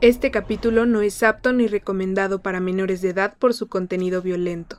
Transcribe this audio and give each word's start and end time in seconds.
Este 0.00 0.30
capítulo 0.30 0.86
no 0.86 1.02
es 1.02 1.22
apto 1.24 1.52
ni 1.52 1.66
recomendado 1.66 2.40
para 2.40 2.60
menores 2.60 3.02
de 3.02 3.10
edad 3.10 3.34
por 3.36 3.52
su 3.52 3.68
contenido 3.68 4.22
violento. 4.22 4.78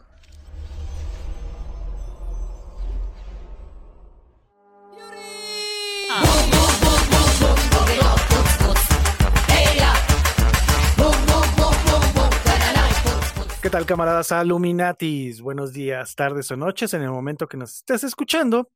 ¿Qué 13.61 13.69
tal 13.69 13.85
camaradas 13.85 14.31
Aluminatis? 14.31 15.41
Buenos 15.41 15.73
días, 15.73 16.15
tardes 16.15 16.49
o 16.49 16.55
noches 16.55 16.93
en 16.93 17.01
el 17.01 17.09
momento 17.09 17.47
que 17.47 17.57
nos 17.57 17.75
estés 17.75 18.05
escuchando. 18.05 18.69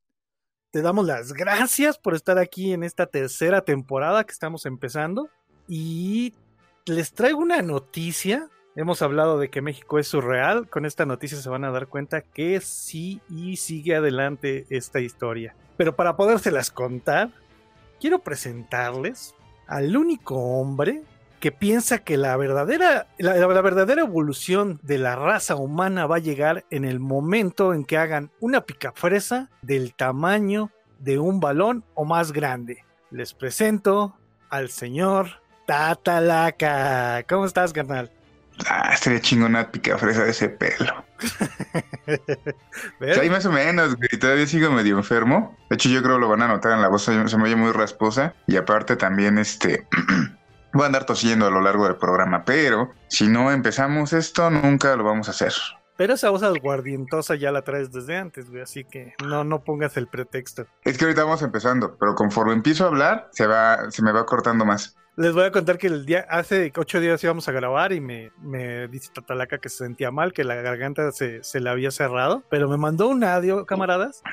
Te 0.74 0.82
damos 0.82 1.06
las 1.06 1.34
gracias 1.34 2.00
por 2.00 2.16
estar 2.16 2.40
aquí 2.40 2.74
en 2.74 2.84
esta 2.84 3.06
tercera 3.06 3.62
temporada 3.62 4.24
que 4.24 4.32
estamos 4.32 4.66
empezando. 4.66 5.30
Y 5.68 6.34
les 6.88 7.14
traigo 7.14 7.38
una 7.38 7.62
noticia. 7.62 8.50
Hemos 8.76 9.04
hablado 9.04 9.38
de 9.38 9.52
que 9.52 9.62
México 9.62 10.00
es 10.00 10.08
surreal. 10.08 10.68
Con 10.68 10.88
esta 10.88 11.06
noticia 11.06 11.38
se 11.38 11.48
van 11.48 11.64
a 11.64 11.70
dar 11.70 11.86
cuenta 11.86 12.22
que 12.22 12.60
sí 12.60 13.22
y 13.30 13.58
sigue 13.58 13.96
adelante 13.96 14.66
esta 14.72 15.00
historia. 15.00 15.56
Pero 15.78 15.96
para 15.96 16.18
podérselas 16.18 16.72
contar, 16.72 17.30
quiero 18.00 18.24
presentarles 18.24 19.36
al 19.68 19.96
único 19.96 20.38
hombre 20.38 21.04
que 21.44 21.52
piensa 21.52 22.00
que 22.00 22.16
la 22.16 22.38
verdadera, 22.38 23.08
la, 23.18 23.36
la, 23.36 23.62
verdadera 23.62 24.04
evolución 24.04 24.80
de 24.82 24.98
la 24.98 25.18
raza 25.18 25.58
humana 25.58 26.08
va 26.08 26.16
a 26.16 26.20
llegar 26.20 26.64
en 26.70 26.86
el 26.86 27.02
momento 27.02 27.74
en 27.74 27.84
que 27.84 27.98
hagan 27.98 28.32
una 28.40 28.62
picafresa 28.62 29.50
del 29.62 29.94
tamaño 29.94 30.72
de 31.00 31.20
un 31.20 31.42
balón 31.42 31.84
o 31.96 32.06
más 32.06 32.32
grande. 32.32 32.86
Les 33.12 33.34
presento 33.34 34.16
al 34.50 34.70
señor 34.70 35.42
Tatalaca. 35.68 37.26
¿Cómo 37.28 37.46
estás, 37.46 37.74
carnal? 37.74 38.10
Ah, 38.70 38.92
estaría 38.94 39.20
chingona 39.20 39.70
picafresa 39.70 40.24
de 40.24 40.32
ese 40.32 40.48
pelo. 40.48 41.04
sí, 43.22 43.30
más 43.30 43.46
o 43.46 43.52
menos, 43.52 43.98
güey. 43.98 44.08
Todavía 44.18 44.48
sigo 44.48 44.72
medio 44.72 44.96
enfermo. 44.96 45.58
De 45.70 45.76
hecho, 45.76 45.90
yo 45.90 46.02
creo 46.02 46.16
que 46.16 46.22
lo 46.22 46.30
van 46.30 46.44
a 46.44 46.48
notar 46.48 46.72
en 46.72 46.82
la 46.82 46.88
voz. 46.88 47.04
Se 47.04 47.12
me 47.12 47.44
oye 47.44 47.58
muy 47.58 47.74
rasposa. 47.74 48.34
Y 48.48 48.56
aparte 48.56 48.96
también, 48.96 49.38
este... 49.38 49.86
Voy 50.74 50.84
a 50.84 50.86
andar 50.88 51.06
tosiendo 51.06 51.46
a 51.46 51.52
lo 51.52 51.62
largo 51.62 51.86
del 51.86 51.98
programa, 51.98 52.44
pero 52.46 52.92
si 53.08 53.28
no 53.28 53.52
empezamos 53.52 54.12
esto, 54.12 54.50
nunca 54.50 54.96
lo 54.96 55.04
vamos 55.04 55.28
a 55.28 55.32
hacer. 55.32 55.54
Pero 55.96 56.16
esa 56.16 56.32
voz 56.32 56.42
aguardientosa 56.42 57.36
ya 57.36 57.52
la 57.52 57.62
traes 57.62 57.92
desde 57.92 58.18
antes, 58.18 58.50
güey, 58.50 58.64
así 58.64 58.84
que 58.84 59.14
no, 59.24 59.44
no 59.44 59.64
pongas 59.64 59.96
el 59.98 60.08
pretexto. 60.08 60.66
Es 60.84 60.98
que 60.98 61.06
ahorita 61.06 61.26
vamos 61.26 61.44
empezando, 61.44 61.96
pero 62.00 62.16
conforme 62.16 62.54
empiezo 62.54 62.86
a 62.86 62.88
hablar, 62.88 63.30
se 63.32 63.46
va, 63.46 63.92
se 63.92 64.02
me 64.02 64.12
va 64.12 64.26
cortando 64.26 64.66
más. 64.66 64.96
Les 65.16 65.32
voy 65.32 65.44
a 65.44 65.52
contar 65.52 65.78
que 65.78 65.86
el 65.86 66.08
día, 66.08 66.26
hace 66.28 66.74
ocho 66.76 67.00
días 67.00 67.24
íbamos 67.24 67.48
a 67.48 67.52
grabar 67.52 67.94
y 67.94 68.02
me, 68.02 68.32
me 68.42 68.88
dice 68.88 69.12
Tatalaca 69.14 69.60
que 69.60 69.70
se 69.70 69.78
sentía 69.78 70.10
mal, 70.10 70.34
que 70.34 70.44
la 70.44 70.56
garganta 70.56 71.12
se, 71.12 71.44
se 71.44 71.60
le 71.60 71.70
había 71.70 71.92
cerrado, 71.92 72.42
pero 72.50 72.68
me 72.68 72.78
mandó 72.78 73.10
un 73.10 73.24
audio, 73.24 73.68
camaradas. 73.68 74.24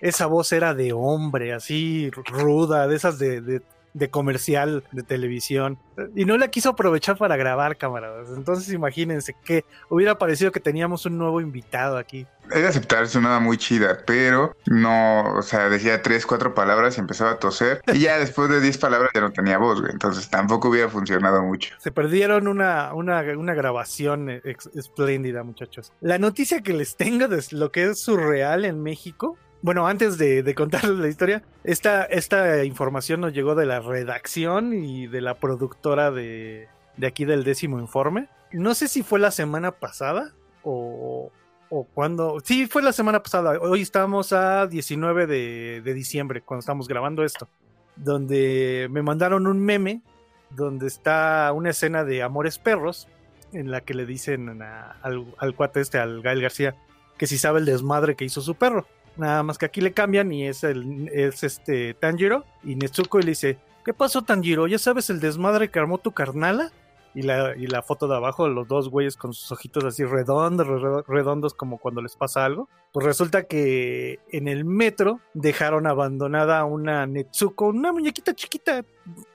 Esa 0.00 0.24
voz 0.24 0.50
era 0.52 0.72
de 0.72 0.94
hombre, 0.94 1.52
así 1.52 2.10
ruda, 2.10 2.88
de 2.88 2.96
esas 2.96 3.18
de, 3.18 3.42
de 3.42 3.62
de 3.94 4.10
comercial 4.10 4.84
de 4.92 5.02
televisión 5.02 5.78
y 6.14 6.24
no 6.24 6.36
la 6.36 6.48
quiso 6.48 6.70
aprovechar 6.70 7.16
para 7.16 7.36
grabar 7.36 7.76
camaradas. 7.76 8.28
Entonces 8.36 8.72
imagínense 8.74 9.34
que 9.44 9.64
hubiera 9.88 10.18
parecido 10.18 10.52
que 10.52 10.60
teníamos 10.60 11.06
un 11.06 11.16
nuevo 11.16 11.40
invitado 11.40 11.96
aquí. 11.96 12.26
He 12.50 12.60
de 12.60 12.68
aceptar, 12.68 13.08
sonaba 13.08 13.40
muy 13.40 13.56
chida, 13.56 14.00
pero 14.04 14.54
no, 14.66 15.36
o 15.36 15.42
sea, 15.42 15.70
decía 15.70 16.02
tres, 16.02 16.26
cuatro 16.26 16.52
palabras 16.52 16.98
y 16.98 17.00
empezaba 17.00 17.30
a 17.30 17.38
toser 17.38 17.80
y 17.92 18.00
ya 18.00 18.18
después 18.18 18.50
de 18.50 18.60
diez 18.60 18.76
palabras 18.76 19.10
ya 19.14 19.20
no 19.22 19.32
tenía 19.32 19.56
voz, 19.56 19.80
güey. 19.80 19.92
Entonces 19.92 20.28
tampoco 20.28 20.68
hubiera 20.68 20.88
funcionado 20.88 21.42
mucho. 21.42 21.74
Se 21.78 21.92
perdieron 21.92 22.48
una, 22.48 22.92
una, 22.92 23.20
una 23.38 23.54
grabación 23.54 24.28
espléndida, 24.74 25.42
muchachos. 25.44 25.92
La 26.00 26.18
noticia 26.18 26.60
que 26.62 26.72
les 26.74 26.96
tengo 26.96 27.28
de 27.28 27.42
lo 27.52 27.70
que 27.70 27.84
es 27.84 28.00
surreal 28.00 28.64
en 28.64 28.82
México 28.82 29.38
bueno, 29.64 29.86
antes 29.86 30.18
de, 30.18 30.54
contarles 30.54 30.98
la 30.98 31.08
historia, 31.08 31.42
esta, 31.64 32.04
esta 32.04 32.66
información 32.66 33.22
nos 33.22 33.32
llegó 33.32 33.54
de 33.54 33.64
la 33.64 33.80
redacción 33.80 34.74
y 34.74 35.06
de 35.06 35.22
la 35.22 35.38
productora 35.38 36.10
de, 36.10 36.68
de 36.98 37.06
aquí 37.06 37.24
del 37.24 37.44
décimo 37.44 37.80
informe. 37.80 38.28
No 38.52 38.74
sé 38.74 38.88
si 38.88 39.02
fue 39.02 39.18
la 39.18 39.30
semana 39.30 39.72
pasada 39.72 40.34
o, 40.64 41.32
o 41.70 41.84
cuando... 41.94 42.40
Sí, 42.44 42.66
fue 42.66 42.82
la 42.82 42.92
semana 42.92 43.22
pasada. 43.22 43.58
Hoy 43.58 43.80
estamos 43.80 44.34
a 44.34 44.66
19 44.66 45.26
de, 45.26 45.80
de 45.82 45.94
diciembre, 45.94 46.42
cuando 46.42 46.60
estamos 46.60 46.86
grabando 46.86 47.24
esto. 47.24 47.48
Donde 47.96 48.88
me 48.90 49.00
mandaron 49.00 49.46
un 49.46 49.60
meme 49.60 50.02
donde 50.50 50.88
está 50.88 51.50
una 51.54 51.70
escena 51.70 52.04
de 52.04 52.22
Amores 52.22 52.58
Perros 52.58 53.08
en 53.54 53.70
la 53.70 53.80
que 53.80 53.94
le 53.94 54.04
dicen 54.04 54.60
a, 54.60 54.98
al, 55.00 55.24
al 55.38 55.54
cuate 55.54 55.80
este, 55.80 55.98
al 55.98 56.20
Gael 56.20 56.42
García, 56.42 56.76
que 57.16 57.26
si 57.26 57.38
sabe 57.38 57.60
el 57.60 57.64
desmadre 57.64 58.14
que 58.14 58.26
hizo 58.26 58.42
su 58.42 58.56
perro. 58.56 58.86
Nada 59.16 59.42
más 59.42 59.58
que 59.58 59.66
aquí 59.66 59.80
le 59.80 59.92
cambian 59.92 60.32
y 60.32 60.46
es 60.46 60.64
el 60.64 61.08
es 61.12 61.44
este 61.44 61.94
Tanjiro 61.94 62.44
y 62.64 62.74
Netsuko 62.74 63.20
y 63.20 63.22
le 63.22 63.30
dice, 63.30 63.58
¿qué 63.84 63.94
pasó 63.94 64.22
Tanjiro? 64.22 64.66
¿Ya 64.66 64.78
sabes 64.78 65.10
el 65.10 65.20
desmadre 65.20 65.70
que 65.70 65.78
armó 65.78 65.98
tu 65.98 66.12
carnala? 66.12 66.72
Y 67.16 67.22
la, 67.22 67.56
y 67.56 67.68
la 67.68 67.80
foto 67.82 68.08
de 68.08 68.16
abajo, 68.16 68.48
los 68.48 68.66
dos 68.66 68.88
güeyes 68.88 69.16
con 69.16 69.32
sus 69.32 69.52
ojitos 69.52 69.84
así 69.84 70.04
redondos, 70.04 70.66
redondos 71.06 71.54
como 71.54 71.78
cuando 71.78 72.02
les 72.02 72.16
pasa 72.16 72.44
algo. 72.44 72.68
Pues 72.92 73.06
resulta 73.06 73.44
que 73.44 74.18
en 74.32 74.48
el 74.48 74.64
metro 74.64 75.20
dejaron 75.32 75.86
abandonada 75.86 76.64
una 76.64 77.06
Netsuko, 77.06 77.68
una 77.68 77.92
muñequita 77.92 78.34
chiquita. 78.34 78.84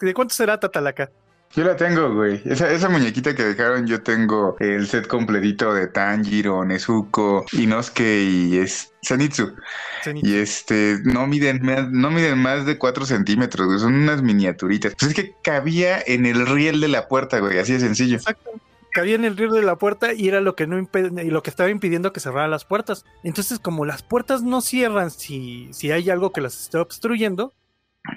¿De 0.02 0.14
cuánto 0.14 0.36
será 0.36 0.60
Tatalaka? 0.60 1.10
Yo 1.56 1.64
la 1.64 1.76
tengo, 1.76 2.14
güey. 2.14 2.42
Esa, 2.46 2.72
esa 2.72 2.90
muñequita 2.90 3.34
que 3.34 3.44
dejaron, 3.44 3.88
yo 3.88 4.04
tengo 4.04 4.56
el 4.60 4.88
set 4.88 5.08
completito 5.08 5.74
de 5.74 5.88
Tanjiro, 5.88 6.64
Nezuko, 6.64 7.46
Inosuke 7.54 8.22
y 8.22 8.58
es. 8.58 8.94
Zenitsu. 9.04 9.56
Y 10.06 10.36
este, 10.36 11.00
no 11.04 11.26
miden, 11.26 11.62
no 11.92 12.12
miden 12.12 12.38
más 12.38 12.66
de 12.66 12.78
4 12.78 13.06
centímetros, 13.06 13.68
güey. 13.68 13.80
Son 13.80 13.96
unas 13.96 14.22
miniaturitas. 14.22 14.94
Pues 15.00 15.12
es 15.12 15.16
que 15.16 15.36
cabía 15.42 16.00
en 16.06 16.26
el 16.26 16.46
riel 16.46 16.82
de 16.82 16.90
la 16.90 17.08
puerta, 17.08 17.40
güey. 17.40 17.58
Así 17.58 17.74
de 17.74 17.80
sencillo. 17.80 18.18
Exacto. 18.18 18.52
Cabía 18.92 19.16
en 19.16 19.26
el 19.26 19.38
riel 19.38 19.52
de 19.52 19.62
la 19.62 19.78
puerta 19.78 20.14
y 20.14 20.28
era 20.28 20.42
lo 20.42 20.56
que 20.56 20.68
no 20.68 20.78
y 20.80 21.30
lo 21.30 21.44
que 21.44 21.50
estaba 21.50 21.70
impidiendo 21.70 22.12
que 22.12 22.20
cerraran 22.20 22.52
las 22.52 22.66
puertas. 22.66 23.06
Entonces, 23.24 23.60
como 23.60 23.86
las 23.86 24.04
puertas 24.04 24.44
no 24.44 24.62
cierran 24.62 25.12
si, 25.12 25.70
si 25.72 25.92
hay 25.92 26.10
algo 26.10 26.32
que 26.32 26.42
las 26.42 26.60
esté 26.60 26.78
obstruyendo, 26.78 27.54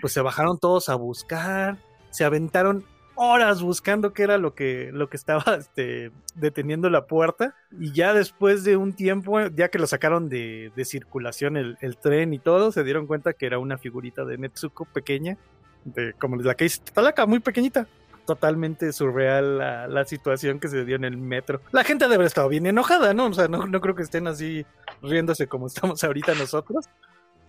pues 0.01 0.13
se 0.13 0.21
bajaron 0.21 0.59
todos 0.59 0.89
a 0.89 0.95
buscar, 0.95 1.79
se 2.11 2.25
aventaron 2.25 2.85
horas 3.15 3.63
buscando 3.63 4.13
qué 4.13 4.23
era 4.23 4.39
lo 4.39 4.55
que, 4.55 4.91
lo 4.93 5.09
que 5.09 5.17
estaba 5.17 5.45
este, 5.59 6.11
deteniendo 6.35 6.91
la 6.91 7.07
puerta. 7.07 7.55
Y 7.79 7.93
ya 7.93 8.15
después 8.15 8.65
de 8.65 8.77
un 8.77 8.93
tiempo, 8.95 9.41
ya 9.49 9.69
que 9.69 9.79
lo 9.79 9.87
sacaron 9.87 10.29
de, 10.29 10.73
de 10.75 10.85
circulación 10.85 11.57
el, 11.57 11.79
el, 11.81 11.97
tren 11.97 12.35
y 12.35 12.39
todo, 12.39 12.73
se 12.73 12.85
dieron 12.85 13.07
cuenta 13.07 13.33
que 13.33 13.47
era 13.47 13.59
una 13.59 13.79
figurita 13.79 14.25
de 14.25 14.39
Netsuko 14.39 14.85
pequeña, 14.87 15.37
de, 15.85 16.15
como 16.15 16.37
la 16.37 16.55
que 16.55 16.65
dice 16.65 16.81
Talaka, 16.93 17.27
muy 17.27 17.41
pequeñita. 17.41 17.87
Totalmente 18.27 18.93
surreal 18.93 19.59
la, 19.59 19.89
la, 19.89 20.05
situación 20.05 20.61
que 20.61 20.69
se 20.69 20.85
dio 20.85 20.95
en 20.95 21.05
el 21.05 21.17
metro. 21.17 21.61
La 21.73 21.83
gente 21.83 22.05
debe 22.05 22.17
haber 22.17 22.29
estado 22.29 22.49
bien 22.49 22.67
enojada, 22.67 23.15
¿no? 23.15 23.27
O 23.27 23.33
sea, 23.33 23.49
no, 23.49 23.67
no 23.67 23.81
creo 23.81 23.97
que 23.97 24.05
estén 24.05 24.29
así 24.29 24.65
riéndose 25.03 25.49
como 25.49 25.67
estamos 25.67 26.05
ahorita 26.05 26.35
nosotros 26.35 26.89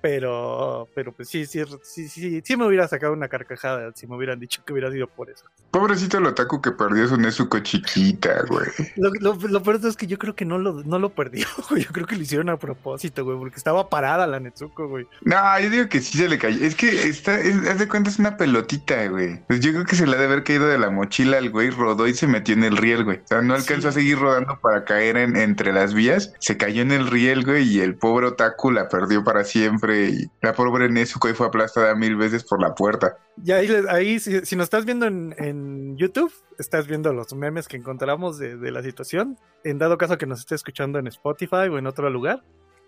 pero 0.03 0.89
pero 0.93 1.13
pues 1.13 1.29
sí, 1.29 1.45
sí, 1.45 1.63
sí, 1.81 2.09
sí, 2.09 2.41
sí 2.43 2.57
me 2.57 2.67
hubiera 2.67 2.85
sacado 2.89 3.13
una 3.13 3.29
carcajada 3.29 3.93
si 3.95 4.05
me 4.05 4.17
hubieran 4.17 4.37
dicho 4.37 4.61
que 4.65 4.73
hubiera 4.73 4.91
sido 4.91 5.07
por 5.07 5.29
eso. 5.29 5.45
Pobrecito 5.71 6.17
el 6.17 6.25
otaku 6.25 6.61
que 6.61 6.71
perdió 6.71 7.07
su 7.07 7.15
Nezuko 7.15 7.59
chiquita, 7.59 8.43
güey. 8.49 8.67
Lo, 8.97 9.11
lo, 9.21 9.47
lo, 9.47 9.63
peor 9.63 9.79
es 9.81 9.95
que 9.95 10.05
yo 10.05 10.17
creo 10.17 10.35
que 10.35 10.43
no 10.43 10.57
lo, 10.59 10.83
no 10.83 10.99
lo 10.99 11.15
perdió, 11.15 11.47
güey. 11.69 11.85
Yo 11.85 11.91
creo 11.93 12.05
que 12.05 12.17
lo 12.17 12.21
hicieron 12.21 12.49
a 12.49 12.57
propósito, 12.57 13.23
güey, 13.23 13.37
porque 13.37 13.55
estaba 13.55 13.89
parada 13.89 14.27
la 14.27 14.41
Netsuko, 14.41 14.89
güey. 14.89 15.07
No, 15.21 15.37
yo 15.61 15.69
digo 15.69 15.87
que 15.87 16.01
sí 16.01 16.17
se 16.17 16.27
le 16.27 16.37
cayó. 16.37 16.63
Es 16.63 16.75
que 16.75 17.07
está, 17.07 17.39
es, 17.39 17.65
haz 17.65 17.79
de 17.79 17.87
cuenta, 17.87 18.09
es 18.09 18.19
una 18.19 18.35
pelotita, 18.35 19.07
güey. 19.07 19.41
Pues 19.47 19.61
yo 19.61 19.71
creo 19.71 19.85
que 19.85 19.95
se 19.95 20.05
le 20.05 20.17
ha 20.17 20.19
de 20.19 20.25
haber 20.25 20.43
caído 20.43 20.67
de 20.67 20.77
la 20.77 20.89
mochila 20.89 21.37
al 21.37 21.49
güey, 21.49 21.69
rodó 21.69 22.07
y 22.09 22.13
se 22.13 22.27
metió 22.27 22.53
en 22.53 22.65
el 22.65 22.75
riel, 22.75 23.05
güey. 23.05 23.19
O 23.19 23.27
sea, 23.27 23.41
no 23.41 23.55
alcanzó 23.55 23.83
sí. 23.83 23.87
a 23.87 23.91
seguir 23.93 24.19
rodando 24.19 24.59
para 24.61 24.83
caer 24.83 25.15
en, 25.15 25.37
entre 25.37 25.71
las 25.71 25.93
vías. 25.93 26.33
Se 26.39 26.57
cayó 26.57 26.81
en 26.81 26.91
el 26.91 27.07
riel, 27.07 27.45
güey, 27.45 27.63
y 27.63 27.79
el 27.79 27.95
pobre 27.95 28.27
otaku 28.27 28.69
la 28.69 28.89
perdió 28.89 29.23
para 29.23 29.45
siempre. 29.45 29.92
Y 29.93 30.29
la 30.41 30.53
pobre 30.53 30.89
Nezuko 30.89 31.29
y 31.29 31.33
fue 31.33 31.47
aplastada 31.47 31.95
mil 31.95 32.15
veces 32.15 32.43
por 32.43 32.61
la 32.61 32.73
puerta. 32.75 33.17
Y 33.43 33.51
ahí, 33.51 33.69
ahí 33.89 34.19
si, 34.19 34.45
si 34.45 34.55
nos 34.55 34.65
estás 34.65 34.85
viendo 34.85 35.05
en, 35.05 35.35
en, 35.37 35.97
YouTube, 35.97 36.33
estás 36.59 36.87
viendo 36.87 37.13
los 37.13 37.33
memes 37.33 37.67
que 37.67 37.77
encontramos 37.77 38.37
de, 38.37 38.57
de, 38.57 38.71
la 38.71 38.83
situación. 38.83 39.37
En 39.63 39.77
dado 39.77 39.97
caso 39.97 40.17
que 40.17 40.25
nos 40.25 40.39
esté 40.39 40.55
escuchando 40.55 40.99
en 40.99 41.07
Spotify 41.07 41.67
o 41.69 41.77
en 41.77 41.87
otro 41.87 42.09
lugar, 42.09 42.43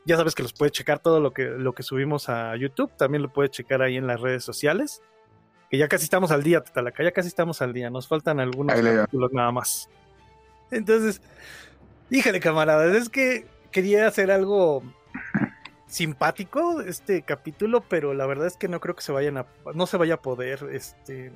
ya 0.06 0.18
sabes 0.18 0.36
que 0.36 0.44
los 0.44 0.54
puedes 0.54 0.72
checar 0.72 1.00
todo 1.00 1.19
lo 1.19 1.34
que, 1.34 1.46
lo 1.46 1.74
que 1.74 1.84
subimos 1.84 2.30
a 2.30 2.56
YouTube. 2.56 2.92
También 2.96 3.24
lo 3.24 3.34
puedes 3.34 3.51
checar 3.51 3.81
ahí 3.81 3.98
en 3.98 4.08
las 4.08 4.22
redes 4.22 4.44
sociales. 4.44 5.01
Que 5.69 5.80
ya 5.80 5.88
casi 5.88 6.04
estamos 6.04 6.31
al 6.31 6.44
día, 6.44 6.63
Tatalaca. 6.63 7.04
Ya 7.04 7.12
casi 7.12 7.28
estamos 7.28 7.62
al 7.62 7.74
día. 7.74 7.90
Nos 7.90 8.08
faltan 8.08 8.40
algunos 8.40 8.80
capítulos 8.80 9.34
nada 9.34 9.51
más. 9.51 9.90
Entonces, 10.69 11.22
híjale, 12.12 12.40
camaradas, 12.40 12.96
es 12.96 13.10
que 13.10 13.48
quería 13.72 14.08
hacer 14.08 14.31
algo 14.31 14.84
simpático 15.88 16.82
este 16.82 17.22
capítulo, 17.22 17.82
pero 17.88 18.14
la 18.14 18.26
verdad 18.26 18.48
es 18.48 18.58
que 18.58 18.68
no 18.68 18.80
creo 18.80 18.96
que 18.96 19.04
se 19.04 19.12
vayan 19.12 19.38
a, 19.38 19.46
no 19.74 19.88
se 19.88 19.98
vaya 19.98 20.16
a 20.16 20.22
poder. 20.22 20.68
Este, 20.72 21.32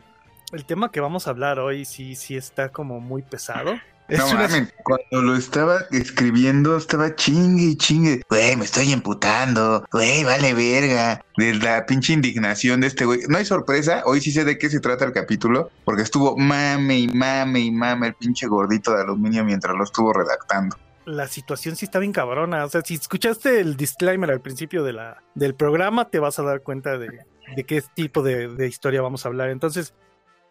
el 0.52 0.66
tema 0.66 0.92
que 0.92 1.00
vamos 1.00 1.28
a 1.28 1.32
hablar 1.32 1.60
hoy 1.60 1.86
sí, 1.86 2.16
sí 2.16 2.36
está 2.36 2.70
como 2.70 3.00
muy 3.00 3.22
pesado. 3.22 3.76
no 4.10 4.34
mames, 4.34 4.74
cuando 4.84 5.22
lo 5.22 5.36
estaba 5.36 5.82
escribiendo 5.92 6.76
estaba 6.78 7.16
chingue 7.16 7.64
y 7.64 7.76
chingue. 7.78 8.22
Güey, 8.28 8.56
me 8.56 8.66
estoy 8.66 8.92
emputando. 8.92 9.86
Güey, 9.92 10.24
vale 10.24 10.54
verga. 10.54 11.24
De 11.38 11.54
la 11.54 11.86
pinche 11.86 12.14
indignación 12.14 12.82
de 12.82 12.88
este 12.88 13.06
güey. 13.06 13.22
No 13.28 13.38
hay 13.38 13.46
sorpresa, 13.46 14.02
hoy 14.06 14.22
sí 14.22 14.32
sé 14.32 14.44
de 14.44 14.58
qué 14.58 14.70
se 14.70 14.80
trata 14.80 15.06
el 15.06 15.14
capítulo, 15.14 15.72
porque 15.86 16.02
estuvo 16.02 16.36
mame 16.36 17.00
y 17.00 17.08
mame 17.08 17.60
y 17.60 17.72
mame 17.72 18.08
el 18.08 18.16
pinche 18.16 18.48
gordito 18.48 18.94
de 18.96 19.04
aluminio 19.04 19.46
mientras 19.46 19.76
lo 19.76 19.84
estuvo 19.84 20.12
redactando 20.12 20.76
la 21.10 21.28
situación 21.28 21.76
sí 21.76 21.86
está 21.86 22.00
bien 22.00 22.14
cabrona. 22.14 22.64
O 22.66 22.70
sea, 22.70 22.82
si 22.82 22.96
escuchaste 22.96 23.60
el 23.60 23.76
disclaimer 23.76 24.32
al 24.32 24.42
principio 24.42 24.84
de 24.84 24.94
la, 24.94 25.24
del 25.36 25.56
programa, 25.56 26.10
te 26.10 26.20
vas 26.20 26.40
a 26.40 26.44
dar 26.44 26.62
cuenta 26.62 26.98
de, 26.98 27.26
de 27.56 27.64
qué 27.64 27.84
tipo 27.96 28.22
de, 28.22 28.48
de, 28.48 28.68
historia 28.68 29.02
vamos 29.02 29.26
a 29.26 29.30
hablar. 29.30 29.50
Entonces, 29.50 29.94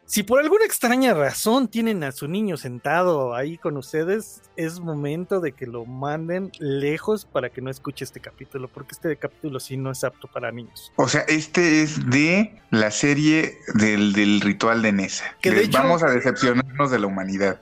si 0.05 0.23
por 0.23 0.41
alguna 0.41 0.65
extraña 0.65 1.15
razón 1.15 1.69
tienen 1.69 2.03
a 2.03 2.13
su 2.13 2.29
niño 2.29 2.57
sentado 2.57 3.35
ahí 3.35 3.59
con 3.59 3.77
ustedes, 3.77 4.41
es 4.57 4.81
momento 4.81 5.41
de 5.41 5.53
que 5.53 5.67
lo 5.67 5.85
manden 5.85 6.51
lejos 6.59 7.25
para 7.25 7.51
que 7.51 7.61
no 7.61 7.71
escuche 7.71 8.05
este 8.05 8.19
capítulo, 8.19 8.69
porque 8.69 8.95
este 8.95 9.17
capítulo 9.17 9.61
sí 9.61 9.77
no 9.77 9.93
es 9.93 10.03
apto 10.05 10.27
para 10.27 10.51
niños. 10.51 10.93
O 10.97 11.09
sea, 11.09 11.21
este 11.29 11.83
es 11.83 12.09
de 12.11 12.59
la 12.71 12.91
serie 12.91 13.59
del, 13.75 14.13
del 14.15 14.41
ritual 14.41 14.83
de 14.83 14.93
Nessa. 14.93 15.37
Que 15.41 15.51
de 15.51 15.65
hecho, 15.65 15.79
vamos 15.79 16.03
a 16.03 16.11
decepcionarnos 16.11 16.91
de 16.91 16.99
la 16.99 17.07
humanidad. 17.07 17.61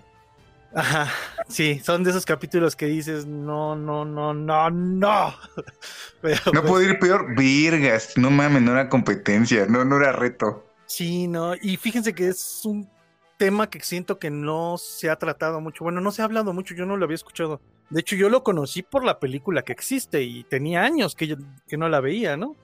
Ajá, 0.75 1.11
sí, 1.49 1.81
son 1.85 2.05
de 2.05 2.11
esos 2.11 2.27
capítulos 2.27 2.77
que 2.77 2.87
dices, 2.87 3.27
no, 3.27 3.77
no, 3.77 4.05
no, 4.05 4.35
no, 4.35 4.71
no. 4.71 5.35
Pero, 6.21 6.41
no 6.47 6.61
pues, 6.61 6.71
puedo 6.71 6.83
ir 6.83 6.99
peor, 6.99 7.35
virgas, 7.35 8.17
no 8.17 8.31
mames, 8.31 8.63
no 8.63 8.73
era 8.73 8.89
competencia, 8.89 9.67
no, 9.67 9.85
no 9.85 9.97
era 9.97 10.13
reto. 10.13 10.67
Sí, 10.87 11.29
no, 11.29 11.55
y 11.55 11.77
fíjense 11.77 12.15
que 12.15 12.29
es 12.29 12.61
un 12.65 12.89
tema 13.37 13.69
que 13.69 13.81
siento 13.81 14.19
que 14.19 14.31
no 14.31 14.79
se 14.79 15.11
ha 15.11 15.17
tratado 15.17 15.61
mucho. 15.61 15.85
Bueno, 15.85 16.01
no 16.01 16.11
se 16.11 16.23
ha 16.23 16.25
hablado 16.25 16.53
mucho, 16.53 16.75
yo 16.75 16.87
no 16.87 16.97
lo 16.97 17.05
había 17.05 17.17
escuchado. 17.17 17.61
De 17.91 18.01
hecho, 18.01 18.17
yo 18.17 18.29
lo 18.29 18.43
conocí 18.43 18.83
por 18.83 19.05
la 19.05 19.19
película 19.21 19.63
que 19.63 19.73
existe 19.73 20.23
y 20.23 20.45
tenía 20.45 20.83
años 20.83 21.15
que, 21.15 21.27
yo, 21.27 21.37
que 21.69 21.77
no 21.77 21.89
la 21.89 22.01
veía, 22.01 22.37
¿no? 22.37 22.57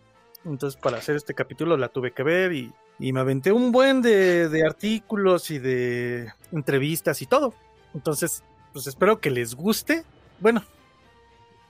Entonces, 0.45 0.81
para 0.81 0.99
hacer 0.99 1.17
este 1.17 1.35
capítulo 1.35 1.77
la 1.77 1.89
tuve 1.89 2.13
que 2.13 2.23
ver 2.23 2.53
y, 2.53 2.73
y 2.99 3.13
me 3.13 3.21
aventé 3.21 3.53
un 3.53 3.71
buen 3.71 4.03
de, 4.03 4.49
de, 4.49 4.67
artículos 4.67 5.51
y 5.51 5.59
de 5.59 6.33
entrevistas 6.51 7.23
y 7.23 7.27
todo. 7.27 7.55
Entonces, 7.95 8.43
pues 8.73 8.87
espero 8.87 9.21
que 9.21 9.31
les 9.31 9.55
guste. 9.55 10.05
Bueno, 10.41 10.65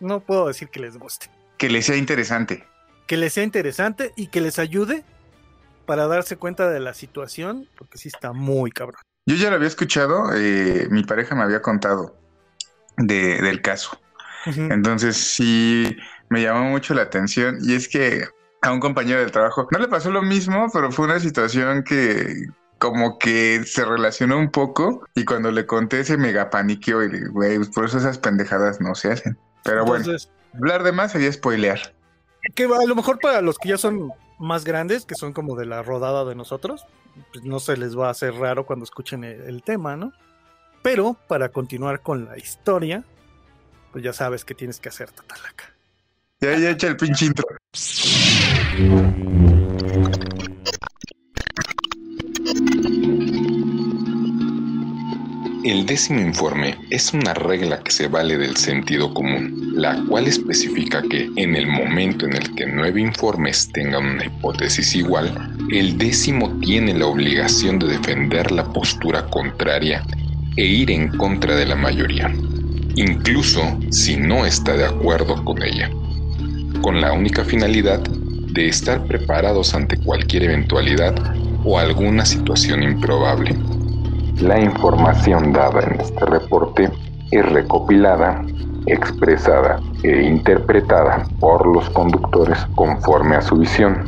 no 0.01 0.21
puedo 0.21 0.49
decir 0.49 0.69
que 0.69 0.81
les 0.81 0.97
guste. 0.97 1.31
Que 1.59 1.69
les 1.69 1.87
sea 1.87 1.97
interesante. 1.97 2.65
Que 3.07 3.17
les 3.17 3.33
sea 3.33 3.45
interesante 3.45 4.13
y 4.17 4.29
que 4.29 4.41
les 4.41 4.59
ayude 4.59 5.05
para 5.87 6.07
darse 6.07 6.37
cuenta 6.37 6.71
de 6.71 6.81
la 6.81 6.95
situación, 6.95 7.69
porque 7.77 7.99
sí 7.99 8.09
está 8.09 8.33
muy 8.33 8.71
cabrón. 8.71 9.01
Yo 9.27 9.37
ya 9.37 9.51
lo 9.51 9.57
había 9.57 9.69
escuchado, 9.69 10.35
eh, 10.35 10.89
mi 10.91 11.05
pareja 11.05 11.35
me 11.35 11.43
había 11.43 11.63
contado 11.63 12.17
de, 12.97 13.41
del 13.41 13.63
caso. 13.63 13.99
Entonces 14.45 15.17
sí 15.17 15.97
me 16.29 16.43
llamó 16.43 16.65
mucho 16.65 16.95
la 16.95 17.03
atención 17.03 17.59
y 17.61 17.75
es 17.75 17.89
que 17.89 18.25
a 18.61 18.73
un 18.73 18.81
compañero 18.81 19.21
del 19.21 19.31
trabajo 19.31 19.69
no 19.71 19.79
le 19.79 19.87
pasó 19.87 20.11
lo 20.11 20.23
mismo, 20.23 20.69
pero 20.73 20.91
fue 20.91 21.05
una 21.05 21.21
situación 21.21 21.85
que 21.85 22.47
como 22.83 23.17
que 23.17 23.63
se 23.65 23.85
relacionó 23.85 24.41
un 24.41 24.51
poco 24.51 25.07
y 25.15 25.25
cuando 25.25 25.53
le 25.53 25.67
conté 25.67 26.03
se 26.03 26.17
mega 26.17 26.51
paniqueó 26.51 27.05
y 27.05 27.13
le 27.13 27.29
güey, 27.29 27.57
pues 27.59 27.69
por 27.69 27.85
eso 27.85 27.99
esas 27.99 28.19
pendejadas 28.19 28.81
no 28.81 28.97
se 28.97 29.13
hacen. 29.13 29.39
Pero 29.63 29.85
bueno, 29.85 30.05
hablar 30.53 30.83
de 30.83 30.91
más 30.91 31.13
sería 31.13 31.33
spoilear. 31.33 31.95
Que 32.57 32.65
a 32.65 32.87
lo 32.89 32.97
mejor 32.97 33.21
para 33.21 33.41
los 33.41 33.57
que 33.59 33.69
ya 33.69 33.79
son 33.79 34.11
más 34.41 34.65
grandes, 34.65 35.07
que 35.07 35.15
son 35.15 35.33
como 35.33 35.55
de 35.55 35.65
la 35.65 35.85
rodada 35.85 36.25
de 36.25 36.35
nosotros, 36.35 36.85
pues 37.33 37.45
no 37.45 37.61
se 37.61 37.77
les 37.77 37.97
va 37.97 38.09
a 38.09 38.11
hacer 38.11 38.35
raro 38.35 38.67
cuando 38.67 38.83
escuchen 38.85 39.23
el, 39.23 39.43
el 39.43 39.63
tema, 39.63 39.95
¿no? 39.95 40.13
Pero 40.83 41.17
para 41.29 41.51
continuar 41.51 42.01
con 42.01 42.25
la 42.25 42.37
historia, 42.37 43.05
pues 43.93 44.03
ya 44.03 44.13
sabes 44.13 44.45
qué 44.45 44.57
tienes 44.57 44.81
que 44.81 44.89
hacer, 44.89 45.13
Tatalaca. 45.13 45.73
Ya, 46.41 46.59
ya 46.59 46.71
echa 46.71 46.89
el 46.89 46.97
pinche 46.97 47.27
intro. 47.27 47.47
El 55.65 55.87
décimo 55.87 56.21
informe 56.21 56.75
es 56.91 57.15
una 57.15 57.35
regla 57.35 57.79
que 57.85 57.93
se 57.93 58.09
vale 58.09 58.37
del 58.37 58.57
sentido 58.57 59.15
común, 59.15 59.75
la 59.77 60.03
cual 60.09 60.27
especifica 60.27 61.03
que 61.03 61.31
en 61.37 61.55
el 61.55 61.69
momento 61.69 62.27
en 62.27 62.33
el 62.35 62.53
que 62.57 62.67
nueve 62.67 63.01
informes 63.01 63.71
tengan 63.73 64.05
una 64.05 64.25
hipótesis 64.25 64.97
igual, 64.97 65.33
el 65.71 65.97
décimo 65.99 66.51
tiene 66.59 66.95
la 66.95 67.07
obligación 67.07 67.79
de 67.79 67.87
defender 67.87 68.51
la 68.51 68.65
postura 68.73 69.25
contraria 69.27 70.05
e 70.57 70.67
ir 70.67 70.91
en 70.91 71.17
contra 71.17 71.55
de 71.55 71.67
la 71.67 71.77
mayoría, 71.77 72.35
incluso 72.97 73.63
si 73.91 74.17
no 74.17 74.45
está 74.45 74.77
de 74.77 74.87
acuerdo 74.87 75.45
con 75.45 75.63
ella, 75.63 75.89
con 76.81 77.01
la 77.01 77.13
única 77.13 77.45
finalidad 77.45 78.01
de 78.01 78.67
estar 78.67 79.07
preparados 79.07 79.75
ante 79.75 79.97
cualquier 79.99 80.43
eventualidad 80.43 81.15
o 81.65 81.79
alguna 81.79 82.27
situación 82.27 82.83
improbable. 82.83 83.57
La 84.41 84.61
información 84.61 85.53
dada 85.53 85.81
en 85.83 86.01
este 86.01 86.25
reporte 86.27 86.91
es 87.31 87.47
recopilada, 87.53 88.45
expresada 88.87 89.81
e 90.03 90.23
interpretada 90.23 91.25
por 91.39 91.67
los 91.67 91.89
conductores 91.91 92.59
conforme 92.75 93.37
a 93.37 93.43
su 93.43 93.57
visión. 93.57 94.05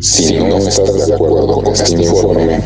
Si 0.00 0.36
no 0.38 0.58
estás 0.58 1.08
de 1.08 1.14
acuerdo 1.14 1.46
con 1.46 1.72
este 1.72 2.02
informe, 2.02 2.60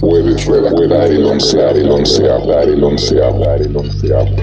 puedes 0.00 0.46
redactar 0.46 1.10
el 1.10 1.26
onceavo, 1.26 1.76
el 1.76 1.90
onceavo, 1.90 2.58
el 2.60 2.84
onceavo, 2.84 3.44
el 3.52 3.76
onceavo. 3.76 4.36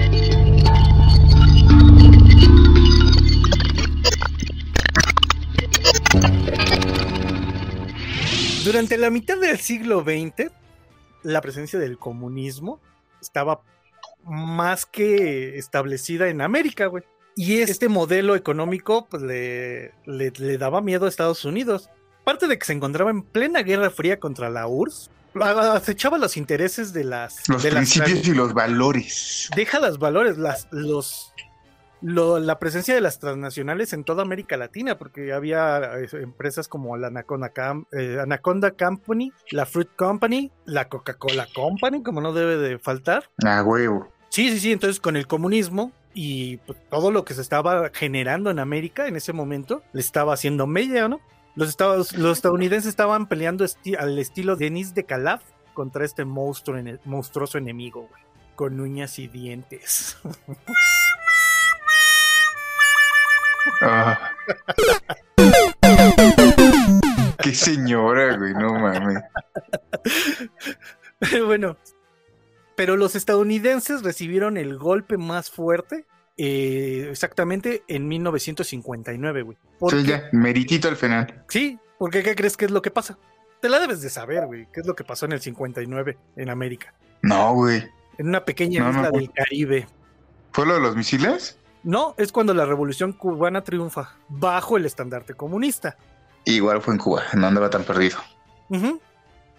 Durante 8.64 8.96
la 8.98 9.10
mitad 9.10 9.38
del 9.38 9.58
siglo 9.58 10.02
XX, 10.02 10.59
la 11.22 11.40
presencia 11.40 11.78
del 11.78 11.98
comunismo 11.98 12.80
estaba 13.20 13.62
más 14.24 14.86
que 14.86 15.58
establecida 15.58 16.28
en 16.28 16.40
América, 16.40 16.86
güey. 16.86 17.04
Y 17.36 17.58
este 17.58 17.88
modelo 17.88 18.36
económico 18.36 19.06
pues, 19.08 19.22
le, 19.22 19.94
le, 20.04 20.30
le, 20.30 20.58
daba 20.58 20.80
miedo 20.80 21.06
a 21.06 21.08
Estados 21.08 21.44
Unidos. 21.44 21.88
Parte 22.24 22.46
de 22.46 22.58
que 22.58 22.66
se 22.66 22.72
encontraba 22.72 23.10
en 23.10 23.22
plena 23.22 23.62
guerra 23.62 23.90
fría 23.90 24.20
contra 24.20 24.50
la 24.50 24.66
URSS, 24.66 25.10
acechaba 25.34 26.18
los 26.18 26.36
intereses 26.36 26.92
de 26.92 27.04
las... 27.04 27.48
Los 27.48 27.62
de 27.62 27.70
principios 27.70 28.18
las, 28.18 28.28
y 28.28 28.34
los 28.34 28.52
valores. 28.52 29.48
Deja 29.54 29.78
los 29.78 29.98
valores, 29.98 30.36
las, 30.38 30.68
los, 30.70 31.32
lo, 32.02 32.38
la 32.38 32.58
presencia 32.58 32.94
de 32.94 33.00
las 33.00 33.18
transnacionales 33.18 33.92
en 33.92 34.04
toda 34.04 34.22
América 34.22 34.56
Latina, 34.56 34.98
porque 34.98 35.32
había 35.32 35.98
eh, 35.98 36.08
empresas 36.12 36.68
como 36.68 36.96
la 36.96 37.08
Anaconda, 37.08 37.50
Cam, 37.50 37.86
eh, 37.92 38.18
Anaconda 38.20 38.72
Company, 38.72 39.32
la 39.50 39.66
Fruit 39.66 39.88
Company, 39.96 40.50
la 40.64 40.88
Coca-Cola 40.88 41.46
Company, 41.54 42.02
como 42.02 42.20
no 42.20 42.32
debe 42.32 42.56
de 42.56 42.78
faltar. 42.78 43.30
Ah, 43.44 43.62
huevo. 43.62 44.08
Sí, 44.28 44.50
sí, 44.50 44.60
sí, 44.60 44.72
entonces 44.72 45.00
con 45.00 45.16
el 45.16 45.26
comunismo 45.26 45.92
y 46.14 46.58
pues, 46.58 46.78
todo 46.88 47.10
lo 47.10 47.24
que 47.24 47.34
se 47.34 47.42
estaba 47.42 47.90
generando 47.92 48.50
en 48.50 48.58
América 48.58 49.06
en 49.06 49.16
ese 49.16 49.32
momento, 49.32 49.82
le 49.92 50.00
estaba 50.00 50.34
haciendo 50.34 50.66
mella, 50.66 51.08
¿no? 51.08 51.20
Los, 51.56 51.68
estados, 51.68 52.12
los 52.16 52.38
estadounidenses 52.38 52.88
estaban 52.88 53.26
peleando 53.26 53.64
esti 53.64 53.94
al 53.94 54.18
estilo 54.18 54.56
de 54.56 54.66
Denis 54.66 54.94
de 54.94 55.04
Calaf 55.04 55.42
contra 55.74 56.04
este 56.04 56.24
monstruo, 56.24 56.80
monstruoso 57.04 57.58
enemigo, 57.58 58.08
güey, 58.08 58.22
con 58.54 58.80
uñas 58.80 59.18
y 59.18 59.28
dientes. 59.28 60.16
Ah. 63.82 64.32
Qué 67.42 67.54
señora, 67.54 68.36
güey, 68.36 68.52
no 68.54 68.74
mames. 68.74 69.22
bueno, 71.46 71.76
pero 72.76 72.96
los 72.96 73.14
estadounidenses 73.14 74.02
recibieron 74.02 74.56
el 74.56 74.76
golpe 74.76 75.16
más 75.16 75.50
fuerte 75.50 76.06
eh, 76.36 77.08
exactamente 77.10 77.82
en 77.88 78.08
1959, 78.08 79.42
güey. 79.42 79.58
Sí, 79.90 80.04
ya, 80.04 80.28
meritito 80.32 80.88
al 80.88 80.96
final. 80.96 81.44
Sí, 81.48 81.78
porque 81.98 82.22
¿qué 82.22 82.34
crees 82.34 82.56
que 82.56 82.64
es 82.64 82.70
lo 82.70 82.80
que 82.80 82.90
pasa? 82.90 83.18
Te 83.60 83.68
la 83.68 83.78
debes 83.78 84.00
de 84.00 84.08
saber, 84.08 84.46
güey. 84.46 84.66
¿Qué 84.72 84.80
es 84.80 84.86
lo 84.86 84.94
que 84.94 85.04
pasó 85.04 85.26
en 85.26 85.32
el 85.32 85.42
59 85.42 86.16
en 86.36 86.48
América? 86.48 86.94
No, 87.20 87.52
güey. 87.52 87.86
En 88.16 88.28
una 88.28 88.44
pequeña 88.44 88.82
no, 88.82 88.90
isla 88.90 89.10
no, 89.10 89.18
del 89.18 89.30
Caribe. 89.30 89.86
¿Fue 90.52 90.64
lo 90.64 90.74
de 90.74 90.80
los 90.80 90.96
misiles? 90.96 91.58
No, 91.82 92.14
es 92.18 92.32
cuando 92.32 92.52
la 92.54 92.66
revolución 92.66 93.12
cubana 93.12 93.62
triunfa 93.62 94.16
bajo 94.28 94.76
el 94.76 94.86
estandarte 94.86 95.34
comunista. 95.34 95.96
Igual 96.44 96.82
fue 96.82 96.94
en 96.94 96.98
Cuba, 96.98 97.22
no 97.34 97.46
andaba 97.46 97.70
tan 97.70 97.84
perdido. 97.84 98.18
Uh 98.68 98.76
-huh. 98.76 99.00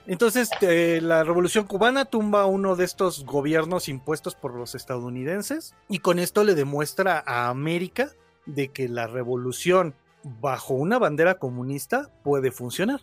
Entonces, 0.08 0.50
eh, 0.62 1.00
la 1.02 1.24
revolución 1.24 1.66
cubana 1.66 2.06
tumba 2.06 2.46
uno 2.46 2.76
de 2.76 2.86
estos 2.86 3.24
gobiernos 3.24 3.88
impuestos 3.88 4.36
por 4.36 4.56
los 4.56 4.74
estadounidenses 4.74 5.76
y 5.90 6.00
con 6.00 6.20
esto 6.20 6.44
le 6.44 6.56
demuestra 6.56 7.24
a 7.26 7.50
América 7.50 8.10
de 8.46 8.70
que 8.70 8.90
la 8.90 9.08
revolución 9.08 9.94
bajo 10.24 10.74
una 10.74 10.98
bandera 10.98 11.36
comunista 11.36 12.10
puede 12.24 12.52
funcionar. 12.52 13.02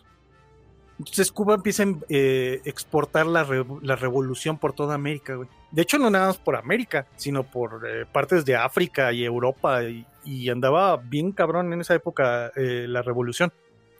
Entonces 0.99 1.31
Cuba 1.31 1.55
empieza 1.55 1.83
a 1.83 1.87
eh, 2.09 2.61
exportar 2.65 3.25
la, 3.25 3.47
la, 3.81 3.95
revolución 3.95 4.57
por 4.57 4.73
toda 4.73 4.95
América, 4.95 5.35
güey. 5.35 5.47
De 5.71 5.83
hecho, 5.83 5.97
no 5.99 6.09
nada 6.09 6.27
más 6.27 6.37
por 6.37 6.55
América, 6.55 7.07
sino 7.15 7.43
por 7.43 7.87
eh, 7.87 8.05
partes 8.11 8.45
de 8.45 8.55
África 8.55 9.11
y 9.13 9.23
Europa. 9.23 9.81
Y, 9.83 10.05
andaba 10.49 10.97
bien 10.97 11.31
cabrón 11.31 11.73
en 11.73 11.81
esa 11.81 11.95
época 11.95 12.51
eh, 12.55 12.85
la 12.87 13.01
revolución. 13.01 13.51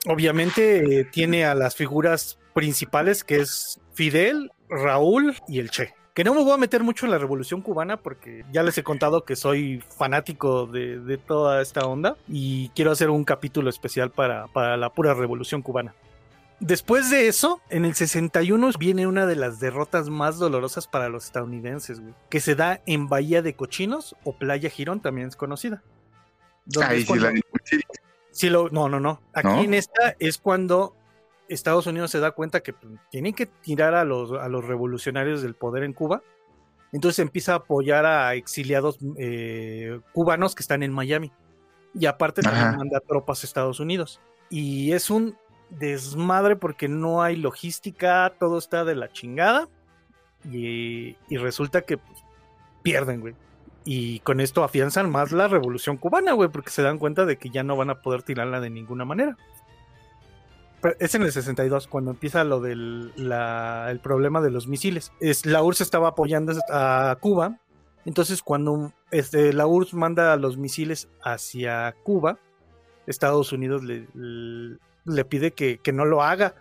Obviamente 0.06 1.06
tiene 1.06 1.46
a 1.46 1.56
las 1.56 1.76
figuras 1.76 2.38
principales 2.54 3.24
que 3.24 3.38
es 3.38 3.82
Fidel, 3.94 4.52
Raúl 4.70 5.36
y 5.48 5.60
el 5.60 5.72
Che. 5.72 5.94
Que 6.14 6.24
no 6.24 6.34
me 6.34 6.44
voy 6.44 6.52
a 6.52 6.58
meter 6.58 6.84
mucho 6.84 7.06
en 7.06 7.12
la 7.12 7.18
revolución 7.18 7.62
cubana 7.62 7.98
porque 7.98 8.46
ya 8.52 8.62
les 8.62 8.78
he 8.78 8.84
contado 8.84 9.26
que 9.26 9.36
soy 9.36 9.82
fanático 9.98 10.68
de, 10.68 11.00
de 11.00 11.18
toda 11.18 11.62
esta 11.62 11.88
onda 11.88 12.16
y 12.28 12.70
quiero 12.70 12.92
hacer 12.92 13.10
un 13.10 13.24
capítulo 13.24 13.70
especial 13.70 14.12
para, 14.12 14.48
para 14.48 14.78
la 14.78 14.92
pura 14.92 15.14
revolución 15.14 15.62
cubana. 15.62 15.96
Después 16.60 17.10
de 17.10 17.30
eso, 17.30 17.62
en 17.70 17.86
el 17.86 17.96
61 17.96 18.72
viene 18.78 19.08
una 19.08 19.26
de 19.26 19.38
las 19.38 19.60
derrotas 19.60 20.10
más 20.10 20.38
dolorosas 20.38 20.88
para 20.88 21.08
los 21.08 21.26
estadounidenses, 21.26 22.02
güey, 22.02 22.14
que 22.30 22.42
se 22.42 22.56
da 22.56 22.82
en 22.86 23.08
Bahía 23.08 23.42
de 23.42 23.56
Cochinos 23.56 24.16
o 24.26 24.34
Playa 24.34 24.70
Girón, 24.70 25.02
también 25.02 25.30
es 25.30 25.38
conocida. 25.38 25.84
Ahí 26.82 27.06
sí 27.06 27.18
la 27.18 27.34
sí 28.32 28.50
lo, 28.50 28.70
No, 28.70 28.90
no, 28.90 29.00
no. 29.00 29.22
Aquí 29.34 29.66
en 29.66 29.74
esta 29.74 30.16
es 30.20 30.38
cuando 30.38 30.96
Estados 31.48 31.88
Unidos 31.88 32.12
se 32.12 32.20
da 32.20 32.32
cuenta 32.32 32.62
que 32.62 32.74
pues, 32.74 32.94
tienen 33.10 33.34
que 33.34 33.46
tirar 33.46 33.96
a 33.96 34.04
los, 34.04 34.34
a 34.34 34.50
los 34.50 34.66
revolucionarios 34.66 35.42
del 35.42 35.56
poder 35.56 35.84
en 35.84 35.94
Cuba. 35.94 36.22
Entonces 36.92 37.20
empieza 37.20 37.54
a 37.54 37.58
apoyar 37.58 38.06
a 38.06 38.34
exiliados 38.36 38.98
eh, 39.18 40.00
cubanos 40.12 40.56
que 40.56 40.62
están 40.62 40.84
en 40.84 40.92
Miami. 40.92 41.32
Y 41.94 42.06
aparte 42.06 42.42
también 42.42 42.78
manda 42.78 43.00
tropas 43.00 43.44
a 43.44 43.48
Estados 43.48 43.80
Unidos. 43.80 44.20
Y 44.50 44.92
es 44.92 45.10
un 45.10 45.38
desmadre 45.70 46.56
porque 46.56 46.88
no 46.88 47.22
hay 47.22 47.36
logística, 47.36 48.34
todo 48.40 48.58
está 48.58 48.84
de 48.86 48.96
la 48.96 49.12
chingada. 49.12 49.68
Y, 50.46 51.16
resulta 51.30 51.82
que 51.82 51.98
pues, 51.98 52.24
pierden, 52.82 53.22
güey. 53.22 53.36
Y 53.86 54.20
con 54.20 54.40
esto 54.40 54.64
afianzan 54.64 55.10
más 55.10 55.32
la 55.32 55.48
revolución 55.48 55.98
cubana, 55.98 56.34
güey, 56.34 56.50
porque 56.50 56.70
se 56.70 56.82
dan 56.82 56.98
cuenta 56.98 57.26
de 57.26 57.38
que 57.38 57.50
ya 57.50 57.64
no 57.64 57.76
van 57.76 57.90
a 57.90 58.02
poder 58.02 58.24
tirarla 58.24 58.60
de 58.60 58.70
ninguna 58.70 59.06
manera. 59.06 59.38
es 61.00 61.16
en 61.16 61.24
el 61.24 61.32
62 61.32 61.88
cuando 61.88 62.12
empieza 62.12 62.44
lo 62.44 62.62
del 62.62 63.14
el 63.18 64.00
problema 64.00 64.42
de 64.42 64.52
los 64.52 64.68
misiles. 64.68 65.12
Es, 65.20 65.46
la 65.46 65.64
URSS 65.64 65.82
estaba 65.82 66.10
apoyando 66.10 66.54
a 66.70 67.18
Cuba. 67.20 67.58
Entonces 68.06 68.42
cuando 68.42 68.94
este, 69.12 69.54
la 69.54 69.68
URSS 69.68 69.94
manda 69.94 70.36
los 70.38 70.58
misiles 70.58 71.10
hacia 71.22 71.96
Cuba, 72.04 72.40
Estados 73.08 73.52
Unidos 73.52 73.84
le 73.84 74.08
pide 75.26 75.52
que, 75.52 75.80
no 75.94 76.06
lo 76.06 76.24
haga. 76.24 76.56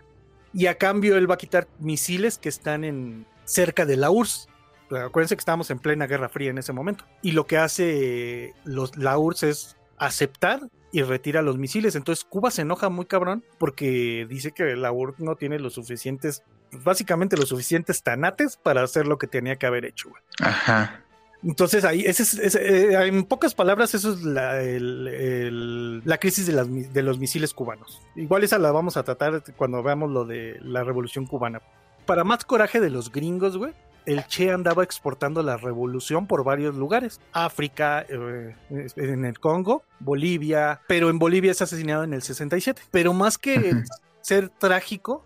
Y 0.53 0.65
a 0.65 0.75
cambio 0.75 1.17
él 1.17 1.29
va 1.29 1.35
a 1.35 1.37
quitar 1.37 1.67
misiles 1.79 2.37
que 2.37 2.49
están 2.49 2.83
en 2.83 3.25
cerca 3.45 3.85
de 3.85 3.97
la 3.97 4.11
URSS. 4.11 4.47
Acuérdense 4.91 5.35
que 5.35 5.41
estábamos 5.41 5.69
en 5.69 5.79
plena 5.79 6.07
Guerra 6.07 6.29
Fría 6.29 6.49
en 6.49 6.57
ese 6.57 6.73
momento. 6.73 7.05
Y 7.21 7.33
lo 7.33 7.45
que 7.45 7.57
hace 7.57 8.53
los, 8.63 8.97
la 8.97 9.17
URSS 9.17 9.43
es 9.43 9.77
aceptar 9.97 10.61
y 10.91 11.03
retira 11.03 11.41
los 11.41 11.57
misiles. 11.57 11.95
Entonces 11.95 12.25
Cuba 12.25 12.51
se 12.51 12.63
enoja 12.63 12.89
muy 12.89 13.05
cabrón 13.05 13.43
porque 13.57 14.25
dice 14.27 14.51
que 14.51 14.75
la 14.75 14.91
URSS 14.91 15.19
no 15.19 15.35
tiene 15.35 15.59
los 15.59 15.73
suficientes, 15.73 16.43
básicamente 16.83 17.37
los 17.37 17.49
suficientes 17.49 18.01
tanates 18.01 18.57
para 18.57 18.81
hacer 18.81 19.05
lo 19.05 19.17
que 19.17 19.27
tenía 19.27 19.57
que 19.57 19.67
haber 19.67 19.85
hecho. 19.85 20.09
Ajá. 20.39 21.03
Entonces 21.43 21.85
ahí, 21.85 22.01
ese 22.05 22.23
es, 22.23 22.55
eh, 22.55 23.07
en 23.07 23.23
pocas 23.23 23.55
palabras, 23.55 23.93
eso 23.93 24.13
es 24.13 24.23
la, 24.23 24.61
la 24.61 26.17
crisis 26.17 26.45
de, 26.47 26.53
las, 26.53 26.93
de, 26.93 27.03
los 27.03 27.17
misiles 27.17 27.53
cubanos. 27.53 28.01
Igual 28.15 28.43
esa 28.43 28.57
la 28.57 28.71
vamos 28.71 28.97
a 28.97 29.03
tratar 29.03 29.41
cuando 29.55 29.81
veamos 29.81 30.11
lo 30.11 30.25
de 30.25 30.59
la 30.61 30.83
revolución 30.83 31.25
cubana. 31.25 31.61
Para 32.05 32.23
más 32.23 32.43
coraje 32.43 32.81
de 32.81 32.89
los 32.89 33.11
gringos, 33.11 33.55
güey, 33.55 33.73
el 34.05 34.25
Che 34.27 34.51
andaba 34.51 34.83
exportando 34.83 35.41
la 35.43 35.55
revolución 35.55 36.27
por 36.27 36.43
varios 36.43 36.75
lugares. 36.75 37.21
África, 37.31 38.05
eh, 38.09 38.55
en 38.95 39.23
el 39.23 39.39
Congo, 39.39 39.83
Bolivia, 39.99 40.81
pero 40.87 41.09
en 41.09 41.19
Bolivia 41.19 41.51
es 41.51 41.61
asesinado 41.61 42.03
en 42.03 42.13
el 42.13 42.21
67. 42.21 42.81
Pero 42.91 43.13
más 43.13 43.37
que 43.37 43.83
ser 44.21 44.49
trágico, 44.49 45.25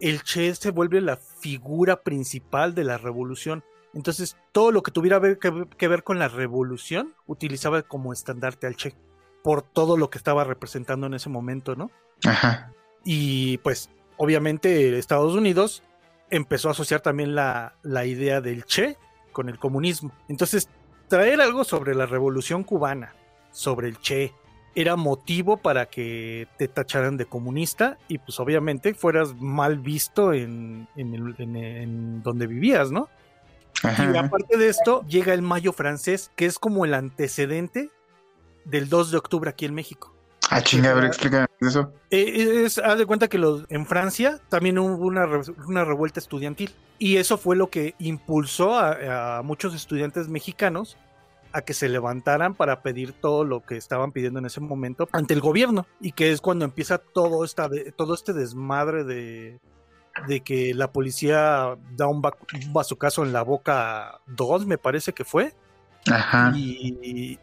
el 0.00 0.22
Che 0.22 0.54
se 0.54 0.70
vuelve 0.70 1.00
la 1.00 1.16
figura 1.16 2.02
principal 2.02 2.74
de 2.74 2.84
la 2.84 2.98
revolución 2.98 3.62
entonces, 3.94 4.36
todo 4.52 4.70
lo 4.70 4.82
que 4.82 4.90
tuviera 4.90 5.20
que 5.38 5.88
ver 5.88 6.04
con 6.04 6.18
la 6.18 6.28
revolución, 6.28 7.14
utilizaba 7.26 7.82
como 7.82 8.12
estandarte 8.12 8.66
al 8.66 8.76
Che, 8.76 8.94
por 9.42 9.62
todo 9.62 9.96
lo 9.96 10.10
que 10.10 10.18
estaba 10.18 10.44
representando 10.44 11.06
en 11.06 11.14
ese 11.14 11.30
momento, 11.30 11.74
¿no? 11.74 11.90
Ajá. 12.24 12.72
Y 13.04 13.58
pues, 13.58 13.90
obviamente, 14.16 14.98
Estados 14.98 15.34
Unidos 15.34 15.82
empezó 16.30 16.68
a 16.68 16.72
asociar 16.72 17.00
también 17.00 17.34
la, 17.34 17.74
la 17.82 18.04
idea 18.04 18.40
del 18.40 18.64
Che 18.64 18.96
con 19.32 19.48
el 19.48 19.58
comunismo. 19.58 20.12
Entonces, 20.28 20.68
traer 21.08 21.40
algo 21.40 21.64
sobre 21.64 21.94
la 21.94 22.06
revolución 22.06 22.64
cubana, 22.64 23.14
sobre 23.50 23.88
el 23.88 23.98
Che, 23.98 24.34
era 24.74 24.96
motivo 24.96 25.56
para 25.56 25.86
que 25.86 26.46
te 26.56 26.68
tacharan 26.68 27.16
de 27.16 27.26
comunista 27.26 27.98
y 28.06 28.18
pues 28.18 28.38
obviamente 28.38 28.94
fueras 28.94 29.34
mal 29.40 29.78
visto 29.78 30.32
en, 30.32 30.86
en 30.94 32.22
donde 32.22 32.46
vivías, 32.46 32.92
¿no? 32.92 33.08
Y 33.82 34.16
aparte 34.16 34.56
de 34.56 34.68
esto, 34.68 35.04
llega 35.06 35.34
el 35.34 35.42
Mayo 35.42 35.72
francés, 35.72 36.30
que 36.36 36.46
es 36.46 36.58
como 36.58 36.84
el 36.84 36.94
antecedente 36.94 37.90
del 38.64 38.88
2 38.88 39.12
de 39.12 39.18
octubre 39.18 39.50
aquí 39.50 39.64
en 39.64 39.74
México. 39.74 40.14
Ah, 40.50 40.62
chinga, 40.62 40.90
a 40.90 40.94
ver, 40.94 41.04
explícame 41.04 41.46
eso. 41.60 41.92
Eh, 42.10 42.64
es, 42.64 42.78
haz 42.78 42.98
de 42.98 43.04
cuenta 43.04 43.28
que 43.28 43.38
en 43.68 43.86
Francia 43.86 44.40
también 44.48 44.78
hubo 44.78 45.06
una, 45.06 45.26
una, 45.66 45.84
revuelta 45.84 46.20
estudiantil. 46.20 46.74
Y 46.98 47.16
eso 47.16 47.36
fue 47.36 47.54
lo 47.54 47.68
que 47.68 47.94
impulsó 47.98 48.78
a, 48.78 49.42
muchos 49.42 49.74
estudiantes 49.74 50.28
mexicanos 50.28 50.96
a 51.52 51.62
que 51.62 51.74
se 51.74 51.88
levantaran 51.88 52.54
para 52.54 52.82
pedir 52.82 53.12
todo 53.12 53.44
lo 53.44 53.64
que 53.64 53.76
estaban 53.76 54.12
pidiendo 54.12 54.38
en 54.38 54.46
ese 54.46 54.60
momento 54.60 55.08
ante 55.12 55.34
el 55.34 55.40
gobierno. 55.40 55.86
Y 56.00 56.12
que 56.12 56.32
es 56.32 56.40
cuando 56.40 56.64
empieza 56.64 56.98
todo, 56.98 57.44
esta, 57.44 57.68
todo 57.96 58.14
este 58.14 58.32
desmadre 58.32 59.04
de, 59.04 59.60
de 60.26 60.40
que 60.40 60.74
la 60.74 60.92
policía 60.92 61.76
da 61.96 62.06
un, 62.06 62.22
bazucazo 62.72 63.24
en 63.24 63.32
la 63.32 63.42
boca 63.42 64.20
dos, 64.26 64.66
me 64.66 64.78
parece 64.78 65.12
que 65.12 65.24
fue. 65.24 65.54
Ajá. 66.10 66.52
Y 66.54 67.38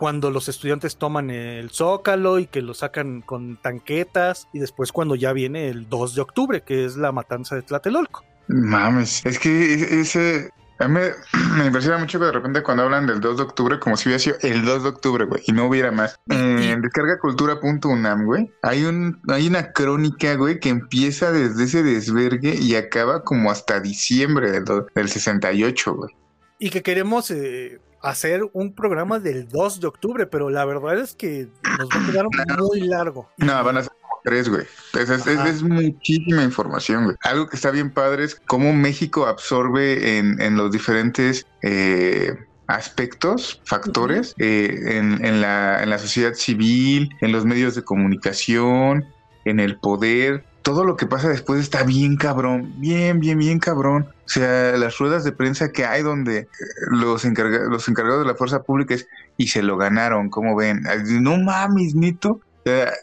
cuando 0.00 0.30
los 0.30 0.48
estudiantes 0.48 0.96
toman 0.96 1.30
el 1.30 1.68
zócalo 1.70 2.38
y 2.38 2.46
que 2.46 2.62
lo 2.62 2.72
sacan 2.72 3.20
con 3.20 3.58
tanquetas, 3.58 4.48
y 4.52 4.58
después 4.58 4.92
cuando 4.92 5.14
ya 5.14 5.34
viene 5.34 5.68
el 5.68 5.90
2 5.90 6.14
de 6.14 6.22
octubre, 6.22 6.62
que 6.62 6.86
es 6.86 6.96
la 6.96 7.12
matanza 7.12 7.54
de 7.54 7.60
Tlatelolco. 7.60 8.24
Mames, 8.48 9.26
es 9.26 9.38
que 9.38 10.00
ese, 10.00 10.52
a 10.80 10.88
mí 10.88 11.00
me, 11.56 11.66
impresiona 11.66 11.98
mucho 11.98 12.18
que 12.18 12.24
de 12.26 12.32
repente 12.32 12.62
cuando 12.62 12.84
hablan 12.84 13.06
del 13.06 13.20
2 13.20 13.36
de 13.36 13.42
octubre, 13.42 13.78
como 13.78 13.96
si 13.96 14.08
hubiera 14.08 14.18
sido 14.18 14.36
el 14.40 14.64
2 14.64 14.82
de 14.82 14.88
octubre, 14.88 15.24
güey, 15.26 15.42
y 15.46 15.52
no 15.52 15.66
hubiera 15.66 15.92
más. 15.92 16.18
En 16.28 16.80
descargacultura.unam, 16.80 18.24
güey, 18.24 18.50
hay, 18.62 18.84
un, 18.84 19.20
hay 19.28 19.46
una 19.46 19.72
crónica, 19.72 20.34
güey, 20.34 20.58
que 20.58 20.70
empieza 20.70 21.30
desde 21.32 21.64
ese 21.64 21.82
desvergue 21.82 22.56
y 22.56 22.74
acaba 22.74 23.22
como 23.22 23.50
hasta 23.50 23.80
diciembre 23.80 24.50
del, 24.50 24.64
del 24.94 25.08
68, 25.08 25.94
güey. 25.94 26.14
Y 26.58 26.70
que 26.70 26.82
queremos 26.82 27.30
eh, 27.30 27.80
hacer 28.02 28.42
un 28.52 28.74
programa 28.74 29.18
del 29.18 29.48
2 29.48 29.80
de 29.80 29.86
octubre, 29.86 30.26
pero 30.26 30.50
la 30.50 30.64
verdad 30.64 30.98
es 30.98 31.14
que 31.14 31.48
nos 31.78 31.88
va 31.88 32.02
a 32.02 32.10
quedar 32.10 32.26
muy 32.58 32.80
largo. 32.80 33.28
No, 33.38 33.62
van 33.64 33.78
a 33.78 33.82
ser 33.82 33.92
tres, 34.30 34.48
güey. 34.48 34.64
Es, 34.94 35.62
muchísima 35.62 36.44
información, 36.44 37.04
güey. 37.04 37.16
Algo 37.22 37.48
que 37.48 37.56
está 37.56 37.72
bien 37.72 37.90
padre 37.90 38.24
es 38.24 38.40
cómo 38.46 38.72
México 38.72 39.26
absorbe 39.26 40.18
en, 40.18 40.56
los 40.56 40.70
diferentes 40.70 41.46
eh, 41.62 42.38
aspectos, 42.68 43.60
factores, 43.64 44.36
eh, 44.38 44.98
en, 44.98 45.40
la, 45.40 45.82
en 45.82 45.90
la 45.90 45.98
sociedad 45.98 46.34
civil, 46.34 47.10
en 47.20 47.32
los 47.32 47.44
medios 47.44 47.74
de 47.74 47.82
comunicación, 47.82 49.04
en 49.44 49.58
el 49.58 49.80
poder. 49.80 50.44
Todo 50.62 50.84
lo 50.84 50.96
que 50.96 51.06
pasa 51.06 51.28
después 51.28 51.60
está 51.60 51.82
bien 51.82 52.16
cabrón, 52.16 52.72
bien, 52.76 53.18
bien, 53.18 53.36
bien 53.38 53.58
cabrón. 53.58 54.06
O 54.26 54.28
sea, 54.28 54.76
las 54.76 54.96
ruedas 54.98 55.24
de 55.24 55.32
prensa 55.32 55.72
que 55.72 55.86
hay 55.86 56.02
donde 56.02 56.46
los, 56.92 57.24
los 57.24 57.88
encargados 57.88 58.20
de 58.20 58.26
la 58.26 58.36
fuerza 58.36 58.62
pública 58.62 58.94
es, 58.94 59.08
y 59.36 59.48
se 59.48 59.64
lo 59.64 59.76
ganaron, 59.76 60.30
como 60.30 60.54
ven. 60.54 60.82
No 61.20 61.36
mames, 61.38 61.96
Nito 61.96 62.40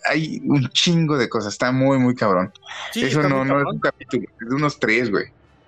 hay 0.09 0.41
un 0.45 0.67
chingo 0.69 1.17
de 1.17 1.29
cosas, 1.29 1.53
está 1.53 1.71
muy, 1.71 1.97
muy 1.97 2.15
cabrón. 2.15 2.51
Eso 2.93 3.27
no, 3.27 3.43
no 3.45 3.59
es 3.59 3.65
un 3.65 3.79
capítulo, 3.79 4.23
es 4.41 4.49
de 4.49 4.55
unos 4.55 4.79
tres, 4.79 5.09
güey. 5.09 5.25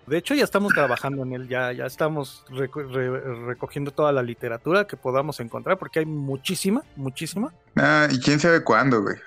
De 0.10 0.17
hecho, 0.17 0.34
ya 0.34 0.43
estamos 0.43 0.74
trabajando 0.74 1.22
en 1.22 1.34
él, 1.34 1.48
ya, 1.48 1.72
ya 1.72 1.86
estamos 1.86 2.43
recogiendo 3.46 3.91
toda 3.91 4.12
la 4.12 4.24
literatura 4.24 4.88
que 4.88 4.98
podamos 4.98 5.39
encontrar, 5.39 5.77
porque 5.77 6.00
hay 6.00 6.08
muchísima, 6.08 6.81
muchísima. 6.96 7.53
Ah, 7.75 8.08
y 8.10 8.19
quién 8.19 8.39
sabe 8.39 8.63
cuándo, 8.63 9.03
güey. 9.03 9.17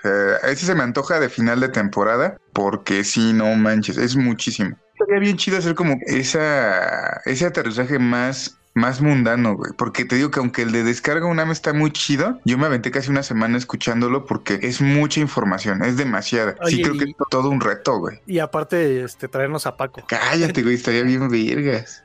ese 0.42 0.66
se 0.66 0.74
me 0.74 0.82
antoja 0.82 1.20
de 1.20 1.28
final 1.28 1.60
de 1.60 1.68
temporada, 1.68 2.36
porque 2.52 3.04
si 3.04 3.32
no 3.32 3.54
manches, 3.54 3.96
es 3.96 4.16
muchísimo. 4.16 4.76
Sería 4.98 5.20
bien 5.20 5.36
chido 5.36 5.58
hacer 5.58 5.76
como 5.76 5.98
esa, 6.06 7.20
ese 7.26 7.46
aterrizaje 7.46 8.00
más 8.00 8.58
más 8.74 9.00
mundano, 9.00 9.56
güey. 9.56 9.72
Porque 9.76 10.04
te 10.04 10.16
digo 10.16 10.30
que 10.30 10.40
aunque 10.40 10.62
el 10.62 10.72
de 10.72 10.84
descarga 10.84 11.26
UNAM 11.26 11.50
está 11.50 11.72
muy 11.72 11.90
chido, 11.90 12.40
yo 12.44 12.58
me 12.58 12.66
aventé 12.66 12.90
casi 12.90 13.10
una 13.10 13.22
semana 13.22 13.58
escuchándolo 13.58 14.26
porque 14.26 14.58
es 14.62 14.80
mucha 14.80 15.20
información, 15.20 15.82
es 15.84 15.96
demasiada. 15.96 16.56
sí, 16.66 16.82
creo 16.82 16.96
que 16.96 17.04
es 17.04 17.16
todo 17.30 17.50
un 17.50 17.60
reto, 17.60 17.98
güey. 17.98 18.20
Y 18.26 18.38
aparte, 18.38 19.04
este, 19.04 19.28
traernos 19.28 19.66
a 19.66 19.76
Paco. 19.76 20.02
Cállate, 20.06 20.62
güey, 20.62 20.74
estaría 20.74 21.02
bien 21.02 21.28
vergas. 21.28 22.04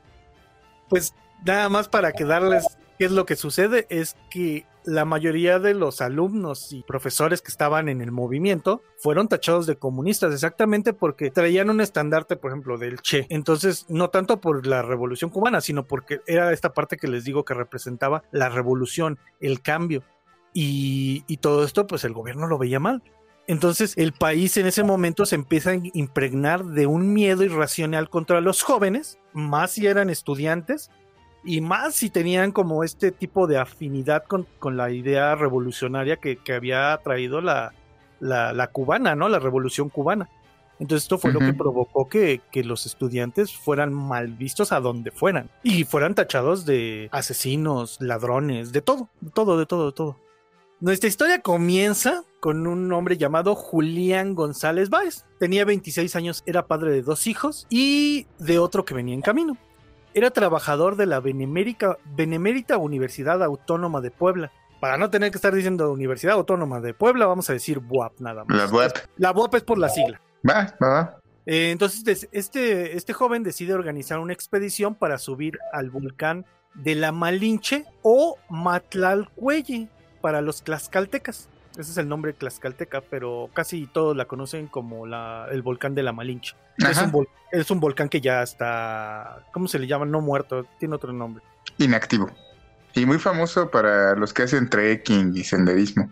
Pues 0.89 1.13
nada 1.45 1.69
más 1.69 1.87
para 1.87 2.11
quedarles 2.11 2.65
qué 2.97 3.05
es 3.05 3.11
lo 3.11 3.25
que 3.25 3.35
sucede 3.35 3.85
es 3.89 4.15
que 4.29 4.65
la 4.87 5.03
mayoría 5.03 5.59
de 5.59 5.73
los 5.73 5.99
alumnos 5.99 6.71
y 6.71 6.81
profesores 6.81 7.41
que 7.41 7.51
estaban 7.51 7.89
en 7.89 7.99
el 7.99 8.13
movimiento 8.13 8.81
fueron 8.95 9.27
tachados 9.27 9.67
de 9.67 9.75
comunistas 9.75 10.33
exactamente 10.33 10.93
porque 10.93 11.29
traían 11.29 11.69
un 11.69 11.81
estandarte, 11.81 12.37
por 12.37 12.51
ejemplo, 12.51 12.77
del 12.77 13.01
Che. 13.01 13.27
Entonces, 13.29 13.85
no 13.89 14.09
tanto 14.09 14.39
por 14.39 14.65
la 14.65 14.81
revolución 14.81 15.29
cubana, 15.29 15.59
sino 15.59 15.85
porque 15.85 16.21
era 16.25 16.53
esta 16.53 16.73
parte 16.73 16.95
que 16.95 17.09
les 17.09 17.25
digo 17.25 17.43
que 17.43 17.53
representaba 17.53 18.23
la 18.31 18.47
revolución, 18.47 19.19
el 19.41 19.61
cambio. 19.61 20.03
Y, 20.53 21.21
todo 21.41 21.65
esto, 21.65 21.85
pues 21.85 22.05
el 22.05 22.13
gobierno 22.13 22.47
lo 22.47 22.57
veía 22.57 22.79
mal. 22.79 23.03
Entonces 23.45 23.93
el 23.95 24.11
país 24.11 24.57
en 24.57 24.67
ese 24.67 24.83
momento 24.83 25.25
se 25.25 25.35
empieza 25.35 25.71
a 25.71 25.79
impregnar 25.93 26.65
de 26.65 26.87
un 26.87 27.13
miedo 27.13 27.43
irracional 27.43 28.09
contra 28.09 28.41
los 28.41 28.61
jóvenes, 28.61 29.19
más 29.33 29.71
si 29.71 29.87
eran 29.87 30.09
estudiantes 30.09 30.89
y 31.47 31.61
más 31.61 31.95
si 31.95 32.09
tenían 32.09 32.51
como 32.51 32.83
este 32.83 33.11
tipo 33.11 33.47
de 33.47 33.57
afinidad 33.57 34.25
con, 34.25 34.45
con 34.59 34.75
la 34.75 34.91
idea 34.91 35.33
revolucionaria 35.33 36.17
que, 36.17 36.35
que 36.35 36.53
había 36.53 36.99
traído 37.01 37.39
la, 37.39 37.73
la, 38.19 38.51
la 38.51 38.67
cubana, 38.67 39.15
¿no? 39.15 39.29
La 39.29 39.39
revolución 39.39 39.87
cubana. 39.87 40.29
Entonces 40.77 41.05
esto 41.05 41.17
fue 41.17 41.31
lo 41.31 41.39
que 41.39 41.53
provocó 41.53 42.07
que, 42.09 42.41
que 42.51 42.65
los 42.65 42.85
estudiantes 42.85 43.55
fueran 43.55 43.93
mal 43.93 44.27
vistos 44.33 44.71
a 44.71 44.81
donde 44.81 45.09
fueran 45.09 45.49
y 45.63 45.85
fueran 45.85 46.13
tachados 46.13 46.65
de 46.65 47.07
asesinos, 47.11 47.97
ladrones, 48.01 48.73
de 48.73 48.81
todo, 48.81 49.09
de 49.21 49.31
todo, 49.31 49.57
de 49.57 49.65
todo, 49.65 49.85
de 49.87 49.91
todo. 49.93 50.17
Nuestra 50.79 51.07
historia 51.07 51.41
comienza 51.41 52.23
con 52.41 52.67
un 52.67 52.91
hombre 52.91 53.17
llamado 53.17 53.55
Julián 53.55 54.35
González 54.35 54.89
Báez. 54.89 55.25
Tenía 55.39 55.65
26 55.65 56.15
años, 56.15 56.43
era 56.45 56.67
padre 56.67 56.91
de 56.91 57.01
dos 57.01 57.25
hijos 57.25 57.65
y 57.69 58.27
de 58.37 58.59
otro 58.59 58.85
que 58.85 58.93
venía 58.93 59.15
en 59.15 59.21
camino. 59.21 59.57
Era 60.17 60.31
trabajador 60.31 60.95
de 60.95 61.05
la 61.05 61.19
Benemérita, 61.19 61.99
Benemérita 62.15 62.79
Universidad 62.79 63.43
Autónoma 63.43 64.01
de 64.01 64.09
Puebla. 64.09 64.51
Para 64.79 64.97
no 64.97 65.11
tener 65.11 65.29
que 65.29 65.37
estar 65.37 65.53
diciendo 65.53 65.91
Universidad 65.91 66.33
Autónoma 66.33 66.81
de 66.81 66.95
Puebla, 66.95 67.27
vamos 67.27 67.51
a 67.51 67.53
decir 67.53 67.77
BUAP 67.77 68.19
nada 68.21 68.43
más. 68.43 68.57
La 68.57 68.65
web. 68.65 68.91
La 69.17 69.31
BUAP 69.31 69.53
es 69.53 69.61
por 69.61 69.77
la 69.77 69.89
sigla. 69.89 70.19
Va, 70.49 70.75
va, 70.81 70.89
va. 70.89 71.19
Eh, 71.45 71.69
entonces, 71.69 72.27
este, 72.31 72.97
este 72.97 73.13
joven 73.13 73.43
decide 73.43 73.75
organizar 73.75 74.17
una 74.17 74.33
expedición 74.33 74.95
para 74.95 75.19
subir 75.19 75.59
al 75.71 75.91
volcán 75.91 76.47
de 76.73 76.95
la 76.95 77.11
Malinche 77.11 77.85
o 78.01 78.39
Matlalcuelle 78.49 79.87
para 80.21 80.41
los 80.41 80.63
tlaxcaltecas. 80.63 81.47
Ese 81.77 81.91
es 81.91 81.97
el 81.97 82.09
nombre 82.09 82.33
tlaxcalteca, 82.33 83.01
pero 83.01 83.49
casi 83.53 83.85
todos 83.87 84.17
la 84.17 84.25
conocen 84.25 84.67
como 84.67 85.05
la, 85.05 85.47
el 85.51 85.61
volcán 85.61 85.93
de 85.95 86.03
la 86.03 86.11
Malinche. 86.11 86.55
Es 86.77 86.99
un, 87.01 87.11
vol- 87.11 87.27
es 87.51 87.69
un 87.69 87.79
volcán 87.79 88.09
que 88.09 88.19
ya 88.19 88.41
está, 88.43 89.45
¿cómo 89.53 89.67
se 89.67 89.77
le 89.79 89.87
llama? 89.87 90.05
No 90.05 90.21
muerto, 90.21 90.65
tiene 90.79 90.95
otro 90.95 91.13
nombre. 91.13 91.43
Inactivo. 91.77 92.29
Y 92.95 93.05
muy 93.05 93.19
famoso 93.19 93.69
para 93.69 94.15
los 94.15 94.33
que 94.33 94.43
hacen 94.43 94.69
trekking 94.69 95.33
y 95.35 95.43
senderismo. 95.43 96.09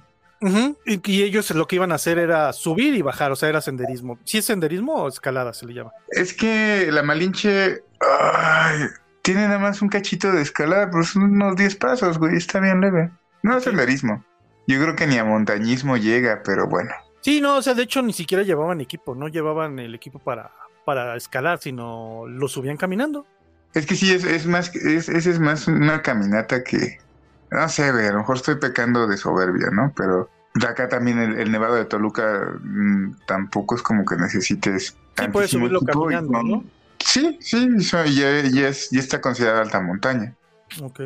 Y, 0.86 1.12
y 1.12 1.24
ellos 1.24 1.50
lo 1.52 1.66
que 1.68 1.78
iban 1.78 1.92
a 1.92 1.96
hacer 1.96 2.20
era 2.20 2.54
subir 2.54 2.94
y 2.94 3.02
bajar, 3.02 3.32
o 3.32 3.36
sea, 3.36 3.50
era 3.50 3.62
senderismo. 3.62 4.20
¿Sí 4.26 4.38
es 4.38 4.46
senderismo 4.46 4.94
o 4.94 5.08
escalada 5.08 5.54
se 5.54 5.66
le 5.66 5.74
llama? 5.74 5.92
Es 6.10 6.36
que 6.36 6.90
la 6.92 7.02
Malinche 7.02 7.82
ay, 8.00 8.82
tiene 9.24 9.48
nada 9.48 9.58
más 9.58 9.82
un 9.82 9.90
cachito 9.90 10.32
de 10.32 10.44
escalada, 10.44 10.92
pero 10.92 11.04
son 11.04 11.24
unos 11.24 11.56
10 11.56 11.76
pasos, 11.78 12.20
güey. 12.20 12.36
Está 12.36 12.60
bien 12.60 12.80
leve. 12.80 13.10
No 13.42 13.58
es 13.58 13.64
senderismo. 13.64 14.24
Yo 14.68 14.82
creo 14.82 14.96
que 14.96 15.08
ni 15.08 15.18
a 15.18 15.24
montañismo 15.24 15.98
llega, 15.98 16.42
pero 16.44 16.68
bueno. 16.68 16.92
Sí, 17.22 17.42
no, 17.42 17.58
o 17.58 17.62
sea, 17.62 17.74
de 17.74 17.84
hecho 17.84 18.02
ni 18.02 18.14
siquiera 18.14 18.44
llevaban 18.44 18.82
equipo, 18.82 19.16
no 19.16 19.28
llevaban 19.28 19.80
el 19.80 19.96
equipo 19.96 20.20
para, 20.20 20.52
para 20.86 21.16
escalar, 21.16 21.60
sino 21.60 22.26
lo 22.28 22.48
subían 22.48 22.78
caminando. 22.78 23.26
Es 23.74 23.86
que 23.86 23.96
sí, 23.96 24.14
es, 24.14 24.24
es 24.24 24.46
más, 24.46 24.74
es, 24.76 25.10
es 25.10 25.40
más 25.40 25.68
una 25.68 26.02
caminata 26.02 26.64
que, 26.64 27.00
no 27.52 27.68
sé, 27.68 27.84
a 27.84 28.12
lo 28.12 28.20
mejor 28.20 28.38
estoy 28.38 28.56
pecando 28.56 29.08
de 29.08 29.18
soberbia, 29.18 29.68
¿no? 29.72 29.92
Pero 29.96 30.30
de 30.54 30.68
acá 30.68 30.88
también 30.88 31.20
el, 31.20 31.40
el 31.40 31.52
Nevado 31.52 31.76
de 31.76 31.86
Toluca 31.86 32.48
mm, 32.62 33.18
tampoco 33.26 33.76
es 33.76 33.82
como 33.82 34.06
que 34.06 34.16
necesites 34.16 34.96
Sí, 35.18 35.28
puedes 35.32 35.52
subirlo 35.52 35.80
equipo 35.80 36.10
y 36.10 36.14
caminando, 36.14 36.44
¿no? 36.44 36.64
Sí, 37.00 37.38
sí, 37.40 37.70
eso 37.78 38.04
ya, 38.06 38.42
ya, 38.42 38.68
es, 38.68 38.90
ya 38.90 39.00
está 39.00 39.22
considerada 39.22 39.62
alta 39.62 39.80
montaña. 39.80 40.34
Ok. 40.82 41.02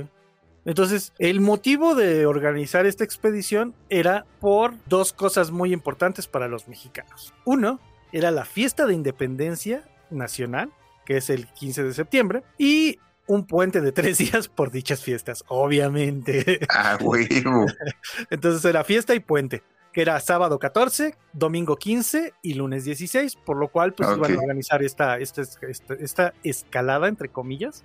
Entonces, 0.70 1.14
el 1.18 1.42
motivo 1.42 1.96
de 1.96 2.28
organizar 2.28 2.86
esta 2.86 3.04
expedición 3.04 3.74
era 3.90 4.28
por 4.40 4.76
dos 4.86 5.14
cosas 5.14 5.50
muy 5.50 5.74
importantes 5.74 6.28
para 6.28 6.48
los 6.48 6.68
mexicanos. 6.68 7.34
Uno, 7.44 7.80
era 8.12 8.30
la 8.30 8.46
fiesta 8.46 8.86
de 8.86 8.94
independencia 8.94 9.90
nacional, 10.12 10.70
que 11.08 11.18
es 11.18 11.32
el 11.32 11.48
15 11.48 11.86
de 11.86 11.94
septiembre, 11.96 12.44
y 12.60 13.00
un 13.26 13.48
puente 13.48 13.82
de 13.82 13.92
tres 13.92 14.18
días 14.20 14.48
por 14.48 14.70
dichas 14.70 15.02
fiestas, 15.02 15.44
obviamente. 15.48 16.60
Ah, 16.70 17.00
huevo. 17.02 17.66
Entonces 18.30 18.64
era 18.64 18.84
fiesta 18.84 19.16
y 19.16 19.22
puente, 19.22 19.64
que 19.92 20.04
era 20.04 20.20
sábado 20.20 20.60
14, 20.60 21.16
domingo 21.34 21.78
15 21.78 22.36
y 22.44 22.54
lunes 22.54 22.86
16, 22.86 23.38
por 23.38 23.58
lo 23.58 23.70
cual 23.70 23.94
pues 23.94 24.08
iban 24.16 24.34
a 24.34 24.40
organizar 24.40 24.84
esta, 24.84 25.18
esta, 25.18 25.42
esta, 25.42 25.96
esta 25.96 26.34
escalada, 26.44 27.08
entre 27.08 27.30
comillas. 27.30 27.84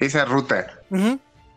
Esa 0.00 0.24
ruta. 0.24 0.80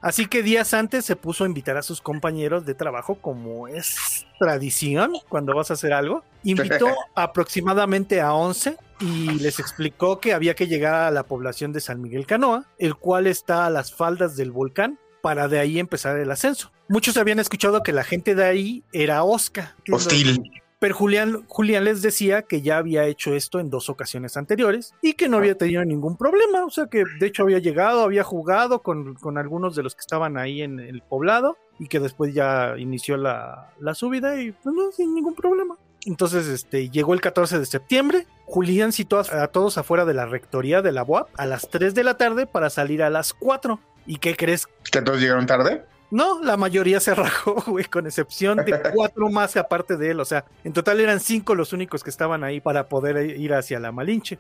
Así 0.02 0.26
que 0.26 0.42
días 0.42 0.74
antes 0.74 1.06
se 1.06 1.16
puso 1.16 1.44
a 1.44 1.48
invitar 1.48 1.78
a 1.78 1.84
sus 1.84 2.02
compañeros 2.02 2.66
de 2.66 2.74
trabajo, 2.74 3.16
como 3.16 3.68
es 3.68 4.26
tradición 4.40 5.14
cuando 5.30 5.56
vas 5.56 5.70
a 5.70 5.76
hacer 5.76 5.94
algo. 5.94 6.24
Invitó 6.44 6.88
aproximadamente 7.16 8.20
a 8.20 8.34
11 8.34 8.78
y 9.00 9.32
les 9.40 9.60
explicó 9.60 10.20
que 10.20 10.34
había 10.34 10.56
que 10.56 10.68
llegar 10.68 10.96
a 10.96 11.12
la 11.12 11.24
población 11.24 11.72
de 11.72 11.82
San 11.82 12.02
Miguel 12.02 12.26
Canoa, 12.26 12.66
el 12.80 12.96
cual 12.96 13.28
está 13.28 13.66
a 13.66 13.70
las 13.70 13.94
faldas 13.94 14.36
del 14.36 14.52
volcán, 14.52 15.00
para 15.22 15.48
de 15.48 15.60
ahí 15.60 15.80
empezar 15.80 16.18
el 16.18 16.32
ascenso. 16.32 16.72
Muchos 16.88 17.16
habían 17.18 17.40
escuchado 17.40 17.84
que 17.84 17.94
la 17.94 18.04
gente 18.04 18.36
de 18.36 18.44
ahí 18.44 18.84
era 18.92 19.24
osca. 19.24 19.76
Hostil. 19.92 20.61
Pero 20.82 20.96
Julián, 20.96 21.46
Julián 21.48 21.84
les 21.84 22.02
decía 22.02 22.42
que 22.42 22.64
ya 22.64 22.80
había 22.80 23.06
hecho 23.06 23.36
esto 23.36 23.60
en 23.60 23.70
dos 23.70 23.88
ocasiones 23.88 24.36
anteriores 24.36 24.96
y 25.04 25.14
que 25.14 25.30
no 25.30 25.38
había 25.38 25.56
tenido 25.56 25.86
ningún 25.86 26.18
problema. 26.18 26.66
O 26.66 26.72
sea 26.72 26.88
que 26.88 27.04
de 27.20 27.28
hecho 27.28 27.44
había 27.44 27.60
llegado, 27.60 28.02
había 28.02 28.24
jugado 28.24 28.82
con, 28.82 29.14
con 29.14 29.38
algunos 29.38 29.76
de 29.76 29.84
los 29.84 29.94
que 29.94 30.00
estaban 30.00 30.40
ahí 30.40 30.64
en 30.64 30.80
el 30.80 31.04
poblado 31.04 31.56
y 31.78 31.88
que 31.88 32.00
después 32.00 32.34
ya 32.34 32.74
inició 32.80 33.16
la, 33.18 33.76
la 33.80 33.94
subida 33.94 34.42
y 34.42 34.54
pues 34.54 34.74
no, 34.74 34.92
sin 34.92 35.14
ningún 35.14 35.36
problema. 35.36 35.78
Entonces 36.08 36.48
este, 36.48 36.90
llegó 36.90 37.14
el 37.14 37.22
14 37.22 37.60
de 37.60 37.68
septiembre. 37.68 38.26
Julián 38.46 38.92
citó 38.92 39.20
a, 39.20 39.44
a 39.44 39.48
todos 39.50 39.78
afuera 39.78 40.04
de 40.06 40.16
la 40.16 40.26
rectoría 40.26 40.82
de 40.82 40.94
la 40.94 41.04
UAP 41.04 41.30
a 41.38 41.46
las 41.46 41.70
3 41.70 41.94
de 41.94 42.04
la 42.04 42.18
tarde 42.18 42.48
para 42.48 42.72
salir 42.72 43.04
a 43.04 43.12
las 43.12 43.36
4. 43.36 43.80
¿Y 44.08 44.18
qué 44.18 44.36
crees? 44.36 44.66
¿Que 44.92 45.04
todos 45.04 45.22
llegaron 45.22 45.46
tarde? 45.46 45.86
No, 46.12 46.44
la 46.44 46.58
mayoría 46.58 47.00
se 47.00 47.16
rajó, 47.16 47.56
güey, 47.68 47.86
con 47.86 48.06
excepción 48.06 48.58
de 48.58 48.80
cuatro 48.94 49.30
más 49.30 49.56
aparte 49.58 49.98
de 49.98 50.12
él. 50.12 50.20
O 50.20 50.26
sea, 50.26 50.46
en 50.64 50.74
total 50.74 51.00
eran 51.00 51.22
cinco 51.22 51.56
los 51.56 51.74
únicos 51.74 52.04
que 52.04 52.10
estaban 52.10 52.44
ahí 52.44 52.60
para 52.60 52.90
poder 52.90 53.40
ir 53.40 53.54
hacia 53.54 53.80
la 53.80 53.92
Malinche. 53.92 54.38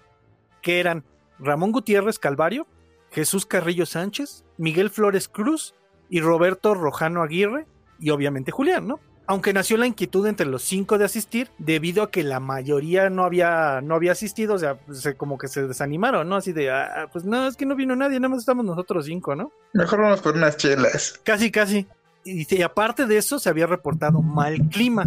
Que 0.62 0.80
eran 0.80 1.06
Ramón 1.40 1.72
Gutiérrez 1.72 2.20
Calvario, 2.20 2.68
Jesús 3.10 3.46
Carrillo 3.46 3.86
Sánchez, 3.86 4.44
Miguel 4.58 4.90
Flores 4.90 5.28
Cruz 5.28 5.74
y 6.10 6.20
Roberto 6.20 6.76
Rojano 6.76 7.24
Aguirre 7.24 7.66
y 8.00 8.10
obviamente 8.10 8.52
Julián, 8.52 8.88
¿no? 8.88 9.00
Aunque 9.32 9.54
nació 9.54 9.78
la 9.78 9.88
inquietud 9.88 10.28
entre 10.28 10.46
los 10.46 10.62
cinco 10.62 10.98
de 10.98 11.06
asistir, 11.06 11.50
debido 11.58 12.04
a 12.04 12.12
que 12.12 12.22
la 12.22 12.42
mayoría 12.42 13.10
no 13.10 13.24
había, 13.24 13.80
no 13.82 13.96
había 13.96 14.12
asistido, 14.12 14.56
o 14.56 14.60
sea, 14.60 14.78
se- 14.92 15.16
como 15.16 15.38
que 15.38 15.48
se 15.48 15.66
desanimaron, 15.66 16.28
¿no? 16.28 16.36
Así 16.36 16.52
de, 16.52 16.70
ah, 16.70 17.08
pues 17.14 17.24
no, 17.24 17.48
es 17.48 17.56
que 17.56 17.66
no 17.66 17.78
vino 17.78 17.96
nadie, 17.96 18.20
nada 18.20 18.28
más 18.28 18.40
estamos 18.40 18.66
nosotros 18.66 19.06
cinco, 19.06 19.34
¿no? 19.34 19.50
Mejor 19.74 20.02
vamos 20.02 20.20
por 20.20 20.36
unas 20.36 20.58
chelas. 20.58 21.18
Casi, 21.24 21.50
casi. 21.50 21.88
Y, 22.26 22.54
y 22.54 22.62
aparte 22.62 23.06
de 23.06 23.18
eso, 23.18 23.40
se 23.40 23.48
había 23.50 23.68
reportado 23.68 24.22
mal 24.22 24.68
clima 24.68 25.06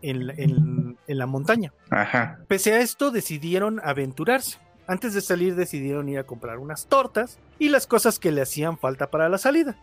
en, 0.00 0.30
en- 0.40 0.96
en 1.06 1.18
la 1.18 1.26
montaña. 1.26 1.72
Ajá. 1.90 2.38
Pese 2.48 2.72
a 2.72 2.80
esto, 2.80 3.10
decidieron 3.10 3.78
aventurarse. 3.84 4.56
Antes 4.86 5.12
de 5.12 5.20
salir, 5.20 5.54
decidieron 5.54 6.08
ir 6.08 6.18
a 6.18 6.24
comprar 6.24 6.58
unas 6.58 6.86
tortas 6.86 7.38
y 7.58 7.68
las 7.68 7.86
cosas 7.86 8.18
que 8.18 8.32
le 8.32 8.40
hacían 8.40 8.78
falta 8.78 9.10
para 9.10 9.28
la 9.28 9.36
salida. 9.36 9.76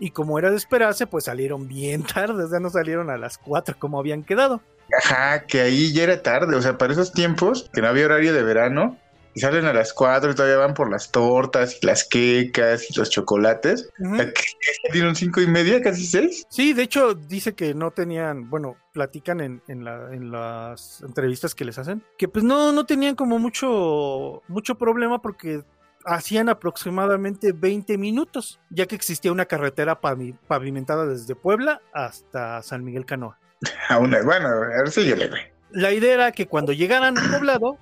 Y 0.00 0.10
como 0.10 0.38
era 0.38 0.50
de 0.50 0.56
esperarse, 0.56 1.06
pues 1.06 1.24
salieron 1.24 1.68
bien 1.68 2.02
tarde, 2.14 2.44
o 2.44 2.48
sea, 2.48 2.60
no 2.60 2.70
salieron 2.70 3.10
a 3.10 3.16
las 3.18 3.38
4 3.38 3.76
como 3.78 3.98
habían 3.98 4.22
quedado. 4.24 4.60
Ajá, 5.02 5.46
que 5.46 5.60
ahí 5.60 5.92
ya 5.92 6.02
era 6.04 6.22
tarde. 6.22 6.56
O 6.56 6.62
sea, 6.62 6.76
para 6.78 6.92
esos 6.92 7.12
tiempos, 7.12 7.70
que 7.72 7.80
no 7.80 7.88
había 7.88 8.04
horario 8.04 8.34
de 8.34 8.42
verano, 8.42 8.98
y 9.36 9.40
salen 9.40 9.64
a 9.66 9.72
las 9.72 9.92
4 9.92 10.30
y 10.30 10.34
todavía 10.36 10.58
van 10.58 10.74
por 10.74 10.88
las 10.90 11.10
tortas 11.10 11.78
y 11.82 11.86
las 11.86 12.04
quecas 12.04 12.88
y 12.88 12.94
los 12.96 13.10
chocolates. 13.10 13.88
Ujú. 13.98 14.14
¿A 14.14 14.26
qué 14.26 14.42
dieron 14.92 15.16
cinco 15.16 15.40
y 15.40 15.48
media, 15.48 15.82
casi 15.82 16.06
seis? 16.06 16.44
Sí, 16.50 16.72
de 16.72 16.82
hecho 16.84 17.14
dice 17.14 17.54
que 17.54 17.74
no 17.74 17.90
tenían, 17.90 18.48
bueno, 18.48 18.76
platican 18.92 19.40
en, 19.40 19.60
en, 19.66 19.84
la- 19.84 20.12
en 20.12 20.30
las 20.30 21.02
entrevistas 21.02 21.52
que 21.54 21.64
les 21.64 21.78
hacen, 21.78 22.04
que 22.16 22.28
pues 22.28 22.44
no, 22.44 22.70
no 22.70 22.86
tenían 22.86 23.16
como 23.16 23.40
mucho, 23.40 24.42
mucho 24.46 24.76
problema 24.76 25.20
porque 25.20 25.64
hacían 26.04 26.48
aproximadamente 26.48 27.52
20 27.52 27.96
minutos, 27.98 28.60
ya 28.70 28.86
que 28.86 28.94
existía 28.94 29.32
una 29.32 29.46
carretera 29.46 30.00
pavi- 30.00 30.36
pavimentada 30.46 31.06
desde 31.06 31.34
Puebla 31.34 31.80
hasta 31.92 32.62
San 32.62 32.84
Miguel 32.84 33.06
Canoa. 33.06 33.38
Bueno, 34.24 34.50
síguele, 34.90 35.28
güey. 35.28 35.42
La 35.70 35.92
idea 35.92 36.14
era 36.14 36.32
que 36.32 36.46
cuando 36.46 36.72
llegaran 36.72 37.18
al 37.18 37.30
poblado, 37.30 37.78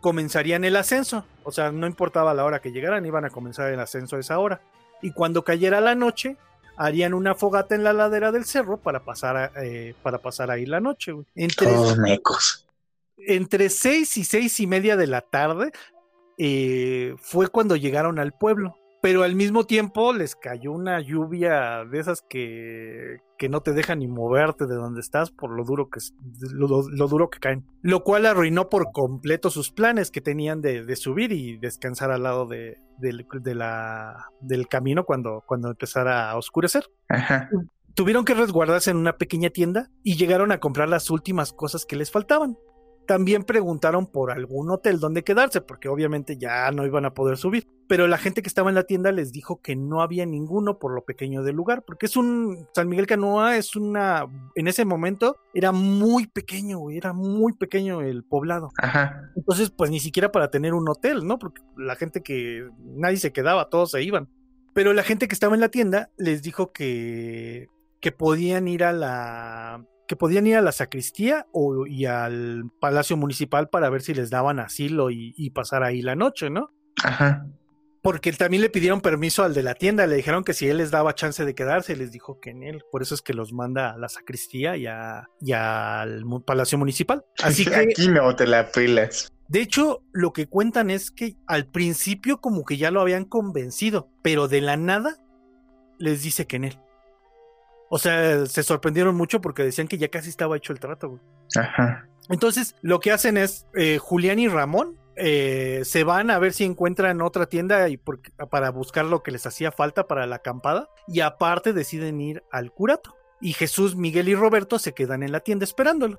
comenzarían 0.00 0.64
el 0.64 0.76
ascenso. 0.76 1.24
O 1.42 1.52
sea, 1.52 1.72
no 1.72 1.86
importaba 1.86 2.34
la 2.34 2.44
hora 2.44 2.60
que 2.60 2.72
llegaran, 2.72 3.06
iban 3.06 3.24
a 3.24 3.30
comenzar 3.30 3.72
el 3.72 3.80
ascenso 3.80 4.16
a 4.16 4.20
esa 4.20 4.38
hora. 4.38 4.60
Y 5.00 5.12
cuando 5.12 5.42
cayera 5.44 5.80
la 5.80 5.94
noche, 5.94 6.36
harían 6.76 7.14
una 7.14 7.34
fogata 7.34 7.74
en 7.74 7.84
la 7.84 7.92
ladera 7.92 8.32
del 8.32 8.44
cerro 8.44 8.76
para 8.78 9.00
pasar, 9.04 9.36
a- 9.36 9.52
eh, 9.62 9.94
para 10.02 10.18
pasar 10.18 10.50
ahí 10.50 10.66
la 10.66 10.80
noche. 10.80 11.12
güey. 11.12 11.26
Entre, 11.34 11.66
Todos 11.68 11.96
mecos. 11.98 12.66
entre 13.16 13.70
seis 13.70 14.16
y 14.18 14.24
seis 14.24 14.58
y 14.60 14.66
media 14.66 14.96
de 14.96 15.06
la 15.06 15.20
tarde 15.22 15.72
eh, 16.38 17.14
fue 17.18 17.48
cuando 17.48 17.76
llegaron 17.76 18.18
al 18.18 18.32
pueblo. 18.32 18.76
Pero 19.02 19.22
al 19.22 19.34
mismo 19.34 19.66
tiempo 19.66 20.14
les 20.14 20.34
cayó 20.34 20.72
una 20.72 20.98
lluvia 20.98 21.84
de 21.84 21.98
esas 21.98 22.22
que, 22.26 23.18
que 23.36 23.50
no 23.50 23.60
te 23.60 23.74
dejan 23.74 23.98
ni 23.98 24.08
moverte 24.08 24.64
de 24.66 24.76
donde 24.76 25.00
estás 25.02 25.30
por 25.30 25.50
lo 25.50 25.62
duro 25.62 25.90
que, 25.90 25.98
es- 25.98 26.14
lo, 26.54 26.88
lo- 26.88 27.06
duro 27.08 27.28
que 27.28 27.38
caen. 27.38 27.66
Lo 27.82 28.02
cual 28.02 28.24
arruinó 28.24 28.70
por 28.70 28.92
completo 28.92 29.50
sus 29.50 29.70
planes 29.70 30.10
que 30.10 30.22
tenían 30.22 30.62
de, 30.62 30.86
de 30.86 30.96
subir 30.96 31.32
y 31.32 31.58
descansar 31.58 32.10
al 32.12 32.22
lado 32.22 32.46
de, 32.46 32.78
del- 32.96 33.26
de 33.42 33.54
la, 33.54 34.24
del 34.40 34.68
camino 34.68 35.04
cuando, 35.04 35.44
cuando 35.46 35.68
empezara 35.68 36.30
a 36.30 36.38
oscurecer 36.38 36.84
Ajá. 37.10 37.50
tuvieron 37.94 38.24
que 38.24 38.32
resguardarse 38.32 38.90
en 38.90 38.96
una 38.96 39.18
pequeña 39.18 39.50
tienda 39.50 39.90
y 40.02 40.16
llegaron 40.16 40.50
a 40.50 40.60
comprar 40.60 40.88
las 40.88 41.10
últimas 41.10 41.52
cosas 41.52 41.84
que 41.84 41.96
les 41.96 42.10
faltaban. 42.10 42.56
También 43.06 43.44
preguntaron 43.44 44.06
por 44.06 44.30
algún 44.30 44.70
hotel 44.70 44.98
donde 44.98 45.24
quedarse, 45.24 45.60
porque 45.60 45.88
obviamente 45.88 46.38
ya 46.38 46.70
no 46.70 46.86
iban 46.86 47.04
a 47.04 47.12
poder 47.12 47.36
subir. 47.36 47.66
Pero 47.86 48.06
la 48.06 48.16
gente 48.16 48.40
que 48.40 48.48
estaba 48.48 48.70
en 48.70 48.74
la 48.74 48.84
tienda 48.84 49.12
les 49.12 49.30
dijo 49.30 49.60
que 49.60 49.76
no 49.76 50.00
había 50.00 50.24
ninguno 50.24 50.78
por 50.78 50.94
lo 50.94 51.04
pequeño 51.04 51.42
del 51.42 51.56
lugar, 51.56 51.82
porque 51.86 52.06
es 52.06 52.16
un. 52.16 52.66
San 52.74 52.88
Miguel 52.88 53.06
Canoa 53.06 53.56
es 53.56 53.76
una. 53.76 54.26
En 54.54 54.68
ese 54.68 54.86
momento 54.86 55.36
era 55.52 55.70
muy 55.70 56.26
pequeño, 56.26 56.78
güey, 56.78 56.96
era 56.96 57.12
muy 57.12 57.52
pequeño 57.52 58.00
el 58.00 58.24
poblado. 58.24 58.70
Ajá. 58.78 59.30
Entonces, 59.36 59.70
pues 59.70 59.90
ni 59.90 60.00
siquiera 60.00 60.32
para 60.32 60.50
tener 60.50 60.72
un 60.72 60.88
hotel, 60.88 61.26
¿no? 61.26 61.38
Porque 61.38 61.62
la 61.76 61.96
gente 61.96 62.22
que 62.22 62.66
nadie 62.80 63.18
se 63.18 63.32
quedaba, 63.32 63.68
todos 63.68 63.90
se 63.90 64.02
iban. 64.02 64.30
Pero 64.72 64.92
la 64.92 65.02
gente 65.02 65.28
que 65.28 65.34
estaba 65.34 65.54
en 65.54 65.60
la 65.60 65.68
tienda 65.68 66.10
les 66.16 66.42
dijo 66.42 66.72
que, 66.72 67.68
que 68.00 68.12
podían 68.12 68.66
ir 68.66 68.82
a 68.82 68.92
la 68.92 69.84
que 70.06 70.16
podían 70.16 70.46
ir 70.46 70.56
a 70.56 70.60
la 70.62 70.72
sacristía 70.72 71.46
o, 71.52 71.86
y 71.86 72.06
al 72.06 72.64
palacio 72.80 73.16
municipal 73.16 73.68
para 73.68 73.88
ver 73.90 74.02
si 74.02 74.14
les 74.14 74.30
daban 74.30 74.58
asilo 74.58 75.10
y, 75.10 75.34
y 75.36 75.50
pasar 75.50 75.82
ahí 75.82 76.02
la 76.02 76.14
noche, 76.16 76.50
¿no? 76.50 76.70
Ajá. 77.02 77.46
Porque 78.02 78.32
también 78.34 78.60
le 78.62 78.68
pidieron 78.68 79.00
permiso 79.00 79.44
al 79.44 79.54
de 79.54 79.62
la 79.62 79.74
tienda, 79.74 80.06
le 80.06 80.16
dijeron 80.16 80.44
que 80.44 80.52
si 80.52 80.68
él 80.68 80.76
les 80.76 80.90
daba 80.90 81.14
chance 81.14 81.42
de 81.44 81.54
quedarse, 81.54 81.96
les 81.96 82.12
dijo 82.12 82.38
que 82.38 82.50
en 82.50 82.62
él. 82.62 82.82
Por 82.92 83.00
eso 83.00 83.14
es 83.14 83.22
que 83.22 83.32
los 83.32 83.54
manda 83.54 83.92
a 83.92 83.96
la 83.98 84.10
sacristía 84.10 84.76
y, 84.76 84.86
a- 84.86 85.26
y 85.40 85.52
al 85.52 86.22
palacio 86.46 86.76
municipal. 86.76 87.24
Así 87.42 87.64
que 87.64 87.74
Aquí 87.74 88.08
no 88.08 88.36
te 88.36 88.46
la 88.46 88.70
pelas. 88.70 89.32
de 89.48 89.62
hecho, 89.62 90.02
lo 90.12 90.34
que 90.34 90.46
cuentan 90.48 90.90
es 90.90 91.10
que 91.10 91.36
al 91.46 91.66
principio 91.70 92.42
como 92.42 92.64
que 92.66 92.76
ya 92.76 92.90
lo 92.90 93.00
habían 93.00 93.24
convencido, 93.24 94.10
pero 94.22 94.48
de 94.48 94.60
la 94.60 94.76
nada 94.76 95.16
les 95.98 96.22
dice 96.22 96.46
que 96.46 96.56
en 96.56 96.64
él. 96.64 96.78
O 97.94 97.98
sea, 97.98 98.44
se 98.46 98.64
sorprendieron 98.64 99.14
mucho 99.14 99.40
porque 99.40 99.62
decían 99.62 99.86
que 99.86 99.98
ya 99.98 100.08
casi 100.08 100.28
estaba 100.28 100.56
hecho 100.56 100.72
el 100.72 100.80
trato. 100.80 101.10
güey. 101.10 101.20
Ajá. 101.56 102.08
Entonces, 102.28 102.74
lo 102.82 102.98
que 102.98 103.12
hacen 103.12 103.36
es 103.36 103.68
eh, 103.76 103.98
Julián 103.98 104.40
y 104.40 104.48
Ramón 104.48 104.98
eh, 105.14 105.82
se 105.84 106.02
van 106.02 106.28
a 106.30 106.40
ver 106.40 106.52
si 106.52 106.64
encuentran 106.64 107.22
otra 107.22 107.46
tienda 107.46 107.88
y 107.88 107.96
por- 107.96 108.20
para 108.50 108.70
buscar 108.70 109.04
lo 109.04 109.22
que 109.22 109.30
les 109.30 109.46
hacía 109.46 109.70
falta 109.70 110.08
para 110.08 110.26
la 110.26 110.36
acampada 110.36 110.88
y 111.06 111.20
aparte 111.20 111.72
deciden 111.72 112.20
ir 112.20 112.42
al 112.50 112.72
curato. 112.72 113.14
Y 113.40 113.52
Jesús, 113.52 113.94
Miguel 113.94 114.28
y 114.28 114.34
Roberto 114.34 114.80
se 114.80 114.92
quedan 114.92 115.22
en 115.22 115.30
la 115.30 115.38
tienda 115.38 115.62
esperándolo. 115.64 116.18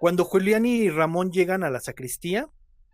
Cuando 0.00 0.26
Julián 0.26 0.66
y 0.66 0.90
Ramón 0.90 1.32
llegan 1.32 1.64
a 1.64 1.70
la 1.70 1.80
sacristía, 1.80 2.50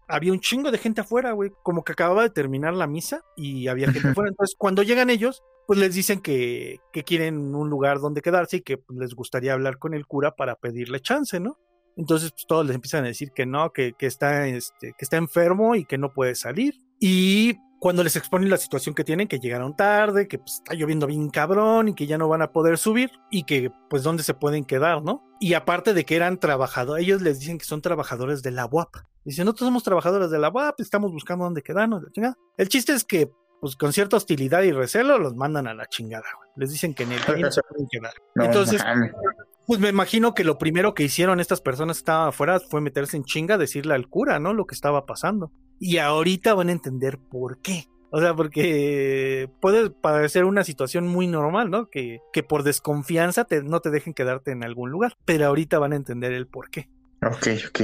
había 0.07 0.31
un 0.31 0.39
chingo 0.39 0.71
de 0.71 0.79
gente 0.79 1.01
afuera, 1.01 1.33
güey, 1.33 1.51
como 1.65 1.83
que 1.83 1.93
acababa 1.95 2.23
de 2.23 2.31
terminar 2.31 2.75
la 2.75 2.87
misa 2.87 3.23
y 3.37 3.67
había 3.67 3.91
gente 3.91 4.11
afuera. 4.11 4.31
Entonces, 4.31 4.55
cuando 4.57 4.85
llegan 4.85 5.11
ellos, 5.11 5.43
pues 5.67 5.79
les 5.79 5.95
dicen 5.95 6.21
que, 6.21 6.79
que 6.93 7.05
quieren 7.05 7.55
un 7.55 7.71
lugar 7.71 8.01
donde 8.01 8.23
quedarse 8.23 8.59
y 8.59 8.61
que 8.63 8.79
pues, 8.79 8.99
les 8.99 9.15
gustaría 9.15 9.53
hablar 9.53 9.79
con 9.79 9.95
el 9.95 10.07
cura 10.07 10.35
para 10.35 10.57
pedirle 10.57 11.01
chance, 11.01 11.39
¿no? 11.41 11.59
Entonces 11.97 12.33
pues, 12.33 12.47
todos 12.47 12.67
les 12.67 12.75
empiezan 12.75 13.05
a 13.05 13.09
decir 13.09 13.31
que 13.33 13.47
no, 13.47 13.73
que, 13.73 13.93
que 13.99 14.07
está, 14.07 14.47
este, 14.47 14.93
que 14.97 15.05
está 15.05 15.17
enfermo 15.17 15.75
y 15.75 15.85
que 15.85 15.99
no 15.99 16.13
puede 16.13 16.35
salir. 16.35 16.75
Y 16.99 17.57
cuando 17.81 18.05
les 18.05 18.15
exponen 18.15 18.51
la 18.51 18.59
situación 18.59 18.95
que 18.95 19.05
tienen, 19.05 19.27
que 19.27 19.41
llegaron 19.41 19.75
tarde, 19.75 20.29
que 20.29 20.39
pues, 20.39 20.57
está 20.57 20.75
lloviendo 20.75 21.07
bien 21.07 21.31
cabrón 21.31 21.89
y 21.89 21.95
que 21.95 22.07
ya 22.07 22.19
no 22.19 22.29
van 22.29 22.43
a 22.43 22.53
poder 22.53 22.77
subir 22.79 23.11
y 23.31 23.45
que 23.45 23.73
pues 23.89 24.03
dónde 24.03 24.23
se 24.23 24.35
pueden 24.35 24.65
quedar, 24.65 25.03
¿no? 25.03 25.27
Y 25.41 25.55
aparte 25.55 25.95
de 25.95 26.05
que 26.05 26.15
eran 26.15 26.39
trabajadores, 26.39 27.05
ellos 27.05 27.23
les 27.23 27.41
dicen 27.41 27.59
que 27.59 27.65
son 27.65 27.81
trabajadores 27.81 28.43
de 28.43 28.51
la 28.51 28.67
UAP. 28.67 28.97
Dicen, 29.25 29.47
nosotros 29.47 29.69
somos 29.69 29.83
trabajadores 29.83 30.31
de 30.31 30.39
la 30.39 30.51
UAP, 30.51 30.81
estamos 30.81 31.11
buscando 31.11 31.47
dónde 31.47 31.63
quedarnos. 31.63 32.03
la 32.03 32.11
chingada". 32.13 32.39
El 32.59 32.69
chiste 32.69 32.93
es 32.93 33.05
que 33.05 33.31
pues 33.61 33.77
con 33.77 33.93
cierta 33.93 34.17
hostilidad 34.17 34.63
y 34.63 34.73
recelo 34.73 35.19
los 35.19 35.35
mandan 35.37 35.67
a 35.67 35.75
la 35.75 35.87
chingada, 35.87 36.25
güey. 36.39 36.49
Les 36.57 36.71
dicen 36.71 36.95
que 36.95 37.03
en 37.05 37.13
el 37.13 37.21
camino 37.25 37.51
se 37.53 37.63
pueden 37.63 37.87
quedar. 37.91 38.13
No 38.35 38.45
Entonces, 38.45 38.83
pues 39.67 39.79
me 39.81 39.89
imagino 39.89 40.35
que 40.35 40.45
lo 40.45 40.59
primero 40.59 40.95
que 40.95 41.05
hicieron 41.05 41.39
estas 41.41 41.61
personas 41.61 41.99
que 41.99 42.01
estaban 42.03 42.29
afuera 42.29 42.59
fue 42.61 42.81
meterse 42.81 43.17
en 43.17 43.25
chinga, 43.25 43.59
decirle 43.59 43.95
al 43.95 44.09
cura, 44.09 44.39
¿no? 44.41 44.53
Lo 44.55 44.67
que 44.67 44.75
estaba 44.75 45.07
pasando. 45.07 45.53
Y 45.79 45.99
ahorita 45.99 46.55
van 46.55 46.69
a 46.69 46.73
entender 46.73 47.19
por 47.19 47.59
qué. 47.63 47.85
O 48.13 48.19
sea, 48.21 48.35
porque 48.35 49.49
puede 49.61 49.91
parecer 49.91 50.45
una 50.45 50.65
situación 50.65 51.07
muy 51.07 51.29
normal, 51.29 51.71
¿no? 51.71 51.89
Que, 51.89 52.19
que 52.33 52.43
por 52.43 52.65
desconfianza 52.65 53.45
te- 53.45 53.63
no 53.63 53.79
te 53.81 53.91
dejen 53.91 54.15
quedarte 54.15 54.51
en 54.51 54.65
algún 54.65 54.91
lugar. 54.91 55.17
Pero 55.25 55.47
ahorita 55.47 55.79
van 55.79 55.93
a 55.93 55.97
entender 55.97 56.33
el 56.33 56.49
por 56.49 56.71
qué. 56.71 56.89
Ok, 57.25 57.47
ok. 57.69 57.81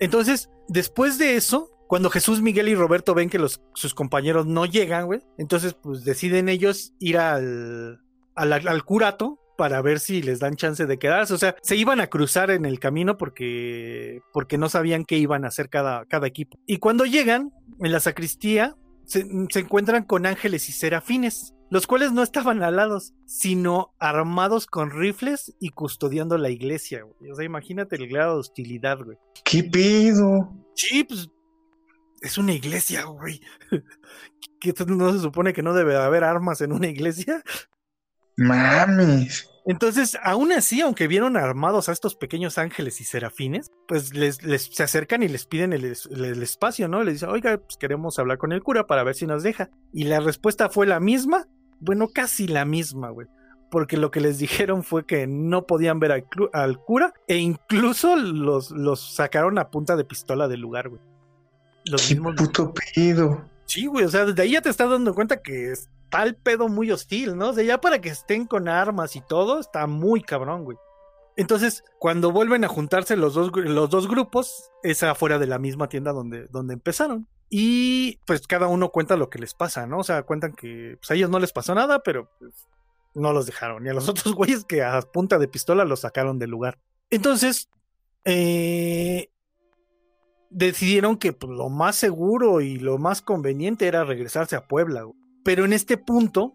Entonces, 0.00 0.50
después 0.66 1.18
de 1.18 1.36
eso, 1.36 1.70
cuando 1.88 2.10
Jesús, 2.10 2.42
Miguel 2.42 2.68
y 2.68 2.74
Roberto 2.74 3.14
ven 3.14 3.30
que 3.30 3.38
los, 3.38 3.62
sus 3.74 3.94
compañeros 3.94 4.46
no 4.46 4.66
llegan, 4.66 5.06
güey, 5.06 5.22
entonces 5.38 5.74
pues 5.74 6.04
deciden 6.04 6.48
ellos 6.48 6.92
ir 7.00 7.16
al, 7.16 8.00
al, 8.34 8.52
al 8.52 8.84
curato 8.84 9.40
para 9.56 9.82
ver 9.82 9.98
si 9.98 10.22
les 10.22 10.38
dan 10.38 10.54
chance 10.54 10.86
de 10.86 10.98
quedarse. 10.98 11.34
O 11.34 11.38
sea, 11.38 11.56
se 11.62 11.76
iban 11.76 12.00
a 12.00 12.06
cruzar 12.06 12.50
en 12.52 12.66
el 12.66 12.78
camino 12.78 13.16
porque, 13.16 14.20
porque 14.32 14.58
no 14.58 14.68
sabían 14.68 15.04
qué 15.04 15.16
iban 15.16 15.44
a 15.44 15.48
hacer 15.48 15.68
cada, 15.70 16.04
cada 16.04 16.28
equipo. 16.28 16.58
Y 16.66 16.76
cuando 16.76 17.06
llegan, 17.06 17.52
en 17.80 17.90
la 17.90 18.00
sacristía, 18.00 18.76
se, 19.04 19.26
se 19.50 19.60
encuentran 19.60 20.04
con 20.04 20.26
ángeles 20.26 20.68
y 20.68 20.72
serafines, 20.72 21.54
los 21.70 21.86
cuales 21.86 22.12
no 22.12 22.22
estaban 22.22 22.62
alados, 22.62 23.14
sino 23.26 23.94
armados 23.98 24.66
con 24.66 24.90
rifles 24.90 25.54
y 25.58 25.70
custodiando 25.70 26.38
la 26.38 26.50
iglesia, 26.50 27.02
güey. 27.02 27.30
O 27.30 27.34
sea, 27.34 27.44
imagínate 27.44 27.96
el 27.96 28.08
grado 28.08 28.34
de 28.34 28.40
hostilidad, 28.40 28.98
güey. 29.02 29.16
¿Qué 29.44 29.64
pedo? 29.64 30.54
Sí, 30.74 31.02
pues 31.02 31.28
es 32.22 32.38
una 32.38 32.52
iglesia, 32.52 33.04
güey. 33.04 33.40
¿Qué 34.60 34.74
no 34.86 35.12
se 35.12 35.20
supone 35.20 35.52
que 35.52 35.62
no 35.62 35.72
debe 35.74 35.96
haber 35.96 36.24
armas 36.24 36.60
en 36.60 36.72
una 36.72 36.88
iglesia? 36.88 37.42
Mames. 38.36 39.48
Entonces, 39.66 40.16
aún 40.22 40.52
así, 40.52 40.80
aunque 40.80 41.08
vieron 41.08 41.36
armados 41.36 41.88
a 41.88 41.92
estos 41.92 42.14
pequeños 42.14 42.56
ángeles 42.56 43.00
y 43.00 43.04
serafines, 43.04 43.70
pues 43.86 44.14
les, 44.14 44.42
les 44.42 44.62
se 44.64 44.82
acercan 44.82 45.22
y 45.22 45.28
les 45.28 45.44
piden 45.44 45.72
el, 45.74 45.84
el- 45.84 46.24
el 46.24 46.42
espacio, 46.42 46.88
¿no? 46.88 47.02
Les 47.02 47.14
dicen, 47.14 47.28
oiga, 47.28 47.58
pues 47.58 47.76
queremos 47.76 48.18
hablar 48.18 48.38
con 48.38 48.52
el 48.52 48.62
cura 48.62 48.86
para 48.86 49.02
ver 49.04 49.14
si 49.14 49.26
nos 49.26 49.42
deja. 49.42 49.70
Y 49.92 50.04
la 50.04 50.20
respuesta 50.20 50.70
fue 50.70 50.86
la 50.86 51.00
misma, 51.00 51.46
bueno, 51.80 52.08
casi 52.08 52.48
la 52.48 52.64
misma, 52.64 53.10
güey. 53.10 53.26
Porque 53.70 53.98
lo 53.98 54.10
que 54.10 54.20
les 54.22 54.38
dijeron 54.68 54.84
fue 54.84 55.04
que 55.04 55.26
no 55.26 55.66
podían 55.66 56.00
ver 56.00 56.12
al, 56.12 56.24
al 56.54 56.78
cura 56.78 57.12
e 57.26 57.36
incluso 57.36 58.16
los, 58.16 58.70
los 58.70 59.14
sacaron 59.14 59.58
a 59.58 59.70
punta 59.70 59.96
de 59.96 60.04
pistola 60.04 60.48
del 60.48 60.60
lugar, 60.60 60.88
güey. 60.88 61.02
Los 61.88 62.06
¿Qué 62.06 62.14
mismos 62.14 62.34
puto 62.36 62.72
pedo? 62.72 63.44
Sí, 63.66 63.86
güey, 63.86 64.04
o 64.04 64.08
sea, 64.08 64.24
desde 64.24 64.42
ahí 64.42 64.52
ya 64.52 64.62
te 64.62 64.70
estás 64.70 64.90
dando 64.90 65.14
cuenta 65.14 65.42
que 65.42 65.72
está 65.72 66.22
el 66.22 66.36
pedo 66.36 66.68
muy 66.68 66.90
hostil, 66.90 67.36
¿no? 67.36 67.50
O 67.50 67.52
sea, 67.52 67.64
ya 67.64 67.80
para 67.80 68.00
que 68.00 68.08
estén 68.08 68.46
con 68.46 68.68
armas 68.68 69.14
y 69.16 69.20
todo, 69.20 69.60
está 69.60 69.86
muy 69.86 70.22
cabrón, 70.22 70.64
güey. 70.64 70.78
Entonces, 71.36 71.84
cuando 71.98 72.32
vuelven 72.32 72.64
a 72.64 72.68
juntarse 72.68 73.16
los 73.16 73.34
dos, 73.34 73.52
los 73.54 73.90
dos 73.90 74.08
grupos, 74.08 74.70
es 74.82 75.02
afuera 75.02 75.38
de 75.38 75.46
la 75.46 75.58
misma 75.58 75.88
tienda 75.88 76.12
donde, 76.12 76.46
donde 76.48 76.74
empezaron. 76.74 77.28
Y 77.50 78.18
pues 78.26 78.46
cada 78.46 78.66
uno 78.66 78.90
cuenta 78.90 79.16
lo 79.16 79.30
que 79.30 79.38
les 79.38 79.54
pasa, 79.54 79.86
¿no? 79.86 79.98
O 79.98 80.04
sea, 80.04 80.24
cuentan 80.24 80.52
que 80.52 80.96
pues, 80.98 81.10
a 81.10 81.14
ellos 81.14 81.30
no 81.30 81.38
les 81.38 81.52
pasó 81.52 81.74
nada, 81.74 82.00
pero 82.02 82.30
pues, 82.38 82.66
no 83.14 83.32
los 83.32 83.46
dejaron. 83.46 83.86
Y 83.86 83.88
a 83.88 83.94
los 83.94 84.08
otros 84.08 84.34
güeyes 84.34 84.64
que 84.64 84.82
a 84.82 85.00
punta 85.00 85.38
de 85.38 85.48
pistola 85.48 85.84
los 85.84 86.00
sacaron 86.00 86.38
del 86.38 86.50
lugar. 86.50 86.78
Entonces, 87.10 87.68
eh, 88.24 89.30
decidieron 90.50 91.16
que 91.16 91.32
pues, 91.32 91.52
lo 91.52 91.68
más 91.68 91.96
seguro 91.96 92.60
y 92.60 92.78
lo 92.78 92.98
más 92.98 93.22
conveniente 93.22 93.86
era 93.86 94.04
regresarse 94.04 94.56
a 94.56 94.66
Puebla. 94.66 95.02
güey. 95.02 95.16
Pero 95.44 95.64
en 95.64 95.72
este 95.72 95.96
punto, 95.96 96.54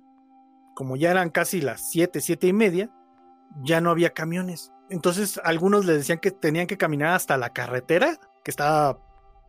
como 0.75 0.95
ya 0.95 1.11
eran 1.11 1.29
casi 1.29 1.61
las 1.61 1.89
7, 1.91 2.21
7 2.21 2.47
y 2.47 2.53
media, 2.53 2.91
ya 3.63 3.81
no 3.81 3.89
había 3.89 4.11
camiones. 4.11 4.71
Entonces 4.89 5.39
algunos 5.43 5.85
les 5.85 5.97
decían 5.97 6.19
que 6.19 6.31
tenían 6.31 6.67
que 6.67 6.77
caminar 6.77 7.13
hasta 7.13 7.37
la 7.37 7.53
carretera, 7.53 8.19
que 8.43 8.51
estaba 8.51 8.99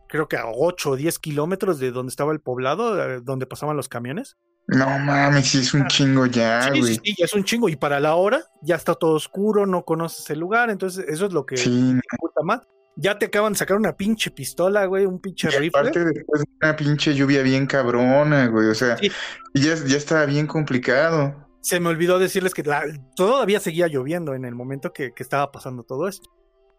creo 0.07 0.27
que 0.27 0.37
a 0.37 0.45
8 0.47 0.91
o 0.91 0.95
10 0.95 1.19
kilómetros 1.19 1.79
de 1.79 1.91
donde 1.91 2.09
estaba 2.09 2.31
el 2.31 2.39
poblado, 2.39 3.03
eh, 3.03 3.21
donde 3.21 3.45
pasaban 3.45 3.75
los 3.75 3.89
camiones. 3.89 4.37
No 4.67 4.87
mames, 4.97 5.53
es 5.53 5.73
un 5.75 5.85
chingo 5.87 6.25
ya, 6.25 6.69
güey. 6.69 6.95
sí, 6.95 6.99
sí, 7.03 7.15
es 7.19 7.33
un 7.35 7.43
chingo. 7.43 7.69
Y 7.69 7.75
para 7.75 7.99
la 7.99 8.15
hora 8.15 8.43
ya 8.63 8.75
está 8.75 8.95
todo 8.95 9.11
oscuro, 9.11 9.67
no 9.67 9.85
conoces 9.85 10.27
el 10.31 10.39
lugar. 10.39 10.71
Entonces, 10.71 11.05
eso 11.07 11.27
es 11.27 11.33
lo 11.33 11.45
que 11.45 11.57
Sí, 11.57 11.69
dificulta 11.69 12.41
más. 12.43 12.61
Ya 12.97 13.17
te 13.19 13.25
acaban 13.25 13.53
de 13.53 13.59
sacar 13.59 13.75
una 13.77 13.95
pinche 13.97 14.31
pistola, 14.31 14.85
güey, 14.85 15.05
un 15.05 15.19
pinche 15.19 15.47
y 15.49 15.51
rifle. 15.51 15.67
aparte 15.79 16.05
después 16.05 16.41
de 16.43 16.47
una 16.61 16.75
pinche 16.75 17.13
lluvia 17.13 17.41
bien 17.41 17.67
cabrona, 17.67 18.47
güey. 18.47 18.67
O 18.69 18.75
sea, 18.75 18.97
Sí. 18.97 19.11
ya, 19.53 19.75
ya 19.85 19.97
estaba 19.97 20.25
bien 20.25 20.47
complicado. 20.47 21.45
Se 21.61 21.79
me 21.79 21.89
olvidó 21.89 22.19
decirles 22.19 22.53
que 22.53 22.63
la- 22.63 22.83
todavía 23.15 23.59
seguía 23.59 23.87
lloviendo 23.87 24.33
en 24.33 24.45
el 24.45 24.55
momento 24.55 24.93
que, 24.93 25.11
que 25.13 25.23
estaba 25.23 25.51
pasando 25.51 25.83
todo 25.83 26.07
esto. 26.07 26.29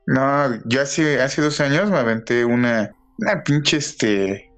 No, 0.07 0.55
yo 0.65 0.81
hace, 0.83 1.21
hace 1.21 1.43
dos 1.43 1.61
años 1.61 1.91
me 1.91 1.99
aventé 1.99 2.45
una, 2.45 2.93
una 3.19 3.43
pinche 3.43 3.79
este. 3.79 4.51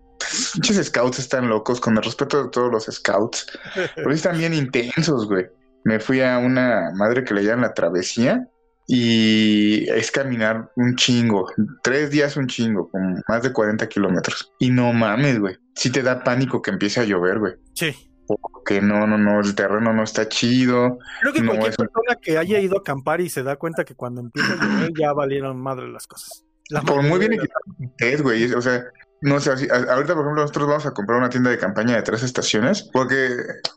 Pinches 0.53 0.87
scouts 0.88 1.18
están 1.21 1.49
locos, 1.49 1.81
con 1.81 1.97
el 1.97 2.03
respeto 2.03 2.44
de 2.44 2.51
todos 2.51 2.71
los 2.71 2.85
scouts. 2.85 3.47
Pero 3.97 4.12
están 4.12 4.37
bien 4.38 4.53
intensos, 4.53 5.27
güey. 5.27 5.47
Me 5.85 5.99
fui 6.01 6.21
a 6.21 6.38
una 6.38 6.90
madre 6.94 7.25
que 7.25 7.33
le 7.35 7.42
llaman 7.44 7.62
la 7.62 7.75
travesía 7.75 8.47
y 8.90 9.88
es 9.90 10.11
caminar 10.11 10.72
un 10.77 10.96
chingo. 10.96 11.46
Tres 11.83 12.11
días 12.11 12.37
un 12.38 12.46
chingo, 12.46 12.88
con 12.90 13.22
más 13.29 13.42
de 13.42 13.53
40 13.53 13.87
kilómetros. 13.88 14.53
Y 14.59 14.70
no 14.70 14.92
mames, 14.94 15.38
güey. 15.38 15.57
Sí 15.74 15.90
te 15.92 16.03
da 16.03 16.24
pánico 16.24 16.62
que 16.62 16.70
empiece 16.70 17.01
a 17.01 17.05
llover, 17.05 17.38
güey. 17.38 17.53
Sí. 17.74 17.94
Porque 18.27 18.81
no, 18.81 19.07
no, 19.07 19.18
no, 19.18 19.40
el 19.40 19.55
terreno 19.55 19.92
no 19.92 20.03
está 20.03 20.27
chido. 20.29 20.98
Creo 21.20 21.33
que 21.35 21.40
No, 21.42 21.48
cualquier 21.53 21.74
persona 21.77 22.16
que 22.20 22.38
haya 22.38 22.59
ido 22.61 22.77
a 22.79 22.81
acampar 22.81 23.20
y 23.20 23.29
se 23.29 23.42
da 23.42 23.57
cuenta 23.57 23.85
que 23.85 23.94
cuando 23.94 24.22
empieza 24.22 24.55
a 24.55 24.57
llover 24.57 24.90
ya 24.98 25.12
valieron 25.12 25.61
madre 25.61 25.88
las 25.88 26.07
cosas. 26.07 26.44
La 26.70 26.81
Por 26.83 27.03
muy 27.03 27.18
bien 27.18 27.33
que 27.38 27.85
estés, 27.85 28.22
güey. 28.22 28.53
O 28.55 28.61
sea, 28.62 28.85
no 29.20 29.38
sé, 29.40 29.51
así- 29.53 29.68
ahorita, 29.70 30.14
por 30.14 30.22
ejemplo, 30.24 30.42
nosotros 30.42 30.66
vamos 30.66 30.87
a 30.87 30.92
comprar 30.92 31.18
una 31.18 31.29
tienda 31.31 31.51
de 31.51 31.59
campaña 31.59 31.96
de 31.96 32.03
tres 32.03 32.22
estaciones 32.22 32.88
porque, 32.92 33.29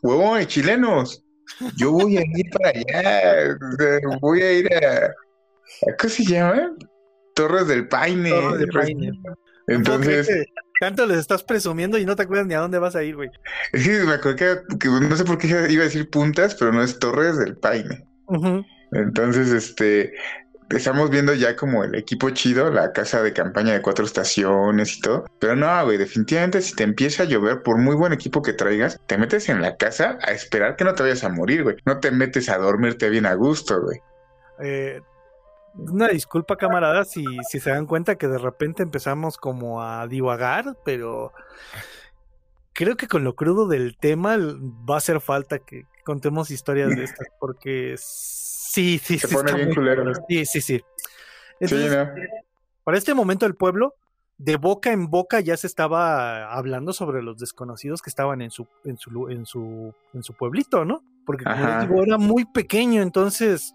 huevón, 0.02 0.44
chilenos, 0.46 1.22
yo 1.76 1.92
voy 1.92 2.16
a 2.18 2.22
ir 2.22 2.50
para 2.50 2.70
allá. 2.70 3.56
voy 4.20 4.42
a 4.42 4.52
ir 4.52 4.74
a, 4.74 5.06
a- 5.06 5.96
¿Cómo 5.98 6.10
se 6.10 6.24
llama? 6.24 6.76
Torres 7.34 7.66
del 7.68 7.88
Paine. 7.88 8.30
Torres 8.30 8.58
del 8.58 8.68
Paine. 8.68 9.12
Entonces, 9.68 10.28
tanto 10.80 11.06
les 11.06 11.18
estás 11.18 11.44
presumiendo 11.44 11.96
y 11.96 12.04
no 12.04 12.16
te 12.16 12.22
acuerdas 12.24 12.46
ni 12.46 12.54
a 12.54 12.58
dónde 12.60 12.78
vas 12.78 12.96
a 12.96 13.04
ir, 13.04 13.14
güey. 13.16 13.30
es 13.72 13.84
que 13.86 14.02
me 14.04 14.12
acuerdo 14.14 14.36
que, 14.36 14.78
que 14.78 14.88
no 14.88 15.16
sé 15.16 15.24
por 15.24 15.38
qué 15.38 15.46
iba 15.70 15.82
a 15.82 15.84
decir 15.84 16.10
puntas, 16.10 16.54
pero 16.56 16.72
no 16.72 16.82
es 16.82 16.98
Torres 16.98 17.38
del 17.38 17.56
Paine. 17.56 18.04
Entonces, 18.92 19.50
este, 19.52 20.12
estamos 20.76 21.10
viendo 21.10 21.34
ya 21.34 21.56
como 21.56 21.84
el 21.84 21.94
equipo 21.94 22.30
chido, 22.30 22.70
la 22.70 22.92
casa 22.92 23.22
de 23.22 23.32
campaña 23.32 23.72
de 23.72 23.82
cuatro 23.82 24.04
estaciones 24.04 24.96
y 24.96 25.00
todo. 25.00 25.24
Pero 25.38 25.56
no, 25.56 25.84
güey, 25.84 25.98
definitivamente 25.98 26.60
si 26.62 26.74
te 26.74 26.84
empieza 26.84 27.24
a 27.24 27.26
llover, 27.26 27.62
por 27.62 27.78
muy 27.78 27.94
buen 27.94 28.12
equipo 28.12 28.42
que 28.42 28.52
traigas, 28.52 29.00
te 29.06 29.18
metes 29.18 29.48
en 29.48 29.62
la 29.62 29.76
casa 29.76 30.18
a 30.22 30.32
esperar 30.32 30.76
que 30.76 30.84
no 30.84 30.94
te 30.94 31.02
vayas 31.02 31.24
a 31.24 31.28
morir, 31.28 31.62
güey. 31.62 31.76
No 31.84 32.00
te 32.00 32.10
metes 32.10 32.48
a 32.48 32.58
dormirte 32.58 33.10
bien 33.10 33.26
a 33.26 33.34
gusto, 33.34 33.80
güey. 33.82 34.00
Eh, 34.60 35.00
una 35.74 36.08
disculpa, 36.08 36.56
camaradas, 36.56 37.10
si, 37.10 37.24
si 37.48 37.58
se 37.60 37.70
dan 37.70 37.86
cuenta 37.86 38.16
que 38.16 38.28
de 38.28 38.38
repente 38.38 38.82
empezamos 38.82 39.38
como 39.38 39.82
a 39.82 40.06
divagar, 40.06 40.76
pero 40.84 41.32
creo 42.72 42.96
que 42.96 43.08
con 43.08 43.24
lo 43.24 43.34
crudo 43.34 43.66
del 43.66 43.96
tema 43.96 44.36
va 44.38 44.94
a 44.94 44.98
hacer 44.98 45.20
falta 45.20 45.58
que 45.58 45.86
contemos 46.04 46.50
historias 46.50 46.90
de 46.90 47.04
estas, 47.04 47.28
porque 47.38 47.94
sí, 48.72 48.98
sí, 48.98 49.18
Se 49.18 49.28
sí. 49.28 49.34
pone 49.34 49.52
bien 49.52 49.74
culero. 49.74 50.12
Sí, 50.28 50.44
sí, 50.46 50.60
sí. 50.60 50.78
Sí, 50.78 50.84
Entonces, 51.60 51.92
¿no? 51.92 52.08
para 52.84 52.98
este 52.98 53.14
momento 53.14 53.46
el 53.46 53.54
pueblo, 53.54 53.94
de 54.38 54.56
boca 54.56 54.90
en 54.90 55.08
boca 55.08 55.40
ya 55.40 55.56
se 55.56 55.66
estaba 55.66 56.52
hablando 56.52 56.92
sobre 56.92 57.22
los 57.22 57.38
desconocidos 57.38 58.02
que 58.02 58.10
estaban 58.10 58.42
en 58.42 58.50
su, 58.50 58.66
en 58.84 58.98
su, 58.98 59.28
en 59.28 59.46
su, 59.46 59.94
en 60.14 60.22
su 60.22 60.34
pueblito, 60.34 60.84
¿no? 60.84 61.04
Porque 61.24 61.44
como 61.44 61.64
les 61.64 61.80
digo, 61.80 62.02
era 62.02 62.18
muy 62.18 62.44
pequeño, 62.46 63.02
entonces 63.02 63.74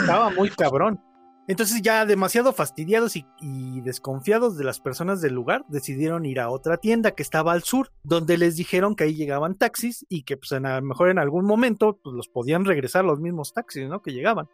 estaba 0.00 0.30
muy 0.30 0.48
cabrón. 0.50 1.02
Entonces 1.50 1.82
ya 1.82 2.06
demasiado 2.06 2.52
fastidiados 2.52 3.16
y, 3.16 3.80
desconfiados 3.80 4.56
de 4.56 4.62
las 4.62 4.78
personas 4.78 5.20
del 5.20 5.34
lugar, 5.34 5.64
decidieron 5.68 6.24
ir 6.24 6.38
a 6.38 6.48
otra 6.48 6.76
tienda 6.76 7.10
que 7.10 7.24
estaba 7.24 7.50
al 7.50 7.64
sur, 7.64 7.90
donde 8.04 8.38
les 8.38 8.54
dijeron 8.54 8.94
que 8.94 9.02
ahí 9.02 9.16
llegaban 9.16 9.58
taxis 9.58 10.06
y 10.08 10.22
que 10.22 10.36
pues 10.36 10.52
a 10.52 10.60
lo 10.60 10.82
mejor 10.82 11.10
en 11.10 11.18
algún 11.18 11.44
momento 11.46 11.98
pues, 12.04 12.14
los 12.14 12.28
podían 12.28 12.64
regresar 12.64 13.04
los 13.04 13.18
mismos 13.18 13.52
taxis, 13.52 13.88
¿no? 13.88 14.00
Que 14.00 14.12
llegaban. 14.12 14.46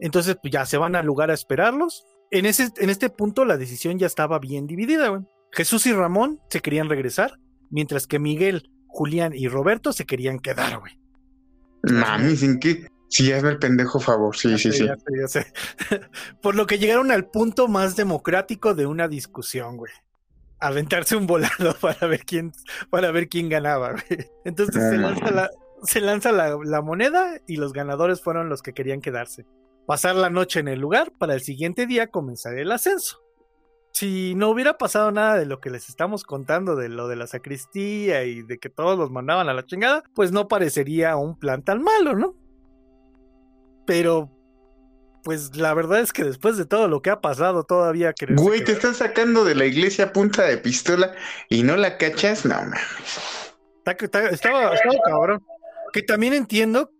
Entonces 0.00 0.36
pues 0.42 0.52
ya 0.52 0.66
se 0.66 0.76
van 0.76 0.96
al 0.96 1.06
lugar 1.06 1.30
a 1.30 1.34
esperarlos. 1.34 2.04
En, 2.32 2.46
ese, 2.46 2.70
en 2.78 2.90
este 2.90 3.10
punto 3.10 3.44
la 3.44 3.56
decisión 3.56 4.00
ya 4.00 4.08
estaba 4.08 4.40
bien 4.40 4.66
dividida, 4.66 5.06
güey. 5.06 5.22
Jesús 5.52 5.86
y 5.86 5.92
Ramón 5.92 6.40
se 6.50 6.60
querían 6.60 6.88
regresar, 6.88 7.38
mientras 7.70 8.08
que 8.08 8.18
Miguel, 8.18 8.72
Julián 8.88 9.34
y 9.36 9.46
Roberto 9.46 9.92
se 9.92 10.04
querían 10.04 10.40
quedar, 10.40 10.80
güey. 10.80 10.98
Mami, 11.84 12.34
sin 12.34 12.58
que. 12.58 12.88
Sí, 13.10 13.32
hazme 13.32 13.50
el 13.50 13.58
pendejo 13.58 13.98
favor. 13.98 14.36
Sí, 14.36 14.50
Ya 14.50 14.58
sí, 14.58 14.70
sé, 14.70 14.78
sí. 14.78 14.86
ya 14.86 14.96
sé, 14.96 15.04
ya 15.20 15.28
sé. 15.28 15.52
Por 16.42 16.54
lo 16.54 16.66
que 16.66 16.78
llegaron 16.78 17.10
al 17.10 17.26
punto 17.26 17.66
más 17.68 17.96
democrático 17.96 18.74
de 18.74 18.86
una 18.86 19.08
discusión, 19.08 19.76
güey. 19.76 19.92
Aventarse 20.60 21.16
un 21.16 21.26
volado 21.26 21.74
para 21.80 22.06
ver 22.06 22.24
quién, 22.24 22.52
para 22.88 23.10
ver 23.10 23.28
quién 23.28 23.48
ganaba, 23.48 23.92
güey. 23.92 24.28
Entonces 24.44 24.82
se 24.90 24.96
lanza, 24.96 25.30
la, 25.32 25.50
se 25.82 26.00
lanza 26.00 26.30
la, 26.32 26.56
la 26.64 26.82
moneda 26.82 27.40
y 27.48 27.56
los 27.56 27.72
ganadores 27.72 28.22
fueron 28.22 28.48
los 28.48 28.62
que 28.62 28.72
querían 28.72 29.00
quedarse. 29.00 29.44
Pasar 29.86 30.14
la 30.14 30.30
noche 30.30 30.60
en 30.60 30.68
el 30.68 30.78
lugar 30.78 31.10
para 31.18 31.34
el 31.34 31.40
siguiente 31.40 31.86
día 31.86 32.06
comenzar 32.06 32.56
el 32.58 32.70
ascenso. 32.70 33.20
Si 33.92 34.36
no 34.36 34.50
hubiera 34.50 34.78
pasado 34.78 35.10
nada 35.10 35.36
de 35.36 35.46
lo 35.46 35.58
que 35.58 35.68
les 35.68 35.88
estamos 35.88 36.22
contando, 36.22 36.76
de 36.76 36.88
lo 36.88 37.08
de 37.08 37.16
la 37.16 37.26
sacristía 37.26 38.22
y 38.22 38.42
de 38.42 38.58
que 38.58 38.70
todos 38.70 38.96
los 38.96 39.10
mandaban 39.10 39.48
a 39.48 39.54
la 39.54 39.66
chingada, 39.66 40.04
pues 40.14 40.30
no 40.30 40.46
parecería 40.46 41.16
un 41.16 41.36
plan 41.36 41.64
tan 41.64 41.82
malo, 41.82 42.14
¿no? 42.14 42.36
Pero, 43.86 44.30
pues 45.24 45.56
la 45.56 45.74
verdad 45.74 46.00
es 46.00 46.12
que 46.12 46.24
después 46.24 46.56
de 46.56 46.64
todo 46.64 46.88
lo 46.88 47.02
que 47.02 47.10
ha 47.10 47.20
pasado, 47.20 47.64
todavía 47.64 48.12
quererse 48.12 48.42
Güey, 48.42 48.64
te 48.64 48.72
están 48.72 48.94
sacando 48.94 49.44
de 49.44 49.54
la 49.54 49.66
iglesia 49.66 50.06
a 50.06 50.12
punta 50.12 50.44
de 50.44 50.58
pistola 50.58 51.12
y 51.48 51.62
no 51.62 51.76
la 51.76 51.98
cachas. 51.98 52.44
No, 52.44 52.54
mames. 52.54 52.80
Estaba, 53.84 54.28
estaba 54.28 54.72
cabrón. 55.04 55.42
Que 55.92 56.02
también 56.02 56.34
entiendo 56.34 56.92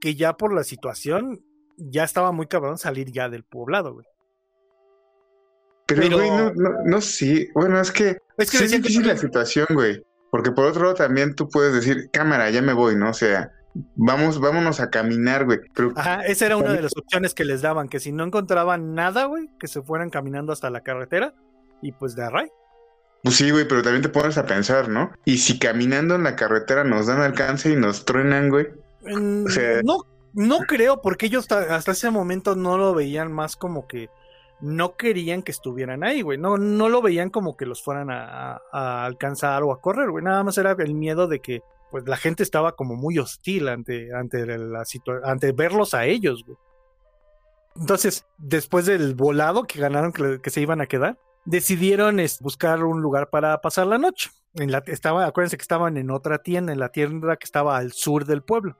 que 0.00 0.14
ya 0.14 0.36
por 0.36 0.54
la 0.54 0.62
situación, 0.62 1.42
ya 1.76 2.04
estaba 2.04 2.30
muy 2.32 2.46
cabrón 2.46 2.78
salir 2.78 3.10
ya 3.10 3.28
del 3.28 3.44
poblado, 3.44 3.94
güey. 3.94 4.06
Pero, 5.86 6.02
Pero- 6.02 6.16
güey, 6.18 6.30
no, 6.30 6.52
no, 6.54 6.70
no 6.84 7.00
sí. 7.00 7.48
Bueno, 7.54 7.80
es 7.80 7.90
que 7.90 8.18
Es 8.38 8.50
que 8.50 8.58
sí 8.58 8.64
es 8.64 8.70
decían 8.70 8.82
que 8.82 8.88
difícil 8.88 9.06
la 9.08 9.16
situación, 9.16 9.66
güey. 9.70 10.02
Porque 10.30 10.50
por 10.50 10.66
otro 10.66 10.82
lado 10.82 10.94
también 10.94 11.34
tú 11.34 11.48
puedes 11.48 11.72
decir, 11.72 12.10
cámara, 12.12 12.50
ya 12.50 12.60
me 12.60 12.72
voy, 12.72 12.96
¿no? 12.96 13.10
O 13.10 13.14
sea, 13.14 13.52
vamos, 13.94 14.40
vámonos 14.40 14.80
a 14.80 14.90
caminar, 14.90 15.44
güey. 15.44 15.60
Pero 15.74 15.92
Ajá, 15.96 16.22
esa 16.26 16.46
era 16.46 16.56
una 16.56 16.72
de 16.72 16.82
las 16.82 16.96
opciones 16.96 17.34
que 17.34 17.44
les 17.44 17.62
daban, 17.62 17.88
que 17.88 18.00
si 18.00 18.12
no 18.12 18.24
encontraban 18.24 18.94
nada, 18.94 19.24
güey, 19.26 19.48
que 19.58 19.68
se 19.68 19.82
fueran 19.82 20.10
caminando 20.10 20.52
hasta 20.52 20.70
la 20.70 20.80
carretera 20.82 21.34
y 21.82 21.92
pues 21.92 22.14
de 22.16 22.24
array. 22.24 22.48
pues 23.22 23.36
sí, 23.36 23.50
güey, 23.50 23.66
pero 23.66 23.82
también 23.82 24.02
te 24.02 24.08
pones 24.08 24.38
a 24.38 24.46
pensar, 24.46 24.88
¿no? 24.88 25.10
Y 25.24 25.38
si 25.38 25.58
caminando 25.58 26.14
en 26.14 26.22
la 26.22 26.36
carretera 26.36 26.84
nos 26.84 27.06
dan 27.06 27.20
alcance 27.20 27.70
y 27.70 27.76
nos 27.76 28.04
truenan, 28.04 28.50
güey. 28.50 28.66
Mm, 29.02 29.46
O 29.46 29.48
sea- 29.50 29.80
no, 29.84 29.98
no 30.32 30.58
creo, 30.60 31.00
porque 31.02 31.26
ellos 31.26 31.46
ta- 31.48 31.74
hasta 31.74 31.92
ese 31.92 32.10
momento 32.10 32.54
no 32.56 32.78
lo 32.78 32.94
veían 32.94 33.32
más 33.32 33.56
como 33.56 33.86
que 33.86 34.08
no 34.60 34.96
querían 34.96 35.42
que 35.42 35.50
estuvieran 35.52 36.02
ahí, 36.02 36.22
güey. 36.22 36.38
No, 36.38 36.56
no 36.56 36.88
lo 36.88 37.02
veían 37.02 37.28
como 37.30 37.56
que 37.56 37.66
los 37.66 37.82
fueran 37.82 38.10
a, 38.10 38.52
a- 38.54 38.60
a 38.72 39.04
alcanzar 39.04 39.62
o 39.64 39.72
a 39.72 39.80
correr, 39.80 40.10
güey. 40.10 40.24
Nada 40.24 40.42
más 40.44 40.56
era 40.56 40.72
el 40.78 40.94
miedo 40.94 41.26
de 41.28 41.40
que 41.40 41.62
pues 41.90 42.06
la 42.06 42.16
gente 42.16 42.42
estaba 42.42 42.72
como 42.72 42.96
muy 42.96 43.18
hostil 43.18 43.68
ante, 43.68 44.14
ante 44.14 44.46
la 44.46 44.84
ante 45.24 45.52
verlos 45.52 45.94
a 45.94 46.04
ellos. 46.04 46.44
Entonces, 47.76 48.26
después 48.38 48.86
del 48.86 49.14
volado 49.14 49.64
que 49.64 49.78
ganaron 49.78 50.12
que, 50.12 50.50
se 50.50 50.60
iban 50.60 50.80
a 50.80 50.86
quedar, 50.86 51.18
decidieron 51.44 52.20
buscar 52.40 52.82
un 52.84 53.02
lugar 53.02 53.30
para 53.30 53.60
pasar 53.60 53.86
la 53.86 53.98
noche. 53.98 54.30
En 54.54 54.72
la, 54.72 54.82
estaba, 54.86 55.26
acuérdense 55.26 55.58
que 55.58 55.62
estaban 55.62 55.96
en 55.96 56.10
otra 56.10 56.38
tienda, 56.38 56.72
en 56.72 56.80
la 56.80 56.88
tienda 56.88 57.36
que 57.36 57.44
estaba 57.44 57.76
al 57.76 57.92
sur 57.92 58.24
del 58.24 58.42
pueblo 58.42 58.76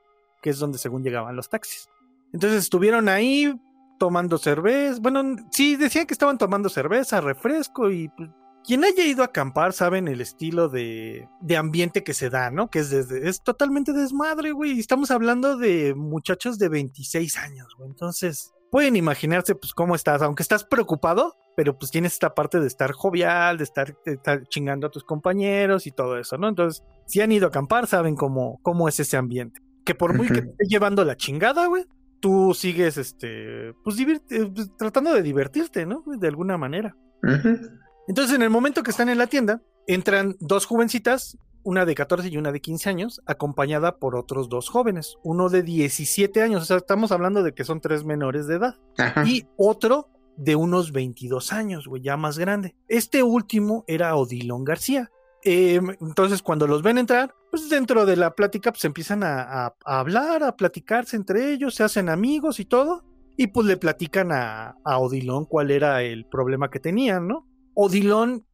que 0.46 0.50
es 0.50 0.60
donde 0.60 0.78
según 0.78 1.02
llegaban 1.02 1.34
los 1.34 1.48
taxis. 1.48 1.88
Entonces 2.32 2.60
estuvieron 2.62 3.08
ahí 3.08 3.52
tomando 3.98 4.38
cerveza. 4.38 5.00
Bueno, 5.00 5.36
sí, 5.50 5.74
decían 5.74 6.06
que 6.06 6.14
estaban 6.14 6.38
tomando 6.38 6.68
cerveza, 6.68 7.20
refresco 7.20 7.90
y 7.90 8.08
pues, 8.10 8.30
quien 8.66 8.84
haya 8.84 9.04
ido 9.04 9.22
a 9.22 9.26
acampar 9.26 9.72
saben 9.72 10.08
el 10.08 10.20
estilo 10.20 10.68
de, 10.68 11.28
de 11.40 11.56
ambiente 11.56 12.02
que 12.02 12.14
se 12.14 12.30
da, 12.30 12.50
¿no? 12.50 12.68
Que 12.68 12.80
es, 12.80 12.90
desde, 12.90 13.28
es 13.28 13.42
totalmente 13.42 13.92
desmadre, 13.92 14.52
güey. 14.52 14.78
Estamos 14.78 15.10
hablando 15.10 15.56
de 15.56 15.94
muchachos 15.94 16.58
de 16.58 16.68
26 16.68 17.36
años, 17.38 17.68
güey. 17.78 17.88
Entonces, 17.90 18.52
pueden 18.70 18.96
imaginarse 18.96 19.54
pues 19.54 19.72
cómo 19.72 19.94
estás, 19.94 20.20
aunque 20.22 20.42
estás 20.42 20.64
preocupado, 20.64 21.34
pero 21.56 21.78
pues 21.78 21.90
tienes 21.90 22.14
esta 22.14 22.34
parte 22.34 22.58
de 22.60 22.66
estar 22.66 22.92
jovial, 22.92 23.56
de 23.58 23.64
estar, 23.64 23.96
de 24.04 24.14
estar 24.14 24.42
chingando 24.48 24.88
a 24.88 24.90
tus 24.90 25.04
compañeros 25.04 25.86
y 25.86 25.92
todo 25.92 26.18
eso, 26.18 26.36
¿no? 26.36 26.48
Entonces, 26.48 26.82
si 27.06 27.20
han 27.20 27.32
ido 27.32 27.46
a 27.46 27.48
acampar, 27.48 27.86
saben 27.86 28.16
cómo, 28.16 28.58
cómo 28.62 28.88
es 28.88 28.98
ese 29.00 29.16
ambiente 29.16 29.60
que 29.84 29.94
por 29.94 30.14
muy 30.14 30.26
que 30.26 30.42
te 30.42 30.48
esté 30.50 30.64
llevando 30.66 31.04
la 31.04 31.16
chingada, 31.16 31.66
güey, 31.66 31.86
tú 32.18 32.52
sigues, 32.54 32.96
este, 32.98 33.72
pues, 33.84 33.96
divir- 33.96 34.20
eh, 34.30 34.50
pues, 34.52 34.68
tratando 34.76 35.14
de 35.14 35.22
divertirte, 35.22 35.86
¿no? 35.86 36.02
De 36.18 36.26
alguna 36.26 36.58
manera. 36.58 36.96
Ujú. 37.22 37.68
Entonces, 38.08 38.34
en 38.36 38.42
el 38.42 38.50
momento 38.50 38.82
que 38.82 38.90
están 38.90 39.08
en 39.08 39.18
la 39.18 39.26
tienda, 39.26 39.62
entran 39.86 40.36
dos 40.40 40.66
jovencitas, 40.66 41.38
una 41.62 41.84
de 41.84 41.94
14 41.94 42.28
y 42.28 42.36
una 42.36 42.52
de 42.52 42.60
15 42.60 42.88
años, 42.88 43.20
acompañada 43.26 43.98
por 43.98 44.14
otros 44.16 44.48
dos 44.48 44.68
jóvenes, 44.68 45.16
uno 45.24 45.48
de 45.48 45.62
17 45.62 46.40
años, 46.42 46.62
o 46.62 46.64
sea, 46.64 46.76
estamos 46.76 47.10
hablando 47.12 47.42
de 47.42 47.54
que 47.54 47.64
son 47.64 47.80
tres 47.80 48.04
menores 48.04 48.46
de 48.46 48.56
edad, 48.56 48.76
Ajá. 48.98 49.24
y 49.26 49.46
otro 49.56 50.08
de 50.36 50.54
unos 50.54 50.92
22 50.92 51.52
años, 51.52 51.86
güey, 51.88 52.02
ya 52.02 52.16
más 52.16 52.38
grande. 52.38 52.76
Este 52.88 53.22
último 53.22 53.84
era 53.88 54.14
Odilon 54.16 54.64
García. 54.64 55.10
Eh, 55.44 55.80
entonces, 56.00 56.42
cuando 56.42 56.66
los 56.66 56.82
ven 56.82 56.98
entrar, 56.98 57.34
pues 57.50 57.68
dentro 57.70 58.04
de 58.04 58.16
la 58.16 58.34
plática, 58.34 58.70
pues 58.72 58.84
empiezan 58.84 59.22
a, 59.22 59.40
a- 59.66 59.74
a 59.84 59.98
hablar, 60.00 60.42
a 60.42 60.56
platicarse 60.56 61.16
entre 61.16 61.52
ellos, 61.52 61.74
se 61.74 61.84
hacen 61.84 62.08
amigos 62.08 62.60
y 62.60 62.64
todo. 62.64 63.04
Y 63.36 63.48
pues 63.48 63.66
le 63.66 63.76
platican 63.76 64.30
a, 64.32 64.76
a 64.84 64.98
Odilon 64.98 65.44
cuál 65.44 65.70
era 65.70 66.02
el 66.02 66.26
problema 66.26 66.70
que 66.70 66.80
tenían, 66.80 67.28
¿no? 67.28 67.46
Odilon 67.76 68.44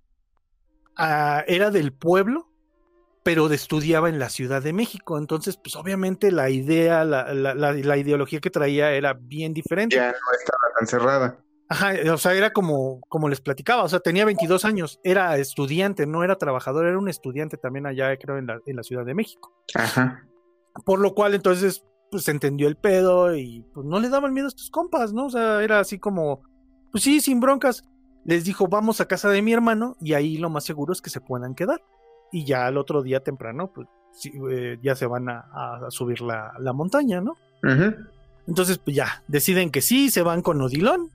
ah, 0.97 1.45
era 1.47 1.71
del 1.71 1.93
pueblo, 1.93 2.49
pero 3.23 3.51
estudiaba 3.51 4.09
en 4.09 4.19
la 4.19 4.29
Ciudad 4.29 4.63
de 4.63 4.73
México. 4.73 5.17
Entonces, 5.17 5.57
pues 5.57 5.77
obviamente 5.77 6.33
la 6.33 6.51
idea, 6.51 7.05
la, 7.05 7.33
la- 7.33 7.55
la- 7.55 7.73
la 7.73 7.97
ideología 7.97 8.41
que 8.41 8.51
traía 8.51 8.93
era 8.93 9.15
bien 9.15 9.55
diferente. 9.55 9.97
Ya 9.97 10.09
no 10.11 10.39
estaba 10.39 10.59
tan 10.79 10.87
cerrada. 10.87 11.39
Ajá, 11.69 11.93
o 12.13 12.19
sea, 12.19 12.35
era 12.35 12.53
como, 12.53 13.01
como 13.09 13.31
les 13.31 13.41
platicaba, 13.41 13.85
o 13.85 13.89
sea, 13.89 14.01
tenía 14.01 14.27
22 14.27 14.67
años, 14.67 15.01
era 15.05 15.39
estudiante, 15.39 16.05
no 16.07 16.23
era 16.23 16.37
trabajador, 16.37 16.85
era 16.87 16.99
un 16.99 17.09
estudiante 17.09 17.57
también 17.57 17.87
allá, 17.87 18.15
creo, 18.19 18.37
en 18.37 18.47
la, 18.47 18.61
en 18.67 18.77
la 18.77 18.83
Ciudad 18.83 19.07
de 19.07 19.15
México. 19.15 19.55
Ajá. 19.75 20.27
Por 20.85 20.99
lo 20.99 21.15
cual, 21.15 21.33
entonces, 21.35 21.83
pues 22.11 22.29
entendió 22.29 22.69
el 22.69 22.77
pedo 22.77 23.35
y 23.35 23.65
pues 23.73 23.87
no 23.87 24.01
le 24.01 24.11
daban 24.11 24.35
miedo 24.35 24.49
a 24.49 24.51
estos 24.51 24.69
compas, 24.69 25.15
¿no? 25.15 25.27
O 25.27 25.31
sea, 25.31 25.63
era 25.63 25.79
así 25.81 25.99
como, 25.99 26.43
pues 26.91 27.05
sí, 27.05 27.21
sin 27.23 27.41
broncas. 27.41 27.85
Les 28.25 28.45
dijo, 28.45 28.69
vamos 28.69 29.01
a 29.01 29.07
casa 29.09 29.29
de 29.31 29.43
mi 29.43 29.53
hermano 29.53 29.97
y 30.01 30.15
ahí 30.15 30.37
lo 30.37 30.49
más 30.51 30.65
seguro 30.65 30.93
es 30.93 31.03
que 31.03 31.11
se 31.11 31.21
puedan 31.21 31.55
quedar. 31.55 31.83
Y 32.31 32.45
ya 32.45 32.67
al 32.67 32.79
otro 32.79 33.03
día 33.03 33.21
temprano, 33.21 33.73
pues 33.75 33.89
sí, 34.13 34.33
eh, 34.51 34.79
ya 34.83 34.95
se 34.95 35.07
van 35.07 35.29
a, 35.29 35.41
a 35.87 35.91
subir 35.91 36.21
la, 36.21 36.53
la 36.61 36.73
montaña, 36.73 37.21
¿no? 37.21 37.37
Entonces, 38.47 38.79
pues 38.79 38.97
ya, 38.97 39.23
deciden 39.29 39.71
que 39.71 39.83
sí, 39.83 40.11
se 40.11 40.23
van 40.23 40.43
con 40.43 40.61
Odilon. 40.61 41.11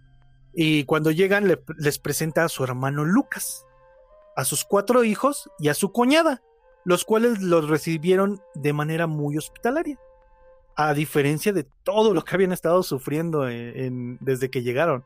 Y 0.54 0.84
cuando 0.86 1.12
llegan, 1.12 1.48
le- 1.48 1.62
les 1.78 2.00
presenta 2.00 2.44
a 2.46 2.50
su 2.50 2.64
hermano 2.64 3.04
Lucas, 3.06 3.66
a 4.36 4.44
sus 4.46 4.64
cuatro 4.66 5.04
hijos 5.04 5.50
y 5.60 5.68
a 5.70 5.74
su 5.74 5.92
cuñada, 5.92 6.42
los 6.86 7.04
cuales 7.06 7.42
los 7.42 7.68
recibieron 7.70 8.40
de 8.56 8.74
manera 8.74 9.08
muy 9.08 9.38
hospitalaria. 9.38 9.98
A 10.76 10.94
diferencia 10.94 11.54
de 11.54 11.64
todo 11.84 12.14
lo 12.14 12.24
que 12.24 12.36
habían 12.36 12.52
estado 12.52 12.84
sufriendo 12.84 13.48
en- 13.50 13.78
en- 13.78 14.18
desde 14.22 14.50
que 14.50 14.62
llegaron. 14.64 15.04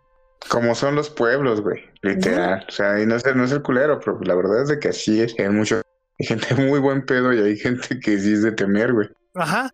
Como 0.49 0.75
son 0.75 0.95
los 0.95 1.09
pueblos, 1.09 1.61
güey. 1.61 1.81
Literal. 2.01 2.65
O 2.67 2.71
sea, 2.71 2.99
y 3.01 3.05
no 3.05 3.15
es, 3.15 3.25
el- 3.25 3.37
no 3.37 3.43
es 3.45 3.51
el 3.51 3.61
culero, 3.61 3.99
pero 4.03 4.19
la 4.21 4.35
verdad 4.35 4.63
es 4.63 4.69
de 4.69 4.79
que 4.79 4.89
así 4.89 5.21
es. 5.21 5.35
Hay 5.39 5.49
mucho, 5.49 5.81
hay 6.19 6.25
gente 6.25 6.55
muy 6.55 6.79
buen 6.79 7.05
pedo 7.05 7.31
y 7.33 7.39
hay 7.39 7.57
gente 7.57 7.99
que 7.99 8.17
sí 8.19 8.33
es 8.33 8.43
de 8.43 8.51
temer, 8.51 8.93
güey. 8.93 9.09
Ajá. 9.35 9.71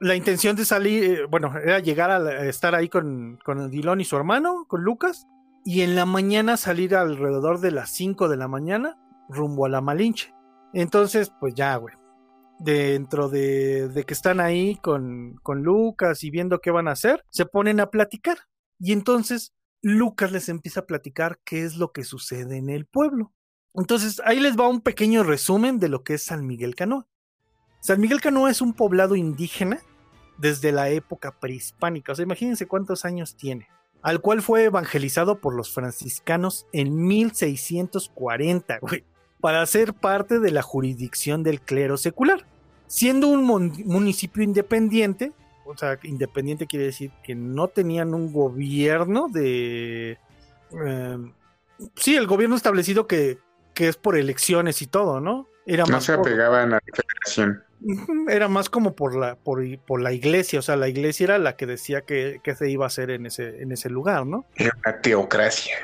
La 0.00 0.14
intención 0.14 0.54
de 0.56 0.64
salir, 0.64 1.04
eh, 1.04 1.26
bueno, 1.30 1.52
era 1.58 1.78
llegar 1.78 2.10
a, 2.10 2.18
la- 2.18 2.44
estar 2.46 2.74
ahí 2.74 2.88
con, 2.88 3.38
con 3.44 3.58
Odilon 3.60 4.00
y 4.00 4.04
su 4.04 4.16
hermano, 4.16 4.66
con 4.68 4.82
Lucas, 4.82 5.26
y 5.64 5.80
en 5.80 5.96
la 5.96 6.04
mañana 6.04 6.58
salir 6.58 6.94
alrededor 6.94 7.60
de 7.60 7.70
las 7.70 7.90
5 7.94 8.28
de 8.28 8.36
la 8.36 8.46
mañana 8.48 8.98
rumbo 9.30 9.64
a 9.64 9.70
la 9.70 9.80
Malinche. 9.80 10.34
Entonces, 10.74 11.32
pues 11.40 11.54
ya, 11.54 11.76
güey. 11.76 11.94
Dentro 12.58 13.28
de, 13.30 13.88
de 13.88 14.04
que 14.04 14.12
están 14.14 14.38
ahí 14.40 14.76
con, 14.76 15.36
con 15.42 15.62
Lucas 15.62 16.22
y 16.22 16.30
viendo 16.30 16.60
qué 16.60 16.70
van 16.70 16.88
a 16.88 16.92
hacer, 16.92 17.24
se 17.30 17.46
ponen 17.46 17.80
a 17.80 17.90
platicar. 17.90 18.36
Y 18.78 18.92
entonces 18.92 19.53
Lucas 19.84 20.32
les 20.32 20.48
empieza 20.48 20.80
a 20.80 20.86
platicar 20.86 21.38
qué 21.44 21.62
es 21.62 21.76
lo 21.76 21.92
que 21.92 22.04
sucede 22.04 22.56
en 22.56 22.70
el 22.70 22.86
pueblo. 22.86 23.34
Entonces 23.74 24.22
ahí 24.24 24.40
les 24.40 24.58
va 24.58 24.66
un 24.66 24.80
pequeño 24.80 25.24
resumen 25.24 25.78
de 25.78 25.90
lo 25.90 26.02
que 26.02 26.14
es 26.14 26.22
San 26.22 26.46
Miguel 26.46 26.74
Canoa. 26.74 27.06
San 27.80 28.00
Miguel 28.00 28.22
Canoa 28.22 28.50
es 28.50 28.62
un 28.62 28.72
poblado 28.72 29.14
indígena 29.14 29.82
desde 30.38 30.72
la 30.72 30.88
época 30.88 31.38
prehispánica. 31.38 32.12
O 32.12 32.14
sea, 32.14 32.22
imagínense 32.22 32.66
cuántos 32.66 33.04
años 33.04 33.36
tiene. 33.36 33.68
Al 34.00 34.22
cual 34.22 34.40
fue 34.40 34.64
evangelizado 34.64 35.38
por 35.38 35.54
los 35.54 35.70
franciscanos 35.70 36.66
en 36.72 37.06
1640, 37.06 38.78
güey, 38.78 39.04
para 39.42 39.66
ser 39.66 39.92
parte 39.92 40.40
de 40.40 40.50
la 40.50 40.62
jurisdicción 40.62 41.42
del 41.42 41.60
clero 41.60 41.98
secular. 41.98 42.46
Siendo 42.86 43.28
un 43.28 43.44
municipio 43.44 44.42
independiente, 44.42 45.34
o 45.64 45.76
sea, 45.76 45.98
independiente 46.02 46.66
quiere 46.66 46.86
decir 46.86 47.10
que 47.22 47.34
no 47.34 47.68
tenían 47.68 48.14
un 48.14 48.32
gobierno 48.32 49.28
de... 49.28 50.18
eh, 50.86 51.18
sí, 51.96 52.16
el 52.16 52.26
gobierno 52.26 52.56
establecido 52.56 53.06
que, 53.06 53.38
que 53.74 53.88
es 53.88 53.96
por 53.96 54.16
elecciones 54.16 54.82
y 54.82 54.86
todo, 54.86 55.20
¿no? 55.20 55.48
Era 55.66 55.84
No 55.84 55.92
más 55.92 56.04
se 56.04 56.12
apegaban 56.12 56.72
a 56.72 56.76
la 56.76 56.82
federación. 56.92 57.62
Era 58.28 58.48
más 58.48 58.70
como 58.70 58.94
por 58.94 59.14
la, 59.14 59.36
por, 59.36 59.62
por 59.80 60.00
la 60.00 60.12
iglesia, 60.12 60.58
o 60.58 60.62
sea, 60.62 60.76
la 60.76 60.88
iglesia 60.88 61.24
era 61.24 61.38
la 61.38 61.56
que 61.56 61.66
decía 61.66 62.02
que, 62.02 62.40
que 62.42 62.54
se 62.54 62.70
iba 62.70 62.84
a 62.84 62.88
hacer 62.88 63.10
en 63.10 63.26
ese, 63.26 63.62
en 63.62 63.72
ese 63.72 63.90
lugar, 63.90 64.26
¿no? 64.26 64.46
Era 64.56 64.70
una 64.84 65.00
teocracia. 65.00 65.76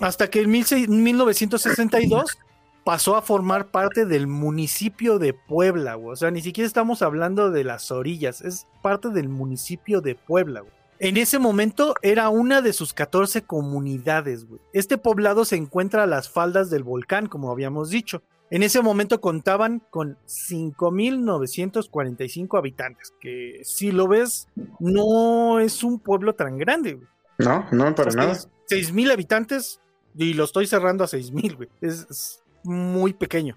Hasta 0.00 0.28
que 0.28 0.40
en 0.40 0.50
16 0.50 0.88
1962 0.88 2.38
pasó 2.84 3.16
a 3.16 3.22
formar 3.22 3.70
parte 3.70 4.06
del 4.06 4.26
municipio 4.26 5.18
de 5.18 5.34
Puebla, 5.34 5.94
güey. 5.94 6.12
O 6.12 6.16
sea, 6.16 6.30
ni 6.30 6.40
siquiera 6.40 6.66
estamos 6.66 7.02
hablando 7.02 7.50
de 7.50 7.64
las 7.64 7.90
orillas, 7.90 8.40
es 8.40 8.66
parte 8.82 9.10
del 9.10 9.28
municipio 9.28 10.00
de 10.00 10.14
Puebla, 10.14 10.60
güey. 10.60 10.72
En 10.98 11.16
ese 11.16 11.38
momento 11.38 11.94
era 12.02 12.28
una 12.28 12.60
de 12.60 12.74
sus 12.74 12.92
14 12.92 13.42
comunidades, 13.42 14.46
güey. 14.46 14.60
Este 14.74 14.98
poblado 14.98 15.46
se 15.46 15.56
encuentra 15.56 16.02
a 16.02 16.06
las 16.06 16.28
faldas 16.28 16.68
del 16.68 16.82
volcán, 16.82 17.26
como 17.26 17.50
habíamos 17.50 17.88
dicho. 17.88 18.22
En 18.50 18.62
ese 18.62 18.82
momento 18.82 19.20
contaban 19.20 19.80
con 19.90 20.18
5.945 20.26 22.58
habitantes, 22.58 23.14
que 23.20 23.60
si 23.64 23.92
lo 23.92 24.08
ves, 24.08 24.48
no 24.78 25.60
es 25.60 25.82
un 25.84 26.00
pueblo 26.00 26.34
tan 26.34 26.58
grande, 26.58 26.94
güey. 26.94 27.06
No, 27.38 27.64
no, 27.72 27.94
para 27.94 28.08
O 28.08 28.12
sea, 28.12 28.20
nada. 28.22 28.32
es 28.32 28.48
6.000 28.68 29.12
habitantes 29.12 29.80
y 30.14 30.34
lo 30.34 30.44
estoy 30.44 30.66
cerrando 30.66 31.04
a 31.04 31.06
6.000, 31.06 31.56
güey. 31.56 31.68
Es, 31.80 32.06
es 32.10 32.42
muy 32.64 33.12
pequeño. 33.12 33.56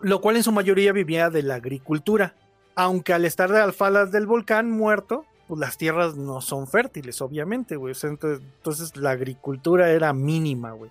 Lo 0.00 0.20
cual 0.20 0.36
en 0.36 0.42
su 0.42 0.52
mayoría 0.52 0.92
vivía 0.92 1.30
de 1.30 1.42
la 1.42 1.56
agricultura. 1.56 2.34
Aunque 2.74 3.12
al 3.12 3.24
estar 3.24 3.50
de 3.50 3.60
alfalas 3.60 4.12
del 4.12 4.26
volcán 4.26 4.70
muerto, 4.70 5.24
pues 5.48 5.58
las 5.58 5.76
tierras 5.76 6.16
no 6.16 6.40
son 6.40 6.68
fértiles, 6.68 7.20
obviamente, 7.20 7.76
güey. 7.76 7.92
O 7.92 7.94
sea, 7.94 8.10
entonces, 8.10 8.46
entonces 8.56 8.96
la 8.96 9.10
agricultura 9.10 9.90
era 9.90 10.12
mínima, 10.12 10.72
güey. 10.72 10.90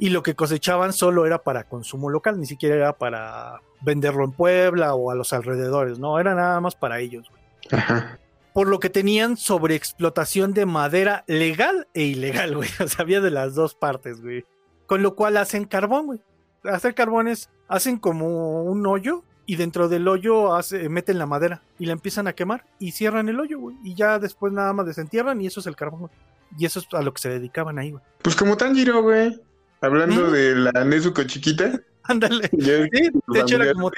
Y 0.00 0.10
lo 0.10 0.22
que 0.22 0.34
cosechaban 0.34 0.92
solo 0.92 1.26
era 1.26 1.42
para 1.42 1.64
consumo 1.64 2.08
local, 2.08 2.38
ni 2.38 2.46
siquiera 2.46 2.74
era 2.74 2.92
para 2.92 3.60
venderlo 3.80 4.24
en 4.24 4.32
Puebla 4.32 4.94
o 4.94 5.10
a 5.10 5.14
los 5.14 5.32
alrededores, 5.32 5.98
no, 5.98 6.18
era 6.18 6.34
nada 6.34 6.60
más 6.60 6.74
para 6.74 7.00
ellos. 7.00 7.28
güey 7.30 7.42
Ajá. 7.70 8.18
por 8.52 8.66
lo 8.66 8.80
que 8.80 8.90
tenían 8.90 9.36
sobreexplotación 9.36 10.52
de 10.52 10.66
madera 10.66 11.24
legal 11.28 11.86
e 11.94 12.02
ilegal, 12.02 12.56
güey. 12.56 12.68
O 12.84 12.88
sea, 12.88 13.02
había 13.02 13.20
de 13.20 13.30
las 13.30 13.54
dos 13.54 13.74
partes, 13.74 14.20
güey. 14.20 14.44
Con 14.86 15.02
lo 15.02 15.14
cual 15.14 15.36
hacen 15.36 15.64
carbón, 15.64 16.06
güey. 16.06 16.20
Hacer 16.68 16.94
carbón 16.94 17.28
es, 17.28 17.48
hacen 17.68 17.98
como 17.98 18.62
un 18.62 18.86
hoyo 18.86 19.22
y 19.46 19.56
dentro 19.56 19.88
del 19.88 20.06
hoyo 20.08 20.54
hace- 20.54 20.88
meten 20.88 21.18
la 21.18 21.26
madera 21.26 21.62
y 21.78 21.86
la 21.86 21.92
empiezan 21.92 22.26
a 22.28 22.32
quemar 22.34 22.64
y 22.78 22.92
cierran 22.92 23.28
el 23.28 23.40
hoyo, 23.40 23.58
güey. 23.58 23.76
Y 23.82 23.94
ya 23.94 24.18
después 24.18 24.52
nada 24.52 24.72
más 24.72 24.86
desentierran 24.86 25.40
y 25.40 25.46
eso 25.46 25.60
es 25.60 25.66
el 25.66 25.76
carbón, 25.76 26.00
güey. 26.00 26.12
Y 26.58 26.64
eso 26.66 26.80
es 26.80 26.86
a 26.92 27.02
lo 27.02 27.12
que 27.12 27.20
se 27.22 27.28
dedicaban 27.30 27.78
ahí, 27.78 27.90
güey. 27.92 28.02
Pues 28.22 28.36
como 28.36 28.56
Tanjiro, 28.56 29.02
güey. 29.02 29.40
Hablando 29.80 30.22
Ujú. 30.24 30.30
de 30.32 30.54
la 30.56 30.72
Nezuko 30.84 31.22
chiquita. 31.24 31.80
Ándale. 32.04 32.48
Sí, 32.58 33.10
de 33.28 33.40
hecho 33.40 33.56
era 33.56 33.72
como 33.74 33.88
a 33.88 33.92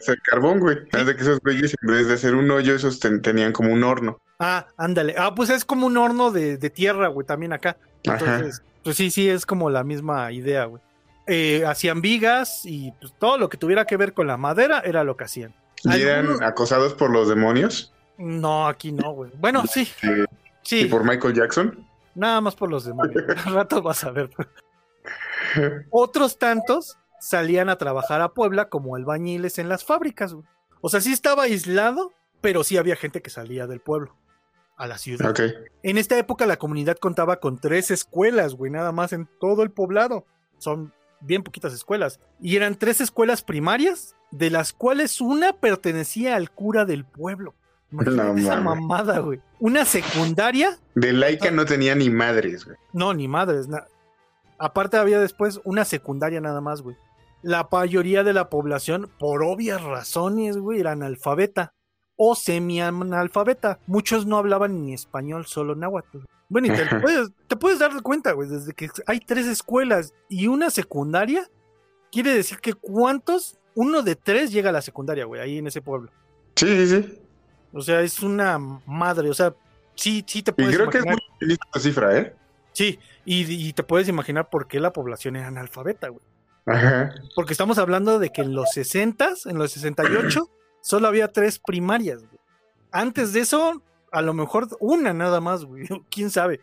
hacer 0.00 0.18
carbón, 0.22 0.60
güey. 0.60 0.78
Haz 0.92 1.06
de 1.06 1.16
que 1.16 1.22
esos 1.22 1.40
güeyes, 1.40 1.74
en 1.82 1.88
vez 1.88 2.06
de 2.06 2.14
hacer 2.14 2.34
un 2.34 2.50
hoyo, 2.50 2.74
esos 2.74 3.00
ten- 3.00 3.22
tenían 3.22 3.52
como 3.52 3.72
un 3.72 3.82
horno. 3.82 4.18
Ah, 4.38 4.66
ándale. 4.76 5.14
Ah, 5.18 5.34
pues 5.34 5.50
es 5.50 5.64
como 5.64 5.86
un 5.86 5.96
horno 5.96 6.30
de, 6.30 6.56
de 6.58 6.70
tierra, 6.70 7.08
güey, 7.08 7.26
también 7.26 7.52
acá. 7.52 7.76
Ajá. 8.06 8.18
Entonces, 8.36 8.62
pues 8.84 8.96
sí, 8.96 9.10
sí, 9.10 9.28
es 9.28 9.44
como 9.46 9.68
la 9.70 9.84
misma 9.84 10.30
idea, 10.32 10.64
güey. 10.66 10.82
Eh, 11.32 11.64
hacían 11.64 12.00
vigas 12.00 12.62
y 12.64 12.90
pues, 13.00 13.12
todo 13.18 13.38
lo 13.38 13.48
que 13.48 13.56
tuviera 13.56 13.84
que 13.84 13.96
ver 13.96 14.14
con 14.14 14.26
la 14.26 14.36
madera 14.36 14.80
era 14.84 15.04
lo 15.04 15.16
que 15.16 15.24
hacían. 15.24 15.54
¿Y 15.84 16.02
eran 16.02 16.26
Algunos- 16.26 16.42
acosados 16.42 16.94
por 16.94 17.10
los 17.10 17.28
demonios? 17.28 17.94
No, 18.18 18.66
aquí 18.66 18.90
no, 18.90 19.12
güey. 19.12 19.30
Bueno, 19.38 19.64
sí, 19.66 19.88
Eh, 20.02 20.24
sí, 20.62 20.80
¿Y 20.80 20.84
por 20.86 21.04
Michael 21.04 21.34
Jackson? 21.34 21.86
nada 22.16 22.40
más 22.40 22.56
por 22.56 22.68
los 22.68 22.84
demonios. 22.84 23.22
Al 23.46 23.54
rato 23.54 23.80
vas 23.80 24.02
a 24.04 24.10
ver. 24.10 24.30
Otros 25.90 26.38
tantos 26.38 26.98
salían 27.20 27.68
a 27.68 27.76
trabajar 27.78 28.20
a 28.20 28.30
Puebla 28.34 28.68
como 28.68 28.96
albañiles 28.96 29.58
en 29.58 29.68
las 29.68 29.84
fábricas, 29.84 30.34
güey. 30.34 30.46
O 30.80 30.88
sea, 30.88 31.00
sí 31.00 31.12
estaba 31.12 31.44
aislado, 31.44 32.12
pero 32.40 32.64
sí 32.64 32.76
había 32.76 32.96
gente 32.96 33.22
que 33.22 33.30
salía 33.30 33.66
del 33.66 33.80
pueblo 33.80 34.16
a 34.76 34.86
la 34.86 34.96
ciudad. 34.98 35.34
En 35.82 35.98
esta 35.98 36.16
época 36.18 36.46
la 36.46 36.56
comunidad 36.58 36.96
contaba 36.96 37.36
con 37.36 37.58
tres 37.58 37.90
escuelas, 37.90 38.54
güey, 38.54 38.70
nada 38.72 38.92
más 38.92 39.12
en 39.12 39.28
todo 39.40 39.62
el 39.62 39.70
poblado. 39.70 40.24
Son 40.58 40.92
bien 41.20 41.42
poquitas 41.42 41.72
escuelas. 41.72 42.20
Y 42.40 42.56
eran 42.56 42.76
tres 42.76 43.00
escuelas 43.00 43.42
primarias, 43.42 44.14
de 44.30 44.50
las 44.50 44.72
cuales 44.72 45.20
una 45.20 45.52
pertenecía 45.52 46.36
al 46.36 46.50
cura 46.50 46.84
del 46.84 47.04
pueblo. 47.04 47.54
No 47.90 48.02
esa 48.36 48.60
mamada, 48.60 49.18
güey. 49.18 49.40
Una 49.58 49.84
secundaria, 49.84 50.78
De 50.94 51.12
Laika 51.12 51.50
no 51.50 51.64
tenía 51.64 51.94
ni 51.94 52.08
madres, 52.08 52.64
güey. 52.64 52.76
no, 52.92 53.12
ni 53.14 53.26
madres. 53.26 53.68
Aparte 54.58 54.96
había 54.96 55.18
después 55.18 55.60
una 55.64 55.84
secundaria 55.84 56.40
nada 56.40 56.60
más, 56.60 56.82
güey. 56.82 56.96
La 57.42 57.66
mayoría 57.72 58.22
de 58.22 58.32
la 58.32 58.48
población, 58.50 59.10
por 59.18 59.42
obvias 59.42 59.82
razones, 59.82 60.56
güey, 60.58 60.80
era 60.80 60.92
analfabeta 60.92 61.72
o 62.16 62.34
semi-analfabeta. 62.34 63.78
Muchos 63.86 64.26
no 64.26 64.36
hablaban 64.36 64.84
ni 64.84 64.92
español, 64.92 65.46
solo 65.46 65.74
náhuatl. 65.74 66.18
Bueno, 66.50 66.66
y 66.66 66.76
te 66.76 66.84
puedes, 67.00 67.30
te 67.46 67.56
puedes 67.56 67.78
dar 67.78 67.90
cuenta, 68.02 68.32
güey, 68.32 68.48
desde 68.48 68.74
que 68.74 68.90
hay 69.06 69.20
tres 69.20 69.46
escuelas 69.46 70.12
y 70.28 70.48
una 70.48 70.68
secundaria, 70.68 71.48
quiere 72.12 72.34
decir 72.34 72.58
que 72.58 72.74
cuántos, 72.74 73.58
uno 73.74 74.02
de 74.02 74.16
tres 74.16 74.52
llega 74.52 74.68
a 74.68 74.72
la 74.72 74.82
secundaria, 74.82 75.24
güey, 75.24 75.40
ahí 75.40 75.58
en 75.58 75.68
ese 75.68 75.80
pueblo. 75.80 76.10
Sí, 76.56 76.66
sí, 76.66 76.86
sí. 76.86 77.18
O 77.72 77.80
sea, 77.80 78.02
es 78.02 78.20
una 78.20 78.58
madre, 78.58 79.30
o 79.30 79.34
sea, 79.34 79.54
sí, 79.94 80.22
sí 80.26 80.42
te 80.42 80.50
Y 80.50 80.54
puedes 80.54 80.76
creo 80.76 80.90
que 80.90 80.98
es 80.98 81.06
muy 81.06 81.18
feliz 81.38 81.58
la 81.72 81.80
cifra, 81.80 82.18
¿eh? 82.18 82.34
Sí, 82.72 82.98
y, 83.24 83.68
y 83.68 83.72
te 83.72 83.82
puedes 83.82 84.08
imaginar 84.08 84.50
por 84.50 84.66
qué 84.66 84.80
la 84.80 84.92
población 84.92 85.36
era 85.36 85.46
analfabeta, 85.46 86.08
güey. 86.08 86.22
Ajá. 86.66 87.14
Porque 87.34 87.52
estamos 87.52 87.78
hablando 87.78 88.18
de 88.18 88.30
que 88.30 88.42
en 88.42 88.54
los 88.54 88.70
60, 88.72 89.34
en 89.46 89.58
los 89.58 89.72
68, 89.72 90.50
solo 90.80 91.08
había 91.08 91.28
tres 91.28 91.58
primarias, 91.58 92.20
güey. 92.20 92.40
Antes 92.92 93.32
de 93.32 93.40
eso, 93.40 93.82
a 94.12 94.22
lo 94.22 94.34
mejor 94.34 94.68
una 94.80 95.12
nada 95.12 95.40
más, 95.40 95.64
güey. 95.64 95.86
Quién 96.10 96.30
sabe. 96.30 96.60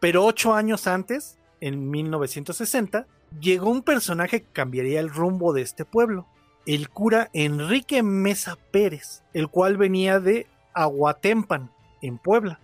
Pero 0.00 0.24
ocho 0.24 0.54
años 0.54 0.86
antes, 0.86 1.38
en 1.60 1.90
1960, 1.90 3.06
llegó 3.40 3.70
un 3.70 3.82
personaje 3.82 4.42
que 4.42 4.52
cambiaría 4.52 5.00
el 5.00 5.10
rumbo 5.10 5.52
de 5.52 5.62
este 5.62 5.84
pueblo. 5.84 6.26
El 6.66 6.88
cura 6.88 7.30
Enrique 7.32 8.02
Mesa 8.02 8.58
Pérez, 8.70 9.22
el 9.32 9.48
cual 9.48 9.76
venía 9.76 10.20
de 10.20 10.46
Aguatempan, 10.74 11.72
en 12.02 12.18
Puebla. 12.18 12.60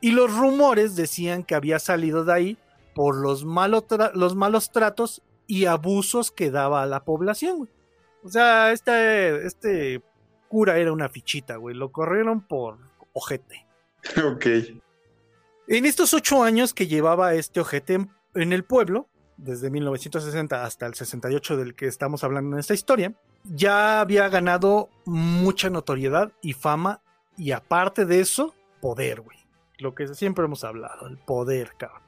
Y 0.00 0.12
los 0.12 0.34
rumores 0.34 0.96
decían 0.96 1.42
que 1.42 1.54
había 1.54 1.78
salido 1.78 2.24
de 2.24 2.32
ahí 2.32 2.58
por 2.94 3.16
los, 3.16 3.44
los 3.44 4.36
malos 4.36 4.70
tratos 4.70 5.22
y 5.46 5.66
abusos 5.66 6.30
que 6.30 6.50
daba 6.50 6.82
a 6.82 6.86
la 6.86 7.04
población. 7.04 7.68
O 8.22 8.28
sea, 8.28 8.72
este, 8.72 9.46
este 9.46 10.02
cura 10.48 10.78
era 10.78 10.92
una 10.92 11.08
fichita, 11.08 11.56
güey. 11.56 11.74
Lo 11.74 11.90
corrieron 11.90 12.40
por 12.40 12.78
ojete. 13.18 13.66
Ok. 14.24 14.46
En 15.66 15.84
estos 15.84 16.14
ocho 16.14 16.42
años 16.42 16.72
que 16.72 16.86
llevaba 16.86 17.34
este 17.34 17.60
ojete 17.60 17.94
en, 17.94 18.10
en 18.34 18.52
el 18.52 18.64
pueblo, 18.64 19.08
desde 19.36 19.70
1960 19.70 20.64
hasta 20.64 20.86
el 20.86 20.94
68 20.94 21.56
del 21.56 21.74
que 21.74 21.86
estamos 21.86 22.24
hablando 22.24 22.56
en 22.56 22.60
esta 22.60 22.74
historia, 22.74 23.12
ya 23.44 24.00
había 24.00 24.28
ganado 24.28 24.88
mucha 25.04 25.70
notoriedad 25.70 26.32
y 26.42 26.52
fama 26.54 27.02
y 27.36 27.52
aparte 27.52 28.04
de 28.04 28.20
eso, 28.20 28.54
poder, 28.80 29.20
güey. 29.20 29.38
Lo 29.78 29.94
que 29.94 30.08
siempre 30.14 30.44
hemos 30.44 30.64
hablado, 30.64 31.06
el 31.06 31.18
poder, 31.18 31.72
cabrón. 31.78 32.02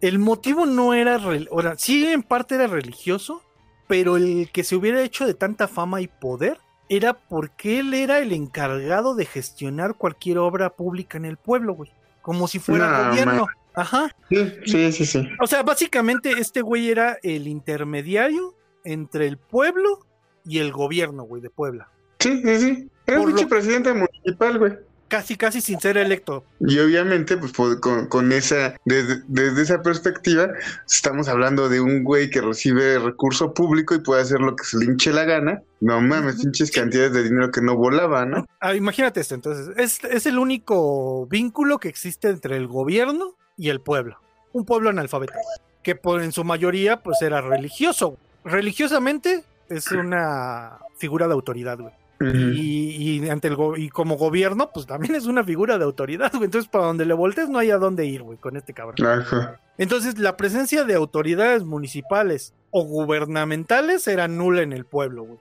El 0.00 0.18
motivo 0.18 0.66
no 0.66 0.94
era, 0.94 1.20
o 1.50 1.62
sea, 1.62 1.76
sí 1.76 2.06
en 2.06 2.22
parte 2.22 2.54
era 2.54 2.66
religioso, 2.66 3.42
pero 3.88 4.16
el 4.16 4.50
que 4.52 4.64
se 4.64 4.76
hubiera 4.76 5.02
hecho 5.02 5.26
de 5.26 5.34
tanta 5.34 5.68
fama 5.68 6.00
y 6.00 6.08
poder 6.08 6.58
era 6.96 7.14
porque 7.14 7.78
él 7.80 7.94
era 7.94 8.18
el 8.18 8.32
encargado 8.32 9.14
de 9.14 9.24
gestionar 9.24 9.94
cualquier 9.94 10.38
obra 10.38 10.70
pública 10.70 11.16
en 11.18 11.24
el 11.24 11.36
pueblo, 11.36 11.74
güey. 11.74 11.90
Como 12.20 12.46
si 12.48 12.58
fuera 12.58 12.88
No, 13.04 13.10
gobierno. 13.10 13.46
Ajá. 13.74 14.14
Sí, 14.28 14.52
sí, 14.66 14.92
sí, 14.92 15.06
sí. 15.06 15.28
O 15.40 15.46
sea, 15.46 15.62
básicamente 15.62 16.30
este 16.32 16.60
güey 16.60 16.90
era 16.90 17.18
el 17.22 17.48
intermediario 17.48 18.54
entre 18.84 19.26
el 19.26 19.38
pueblo 19.38 20.00
y 20.44 20.58
el 20.58 20.72
gobierno, 20.72 21.22
güey, 21.22 21.40
de 21.40 21.50
Puebla. 21.50 21.88
Sí, 22.18 22.42
sí, 22.44 22.56
sí. 22.60 22.90
Era 23.06 23.20
un 23.20 23.34
lo- 23.34 23.48
presidente 23.48 23.92
municipal, 23.94 24.58
güey. 24.58 24.72
Casi, 25.12 25.36
casi 25.36 25.60
sin 25.60 25.78
ser 25.78 25.98
electo. 25.98 26.42
Y 26.58 26.78
obviamente, 26.78 27.36
pues 27.36 27.52
po- 27.52 27.78
con, 27.80 28.06
con 28.06 28.32
esa, 28.32 28.74
desde, 28.86 29.20
desde 29.28 29.60
esa 29.60 29.82
perspectiva, 29.82 30.48
estamos 30.86 31.28
hablando 31.28 31.68
de 31.68 31.82
un 31.82 32.02
güey 32.02 32.30
que 32.30 32.40
recibe 32.40 32.98
recurso 32.98 33.52
público 33.52 33.94
y 33.94 33.98
puede 34.00 34.22
hacer 34.22 34.40
lo 34.40 34.56
que 34.56 34.64
se 34.64 34.78
le 34.78 34.86
hinche 34.86 35.12
la 35.12 35.24
gana. 35.24 35.60
No 35.80 36.00
mames, 36.00 36.36
pinches 36.36 36.70
cantidades 36.70 37.12
de 37.12 37.24
dinero 37.24 37.50
que 37.50 37.60
no 37.60 37.76
volaban, 37.76 38.30
¿no? 38.30 38.46
Ah, 38.58 38.74
imagínate 38.74 39.20
esto, 39.20 39.34
entonces, 39.34 39.68
es, 39.76 40.02
es 40.04 40.24
el 40.24 40.38
único 40.38 41.26
vínculo 41.26 41.78
que 41.78 41.90
existe 41.90 42.30
entre 42.30 42.56
el 42.56 42.66
gobierno 42.66 43.34
y 43.58 43.68
el 43.68 43.82
pueblo. 43.82 44.16
Un 44.54 44.64
pueblo 44.64 44.88
analfabeto, 44.88 45.34
que 45.82 45.94
por, 45.94 46.22
en 46.22 46.32
su 46.32 46.42
mayoría 46.42 47.02
pues 47.02 47.20
era 47.20 47.42
religioso. 47.42 48.16
Religiosamente 48.46 49.44
es 49.68 49.92
una 49.92 50.78
figura 50.96 51.26
de 51.26 51.34
autoridad, 51.34 51.78
güey. 51.78 51.92
Y, 52.24 53.20
y 53.24 53.28
ante 53.28 53.48
el 53.48 53.56
go- 53.56 53.76
y 53.76 53.88
como 53.88 54.16
gobierno, 54.16 54.70
pues 54.72 54.86
también 54.86 55.14
es 55.14 55.26
una 55.26 55.42
figura 55.44 55.78
de 55.78 55.84
autoridad, 55.84 56.30
güey. 56.32 56.44
Entonces, 56.44 56.68
para 56.70 56.86
donde 56.86 57.04
le 57.06 57.14
voltees 57.14 57.48
no 57.48 57.58
hay 57.58 57.70
a 57.70 57.78
dónde 57.78 58.04
ir, 58.06 58.22
güey, 58.22 58.38
con 58.38 58.56
este 58.56 58.72
cabrón. 58.72 59.06
Ajá. 59.06 59.60
Entonces, 59.78 60.18
la 60.18 60.36
presencia 60.36 60.84
de 60.84 60.94
autoridades 60.94 61.64
municipales 61.64 62.54
o 62.70 62.84
gubernamentales 62.84 64.06
era 64.08 64.28
nula 64.28 64.62
en 64.62 64.72
el 64.72 64.84
pueblo, 64.84 65.24
güey. 65.24 65.38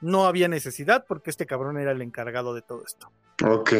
No 0.00 0.26
había 0.26 0.48
necesidad 0.48 1.04
porque 1.08 1.30
este 1.30 1.46
cabrón 1.46 1.78
era 1.78 1.92
el 1.92 2.02
encargado 2.02 2.54
de 2.54 2.62
todo 2.62 2.84
esto. 2.84 3.10
Ok. 3.44 3.72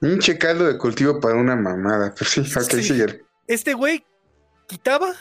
Un 0.00 0.18
caldo 0.38 0.64
de 0.66 0.76
cultivo 0.78 1.20
para 1.20 1.36
una 1.36 1.54
mamada. 1.56 2.14
Pues 2.16 2.30
sí, 2.30 2.40
ok, 2.40 2.62
Sí. 2.70 2.82
sigue. 2.82 3.22
Este 3.46 3.74
güey 3.74 4.04
quitaba 4.66 5.12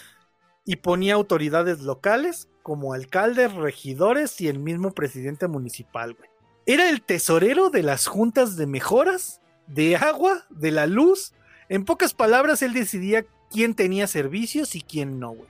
y 0.65 0.77
ponía 0.77 1.13
autoridades 1.15 1.81
locales 1.81 2.47
como 2.63 2.93
alcaldes, 2.93 3.53
regidores 3.53 4.39
y 4.41 4.47
el 4.47 4.59
mismo 4.59 4.91
presidente 4.93 5.47
municipal, 5.47 6.13
güey. 6.13 6.29
Era 6.65 6.89
el 6.89 7.01
tesorero 7.01 7.69
de 7.69 7.83
las 7.83 8.07
juntas 8.07 8.55
de 8.55 8.67
mejoras, 8.67 9.41
de 9.67 9.95
agua, 9.95 10.45
de 10.49 10.71
la 10.71 10.85
luz. 10.87 11.33
En 11.69 11.85
pocas 11.85 12.13
palabras, 12.13 12.61
él 12.61 12.73
decidía 12.73 13.25
quién 13.49 13.73
tenía 13.75 14.07
servicios 14.07 14.75
y 14.75 14.81
quién 14.81 15.19
no, 15.19 15.31
güey. 15.31 15.49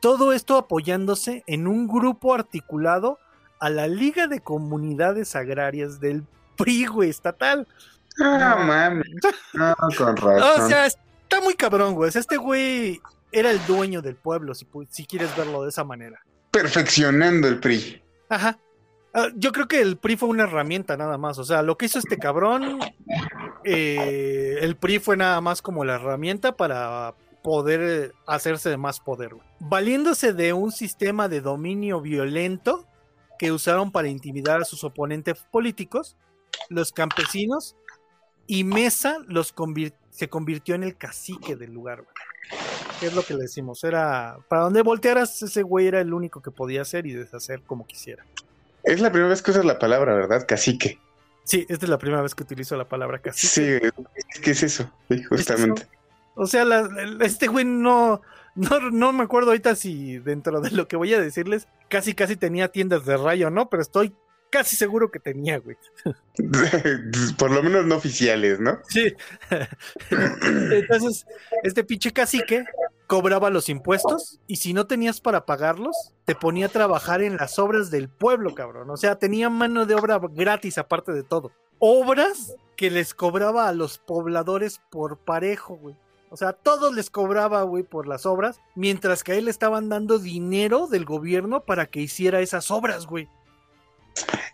Todo 0.00 0.32
esto 0.32 0.56
apoyándose 0.58 1.44
en 1.46 1.66
un 1.66 1.88
grupo 1.88 2.34
articulado 2.34 3.18
a 3.58 3.70
la 3.70 3.88
Liga 3.88 4.26
de 4.26 4.40
Comunidades 4.40 5.34
Agrarias 5.34 5.98
del 6.00 6.24
PRI, 6.56 6.86
güey, 6.86 7.08
estatal. 7.10 7.66
Ah, 8.20 8.56
No. 8.58 8.64
mames. 8.66 9.06
No, 9.54 9.74
con 9.96 10.16
razón. 10.16 10.42
O 10.64 10.68
sea, 10.68 10.86
está 10.86 11.40
muy 11.42 11.54
cabrón, 11.54 11.94
güey. 11.94 12.10
Este 12.14 12.36
güey 12.36 13.00
era 13.32 13.50
el 13.50 13.64
dueño 13.66 14.02
del 14.02 14.14
pueblo, 14.16 14.54
si, 14.54 14.66
pu- 14.66 14.86
si 14.90 15.06
quieres 15.06 15.34
verlo 15.36 15.62
de 15.62 15.70
esa 15.70 15.84
manera. 15.84 16.20
Perfeccionando 16.50 17.48
el 17.48 17.58
PRI. 17.58 18.02
Ajá. 18.28 18.58
Ah, 19.14 19.28
yo 19.36 19.52
creo 19.52 19.68
que 19.68 19.80
el 19.80 19.96
PRI 19.96 20.16
fue 20.16 20.28
una 20.28 20.42
herramienta 20.42 20.96
nada 20.96 21.16
más. 21.18 21.38
O 21.38 21.44
sea, 21.44 21.62
lo 21.62 21.78
que 21.78 21.86
hizo 21.86 22.00
este 22.00 22.18
cabrón, 22.18 22.80
eh, 23.64 24.58
el 24.60 24.76
PRI 24.76 24.98
fue 24.98 25.16
nada 25.16 25.40
más 25.40 25.62
como 25.62 25.84
la 25.84 25.94
herramienta 25.94 26.56
para 26.56 27.14
poder 27.42 28.12
hacerse 28.26 28.70
de 28.70 28.76
más 28.76 28.98
poder. 28.98 29.30
Valiéndose 29.60 30.32
de 30.32 30.52
un 30.52 30.72
sistema 30.72 31.28
de 31.28 31.40
dominio 31.40 32.00
violento 32.00 32.86
que 33.38 33.52
usaron 33.52 33.92
para 33.92 34.08
intimidar 34.08 34.62
a 34.62 34.64
sus 34.64 34.82
oponentes 34.82 35.44
políticos, 35.50 36.16
los 36.68 36.92
campesinos, 36.92 37.76
y 38.46 38.64
Mesa 38.64 39.18
se 40.10 40.28
convirtió 40.28 40.74
en 40.74 40.82
el 40.82 40.96
cacique 40.96 41.54
del 41.54 41.72
lugar. 41.72 42.02
güey. 42.02 42.14
¿Qué 42.98 43.06
es 43.06 43.14
lo 43.14 43.22
que 43.22 43.34
le 43.34 43.42
decimos? 43.42 43.84
Era, 43.84 44.38
para 44.48 44.62
donde 44.62 44.82
voltearas, 44.82 45.40
ese 45.42 45.62
güey 45.62 45.86
era 45.86 46.00
el 46.00 46.12
único 46.12 46.42
que 46.42 46.50
podía 46.50 46.82
hacer 46.82 47.06
y 47.06 47.12
deshacer 47.12 47.62
como 47.62 47.86
quisiera. 47.86 48.24
Es 48.84 49.00
la 49.00 49.10
primera 49.10 49.30
vez 49.30 49.42
que 49.42 49.50
usas 49.50 49.64
la 49.64 49.78
palabra, 49.78 50.14
¿verdad? 50.14 50.44
Cacique. 50.46 50.98
Sí, 51.44 51.66
esta 51.68 51.86
es 51.86 51.90
la 51.90 51.98
primera 51.98 52.22
vez 52.22 52.34
que 52.34 52.42
utilizo 52.42 52.76
la 52.76 52.88
palabra 52.88 53.18
cacique. 53.18 53.80
Sí, 53.82 54.40
¿qué 54.42 54.50
es 54.52 54.62
eso? 54.62 54.90
Sí, 55.10 55.22
justamente. 55.24 55.86
O 56.36 56.46
sea, 56.46 56.64
la- 56.64 56.88
este 57.20 57.46
güey 57.48 57.64
no, 57.64 58.22
no, 58.54 58.90
no 58.90 59.12
me 59.12 59.24
acuerdo 59.24 59.50
ahorita 59.50 59.74
si 59.76 60.18
dentro 60.18 60.60
de 60.60 60.70
lo 60.70 60.88
que 60.88 60.96
voy 60.96 61.12
a 61.14 61.20
decirles, 61.20 61.68
casi 61.88 62.14
casi 62.14 62.36
tenía 62.36 62.68
tiendas 62.68 63.04
de 63.04 63.16
rayo, 63.16 63.50
¿no? 63.50 63.68
Pero 63.68 63.82
estoy 63.82 64.14
casi 64.54 64.76
seguro 64.76 65.10
que 65.10 65.18
tenía, 65.18 65.58
güey. 65.58 65.76
Por 67.38 67.50
lo 67.50 67.60
menos 67.60 67.84
no 67.86 67.96
oficiales, 67.96 68.60
¿no? 68.60 68.78
Sí. 68.88 69.12
Entonces, 70.70 71.26
este 71.64 71.82
pinche 71.82 72.12
cacique 72.12 72.64
cobraba 73.08 73.50
los 73.50 73.68
impuestos 73.68 74.38
y 74.46 74.56
si 74.56 74.72
no 74.72 74.86
tenías 74.86 75.20
para 75.20 75.44
pagarlos, 75.44 76.12
te 76.24 76.36
ponía 76.36 76.66
a 76.66 76.68
trabajar 76.68 77.20
en 77.20 77.36
las 77.36 77.58
obras 77.58 77.90
del 77.90 78.08
pueblo, 78.08 78.54
cabrón. 78.54 78.90
O 78.90 78.96
sea, 78.96 79.18
tenía 79.18 79.50
mano 79.50 79.86
de 79.86 79.96
obra 79.96 80.20
gratis 80.30 80.78
aparte 80.78 81.10
de 81.12 81.24
todo. 81.24 81.50
Obras 81.80 82.54
que 82.76 82.92
les 82.92 83.12
cobraba 83.12 83.66
a 83.66 83.72
los 83.72 83.98
pobladores 83.98 84.80
por 84.88 85.18
parejo, 85.18 85.74
güey. 85.74 85.96
O 86.30 86.36
sea, 86.36 86.52
todos 86.52 86.94
les 86.94 87.10
cobraba, 87.10 87.62
güey, 87.62 87.82
por 87.82 88.06
las 88.06 88.24
obras, 88.24 88.60
mientras 88.76 89.24
que 89.24 89.32
a 89.32 89.34
él 89.34 89.46
le 89.46 89.50
estaban 89.50 89.88
dando 89.88 90.20
dinero 90.20 90.86
del 90.86 91.04
gobierno 91.04 91.64
para 91.64 91.86
que 91.86 92.00
hiciera 92.00 92.40
esas 92.40 92.70
obras, 92.70 93.06
güey. 93.06 93.28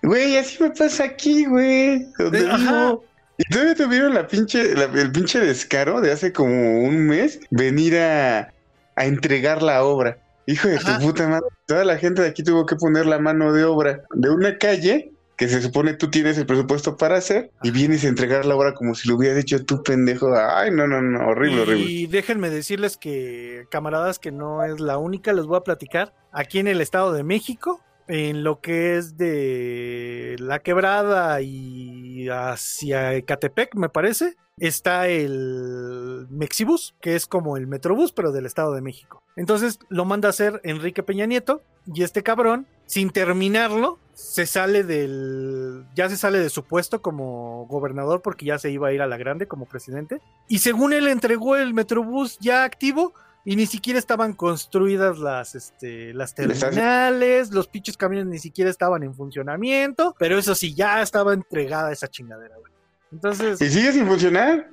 Güey, 0.02 0.36
así 0.38 0.62
me 0.62 0.70
pasa 0.70 1.04
aquí, 1.04 1.44
güey. 1.46 2.06
Donde 2.18 2.40
Eh, 2.40 2.48
vivo. 2.56 3.04
Y 3.38 3.44
todavía 3.44 3.74
tuvieron 3.74 4.14
la 4.14 4.26
pinche, 4.26 4.74
la- 4.74 4.84
el 5.00 5.12
pinche 5.12 5.40
descaro 5.40 6.00
de 6.00 6.12
hace 6.12 6.32
como 6.32 6.82
un 6.84 7.06
mes 7.06 7.40
venir 7.50 7.96
a, 7.98 8.52
a 8.96 9.04
entregar 9.06 9.62
la 9.62 9.82
obra. 9.84 10.18
Hijo 10.46 10.68
de 10.68 10.76
Ajá. 10.76 10.98
tu 10.98 11.06
puta 11.06 11.28
madre. 11.28 11.46
Toda 11.66 11.84
la 11.84 11.96
gente 11.96 12.22
de 12.22 12.28
aquí 12.28 12.42
tuvo 12.42 12.66
que 12.66 12.76
poner 12.76 13.06
la 13.06 13.18
mano 13.18 13.52
de 13.52 13.64
obra 13.64 14.02
de 14.14 14.30
una 14.30 14.58
calle 14.58 15.12
que 15.36 15.48
se 15.48 15.62
supone 15.62 15.94
tú 15.94 16.10
tienes 16.10 16.36
el 16.36 16.44
presupuesto 16.44 16.98
para 16.98 17.16
hacer 17.16 17.50
y 17.62 17.70
vienes 17.70 18.04
a 18.04 18.08
entregar 18.08 18.44
la 18.44 18.54
obra 18.56 18.74
como 18.74 18.94
si 18.94 19.08
lo 19.08 19.16
hubieras 19.16 19.38
hecho 19.38 19.64
tú, 19.64 19.82
pendejo. 19.82 20.34
Ay, 20.36 20.70
no, 20.70 20.86
no, 20.86 21.00
no, 21.00 21.28
horrible, 21.28 21.62
horrible. 21.62 21.84
Y 21.90 22.06
déjenme 22.08 22.50
decirles 22.50 22.98
que, 22.98 23.64
camaradas, 23.70 24.18
que 24.18 24.32
no 24.32 24.62
es 24.64 24.80
la 24.80 24.98
única, 24.98 25.32
les 25.32 25.46
voy 25.46 25.56
a 25.56 25.62
platicar. 25.62 26.12
Aquí 26.30 26.58
en 26.58 26.66
el 26.66 26.82
Estado 26.82 27.14
de 27.14 27.22
México, 27.22 27.80
en 28.10 28.42
lo 28.42 28.60
que 28.60 28.96
es 28.96 29.16
de 29.16 30.34
la 30.40 30.58
quebrada 30.58 31.40
y 31.42 32.28
hacia 32.28 33.14
Ecatepec, 33.14 33.76
me 33.76 33.88
parece, 33.88 34.36
está 34.58 35.06
el 35.06 36.26
Mexibus, 36.28 36.96
que 37.00 37.14
es 37.14 37.26
como 37.26 37.56
el 37.56 37.68
Metrobús, 37.68 38.10
pero 38.10 38.32
del 38.32 38.46
Estado 38.46 38.74
de 38.74 38.80
México. 38.80 39.22
Entonces 39.36 39.78
lo 39.88 40.04
manda 40.04 40.28
a 40.28 40.30
hacer 40.30 40.60
Enrique 40.64 41.04
Peña 41.04 41.26
Nieto 41.26 41.62
y 41.86 42.02
este 42.02 42.24
cabrón, 42.24 42.66
sin 42.86 43.10
terminarlo, 43.10 44.00
se 44.12 44.44
sale 44.44 44.82
del. 44.82 45.86
ya 45.94 46.08
se 46.08 46.16
sale 46.16 46.40
de 46.40 46.50
su 46.50 46.64
puesto 46.64 47.00
como 47.02 47.66
gobernador 47.68 48.22
porque 48.22 48.44
ya 48.44 48.58
se 48.58 48.72
iba 48.72 48.88
a 48.88 48.92
ir 48.92 49.02
a 49.02 49.06
la 49.06 49.18
grande 49.18 49.46
como 49.46 49.66
presidente. 49.66 50.20
Y 50.48 50.58
según 50.58 50.92
él 50.92 51.06
entregó 51.06 51.56
el 51.56 51.74
Metrobús 51.74 52.38
ya 52.40 52.64
activo, 52.64 53.14
y 53.44 53.56
ni 53.56 53.66
siquiera 53.66 53.98
estaban 53.98 54.34
construidas 54.34 55.18
las, 55.18 55.54
este, 55.54 56.12
las 56.12 56.34
terminales, 56.34 57.50
los 57.52 57.68
pinches 57.68 57.96
camiones 57.96 58.26
ni 58.26 58.38
siquiera 58.38 58.70
estaban 58.70 59.02
en 59.02 59.14
funcionamiento, 59.14 60.14
pero 60.18 60.38
eso 60.38 60.54
sí, 60.54 60.74
ya 60.74 61.00
estaba 61.02 61.32
entregada 61.32 61.92
esa 61.92 62.08
chingadera, 62.08 62.56
güey. 62.58 62.72
Entonces. 63.12 63.60
¿Y 63.60 63.68
sigue 63.70 63.92
sin 63.92 64.06
funcionar? 64.06 64.68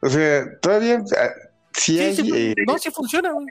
O 0.00 0.08
sea, 0.08 0.44
todavía. 0.60 1.02
sí, 1.72 1.98
hay, 1.98 2.14
sí, 2.14 2.30
eh, 2.34 2.54
no, 2.66 2.78
sí 2.78 2.90
funciona, 2.90 3.32
güey. 3.32 3.46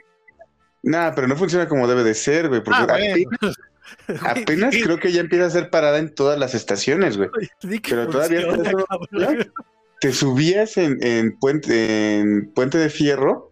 Nah, 0.82 1.12
pero 1.14 1.28
no 1.28 1.36
funciona 1.36 1.68
como 1.68 1.86
debe 1.86 2.04
de 2.04 2.14
ser, 2.14 2.48
güey. 2.48 2.62
Porque 2.62 2.82
Ah, 4.22 4.34
apenas, 4.36 4.74
creo 4.82 4.98
que 4.98 5.12
ya 5.12 5.20
empieza 5.20 5.46
a 5.46 5.50
ser 5.50 5.70
parada 5.70 5.98
en 5.98 6.14
todas 6.14 6.38
las 6.38 6.54
estaciones, 6.54 7.16
güey. 7.16 7.28
pero 7.88 8.08
todavía 8.08 8.46
funciona. 8.50 9.52
Te 10.00 10.12
subías 10.12 10.78
en, 10.78 11.02
en 11.04 11.38
puente, 11.38 12.20
en 12.20 12.50
Puente 12.52 12.78
de 12.78 12.88
Fierro 12.88 13.49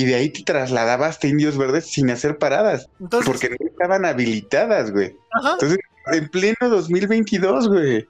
y 0.00 0.04
de 0.04 0.14
ahí 0.14 0.30
te 0.30 0.42
trasladabas 0.42 1.10
hasta 1.10 1.26
Indios 1.26 1.56
Verdes 1.56 1.86
sin 1.90 2.10
hacer 2.10 2.38
paradas. 2.38 2.88
Entonces, 3.00 3.26
Porque 3.30 3.48
no 3.50 3.56
estaban 3.68 4.04
habilitadas, 4.04 4.90
güey. 4.92 5.14
ajá, 5.40 5.52
Entonces, 5.54 5.78
en 6.12 6.28
pleno 6.28 6.56
2022, 6.68 7.68
güey. 7.68 8.06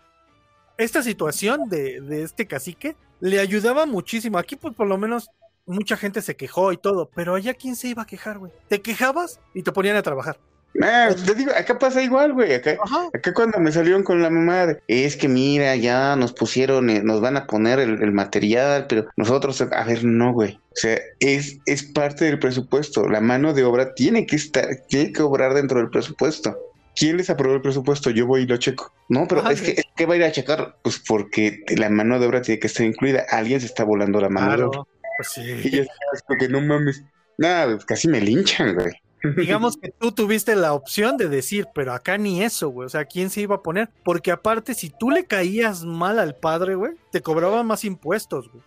esta 0.76 1.02
situación 1.02 1.68
de, 1.68 2.00
de 2.00 2.22
este 2.22 2.46
cacique 2.46 2.96
le 3.20 3.40
ayudaba 3.40 3.86
muchísimo. 3.86 4.38
Aquí, 4.38 4.56
pues, 4.56 4.74
por 4.74 4.86
lo 4.86 4.98
menos, 4.98 5.28
mucha 5.66 5.96
gente 5.96 6.22
se 6.22 6.36
quejó 6.36 6.72
y 6.72 6.76
todo, 6.76 7.10
pero 7.14 7.34
allá, 7.34 7.54
¿quién 7.54 7.76
se 7.76 7.88
iba 7.88 8.02
a 8.02 8.06
quejar, 8.06 8.38
güey? 8.38 8.52
Te 8.68 8.80
quejabas 8.80 9.40
y 9.54 9.62
te 9.62 9.72
ponían 9.72 9.96
a 9.96 10.02
trabajar. 10.02 10.38
Ah, 10.80 11.08
te 11.26 11.34
digo, 11.34 11.50
acá 11.56 11.78
pasa 11.78 12.02
igual, 12.02 12.34
güey. 12.34 12.54
Acá, 12.54 12.76
Ajá. 12.84 13.08
acá 13.12 13.34
cuando 13.34 13.58
me 13.58 13.72
salieron 13.72 14.04
con 14.04 14.22
la 14.22 14.30
mamá, 14.30 14.66
de, 14.66 14.80
es 14.86 15.16
que 15.16 15.26
mira, 15.26 15.74
ya 15.76 16.14
nos 16.14 16.32
pusieron, 16.32 16.88
eh, 16.90 17.02
nos 17.02 17.20
van 17.20 17.36
a 17.36 17.46
poner 17.46 17.80
el, 17.80 18.00
el 18.02 18.12
material, 18.12 18.86
pero 18.88 19.08
nosotros, 19.16 19.60
a 19.60 19.84
ver, 19.84 20.04
no, 20.04 20.32
güey. 20.32 20.52
O 20.70 20.76
sea, 20.80 20.98
es, 21.18 21.58
es 21.66 21.82
parte 21.82 22.26
del 22.26 22.38
presupuesto. 22.38 23.08
La 23.08 23.20
mano 23.20 23.54
de 23.54 23.64
obra 23.64 23.94
tiene 23.94 24.24
que 24.26 24.36
estar, 24.36 24.66
tiene 24.88 25.12
que 25.12 25.22
obrar 25.22 25.54
dentro 25.54 25.78
del 25.80 25.90
presupuesto. 25.90 26.56
¿Quién 26.94 27.16
les 27.16 27.30
aprobó 27.30 27.54
el 27.56 27.62
presupuesto? 27.62 28.10
Yo 28.10 28.26
voy 28.26 28.42
y 28.42 28.46
lo 28.46 28.56
checo. 28.56 28.92
No, 29.08 29.26
pero 29.26 29.40
Ajá, 29.40 29.52
es 29.52 29.62
que, 29.62 29.70
es 29.72 29.84
que 29.96 30.06
va 30.06 30.14
a 30.14 30.16
ir 30.16 30.24
a 30.24 30.32
checar. 30.32 30.76
Pues 30.82 31.00
porque 31.06 31.64
la 31.76 31.88
mano 31.90 32.18
de 32.20 32.26
obra 32.26 32.42
tiene 32.42 32.58
que 32.60 32.66
estar 32.68 32.84
incluida. 32.86 33.24
Alguien 33.30 33.60
se 33.60 33.66
está 33.66 33.84
volando 33.84 34.20
la 34.20 34.28
mano 34.28 34.56
de 34.56 34.62
obra. 34.64 34.68
Claro. 34.70 34.88
Pues 35.16 35.38
Y 35.38 35.62
sí. 35.62 35.70
ya 35.70 35.84
sabes, 35.84 36.22
porque 36.26 36.48
no 36.48 36.60
mames. 36.60 37.02
Nada, 37.36 37.78
casi 37.86 38.06
me 38.08 38.20
linchan, 38.20 38.74
güey. 38.74 38.92
Digamos 39.36 39.76
que 39.76 39.90
tú 39.90 40.12
tuviste 40.12 40.54
la 40.56 40.72
opción 40.74 41.16
de 41.16 41.28
decir, 41.28 41.66
pero 41.74 41.92
acá 41.92 42.18
ni 42.18 42.42
eso, 42.42 42.68
güey. 42.68 42.86
O 42.86 42.88
sea, 42.88 43.04
¿quién 43.04 43.30
se 43.30 43.40
iba 43.40 43.56
a 43.56 43.62
poner? 43.62 43.88
Porque 44.04 44.30
aparte, 44.30 44.74
si 44.74 44.90
tú 44.90 45.10
le 45.10 45.24
caías 45.26 45.84
mal 45.84 46.18
al 46.18 46.34
padre, 46.36 46.74
güey, 46.74 46.92
te 47.10 47.20
cobraban 47.22 47.66
más 47.66 47.84
impuestos, 47.84 48.50
güey. 48.50 48.62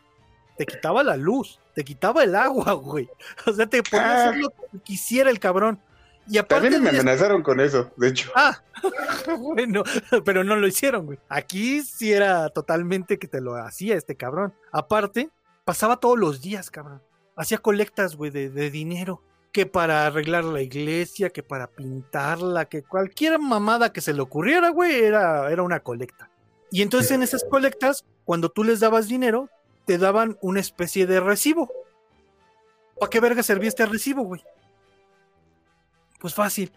Te 0.58 0.66
quitaba 0.66 1.04
la 1.04 1.18
luz, 1.18 1.60
te 1.74 1.84
quitaba 1.84 2.24
el 2.24 2.36
agua, 2.36 2.74
güey. 2.74 3.10
O 3.48 3.54
sea, 3.54 3.66
te 3.66 3.82
ponía 3.84 4.06
a 4.06 4.12
Ah. 4.12 4.30
hacer 4.30 4.42
lo 4.42 4.50
que 4.50 4.80
quisiera 4.84 5.30
el 5.30 5.40
cabrón. 5.40 5.80
Y 6.28 6.38
aparte 6.38 6.66
También 6.70 6.84
me 6.84 6.92
de 6.92 7.00
amenazaron 7.00 7.42
con 7.42 7.60
eso, 7.60 7.92
de 7.98 8.10
hecho. 8.10 8.32
Ah, 8.36 8.62
bueno, 9.40 9.84
pero 10.24 10.44
no 10.44 10.56
lo 10.56 10.68
hicieron, 10.68 11.06
güey. 11.08 11.18
Aquí 11.30 11.82
sí 11.82 12.12
era 12.12 12.50
totalmente 12.50 13.18
que 13.18 13.28
te 13.28 13.42
lo 13.42 13.56
hacía 13.56 13.96
este 13.96 14.16
cabrón. 14.16 14.54
Aparte, 14.72 15.30
pasaba 15.66 15.98
todos 15.98 16.20
los 16.20 16.42
días, 16.42 16.70
cabrón. 16.70 17.02
Hacía 17.36 17.58
colectas, 17.58 18.16
güey, 18.16 18.30
de, 18.30 18.50
de 18.50 18.70
dinero. 18.70 19.22
Que 19.52 19.66
para 19.66 20.06
arreglar 20.06 20.46
la 20.46 20.62
iglesia, 20.62 21.30
que 21.30 21.44
para 21.44 21.68
pintarla, 21.68 22.66
que 22.66 22.84
cualquier 22.84 23.40
mamada 23.40 23.92
que 23.92 24.02
se 24.02 24.14
le 24.14 24.22
ocurriera, 24.22 24.70
güey, 24.70 25.04
era, 25.04 25.52
era 25.52 25.64
una 25.64 25.82
colecta. 25.82 26.30
Y 26.72 26.82
entonces 26.82 27.12
en 27.12 27.22
esas 27.22 27.44
colectas, 27.44 28.06
cuando 28.24 28.50
tú 28.50 28.64
les 28.64 28.80
dabas 28.80 29.08
dinero, 29.08 29.50
te 29.86 29.98
daban 29.98 30.38
una 30.42 30.62
especie 30.62 31.06
de 31.06 31.20
recibo. 31.20 31.70
¿Para 32.98 33.10
qué 33.10 33.20
verga 33.20 33.44
servía 33.44 33.70
este 33.70 33.86
recibo, 33.86 34.24
güey? 34.24 34.42
Pues 36.20 36.34
fácil 36.34 36.72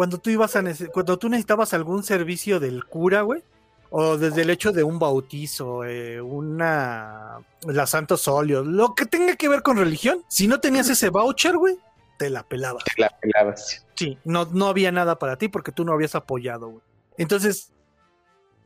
cuando 0.00 0.16
tú 0.16 0.30
ibas 0.30 0.56
a 0.56 0.64
cuando 0.92 1.18
tú 1.18 1.28
necesitabas 1.28 1.74
algún 1.74 2.02
servicio 2.02 2.58
del 2.58 2.86
cura, 2.86 3.20
güey, 3.20 3.42
o 3.90 4.16
desde 4.16 4.42
el 4.42 4.48
hecho 4.48 4.72
de 4.72 4.82
un 4.82 4.98
bautizo, 4.98 5.84
eh, 5.84 6.20
una 6.22 7.38
la 7.66 7.86
santos 7.86 8.26
óleos, 8.28 8.66
lo 8.66 8.94
que 8.94 9.04
tenga 9.04 9.36
que 9.36 9.48
ver 9.48 9.62
con 9.62 9.76
religión, 9.76 10.24
si 10.28 10.48
no 10.48 10.58
tenías 10.58 10.88
ese 10.88 11.10
voucher, 11.10 11.56
güey, 11.58 11.76
te 12.20 12.28
la 12.28 12.42
pelabas. 12.46 12.84
Te 12.84 13.00
la 13.00 13.08
pelabas. 13.18 13.86
Sí, 13.94 14.18
no, 14.24 14.44
no 14.44 14.66
había 14.66 14.92
nada 14.92 15.18
para 15.18 15.38
ti 15.38 15.48
porque 15.48 15.72
tú 15.72 15.86
no 15.86 15.94
habías 15.94 16.14
apoyado, 16.14 16.68
güey. 16.68 16.82
Entonces, 17.16 17.72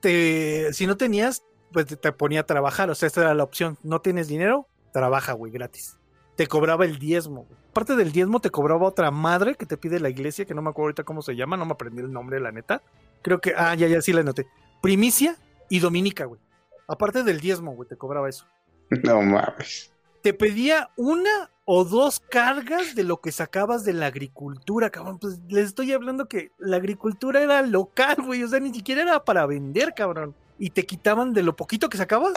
te, 0.01 0.73
si 0.73 0.89
no 0.89 0.97
tenías, 0.97 1.45
pues 1.73 1.87
te, 1.87 1.97
te 1.97 2.11
ponía 2.11 2.41
a 2.41 2.47
trabajar, 2.47 2.91
o 2.91 2.97
sea, 2.97 3.07
esta 3.07 3.21
era 3.21 3.33
la 3.35 3.45
opción. 3.45 3.79
No 3.85 4.01
tienes 4.01 4.27
dinero, 4.27 4.67
trabaja, 4.93 5.35
güey, 5.35 5.53
gratis. 5.53 5.97
Te 6.35 6.49
cobraba 6.49 6.85
el 6.85 6.99
diezmo, 6.99 7.45
güey. 7.45 7.61
Aparte 7.71 7.95
del 7.95 8.11
diezmo, 8.11 8.41
te 8.41 8.51
cobraba 8.51 8.89
otra 8.89 9.13
madre 9.13 9.55
que 9.55 9.67
te 9.67 9.77
pide 9.77 10.01
la 10.01 10.09
iglesia, 10.11 10.45
que 10.47 10.55
no 10.55 10.63
me 10.63 10.71
acuerdo 10.71 10.87
ahorita 10.87 11.05
cómo 11.05 11.23
se 11.23 11.37
llama, 11.37 11.57
no 11.57 11.65
me 11.65 11.73
aprendí 11.73 12.01
el 12.01 12.13
nombre, 12.13 12.41
la 12.41 12.51
neta. 12.51 12.83
Creo 13.23 13.41
que, 13.41 13.55
ah, 13.57 13.77
ya, 13.77 13.87
ya, 13.87 14.03
sí 14.03 14.13
la 14.13 14.25
noté. 14.25 14.49
Primicia 14.83 15.37
y 15.69 15.79
dominica, 15.79 16.25
güey. 16.25 16.41
Aparte 16.89 17.23
del 17.23 17.39
diezmo, 17.39 17.73
güey, 17.77 17.89
te 17.89 17.97
cobraba 17.97 18.29
eso 18.29 18.47
No 18.91 19.23
mames. 19.23 19.93
te 20.23 20.35
pedía 20.35 20.91
una 20.97 21.51
o 21.65 21.85
dos 21.85 22.21
cargas 22.21 22.95
de 22.95 23.05
lo 23.05 23.21
que 23.21 23.33
sacabas 23.33 23.85
de 23.85 23.95
la 23.95 24.07
agricultura, 24.07 24.91
cabrón. 24.91 25.19
Pues 25.19 25.41
les 25.49 25.67
estoy 25.67 25.93
hablando 25.93 26.29
que 26.29 26.53
la 26.59 26.77
agricultura 26.77 27.43
era 27.43 27.63
local, 27.63 28.17
güey. 28.25 28.43
O 28.43 28.49
sea, 28.49 28.61
ni 28.61 28.73
siquiera 28.73 29.03
era 29.03 29.25
para 29.25 29.47
vender, 29.47 29.95
cabrón. 29.95 30.35
Y 30.59 30.71
te 30.71 30.87
quitaban 30.87 31.33
de 31.33 31.43
lo 31.43 31.57
poquito 31.57 31.89
que 31.89 31.97
sacabas, 31.97 32.35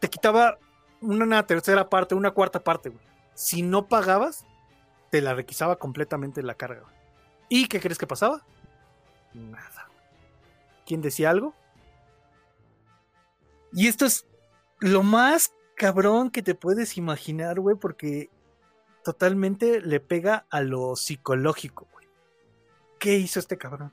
te 0.00 0.08
quitaba 0.08 0.58
una 1.00 1.46
tercera 1.46 1.88
parte, 1.88 2.14
una 2.14 2.30
cuarta 2.30 2.60
parte, 2.60 2.88
güey. 2.88 3.04
Si 3.34 3.62
no 3.62 3.86
pagabas, 3.86 4.44
te 5.10 5.20
la 5.20 5.34
requisaba 5.34 5.76
completamente 5.76 6.42
la 6.42 6.54
carga, 6.54 6.80
güey. 6.80 6.94
¿Y 7.48 7.68
qué 7.68 7.80
crees 7.80 7.98
que 7.98 8.06
pasaba? 8.06 8.42
Nada. 9.34 9.88
¿Quién 10.86 11.02
decía 11.02 11.30
algo? 11.30 11.54
Y 13.72 13.88
esto 13.88 14.06
es 14.06 14.26
lo 14.80 15.02
más 15.02 15.52
cabrón 15.76 16.30
que 16.30 16.42
te 16.42 16.54
puedes 16.54 16.96
imaginar, 16.96 17.60
güey, 17.60 17.76
porque 17.76 18.30
totalmente 19.06 19.80
le 19.80 20.00
pega 20.00 20.46
a 20.50 20.60
lo 20.62 20.96
psicológico, 20.96 21.86
güey. 21.92 22.08
¿Qué 22.98 23.14
hizo 23.14 23.38
este 23.38 23.56
cabrón? 23.56 23.92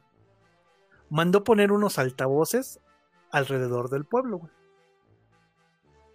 Mandó 1.11 1.43
poner 1.43 1.71
unos 1.71 1.99
altavoces 1.99 2.79
alrededor 3.29 3.91
del 3.91 4.05
pueblo, 4.05 4.39
güey. 4.39 4.51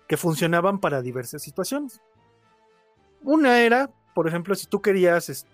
Que 0.08 0.16
funcionaban 0.16 0.80
para 0.80 1.00
diversas 1.00 1.42
situaciones. 1.42 2.00
Una 3.22 3.60
era, 3.60 3.88
por 4.16 4.26
ejemplo, 4.26 4.56
si 4.56 4.66
tú 4.66 4.82
querías, 4.82 5.46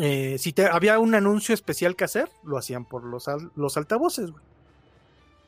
eh, 0.00 0.36
si 0.38 0.52
te, 0.52 0.66
había 0.66 1.00
un 1.00 1.16
anuncio 1.16 1.56
especial 1.56 1.96
que 1.96 2.04
hacer, 2.04 2.30
lo 2.44 2.56
hacían 2.56 2.84
por 2.84 3.02
los, 3.02 3.26
los 3.56 3.76
altavoces, 3.76 4.30
güey. 4.30 4.44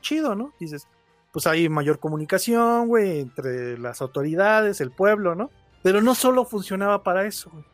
Chido, 0.00 0.34
¿no? 0.34 0.52
Dices, 0.58 0.88
pues 1.30 1.46
hay 1.46 1.68
mayor 1.68 2.00
comunicación, 2.00 2.88
güey, 2.88 3.20
entre 3.20 3.78
las 3.78 4.02
autoridades, 4.02 4.80
el 4.80 4.90
pueblo, 4.90 5.36
¿no? 5.36 5.50
Pero 5.84 6.00
no 6.00 6.14
solo 6.14 6.46
funcionaba 6.46 7.02
para 7.02 7.26
eso, 7.26 7.50
güey. 7.50 7.64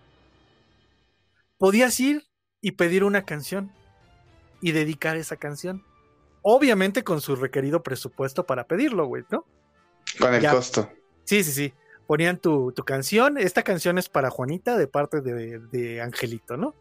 Podías 1.59 1.99
ir 2.01 2.27
y 2.61 2.73
pedir 2.73 3.05
una 3.05 3.25
canción 3.25 3.71
y 4.61 4.73
dedicar 4.73 5.17
esa 5.17 5.37
canción. 5.37 5.85
Obviamente 6.43 7.05
con 7.05 7.21
su 7.21 7.37
requerido 7.37 7.85
presupuesto 7.85 8.45
para 8.47 8.65
pedirlo, 8.65 9.07
güey, 9.07 9.25
¿no? 9.31 9.45
Con 10.19 10.35
el 10.35 10.43
Ya. 10.43 10.51
costo. 10.51 10.91
Sí, 11.25 11.45
sí, 11.45 11.53
sí. 11.53 11.73
Ponían 12.09 12.39
tu, 12.39 12.73
tu 12.73 12.83
canción. 12.83 13.39
Esta 13.39 13.63
canción 13.63 13.97
es 13.97 14.09
para 14.09 14.29
Juanita 14.31 14.77
de 14.77 14.89
parte 14.89 15.21
de, 15.21 15.61
de 15.61 16.01
Angelito, 16.03 16.57
¿no? 16.57 16.75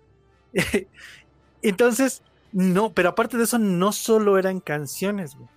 Entonces, 1.62 2.24
no, 2.52 2.92
pero 2.92 3.10
aparte 3.10 3.38
de 3.38 3.44
eso, 3.44 3.60
no 3.60 3.92
solo 3.92 4.40
eran 4.40 4.62
canciones, 4.62 5.36
güey. 5.36 5.48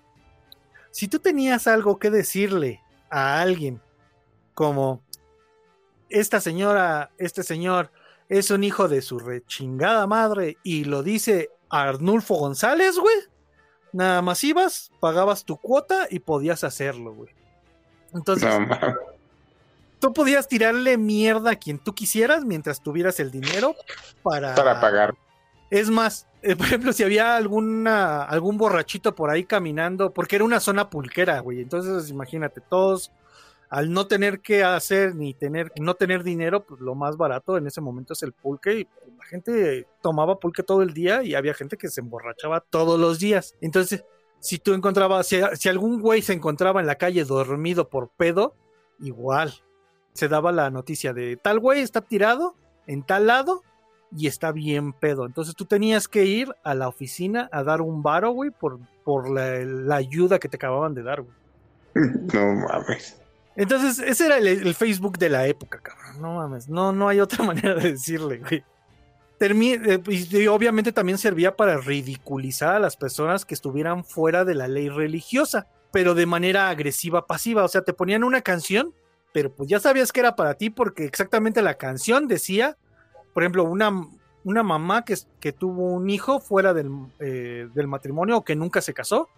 Si 0.90 1.08
tú 1.08 1.18
tenías 1.18 1.66
algo 1.66 1.98
que 1.98 2.10
decirle 2.10 2.82
a 3.08 3.40
alguien, 3.40 3.80
como 4.52 5.02
esta 6.12 6.40
señora, 6.40 7.10
este 7.18 7.42
señor 7.42 7.90
es 8.28 8.50
un 8.50 8.64
hijo 8.64 8.88
de 8.88 9.02
su 9.02 9.18
rechingada 9.18 10.06
madre 10.06 10.56
y 10.62 10.84
lo 10.84 11.02
dice 11.02 11.50
Arnulfo 11.68 12.36
González, 12.36 12.98
güey, 12.98 13.16
Nada 13.92 14.22
más 14.22 14.42
ibas, 14.42 14.90
pagabas 15.00 15.44
tu 15.44 15.58
cuota 15.58 16.06
y 16.08 16.20
podías 16.20 16.64
hacerlo, 16.64 17.12
güey. 17.12 17.30
Entonces, 18.14 18.48
No 18.58 19.12
tú 20.02 20.12
podías 20.12 20.48
tirarle 20.48 20.98
mierda 20.98 21.52
a 21.52 21.56
quien 21.56 21.78
tú 21.78 21.94
quisieras 21.94 22.44
mientras 22.44 22.82
tuvieras 22.82 23.20
el 23.20 23.30
dinero 23.30 23.76
para, 24.24 24.54
Para 24.54 24.80
pagar. 24.80 25.14
Es 25.70 25.90
más, 25.90 26.26
eh, 26.42 26.56
por 26.56 26.66
ejemplo, 26.66 26.92
si 26.92 27.04
había 27.04 27.36
alguna, 27.36 28.24
algún 28.24 28.58
borrachito 28.58 29.14
por 29.14 29.30
ahí 29.30 29.44
caminando, 29.44 30.12
porque 30.12 30.36
era 30.36 30.44
una 30.44 30.58
zona 30.58 30.90
pulquera, 30.90 31.38
güey. 31.38 31.60
Entonces, 31.60 32.10
imagínate, 32.10 32.60
todos, 32.60 33.12
al 33.72 33.90
no 33.90 34.06
tener 34.06 34.40
que 34.40 34.62
hacer 34.64 35.14
ni 35.14 35.32
tener, 35.32 35.72
no 35.80 35.94
tener 35.94 36.22
dinero, 36.22 36.62
pues 36.62 36.82
lo 36.82 36.94
más 36.94 37.16
barato 37.16 37.56
en 37.56 37.66
ese 37.66 37.80
momento 37.80 38.12
es 38.12 38.22
el 38.22 38.34
pulque. 38.34 38.80
Y 38.80 38.88
la 39.16 39.24
gente 39.24 39.86
tomaba 40.02 40.38
pulque 40.38 40.62
todo 40.62 40.82
el 40.82 40.92
día 40.92 41.22
y 41.22 41.34
había 41.34 41.54
gente 41.54 41.78
que 41.78 41.88
se 41.88 42.02
emborrachaba 42.02 42.60
todos 42.60 43.00
los 43.00 43.18
días. 43.18 43.54
Entonces, 43.62 44.04
si 44.40 44.58
tú 44.58 44.74
encontrabas, 44.74 45.26
si, 45.26 45.68
algún 45.70 46.02
güey 46.02 46.20
se 46.20 46.34
encontraba 46.34 46.82
en 46.82 46.86
la 46.86 46.96
calle 46.96 47.24
dormido 47.24 47.88
por 47.88 48.10
pedo, 48.10 48.54
igual. 49.00 49.54
Se 50.12 50.28
daba 50.28 50.52
la 50.52 50.68
noticia 50.68 51.14
de 51.14 51.38
tal 51.38 51.58
güey 51.58 51.80
está 51.80 52.02
tirado 52.02 52.54
en 52.86 53.02
tal 53.02 53.26
lado 53.26 53.62
y 54.14 54.26
está 54.26 54.52
bien 54.52 54.92
pedo. 54.92 55.24
Entonces 55.24 55.54
tú 55.54 55.64
tenías 55.64 56.08
que 56.08 56.26
ir 56.26 56.54
a 56.62 56.74
la 56.74 56.88
oficina 56.88 57.48
a 57.50 57.64
dar 57.64 57.80
un 57.80 58.02
varo, 58.02 58.32
güey, 58.32 58.50
por, 58.50 58.80
por 59.02 59.30
la, 59.30 59.60
la 59.60 59.96
ayuda 59.96 60.38
que 60.38 60.50
te 60.50 60.56
acababan 60.56 60.92
de 60.92 61.02
dar, 61.04 61.22
güey. 61.22 61.34
No 62.34 62.52
mames. 62.52 63.21
Entonces, 63.56 63.98
ese 63.98 64.26
era 64.26 64.38
el, 64.38 64.74
Facebook 64.74 65.18
de 65.18 65.28
la 65.28 65.46
época, 65.46 65.80
cabrón. 65.80 66.20
No 66.20 66.34
mames, 66.34 66.68
no, 66.68 66.92
no 66.92 67.08
hay 67.08 67.20
otra 67.20 67.44
manera 67.44 67.74
de 67.74 67.92
decirle, 67.92 68.38
güey. 68.38 68.64
Eh, 69.44 70.02
y 70.06 70.46
obviamente 70.46 70.92
también 70.92 71.18
servía 71.18 71.56
para 71.56 71.76
ridiculizar 71.76 72.76
a 72.76 72.78
las 72.78 72.96
personas 72.96 73.44
que 73.44 73.54
estuvieran 73.54 74.04
fuera 74.04 74.44
de 74.44 74.54
la 74.54 74.68
ley 74.68 74.88
religiosa, 74.88 75.66
pero 75.90 76.14
de 76.14 76.26
manera 76.26 76.68
agresiva, 76.68 77.26
pasiva. 77.26 77.64
O 77.64 77.68
sea, 77.68 77.82
te 77.82 77.92
ponían 77.92 78.22
una 78.22 78.40
canción, 78.42 78.94
pero 79.32 79.52
pues 79.52 79.68
ya 79.68 79.80
sabías 79.80 80.12
que 80.12 80.20
era 80.20 80.36
para 80.36 80.54
ti 80.54 80.70
porque 80.70 81.04
exactamente 81.04 81.60
la 81.60 81.74
canción 81.74 82.28
decía, 82.28 82.76
por 83.34 83.42
ejemplo, 83.42 83.64
una, 83.64 83.90
una 84.44 84.62
mamá 84.62 85.04
que, 85.04 85.16
que 85.40 85.52
tuvo 85.52 85.92
un 85.92 86.08
hijo 86.08 86.38
fuera 86.38 86.72
del, 86.72 86.90
eh, 87.18 87.68
del 87.74 87.88
matrimonio 87.88 88.38
o 88.38 88.44
que 88.44 88.54
nunca 88.54 88.80
se 88.80 88.94
casó, 88.94 89.28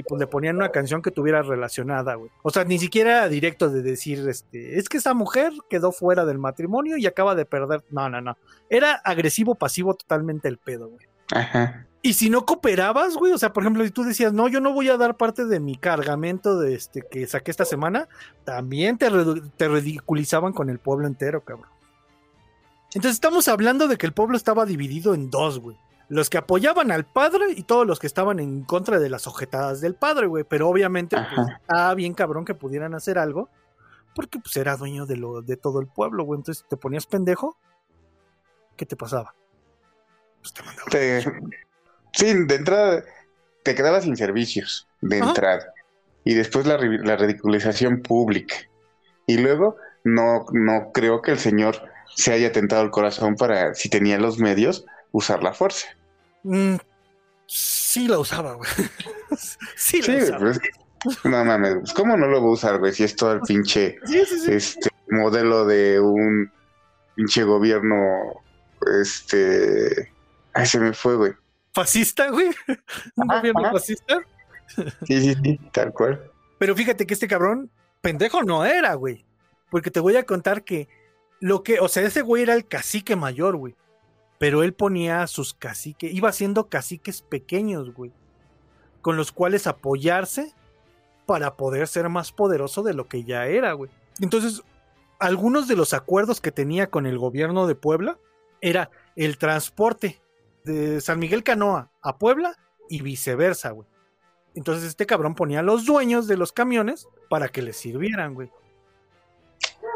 y 0.00 0.02
pues 0.02 0.18
le 0.18 0.26
ponían 0.26 0.56
una 0.56 0.70
canción 0.70 1.02
que 1.02 1.10
tuviera 1.10 1.42
relacionada, 1.42 2.14
güey. 2.14 2.30
O 2.42 2.48
sea, 2.48 2.64
ni 2.64 2.78
siquiera 2.78 3.10
era 3.10 3.28
directo 3.28 3.68
de 3.68 3.82
decir, 3.82 4.26
este, 4.30 4.78
es 4.78 4.88
que 4.88 4.96
esa 4.96 5.12
mujer 5.12 5.52
quedó 5.68 5.92
fuera 5.92 6.24
del 6.24 6.38
matrimonio 6.38 6.96
y 6.96 7.06
acaba 7.06 7.34
de 7.34 7.44
perder. 7.44 7.84
No, 7.90 8.08
no, 8.08 8.22
no. 8.22 8.38
Era 8.70 8.94
agresivo, 8.94 9.54
pasivo 9.54 9.92
totalmente 9.92 10.48
el 10.48 10.56
pedo, 10.56 10.88
güey. 10.88 11.06
Ajá. 11.32 11.86
Y 12.00 12.14
si 12.14 12.30
no 12.30 12.46
cooperabas, 12.46 13.14
güey, 13.16 13.34
o 13.34 13.38
sea, 13.38 13.52
por 13.52 13.62
ejemplo, 13.62 13.84
si 13.84 13.90
tú 13.90 14.04
decías, 14.04 14.32
no, 14.32 14.48
yo 14.48 14.62
no 14.62 14.72
voy 14.72 14.88
a 14.88 14.96
dar 14.96 15.18
parte 15.18 15.44
de 15.44 15.60
mi 15.60 15.76
cargamento 15.76 16.58
de 16.58 16.74
este 16.74 17.02
que 17.02 17.26
saqué 17.26 17.50
esta 17.50 17.66
semana, 17.66 18.08
también 18.44 18.96
te, 18.96 19.10
te 19.58 19.68
ridiculizaban 19.68 20.54
con 20.54 20.70
el 20.70 20.78
pueblo 20.78 21.06
entero, 21.06 21.44
cabrón. 21.44 21.68
Entonces 22.94 23.12
estamos 23.12 23.48
hablando 23.48 23.86
de 23.86 23.98
que 23.98 24.06
el 24.06 24.14
pueblo 24.14 24.38
estaba 24.38 24.64
dividido 24.64 25.12
en 25.12 25.28
dos, 25.28 25.60
güey. 25.60 25.76
Los 26.10 26.28
que 26.28 26.36
apoyaban 26.38 26.90
al 26.90 27.06
padre 27.06 27.46
y 27.56 27.62
todos 27.62 27.86
los 27.86 27.98
que 27.98 28.06
estaban 28.06 28.38
en 28.40 28.64
contra 28.64 28.98
de 28.98 29.08
las 29.08 29.26
ojetadas 29.26 29.80
del 29.80 29.94
padre, 29.94 30.26
güey. 30.26 30.44
Pero 30.44 30.68
obviamente, 30.68 31.16
pues, 31.16 31.48
estaba 31.60 31.94
bien 31.94 32.12
cabrón 32.14 32.44
que 32.44 32.54
pudieran 32.54 32.94
hacer 32.94 33.16
algo, 33.16 33.48
porque 34.14 34.38
pues 34.40 34.54
era 34.56 34.76
dueño 34.76 35.06
de, 35.06 35.16
lo, 35.16 35.40
de 35.40 35.56
todo 35.56 35.80
el 35.80 35.86
pueblo, 35.86 36.24
güey. 36.24 36.38
Entonces 36.40 36.66
te 36.68 36.76
ponías 36.76 37.06
pendejo, 37.06 37.56
¿qué 38.76 38.84
te 38.86 38.96
pasaba? 38.96 39.34
Pues 40.42 40.52
te 40.52 40.62
mandaban. 40.62 40.90
Te- 40.90 41.24
Sí, 42.12 42.34
de 42.44 42.54
entrada 42.56 43.04
te 43.62 43.76
quedabas 43.76 44.02
sin 44.02 44.16
servicios, 44.16 44.88
de 45.00 45.20
Ajá. 45.20 45.28
entrada. 45.28 45.72
Y 46.24 46.34
después 46.34 46.66
la, 46.66 46.76
la 46.76 47.14
ridiculización 47.14 48.02
pública. 48.02 48.56
Y 49.28 49.38
luego 49.38 49.76
no, 50.02 50.44
no 50.52 50.90
creo 50.92 51.22
que 51.22 51.30
el 51.30 51.38
señor 51.38 51.80
se 52.16 52.32
haya 52.32 52.50
tentado 52.50 52.82
el 52.82 52.90
corazón 52.90 53.36
para, 53.36 53.74
si 53.74 53.88
tenía 53.88 54.18
los 54.18 54.40
medios, 54.40 54.86
usar 55.12 55.44
la 55.44 55.52
fuerza. 55.54 55.86
Mm, 56.42 56.76
sí 57.46 58.08
la 58.08 58.18
usaba, 58.18 58.54
güey. 58.54 58.70
sí 59.76 60.00
la 60.02 60.04
Sí, 60.06 60.16
usaba. 60.16 60.38
pero 60.38 60.50
es 60.50 60.58
que, 60.58 60.68
no 61.28 61.44
mames, 61.44 61.76
pues, 61.80 61.92
¿cómo 61.94 62.16
no 62.16 62.26
lo 62.26 62.42
va 62.42 62.48
a 62.48 62.52
usar, 62.52 62.78
güey? 62.78 62.92
Si 62.92 63.04
es 63.04 63.16
todo 63.16 63.32
el 63.32 63.40
pinche 63.40 63.98
Sí, 64.04 64.24
sí, 64.26 64.38
sí. 64.38 64.52
este 64.52 64.90
modelo 65.10 65.64
de 65.64 65.98
un 66.00 66.50
pinche 67.16 67.44
gobierno, 67.44 68.42
este... 69.00 70.12
Ay, 70.52 70.66
se 70.66 70.78
me 70.80 70.92
fue, 70.92 71.16
güey. 71.16 71.32
Fascista, 71.72 72.28
güey. 72.30 72.48
Un 73.16 73.30
Ajá, 73.30 73.38
gobierno 73.40 73.60
ajá. 73.62 73.72
fascista. 73.72 74.20
Sí, 75.06 75.20
sí, 75.20 75.34
sí, 75.42 75.60
tal 75.72 75.92
cual. 75.92 76.30
Pero 76.58 76.74
fíjate 76.74 77.06
que 77.06 77.14
este 77.14 77.28
cabrón, 77.28 77.70
pendejo 78.00 78.42
no 78.42 78.64
era, 78.64 78.94
güey. 78.94 79.24
Porque 79.70 79.90
te 79.90 80.00
voy 80.00 80.16
a 80.16 80.24
contar 80.26 80.64
que 80.64 80.88
lo 81.40 81.62
que, 81.62 81.78
o 81.80 81.88
sea, 81.88 82.02
ese 82.04 82.22
güey 82.22 82.42
era 82.42 82.54
el 82.54 82.66
cacique 82.66 83.14
mayor, 83.16 83.56
güey. 83.56 83.76
Pero 84.40 84.62
él 84.62 84.72
ponía 84.72 85.22
a 85.22 85.26
sus 85.26 85.52
caciques, 85.52 86.14
iba 86.14 86.30
haciendo 86.30 86.70
caciques 86.70 87.20
pequeños, 87.20 87.92
güey. 87.92 88.10
Con 89.02 89.18
los 89.18 89.32
cuales 89.32 89.66
apoyarse 89.66 90.54
para 91.26 91.58
poder 91.58 91.86
ser 91.88 92.08
más 92.08 92.32
poderoso 92.32 92.82
de 92.82 92.94
lo 92.94 93.06
que 93.06 93.22
ya 93.22 93.46
era, 93.46 93.74
güey. 93.74 93.90
Entonces, 94.18 94.62
algunos 95.18 95.68
de 95.68 95.76
los 95.76 95.92
acuerdos 95.92 96.40
que 96.40 96.52
tenía 96.52 96.88
con 96.88 97.04
el 97.04 97.18
gobierno 97.18 97.66
de 97.66 97.74
Puebla 97.74 98.18
era 98.62 98.90
el 99.14 99.36
transporte 99.36 100.22
de 100.64 101.02
San 101.02 101.18
Miguel 101.18 101.42
Canoa 101.42 101.90
a 102.00 102.16
Puebla 102.16 102.56
y 102.88 103.02
viceversa, 103.02 103.72
güey. 103.72 103.86
Entonces 104.54 104.84
este 104.88 105.04
cabrón 105.04 105.34
ponía 105.34 105.60
a 105.60 105.62
los 105.62 105.84
dueños 105.84 106.26
de 106.26 106.38
los 106.38 106.52
camiones 106.52 107.06
para 107.28 107.50
que 107.50 107.60
les 107.60 107.76
sirvieran, 107.76 108.32
güey. 108.32 108.50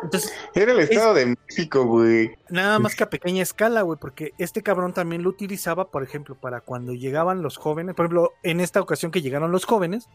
Entonces, 0.05 0.33
Era 0.55 0.73
el 0.73 0.81
Estado 0.81 1.15
de 1.15 1.27
México, 1.27 1.85
güey. 1.85 2.37
nada 2.51 2.79
más 2.79 2.95
que 2.95 3.05
a 3.05 3.11
pequeña 3.11 3.43
escala, 3.43 3.83
güey, 3.83 3.99
porque 3.99 4.33
este 4.39 4.63
cabrón 4.63 4.93
también 4.93 5.23
lo 5.23 5.31
utilizaba, 5.31 5.91
por 5.91 6.03
ejemplo, 6.03 6.35
para 6.35 6.61
cuando 6.61 6.93
llegaban 6.93 7.43
los 7.43 7.57
jóvenes, 7.57 7.95
por 7.95 8.07
ejemplo, 8.07 8.33
en 8.43 8.61
esta 8.61 8.81
ocasión 8.81 9.11
que 9.11 9.23
llegaron 9.23 9.51
los 9.51 9.65
jóvenes, 9.65 10.09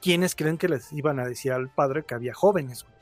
¿quiénes 0.00 0.34
creen 0.34 0.58
que 0.58 0.68
les 0.68 0.92
iban 0.92 1.18
a 1.20 1.26
decir 1.26 1.52
al 1.52 1.70
padre 1.70 2.04
que 2.04 2.14
había 2.14 2.34
jóvenes? 2.34 2.84
güey? 2.84 2.94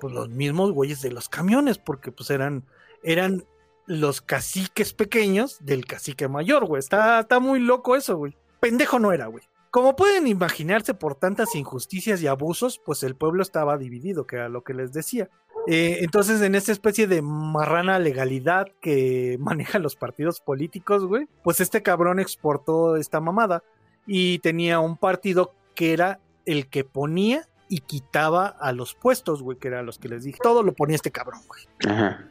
Pues 0.00 0.14
los 0.14 0.28
mismos 0.30 0.72
güeyes 0.72 1.02
de 1.02 1.10
los 1.10 1.28
camiones, 1.28 1.78
porque 1.78 2.10
pues 2.12 2.30
eran, 2.30 2.64
eran 3.02 3.44
los 3.86 4.20
caciques 4.20 4.94
pequeños 4.94 5.58
del 5.60 5.84
cacique 5.84 6.28
mayor, 6.28 6.64
güey. 6.64 6.78
Está, 6.78 7.20
está 7.20 7.40
muy 7.40 7.58
loco 7.60 7.96
eso, 7.96 8.16
güey. 8.16 8.36
Pendejo 8.60 8.98
no 8.98 9.12
era, 9.12 9.26
güey. 9.26 9.44
Como 9.70 9.94
pueden 9.94 10.26
imaginarse 10.26 10.94
por 10.94 11.14
tantas 11.14 11.54
injusticias 11.54 12.20
y 12.22 12.26
abusos, 12.26 12.80
pues 12.84 13.02
el 13.04 13.14
pueblo 13.14 13.42
estaba 13.42 13.78
dividido, 13.78 14.26
que 14.26 14.36
era 14.36 14.48
lo 14.48 14.64
que 14.64 14.74
les 14.74 14.92
decía. 14.92 15.30
Eh, 15.66 15.98
entonces, 16.00 16.40
en 16.42 16.54
esta 16.54 16.72
especie 16.72 17.06
de 17.06 17.22
marrana 17.22 17.98
legalidad 17.98 18.66
que 18.80 19.36
manejan 19.40 19.82
los 19.82 19.96
partidos 19.96 20.40
políticos, 20.40 21.04
güey, 21.04 21.26
pues 21.42 21.60
este 21.60 21.82
cabrón 21.82 22.18
exportó 22.18 22.96
esta 22.96 23.20
mamada 23.20 23.62
y 24.06 24.38
tenía 24.40 24.80
un 24.80 24.96
partido 24.96 25.54
que 25.74 25.92
era 25.92 26.18
el 26.46 26.66
que 26.68 26.84
ponía 26.84 27.46
y 27.68 27.80
quitaba 27.80 28.46
a 28.46 28.72
los 28.72 28.94
puestos, 28.94 29.42
güey, 29.42 29.56
que 29.58 29.68
eran 29.68 29.86
los 29.86 29.98
que 29.98 30.08
les 30.08 30.24
dije. 30.24 30.38
Todo 30.42 30.62
lo 30.62 30.72
ponía 30.72 30.96
este 30.96 31.12
cabrón, 31.12 31.40
güey. 31.46 31.62
Ajá. 31.86 32.24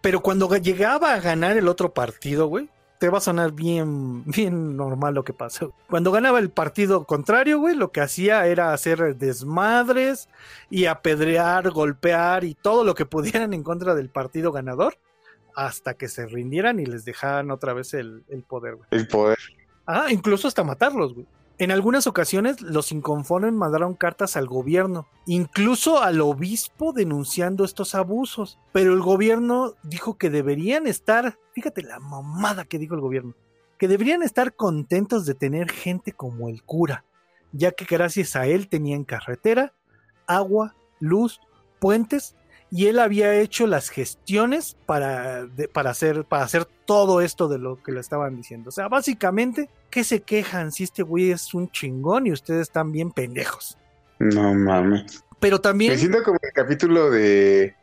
Pero 0.00 0.20
cuando 0.20 0.48
ga- 0.48 0.60
llegaba 0.62 1.12
a 1.12 1.20
ganar 1.20 1.56
el 1.56 1.68
otro 1.68 1.92
partido, 1.92 2.46
güey, 2.46 2.68
te 3.02 3.08
va 3.08 3.18
a 3.18 3.20
sonar 3.20 3.50
bien, 3.50 4.22
bien 4.26 4.76
normal 4.76 5.14
lo 5.14 5.24
que 5.24 5.32
pasó. 5.32 5.74
Cuando 5.90 6.12
ganaba 6.12 6.38
el 6.38 6.50
partido 6.50 7.02
contrario, 7.02 7.58
güey, 7.58 7.74
lo 7.74 7.90
que 7.90 8.00
hacía 8.00 8.46
era 8.46 8.72
hacer 8.72 9.16
desmadres 9.16 10.28
y 10.70 10.84
apedrear, 10.84 11.68
golpear 11.70 12.44
y 12.44 12.54
todo 12.54 12.84
lo 12.84 12.94
que 12.94 13.04
pudieran 13.16 13.54
en 13.54 13.64
contra 13.64 13.96
del 13.96 14.08
partido 14.08 14.52
ganador 14.52 14.98
hasta 15.56 15.94
que 15.94 16.06
se 16.06 16.26
rindieran 16.26 16.78
y 16.78 16.86
les 16.86 17.04
dejaran 17.04 17.50
otra 17.50 17.72
vez 17.72 17.92
el, 17.92 18.22
el 18.28 18.44
poder, 18.44 18.76
güey. 18.76 18.86
El 18.92 19.08
poder. 19.08 19.38
Ah, 19.84 20.06
incluso 20.10 20.46
hasta 20.46 20.62
matarlos, 20.62 21.12
güey. 21.12 21.26
En 21.58 21.70
algunas 21.70 22.06
ocasiones 22.06 22.60
los 22.60 22.92
inconformes 22.92 23.52
mandaron 23.52 23.94
cartas 23.94 24.36
al 24.36 24.46
gobierno, 24.46 25.06
incluso 25.26 26.02
al 26.02 26.20
obispo 26.20 26.92
denunciando 26.92 27.64
estos 27.64 27.94
abusos, 27.94 28.58
pero 28.72 28.94
el 28.94 29.00
gobierno 29.00 29.74
dijo 29.82 30.16
que 30.16 30.30
deberían 30.30 30.86
estar, 30.86 31.38
fíjate 31.54 31.82
la 31.82 32.00
mamada 32.00 32.64
que 32.64 32.78
dijo 32.78 32.94
el 32.94 33.00
gobierno, 33.00 33.34
que 33.78 33.86
deberían 33.86 34.22
estar 34.22 34.54
contentos 34.54 35.26
de 35.26 35.34
tener 35.34 35.70
gente 35.70 36.12
como 36.12 36.48
el 36.48 36.62
cura, 36.62 37.04
ya 37.52 37.72
que 37.72 37.84
gracias 37.84 38.34
a 38.34 38.46
él 38.46 38.68
tenían 38.68 39.04
carretera, 39.04 39.74
agua, 40.26 40.74
luz, 41.00 41.40
puentes 41.78 42.34
y 42.72 42.86
él 42.86 42.98
había 42.98 43.34
hecho 43.38 43.66
las 43.66 43.90
gestiones 43.90 44.76
para, 44.86 45.44
de- 45.44 45.68
para, 45.68 45.90
hacer, 45.90 46.24
para 46.24 46.44
hacer 46.44 46.64
todo 46.86 47.20
esto 47.20 47.46
de 47.48 47.58
lo 47.58 47.80
que 47.82 47.92
le 47.92 48.00
estaban 48.00 48.34
diciendo. 48.36 48.70
O 48.70 48.72
sea, 48.72 48.88
básicamente, 48.88 49.68
¿qué 49.90 50.02
se 50.04 50.22
quejan 50.22 50.72
si 50.72 50.84
este 50.84 51.02
güey 51.02 51.30
es 51.30 51.52
un 51.54 51.70
chingón 51.70 52.26
y 52.26 52.32
ustedes 52.32 52.62
están 52.62 52.90
bien 52.90 53.12
pendejos? 53.12 53.76
No 54.18 54.54
mames. 54.54 55.22
Pero 55.38 55.56
Me 55.56 55.60
también, 55.60 55.98
siento 55.98 56.22
como 56.22 56.38
el 56.42 56.52
capítulo 56.52 57.10
de 57.10 57.74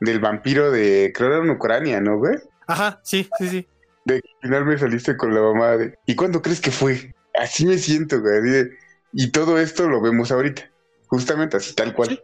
del 0.00 0.20
vampiro 0.20 0.70
de 0.70 1.12
creo 1.14 1.28
era 1.28 1.38
en 1.42 1.50
Ucrania, 1.50 2.00
¿no, 2.00 2.18
güey? 2.18 2.36
ajá, 2.66 3.00
sí, 3.02 3.28
sí, 3.38 3.48
sí. 3.48 3.66
De 4.04 4.20
que 4.20 4.28
al 4.34 4.40
final 4.48 4.64
me 4.66 4.78
saliste 4.78 5.16
con 5.16 5.34
la 5.34 5.40
mamá 5.40 5.76
de 5.78 5.98
¿y 6.06 6.14
cuándo 6.14 6.42
crees 6.42 6.60
que 6.60 6.70
fue? 6.70 7.14
así 7.40 7.64
me 7.66 7.78
siento, 7.78 8.20
güey. 8.20 8.68
Y 9.12 9.30
todo 9.30 9.58
esto 9.58 9.88
lo 9.88 10.00
vemos 10.02 10.30
ahorita. 10.30 10.70
Justamente 11.06 11.56
así, 11.56 11.74
tal 11.74 11.94
cual. 11.94 12.08
Sí. 12.10 12.20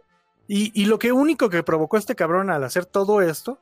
Y, 0.47 0.71
y 0.79 0.85
lo 0.85 0.99
que 0.99 1.11
único 1.11 1.49
que 1.49 1.63
provocó 1.63 1.97
este 1.97 2.15
cabrón 2.15 2.49
al 2.49 2.63
hacer 2.63 2.85
todo 2.85 3.21
esto 3.21 3.59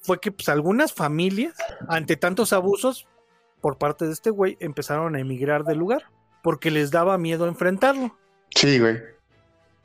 fue 0.00 0.20
que 0.20 0.30
pues, 0.30 0.48
algunas 0.48 0.92
familias, 0.92 1.54
ante 1.88 2.16
tantos 2.16 2.52
abusos 2.52 3.06
por 3.60 3.78
parte 3.78 4.06
de 4.06 4.12
este 4.12 4.30
güey, 4.30 4.56
empezaron 4.60 5.16
a 5.16 5.20
emigrar 5.20 5.64
del 5.64 5.78
lugar 5.78 6.04
porque 6.42 6.70
les 6.70 6.90
daba 6.90 7.18
miedo 7.18 7.46
enfrentarlo. 7.48 8.16
Sí, 8.54 8.78
güey. 8.78 8.98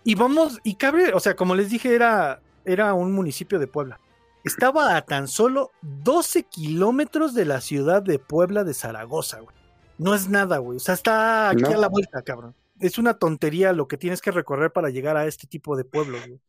Y 0.04 0.16
vamos, 0.16 0.60
y 0.64 0.76
cabe, 0.76 1.14
o 1.14 1.20
sea, 1.20 1.36
como 1.36 1.56
les 1.56 1.70
dije, 1.70 1.96
era, 1.96 2.42
era 2.66 2.94
un 2.94 3.12
municipio 3.14 3.58
de 3.58 3.68
Puebla. 3.68 4.00
Estaba 4.44 4.98
a 4.98 5.02
tan 5.04 5.30
solo 5.30 5.72
12 5.82 6.44
kilómetros 6.44 7.34
de 7.34 7.46
la 7.46 7.62
ciudad 7.62 8.02
de 8.02 8.20
Puebla 8.20 8.66
de 8.66 8.74
Zaragoza, 8.74 9.40
güey. 9.40 9.56
No 9.98 10.14
es 10.14 10.28
nada, 10.28 10.58
güey. 10.58 10.78
O 10.78 10.80
sea, 10.80 10.94
está 10.96 11.50
aquí 11.50 11.62
No. 11.64 11.70
a 11.70 11.78
la 11.78 11.88
vuelta, 11.88 12.22
cabrón. 12.22 12.54
Es 12.80 12.98
una 12.98 13.14
tontería 13.18 13.72
lo 13.74 13.88
que 13.88 13.98
tienes 13.98 14.22
que 14.22 14.32
recorrer 14.32 14.72
para 14.72 14.90
llegar 14.90 15.16
a 15.18 15.26
este 15.28 15.48
tipo 15.48 15.76
de 15.78 15.86
pueblos, 15.86 16.26
güey. 16.28 16.42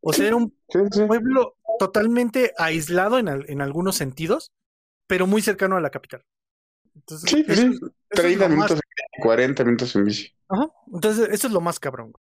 O 0.00 0.12
sea, 0.12 0.26
era 0.26 0.36
un 0.36 0.54
Sí, 0.68 0.78
sí. 0.92 1.04
pueblo 1.06 1.56
totalmente 1.78 2.52
aislado 2.58 3.18
en, 3.18 3.28
al- 3.28 3.44
en 3.50 3.60
algunos 3.60 3.96
sentidos, 3.96 4.52
pero 5.06 5.26
muy 5.26 5.42
cercano 5.42 5.76
a 5.76 5.80
la 5.80 5.90
capital. 5.90 6.24
Entonces, 6.94 7.28
Sí, 7.30 7.44
eso 7.46 7.60
sí. 7.60 7.66
es- 7.68 7.74
eso 7.76 7.86
es 7.86 7.92
30 8.10 8.48
lo 8.48 8.56
más- 8.56 8.70
minutos, 8.70 8.80
40 9.20 9.64
minutos 9.64 9.96
en 9.96 10.04
bici. 10.04 10.32
Ajá. 10.48 10.70
Entonces, 10.92 11.28
eso 11.30 11.46
es 11.48 11.52
lo 11.52 11.60
más 11.60 11.80
cabrón. 11.80 12.12
güey. 12.12 12.22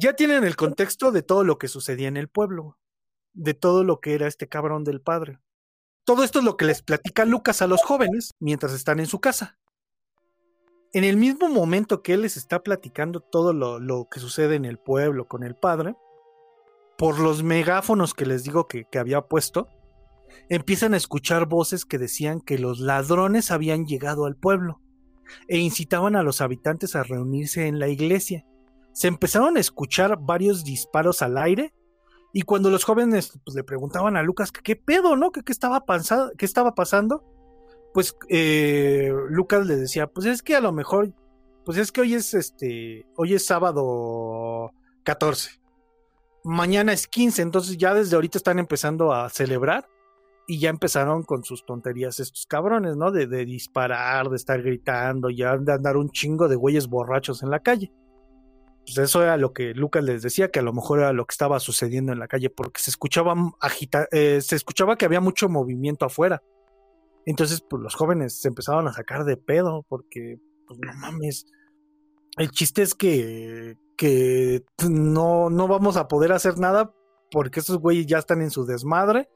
Ya 0.00 0.14
tienen 0.14 0.44
el 0.44 0.56
contexto 0.56 1.10
de 1.12 1.22
todo 1.22 1.44
lo 1.44 1.58
que 1.58 1.68
sucedía 1.68 2.08
en 2.08 2.16
el 2.16 2.28
pueblo, 2.28 2.78
de 3.32 3.54
todo 3.54 3.82
lo 3.84 4.00
que 4.00 4.14
era 4.14 4.26
este 4.26 4.48
cabrón 4.48 4.84
del 4.84 5.00
padre. 5.00 5.38
Todo 6.04 6.24
esto 6.24 6.38
es 6.40 6.44
lo 6.44 6.56
que 6.56 6.64
les 6.66 6.82
platica 6.82 7.24
Lucas 7.24 7.62
a 7.62 7.66
los 7.66 7.82
jóvenes 7.82 8.34
mientras 8.38 8.72
están 8.72 9.00
en 9.00 9.06
su 9.06 9.20
casa. 9.20 9.58
En 10.94 11.04
el 11.04 11.16
mismo 11.16 11.48
momento 11.48 12.02
que 12.02 12.12
él 12.12 12.22
les 12.22 12.36
está 12.36 12.62
platicando 12.62 13.20
todo 13.20 13.54
lo, 13.54 14.08
que 14.10 14.20
sucede 14.20 14.56
en 14.56 14.66
el 14.66 14.78
pueblo 14.78 15.26
con 15.26 15.42
el 15.42 15.54
padre, 15.54 15.96
por 16.98 17.18
los 17.18 17.42
megáfonos 17.42 18.12
que 18.12 18.26
les 18.26 18.44
digo 18.44 18.68
que, 18.68 18.84
que 18.90 18.98
había 18.98 19.22
puesto, 19.22 19.68
empiezan 20.50 20.92
a 20.92 20.98
escuchar 20.98 21.46
voces 21.46 21.86
que 21.86 21.96
decían 21.96 22.42
que 22.42 22.58
los 22.58 22.78
ladrones 22.78 23.50
habían 23.50 23.86
llegado 23.86 24.26
al 24.26 24.36
pueblo 24.36 24.80
e 25.48 25.58
incitaban 25.58 26.14
a 26.14 26.22
los 26.22 26.42
habitantes 26.42 26.94
a 26.94 27.04
reunirse 27.04 27.66
en 27.66 27.78
la 27.78 27.88
iglesia. 27.88 28.44
Se 28.92 29.08
empezaron 29.08 29.56
a 29.56 29.60
escuchar 29.60 30.18
varios 30.20 30.62
disparos 30.62 31.22
al 31.22 31.38
aire 31.38 31.72
y 32.34 32.42
cuando 32.42 32.68
los 32.68 32.84
jóvenes 32.84 33.40
pues, 33.44 33.54
le 33.54 33.64
preguntaban 33.64 34.18
a 34.18 34.22
Lucas 34.22 34.52
que 34.52 34.60
qué 34.60 34.76
pedo, 34.76 35.16
¿no? 35.16 35.32
¿Qué, 35.32 35.42
qué 35.42 35.52
estaba, 35.52 35.86
pansa- 35.86 36.32
qué 36.36 36.44
estaba 36.44 36.74
pasando? 36.74 37.24
Pues 37.92 38.16
eh, 38.28 39.12
Lucas 39.28 39.66
les 39.66 39.80
decía, 39.80 40.06
pues 40.06 40.26
es 40.26 40.42
que 40.42 40.56
a 40.56 40.60
lo 40.60 40.72
mejor, 40.72 41.12
pues 41.64 41.78
es 41.78 41.92
que 41.92 42.00
hoy 42.00 42.14
es 42.14 42.32
este, 42.34 43.06
hoy 43.16 43.34
es 43.34 43.44
sábado 43.44 44.72
14. 45.04 45.60
Mañana 46.44 46.92
es 46.92 47.06
15, 47.06 47.42
entonces 47.42 47.76
ya 47.76 47.94
desde 47.94 48.16
ahorita 48.16 48.38
están 48.38 48.58
empezando 48.58 49.12
a 49.12 49.28
celebrar 49.28 49.88
y 50.48 50.58
ya 50.58 50.70
empezaron 50.70 51.22
con 51.22 51.44
sus 51.44 51.64
tonterías 51.64 52.18
estos 52.18 52.46
cabrones, 52.46 52.96
¿no? 52.96 53.12
De, 53.12 53.26
de 53.26 53.44
disparar, 53.44 54.28
de 54.28 54.36
estar 54.36 54.60
gritando, 54.62 55.30
ya 55.30 55.56
de 55.56 55.72
andar 55.72 55.96
un 55.96 56.10
chingo 56.10 56.48
de 56.48 56.56
güeyes 56.56 56.88
borrachos 56.88 57.42
en 57.42 57.50
la 57.50 57.60
calle. 57.60 57.92
Pues 58.84 58.98
eso 58.98 59.22
era 59.22 59.36
lo 59.36 59.52
que 59.52 59.74
Lucas 59.74 60.02
les 60.02 60.22
decía, 60.22 60.50
que 60.50 60.58
a 60.58 60.62
lo 60.62 60.72
mejor 60.72 60.98
era 60.98 61.12
lo 61.12 61.24
que 61.26 61.32
estaba 61.32 61.60
sucediendo 61.60 62.12
en 62.12 62.18
la 62.18 62.26
calle, 62.26 62.50
porque 62.50 62.80
se 62.80 62.90
escuchaba 62.90 63.34
agita 63.60 64.08
eh, 64.10 64.40
se 64.40 64.56
escuchaba 64.56 64.96
que 64.96 65.04
había 65.04 65.20
mucho 65.20 65.48
movimiento 65.48 66.04
afuera. 66.04 66.42
Entonces, 67.26 67.62
pues 67.68 67.82
los 67.82 67.94
jóvenes 67.94 68.40
se 68.40 68.48
empezaron 68.48 68.88
a 68.88 68.92
sacar 68.92 69.24
de 69.24 69.36
pedo, 69.36 69.84
porque, 69.88 70.38
pues 70.66 70.80
no 70.80 70.92
mames. 70.94 71.46
El 72.36 72.50
chiste 72.50 72.82
es 72.82 72.94
que, 72.94 73.76
que 73.96 74.64
no, 74.88 75.50
no 75.50 75.68
vamos 75.68 75.96
a 75.96 76.08
poder 76.08 76.32
hacer 76.32 76.58
nada 76.58 76.92
porque 77.30 77.60
estos 77.60 77.78
güeyes 77.78 78.06
ya 78.06 78.18
están 78.18 78.42
en 78.42 78.50
su 78.50 78.64
desmadre 78.64 79.28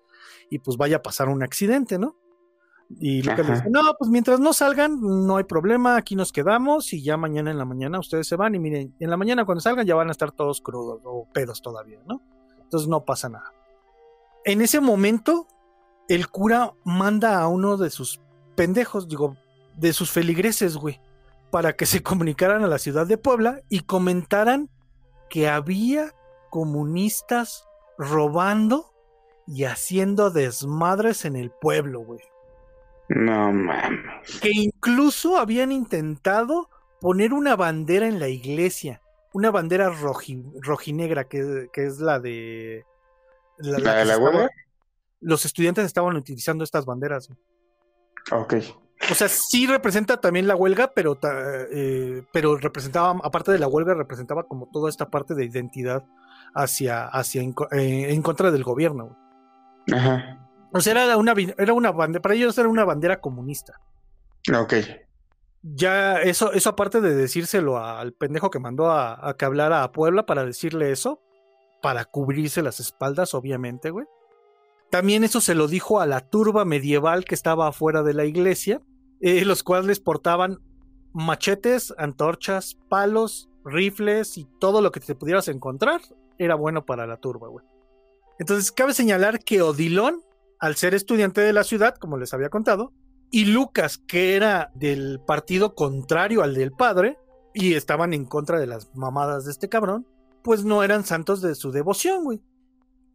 y 0.50 0.58
pues 0.58 0.76
vaya 0.76 0.96
a 0.96 1.02
pasar 1.02 1.28
un 1.28 1.42
accidente, 1.42 1.98
¿no? 1.98 2.16
Y 3.00 3.22
Lucas 3.22 3.40
Ajá. 3.40 3.48
le 3.48 3.54
dice, 3.56 3.70
no, 3.70 3.82
pues 3.98 4.10
mientras 4.10 4.38
no 4.38 4.52
salgan, 4.52 5.00
no 5.00 5.38
hay 5.38 5.44
problema, 5.44 5.96
aquí 5.96 6.14
nos 6.14 6.32
quedamos 6.32 6.92
y 6.92 7.02
ya 7.02 7.16
mañana 7.16 7.50
en 7.50 7.58
la 7.58 7.64
mañana 7.64 7.98
ustedes 7.98 8.28
se 8.28 8.36
van 8.36 8.54
y 8.54 8.60
miren, 8.60 8.94
en 9.00 9.10
la 9.10 9.16
mañana 9.16 9.44
cuando 9.44 9.60
salgan 9.60 9.86
ya 9.86 9.96
van 9.96 10.08
a 10.08 10.12
estar 10.12 10.30
todos 10.30 10.60
crudos 10.60 11.00
o 11.04 11.28
pedos 11.32 11.62
todavía, 11.62 12.00
¿no? 12.06 12.22
Entonces 12.62 12.88
no 12.88 13.04
pasa 13.04 13.28
nada. 13.28 13.52
En 14.44 14.60
ese 14.60 14.80
momento, 14.80 15.48
el 16.08 16.28
cura 16.28 16.72
manda 16.84 17.40
a 17.40 17.48
uno 17.48 17.76
de 17.76 17.90
sus 17.90 18.20
pendejos, 18.54 19.08
digo, 19.08 19.36
de 19.76 19.92
sus 19.92 20.10
feligreses, 20.10 20.76
güey, 20.76 21.00
para 21.50 21.74
que 21.74 21.86
se 21.86 22.02
comunicaran 22.02 22.62
a 22.64 22.68
la 22.68 22.78
ciudad 22.78 23.06
de 23.06 23.18
Puebla 23.18 23.60
y 23.68 23.80
comentaran 23.80 24.70
que 25.28 25.48
había 25.48 26.12
comunistas 26.50 27.64
robando 27.98 28.92
y 29.46 29.64
haciendo 29.64 30.30
desmadres 30.30 31.24
en 31.24 31.36
el 31.36 31.50
pueblo, 31.50 32.00
güey. 32.00 32.20
No 33.08 33.52
mames. 33.52 34.40
Que 34.40 34.50
incluso 34.52 35.36
habían 35.38 35.70
intentado 35.70 36.68
poner 37.00 37.32
una 37.32 37.54
bandera 37.54 38.06
en 38.08 38.18
la 38.18 38.28
iglesia, 38.28 39.00
una 39.32 39.50
bandera 39.52 39.90
roji- 39.92 40.50
rojinegra, 40.62 41.24
que, 41.28 41.68
que 41.72 41.86
es 41.86 41.98
la 42.00 42.18
de... 42.18 42.84
¿La 43.58 43.76
de 43.76 43.78
se 43.78 43.84
la 43.84 44.02
estaba- 44.02 44.24
huelga? 44.30 44.50
Los 45.20 45.44
estudiantes 45.44 45.84
estaban 45.84 46.16
utilizando 46.16 46.64
estas 46.64 46.84
banderas. 46.84 47.30
Ok. 48.32 48.54
O 49.10 49.14
sea, 49.14 49.28
sí 49.28 49.66
representa 49.66 50.20
también 50.20 50.46
la 50.48 50.56
huelga, 50.56 50.92
pero, 50.94 51.18
eh, 51.70 52.24
pero 52.32 52.56
representaba, 52.56 53.20
aparte 53.22 53.52
de 53.52 53.58
la 53.58 53.68
huelga, 53.68 53.94
representaba 53.94 54.44
como 54.44 54.68
toda 54.72 54.88
esta 54.88 55.10
parte 55.10 55.34
de 55.34 55.44
identidad 55.44 56.04
hacia, 56.54 57.06
hacia 57.06 57.42
en, 57.42 57.54
eh, 57.72 58.12
en 58.12 58.22
contra 58.22 58.50
del 58.50 58.64
gobierno. 58.64 59.16
Ajá. 59.92 60.48
O 60.72 60.80
sea, 60.80 60.92
era 60.92 61.16
una, 61.16 61.34
era 61.58 61.72
una 61.72 61.92
bandera, 61.92 62.22
para 62.22 62.34
ellos 62.34 62.56
era 62.58 62.68
una 62.68 62.84
bandera 62.84 63.20
comunista. 63.20 63.80
Ok. 64.52 64.74
Ya, 65.62 66.20
eso, 66.22 66.52
eso 66.52 66.70
aparte 66.70 67.00
de 67.00 67.14
decírselo 67.14 67.78
al 67.78 68.12
pendejo 68.12 68.50
que 68.50 68.58
mandó 68.58 68.90
a, 68.90 69.28
a 69.28 69.36
que 69.36 69.44
hablara 69.44 69.82
a 69.82 69.92
Puebla 69.92 70.26
para 70.26 70.44
decirle 70.44 70.90
eso, 70.90 71.20
para 71.82 72.04
cubrirse 72.04 72.62
las 72.62 72.80
espaldas, 72.80 73.34
obviamente, 73.34 73.90
güey. 73.90 74.06
También 74.90 75.24
eso 75.24 75.40
se 75.40 75.54
lo 75.54 75.68
dijo 75.68 76.00
a 76.00 76.06
la 76.06 76.28
turba 76.28 76.64
medieval 76.64 77.24
que 77.24 77.34
estaba 77.34 77.68
afuera 77.68 78.02
de 78.02 78.14
la 78.14 78.24
iglesia, 78.24 78.80
eh, 79.20 79.44
los 79.44 79.62
cuales 79.62 80.00
portaban 80.00 80.58
machetes, 81.12 81.94
antorchas, 81.98 82.76
palos, 82.88 83.48
rifles 83.64 84.38
y 84.38 84.46
todo 84.60 84.80
lo 84.80 84.92
que 84.92 85.00
te 85.00 85.14
pudieras 85.14 85.48
encontrar 85.48 86.00
era 86.38 86.54
bueno 86.54 86.84
para 86.84 87.06
la 87.06 87.16
turba, 87.16 87.48
güey. 87.48 87.64
Entonces, 88.38 88.70
cabe 88.70 88.92
señalar 88.92 89.42
que 89.42 89.62
Odilon, 89.62 90.22
al 90.58 90.76
ser 90.76 90.94
estudiante 90.94 91.40
de 91.40 91.52
la 91.52 91.64
ciudad, 91.64 91.96
como 91.96 92.18
les 92.18 92.34
había 92.34 92.50
contado, 92.50 92.92
y 93.30 93.46
Lucas, 93.46 93.98
que 93.98 94.36
era 94.36 94.70
del 94.74 95.20
partido 95.26 95.74
contrario 95.74 96.42
al 96.42 96.54
del 96.54 96.72
padre, 96.72 97.18
y 97.54 97.74
estaban 97.74 98.12
en 98.12 98.26
contra 98.26 98.60
de 98.60 98.66
las 98.66 98.94
mamadas 98.94 99.46
de 99.46 99.52
este 99.52 99.68
cabrón, 99.68 100.06
pues 100.44 100.64
no 100.64 100.82
eran 100.82 101.04
santos 101.04 101.40
de 101.40 101.54
su 101.54 101.72
devoción, 101.72 102.24
güey. 102.24 102.42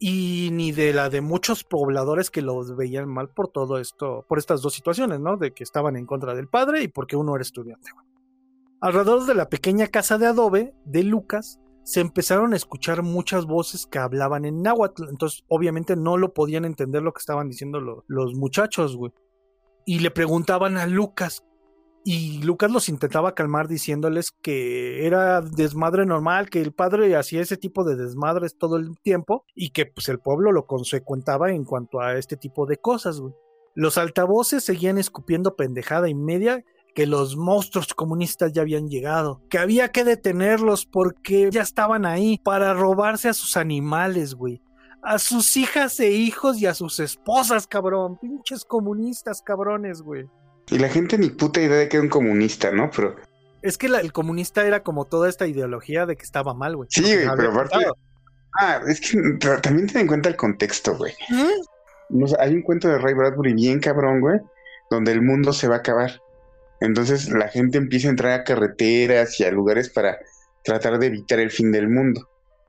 Y 0.04 0.50
ni 0.52 0.72
de 0.72 0.94
la 0.94 1.12
de 1.12 1.22
muchos 1.22 1.64
pobladores 1.64 2.32
que 2.32 2.42
los 2.42 2.76
veían 2.76 3.08
mal 3.08 3.30
por 3.30 3.50
todo 3.50 3.78
esto, 3.78 4.26
por 4.28 4.40
estas 4.40 4.64
dos 4.64 4.74
situaciones, 4.74 5.20
¿no? 5.20 5.38
De 5.38 5.54
que 5.54 5.64
estaban 5.64 5.96
en 5.96 6.08
contra 6.08 6.34
del 6.34 6.48
padre 6.48 6.82
y 6.82 6.88
porque 6.88 7.16
uno 7.16 7.36
era 7.36 7.44
estudiante. 7.44 7.92
Alrededor 8.82 9.28
de 9.28 9.36
la 9.36 9.48
pequeña 9.48 9.86
casa 9.86 10.18
de 10.18 10.26
adobe 10.26 10.74
de 10.86 11.04
Lucas, 11.04 11.60
se 11.84 12.00
empezaron 12.00 12.54
a 12.54 12.56
escuchar 12.56 13.04
muchas 13.04 13.46
voces 13.46 13.86
que 13.86 14.00
hablaban 14.00 14.46
en 14.46 14.64
náhuatl. 14.64 15.08
Entonces, 15.08 15.44
obviamente, 15.48 15.96
no 15.96 16.18
lo 16.18 16.34
podían 16.34 16.66
entender 16.66 17.04
lo 17.04 17.14
que 17.14 17.20
estaban 17.20 17.48
diciendo 17.48 17.80
lo- 17.80 18.04
los 18.08 18.34
muchachos, 18.34 18.96
güey. 18.98 19.12
Y 19.86 20.00
le 20.00 20.10
preguntaban 20.10 20.78
a 20.78 20.88
Lucas. 20.88 21.44
Y 22.04 22.42
Lucas 22.42 22.72
los 22.72 22.90
intentaba 22.90 23.36
calmar 23.36 23.68
diciéndoles 23.68 24.32
que 24.32 25.06
era 25.06 25.42
desmadre 25.42 26.06
normal, 26.06 26.50
que 26.50 26.60
el 26.60 26.74
padre 26.74 27.16
hacía 27.16 27.42
ese 27.42 27.58
tipo 27.58 27.84
de 27.84 27.96
desmadres 27.96 28.58
todo 28.58 28.78
el 28.78 28.98
tiempo 29.04 29.46
y 29.54 29.70
que 29.70 29.86
pues 29.86 30.10
el 30.10 30.20
pueblo 30.20 30.52
lo 30.52 30.66
consecuentaba 30.66 31.52
en 31.52 31.64
cuanto 31.64 32.02
a 32.02 32.18
este 32.18 32.38
tipo 32.38 32.66
de 32.66 32.78
cosas. 32.78 33.22
Los 33.76 34.00
altavoces 34.00 34.64
seguían 34.64 34.98
escupiendo 34.98 35.56
pendejada 35.56 36.10
y 36.10 36.16
media 36.16 36.64
que 36.96 37.06
los 37.06 37.38
monstruos 37.38 37.94
comunistas 37.94 38.52
ya 38.52 38.64
habían 38.64 38.88
llegado, 38.88 39.42
que 39.50 39.60
había 39.60 39.92
que 39.92 40.04
detenerlos 40.04 40.86
porque 40.86 41.50
ya 41.52 41.62
estaban 41.62 42.06
ahí 42.06 42.40
para 42.44 42.74
robarse 42.74 43.30
a 43.30 43.34
sus 43.34 43.58
animales, 43.58 44.34
güey. 44.34 44.62
A 45.04 45.18
sus 45.18 45.56
hijas 45.56 46.00
e 46.00 46.12
hijos 46.12 46.62
y 46.62 46.66
a 46.66 46.74
sus 46.74 47.00
esposas, 47.00 47.66
cabrón. 47.68 48.18
Pinches 48.20 48.66
comunistas, 48.66 49.42
cabrones, 49.42 50.02
güey. 50.02 50.26
Y 50.72 50.80
la 50.80 50.90
gente 50.90 51.18
ni 51.18 51.30
puta 51.30 51.62
idea 51.62 51.78
de 51.78 51.90
que 51.90 51.98
era 51.98 52.04
un 52.04 52.10
comunista, 52.10 52.72
¿no? 52.72 52.90
Pero 52.96 53.16
Es 53.62 53.78
que 53.78 53.90
la- 53.90 54.00
el 54.00 54.12
comunista 54.12 54.66
era 54.66 54.82
como 54.82 55.06
toda 55.06 55.30
esta 55.30 55.46
ideología 55.46 56.06
de 56.08 56.16
que 56.18 56.24
estaba 56.24 56.54
mal, 56.56 56.76
güey. 56.76 56.88
Sí, 56.92 57.04
güey, 57.04 57.28
pero 57.36 57.52
aparte-. 57.52 57.86
Ah, 58.60 58.82
es 58.88 59.00
que 59.02 59.18
también 59.62 59.88
ten 59.88 60.02
en 60.02 60.08
cuenta 60.08 60.30
el 60.30 60.36
contexto, 60.36 60.98
güey. 60.98 61.14
¿Mm? 61.30 62.18
No 62.20 62.26
hay 62.40 62.56
un 62.56 62.64
cuento 62.64 62.88
de 62.90 62.98
Ray 62.98 63.14
Bradbury 63.14 63.54
bien 63.54 63.80
cabrón, 63.80 64.20
güey, 64.20 64.40
donde 64.90 65.12
el 65.12 65.22
mundo 65.22 65.54
se 65.54 65.68
va 65.68 65.76
a 65.76 65.80
acabar. 65.80 66.20
Entonces 66.82 67.30
la 67.30 67.48
gente 67.48 67.78
empieza 67.78 68.08
a 68.08 68.12
entrar 68.12 68.32
a 68.40 68.44
carreteras 68.44 69.40
y 69.40 69.44
a 69.46 69.52
lugares 69.52 69.90
para 69.90 70.18
tratar 70.64 70.98
de 71.00 71.08
evitar 71.08 71.40
el 71.40 71.52
fin 71.52 71.72
del 71.72 71.88
mundo. 71.90 72.28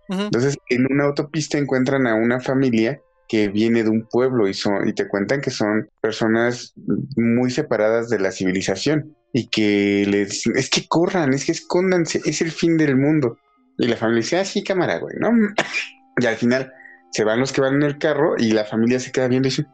Entonces, 0.09 0.59
en 0.68 0.86
una 0.92 1.05
autopista 1.05 1.57
encuentran 1.57 2.07
a 2.07 2.14
una 2.14 2.38
familia 2.38 3.00
que 3.32 3.48
viene 3.48 3.82
de 3.82 3.88
un 3.88 4.06
pueblo 4.06 4.46
y, 4.46 4.52
son, 4.52 4.86
y 4.86 4.92
te 4.92 5.08
cuentan 5.08 5.40
que 5.40 5.48
son 5.48 5.88
personas 6.02 6.74
muy 7.16 7.50
separadas 7.50 8.10
de 8.10 8.18
la 8.18 8.30
civilización 8.30 9.16
y 9.32 9.48
que 9.48 10.04
le 10.06 10.26
dicen, 10.26 10.52
es 10.54 10.68
que 10.68 10.86
corran, 10.86 11.32
es 11.32 11.46
que 11.46 11.52
escóndanse, 11.52 12.20
es 12.26 12.42
el 12.42 12.50
fin 12.50 12.76
del 12.76 12.94
mundo. 12.94 13.38
Y 13.78 13.86
la 13.88 13.96
familia 13.96 14.20
dice, 14.20 14.38
ah, 14.38 14.44
sí, 14.44 14.62
cámara, 14.62 14.98
güey, 14.98 15.16
¿no? 15.18 15.30
Y 16.20 16.26
al 16.26 16.36
final 16.36 16.70
se 17.10 17.24
van 17.24 17.40
los 17.40 17.52
que 17.52 17.62
van 17.62 17.76
en 17.76 17.84
el 17.84 17.96
carro 17.96 18.34
y 18.36 18.52
la 18.52 18.66
familia 18.66 19.00
se 19.00 19.10
queda 19.10 19.28
viendo 19.28 19.48
y 19.48 19.50
dice, 19.50 19.66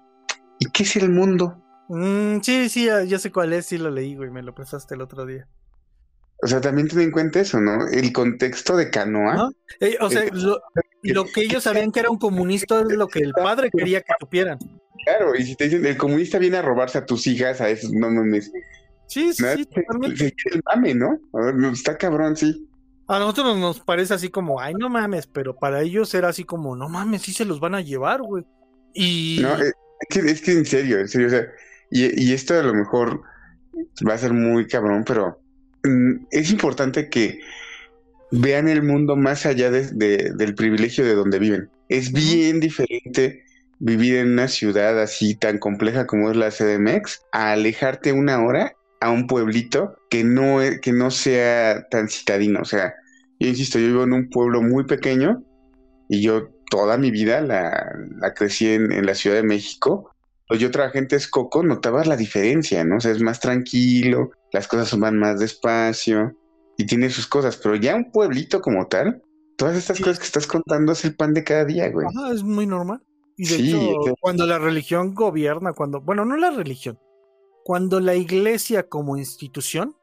¿y 0.60 0.66
qué 0.70 0.84
es 0.84 0.94
el 0.94 1.10
mundo? 1.10 1.60
Mm, 1.88 2.38
sí, 2.42 2.68
sí, 2.68 2.84
ya, 2.84 3.18
sé 3.18 3.32
cuál 3.32 3.54
es, 3.54 3.66
sí 3.66 3.76
lo 3.76 3.90
leí, 3.90 4.14
güey, 4.14 4.30
me 4.30 4.44
lo 4.44 4.54
prestaste 4.54 4.94
el 4.94 5.00
otro 5.00 5.26
día. 5.26 5.48
O 6.40 6.46
sea, 6.46 6.60
también 6.60 6.88
ten 6.88 7.00
en 7.00 7.10
cuenta 7.10 7.40
eso, 7.40 7.60
¿no? 7.60 7.86
El 7.88 8.12
contexto 8.12 8.76
de 8.76 8.90
Canoa. 8.90 9.50
Eh, 9.80 9.96
o 10.00 10.08
sea, 10.08 10.24
lo, 10.32 10.60
lo 11.02 11.24
que 11.24 11.42
ellos 11.42 11.64
sabían 11.64 11.90
que 11.90 12.00
era 12.00 12.10
un 12.10 12.18
comunista 12.18 12.80
es 12.80 12.92
lo 12.92 13.08
que 13.08 13.20
el 13.20 13.32
padre 13.32 13.70
quería 13.70 14.00
que 14.02 14.12
supieran. 14.20 14.58
Claro, 15.04 15.34
y 15.34 15.44
si 15.44 15.56
te 15.56 15.64
dicen, 15.64 15.84
el 15.84 15.96
comunista 15.96 16.38
viene 16.38 16.58
a 16.58 16.62
robarse 16.62 16.98
a 16.98 17.06
tus 17.06 17.26
hijas, 17.26 17.60
a 17.60 17.70
esos, 17.70 17.92
no 17.92 18.10
mames. 18.10 18.52
Sí, 19.06 19.32
sí, 19.32 19.42
¿no? 19.42 19.54
sí, 19.54 19.64
totalmente. 19.64 20.34
El 20.52 20.62
mame, 20.64 20.94
¿no? 20.94 21.18
Está 21.72 21.96
cabrón, 21.96 22.36
sí. 22.36 22.68
A 23.08 23.18
nosotros 23.18 23.56
nos 23.56 23.80
parece 23.80 24.14
así 24.14 24.28
como, 24.28 24.60
ay, 24.60 24.74
no 24.74 24.88
mames, 24.90 25.26
pero 25.26 25.56
para 25.56 25.80
ellos 25.80 26.12
era 26.14 26.28
así 26.28 26.44
como, 26.44 26.76
no 26.76 26.88
mames, 26.88 27.22
sí 27.22 27.32
se 27.32 27.46
los 27.46 27.58
van 27.58 27.74
a 27.74 27.80
llevar, 27.80 28.20
güey. 28.20 28.44
Y 28.92 29.38
No, 29.40 29.58
eh, 29.58 29.72
es 30.00 30.08
que, 30.08 30.30
es 30.30 30.42
que 30.42 30.52
en 30.52 30.66
serio, 30.66 30.98
en 30.98 31.08
serio, 31.08 31.28
o 31.28 31.30
sea, 31.30 31.46
y, 31.90 32.22
y 32.22 32.32
esto 32.32 32.58
a 32.58 32.62
lo 32.62 32.74
mejor 32.74 33.22
va 34.06 34.14
a 34.14 34.18
ser 34.18 34.34
muy 34.34 34.66
cabrón, 34.66 35.04
pero 35.06 35.40
es 36.30 36.50
importante 36.50 37.08
que 37.08 37.38
vean 38.30 38.68
el 38.68 38.82
mundo 38.82 39.16
más 39.16 39.46
allá 39.46 39.70
de- 39.70 39.90
de- 39.92 40.32
del 40.36 40.54
privilegio 40.54 41.04
de 41.04 41.14
donde 41.14 41.38
viven. 41.38 41.70
Es 41.88 42.12
bien 42.12 42.60
diferente 42.60 43.42
vivir 43.78 44.16
en 44.16 44.32
una 44.32 44.48
ciudad 44.48 45.00
así 45.00 45.34
tan 45.34 45.58
compleja 45.58 46.06
como 46.06 46.30
es 46.30 46.36
la 46.36 46.50
CDMX 46.50 47.22
a 47.32 47.52
alejarte 47.52 48.12
una 48.12 48.44
hora 48.44 48.72
a 49.00 49.10
un 49.10 49.26
pueblito 49.26 49.96
que 50.10 50.24
no, 50.24 50.60
e- 50.62 50.80
que 50.80 50.92
no 50.92 51.10
sea 51.10 51.86
tan 51.90 52.08
citadino. 52.08 52.60
O 52.60 52.64
sea, 52.64 52.92
yo 53.38 53.48
insisto, 53.48 53.78
yo 53.78 53.86
vivo 53.86 54.04
en 54.04 54.12
un 54.12 54.28
pueblo 54.28 54.60
muy 54.62 54.84
pequeño 54.84 55.42
y 56.08 56.22
yo 56.22 56.48
toda 56.70 56.98
mi 56.98 57.10
vida 57.10 57.40
la, 57.40 57.92
la 58.20 58.34
crecí 58.34 58.68
en, 58.68 58.92
en 58.92 59.06
la 59.06 59.14
Ciudad 59.14 59.36
de 59.36 59.42
México. 59.44 60.10
Yo 60.56 60.70
trabajé 60.70 60.98
en 60.98 61.08
Texcoco, 61.08 61.62
notabas 61.62 62.06
la 62.06 62.16
diferencia, 62.16 62.84
¿no? 62.84 62.96
O 62.96 63.00
sea, 63.00 63.10
es 63.12 63.20
más 63.20 63.40
tranquilo, 63.40 64.30
las 64.52 64.66
cosas 64.68 64.98
van 64.98 65.18
más 65.18 65.38
despacio 65.40 66.36
y 66.76 66.86
tiene 66.86 67.10
sus 67.10 67.26
cosas, 67.26 67.56
pero 67.56 67.76
ya 67.76 67.94
un 67.96 68.10
pueblito 68.10 68.60
como 68.60 68.86
tal, 68.86 69.22
todas 69.56 69.76
estas 69.76 69.98
Sí. 69.98 70.02
cosas 70.02 70.18
que 70.18 70.24
estás 70.26 70.46
contando 70.46 70.92
es 70.92 71.04
el 71.04 71.14
pan 71.16 71.34
de 71.34 71.44
cada 71.44 71.64
día, 71.64 71.90
güey. 71.90 72.06
ajá, 72.06 72.32
es 72.32 72.42
muy 72.42 72.66
normal. 72.66 73.02
Y 73.36 73.44
de 73.46 73.56
Sí, 73.56 73.90
hecho, 73.90 74.14
cuando 74.20 74.46
la 74.46 74.58
religión 74.58 75.14
gobierna, 75.14 75.72
cuando, 75.72 76.00
bueno, 76.00 76.24
no 76.24 76.36
la 76.36 76.50
religión, 76.50 76.98
cuando 77.64 78.00
la 78.00 78.14
iglesia 78.14 78.88
como 78.88 79.16
institución, 79.16 79.94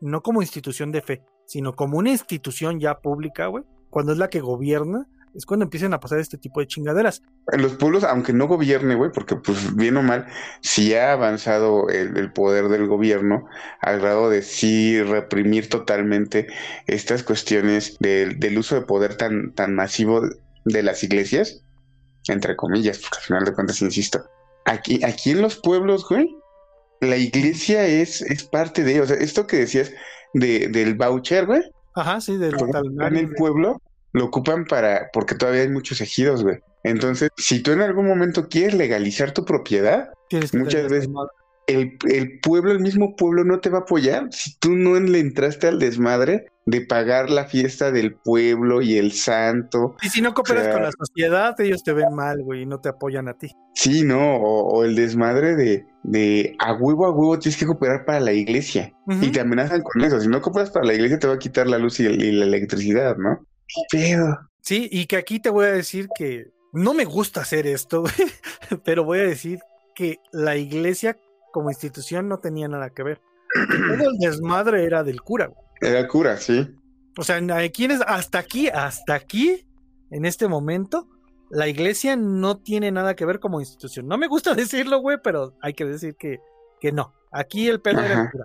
no 0.00 0.22
como 0.22 0.42
institución 0.42 0.90
de 0.92 1.00
fe, 1.02 1.22
sino 1.46 1.74
como 1.74 1.98
una 1.98 2.10
institución 2.10 2.80
ya 2.80 2.98
pública, 3.00 3.46
güey, 3.46 3.64
cuando 3.90 4.12
es 4.12 4.18
la 4.18 4.28
que 4.28 4.40
gobierna, 4.40 5.06
es 5.34 5.46
cuando 5.46 5.64
empiezan 5.64 5.94
a 5.94 6.00
pasar 6.00 6.18
este 6.18 6.38
tipo 6.38 6.60
de 6.60 6.66
chingaderas. 6.66 7.22
En 7.52 7.62
los 7.62 7.74
pueblos, 7.74 8.04
aunque 8.04 8.32
no 8.32 8.46
gobierne, 8.46 8.94
güey, 8.94 9.10
porque 9.12 9.36
pues 9.36 9.74
bien 9.74 9.96
o 9.96 10.02
mal, 10.02 10.26
sí 10.60 10.94
ha 10.94 11.12
avanzado 11.12 11.88
el, 11.88 12.16
el 12.16 12.32
poder 12.32 12.68
del 12.68 12.86
gobierno 12.86 13.46
al 13.80 14.00
grado 14.00 14.30
de 14.30 14.42
sí 14.42 15.02
reprimir 15.02 15.68
totalmente 15.68 16.48
estas 16.86 17.22
cuestiones 17.22 17.96
del, 18.00 18.38
del 18.38 18.58
uso 18.58 18.74
de 18.74 18.82
poder 18.82 19.16
tan, 19.16 19.52
tan 19.54 19.74
masivo 19.74 20.22
de 20.64 20.82
las 20.82 21.02
iglesias, 21.02 21.62
entre 22.28 22.56
comillas, 22.56 22.98
porque 22.98 23.18
al 23.18 23.24
final 23.24 23.44
de 23.44 23.54
cuentas, 23.54 23.82
insisto, 23.82 24.24
aquí, 24.64 25.02
aquí 25.04 25.30
en 25.30 25.42
los 25.42 25.56
pueblos, 25.56 26.08
güey, 26.08 26.36
la 27.00 27.16
iglesia 27.16 27.86
es, 27.86 28.22
es 28.22 28.44
parte 28.44 28.84
de, 28.84 29.00
o 29.00 29.06
sea, 29.06 29.16
esto 29.16 29.46
que 29.46 29.56
decías 29.56 29.92
de, 30.34 30.68
del 30.68 30.94
voucher, 30.94 31.46
güey, 31.46 31.62
Ajá, 31.94 32.20
sí, 32.20 32.36
del 32.38 32.54
en 33.00 33.16
el 33.16 33.34
pueblo 33.34 33.80
lo 34.12 34.24
ocupan 34.26 34.64
para, 34.64 35.08
porque 35.12 35.34
todavía 35.34 35.62
hay 35.62 35.68
muchos 35.70 36.00
ejidos, 36.00 36.42
güey. 36.42 36.58
Entonces, 36.84 37.30
si 37.36 37.62
tú 37.62 37.72
en 37.72 37.80
algún 37.80 38.06
momento 38.06 38.48
quieres 38.48 38.74
legalizar 38.74 39.32
tu 39.32 39.44
propiedad, 39.44 40.10
muchas 40.58 40.88
veces 40.88 41.08
el, 41.68 41.96
el 42.10 42.40
pueblo, 42.40 42.72
el 42.72 42.80
mismo 42.80 43.14
pueblo 43.14 43.44
no 43.44 43.60
te 43.60 43.70
va 43.70 43.78
a 43.78 43.80
apoyar 43.82 44.26
si 44.32 44.58
tú 44.58 44.72
no 44.74 44.98
le 44.98 45.20
entraste 45.20 45.68
al 45.68 45.78
desmadre 45.78 46.46
de 46.66 46.80
pagar 46.80 47.30
la 47.30 47.44
fiesta 47.46 47.90
del 47.92 48.14
pueblo 48.14 48.82
y 48.82 48.96
el 48.96 49.12
santo. 49.12 49.96
Y 50.02 50.08
si 50.08 50.20
no 50.20 50.34
cooperas 50.34 50.64
sea- 50.64 50.72
con 50.72 50.82
la 50.82 50.90
sociedad, 50.92 51.60
ellos 51.60 51.82
te 51.84 51.92
ven 51.92 52.12
mal, 52.14 52.42
güey, 52.42 52.62
y 52.62 52.66
no 52.66 52.80
te 52.80 52.88
apoyan 52.88 53.28
a 53.28 53.34
ti. 53.38 53.48
Sí, 53.74 54.02
¿no? 54.04 54.36
O, 54.36 54.68
o 54.78 54.84
el 54.84 54.94
desmadre 54.96 55.54
de, 55.56 55.84
de 56.02 56.56
a 56.58 56.72
huevo 56.74 57.06
a 57.06 57.10
huevo 57.12 57.38
tienes 57.38 57.58
que 57.58 57.66
cooperar 57.66 58.04
para 58.04 58.20
la 58.20 58.32
iglesia. 58.32 58.92
Y 59.08 59.30
te 59.30 59.40
amenazan 59.40 59.82
con 59.82 60.02
eso. 60.02 60.20
Si 60.20 60.28
no 60.28 60.40
cooperas 60.40 60.70
para 60.70 60.86
la 60.86 60.94
iglesia 60.94 61.18
te 61.18 61.26
va 61.28 61.34
a 61.34 61.38
quitar 61.38 61.66
la 61.68 61.78
luz 61.78 61.98
y, 62.00 62.06
el- 62.06 62.22
y 62.22 62.32
la 62.32 62.44
electricidad, 62.44 63.16
¿no? 63.16 63.44
Sí, 64.60 64.88
y 64.90 65.06
que 65.06 65.16
aquí 65.16 65.40
te 65.40 65.50
voy 65.50 65.66
a 65.66 65.72
decir 65.72 66.08
que 66.16 66.52
no 66.72 66.94
me 66.94 67.04
gusta 67.04 67.40
hacer 67.40 67.66
esto, 67.66 68.04
pero 68.84 69.04
voy 69.04 69.18
a 69.20 69.24
decir 69.24 69.60
que 69.94 70.18
la 70.32 70.56
iglesia 70.56 71.18
como 71.52 71.70
institución 71.70 72.28
no 72.28 72.38
tenía 72.38 72.68
nada 72.68 72.90
que 72.90 73.02
ver. 73.02 73.20
Todo 73.98 74.10
el 74.10 74.18
desmadre 74.18 74.84
era 74.84 75.02
del 75.04 75.20
cura. 75.20 75.50
Era 75.80 76.06
cura, 76.08 76.36
sí. 76.36 76.66
O 77.18 77.24
sea, 77.24 77.36
aquí 77.58 77.84
en 77.84 77.90
es- 77.90 78.00
hasta 78.06 78.38
aquí, 78.38 78.68
hasta 78.68 79.14
aquí, 79.14 79.66
en 80.10 80.24
este 80.24 80.48
momento, 80.48 81.08
la 81.50 81.68
iglesia 81.68 82.16
no 82.16 82.58
tiene 82.58 82.90
nada 82.90 83.14
que 83.14 83.26
ver 83.26 83.40
como 83.40 83.60
institución. 83.60 84.06
No 84.06 84.16
me 84.16 84.28
gusta 84.28 84.54
decirlo, 84.54 85.00
güey, 85.00 85.18
pero 85.22 85.54
hay 85.60 85.74
que 85.74 85.84
decir 85.84 86.16
que, 86.16 86.38
que 86.80 86.92
no. 86.92 87.12
Aquí 87.30 87.68
el 87.68 87.80
pedo 87.80 88.00
era 88.00 88.22
el 88.22 88.30
cura. 88.30 88.44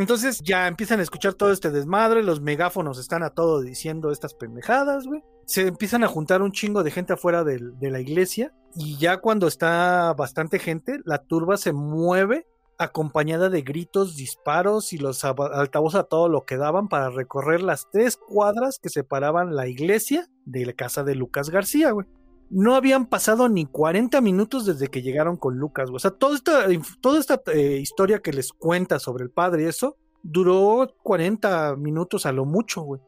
Entonces 0.00 0.40
ya 0.42 0.66
empiezan 0.66 0.98
a 0.98 1.02
escuchar 1.02 1.34
todo 1.34 1.52
este 1.52 1.70
desmadre, 1.70 2.22
los 2.22 2.40
megáfonos 2.40 2.98
están 2.98 3.22
a 3.22 3.34
todo 3.34 3.60
diciendo 3.60 4.10
estas 4.10 4.32
pendejadas, 4.32 5.06
güey. 5.06 5.22
Se 5.44 5.66
empiezan 5.66 6.02
a 6.02 6.08
juntar 6.08 6.40
un 6.40 6.52
chingo 6.52 6.82
de 6.82 6.90
gente 6.90 7.12
afuera 7.12 7.44
de, 7.44 7.60
la 7.82 8.00
iglesia 8.00 8.54
y 8.74 8.96
ya 8.96 9.18
cuando 9.18 9.46
está 9.46 10.14
bastante 10.14 10.58
gente, 10.58 11.00
la 11.04 11.18
turba 11.18 11.58
se 11.58 11.74
mueve 11.74 12.46
acompañada 12.78 13.50
de 13.50 13.60
gritos, 13.60 14.16
disparos 14.16 14.94
y 14.94 14.96
los 14.96 15.22
altavoces 15.22 16.00
a 16.00 16.04
todo 16.04 16.30
lo 16.30 16.46
que 16.46 16.56
daban 16.56 16.88
para 16.88 17.10
recorrer 17.10 17.60
las 17.60 17.86
tres 17.92 18.16
cuadras 18.16 18.78
que 18.78 18.88
separaban 18.88 19.54
la 19.54 19.68
iglesia 19.68 20.30
de 20.46 20.64
la 20.64 20.72
casa 20.72 21.04
de 21.04 21.14
Lucas 21.14 21.50
García, 21.50 21.90
güey. 21.90 22.06
No 22.50 22.74
habían 22.74 23.06
pasado 23.06 23.48
ni 23.48 23.64
40 23.64 24.20
minutos 24.20 24.66
desde 24.66 24.88
que 24.88 25.02
llegaron 25.02 25.36
con 25.36 25.56
Lucas. 25.56 25.88
O 25.92 25.98
sea, 25.98 26.10
toda 26.10 26.34
esta, 26.34 26.66
toda 27.00 27.20
esta 27.20 27.40
eh, 27.52 27.78
historia 27.80 28.20
que 28.20 28.32
les 28.32 28.52
cuenta 28.52 28.98
sobre 28.98 29.24
el 29.24 29.30
padre 29.30 29.62
y 29.62 29.66
eso 29.66 29.96
duró 30.22 30.92
40 31.02 31.76
minutos 31.76 32.26
a 32.26 32.32
lo 32.32 32.44
mucho, 32.44 32.82
güey. 32.82 33.00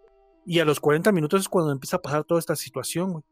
Y 0.47 0.61
a 0.61 0.65
los 0.65 0.81
40 0.81 1.13
minutos 1.13 1.41
es 1.41 1.49
cuando 1.49 1.73
empieza 1.73 1.97
a 1.97 2.03
pasar 2.03 2.25
toda 2.25 2.39
esta 2.39 2.57
situación, 2.57 3.13
güey. 3.13 3.25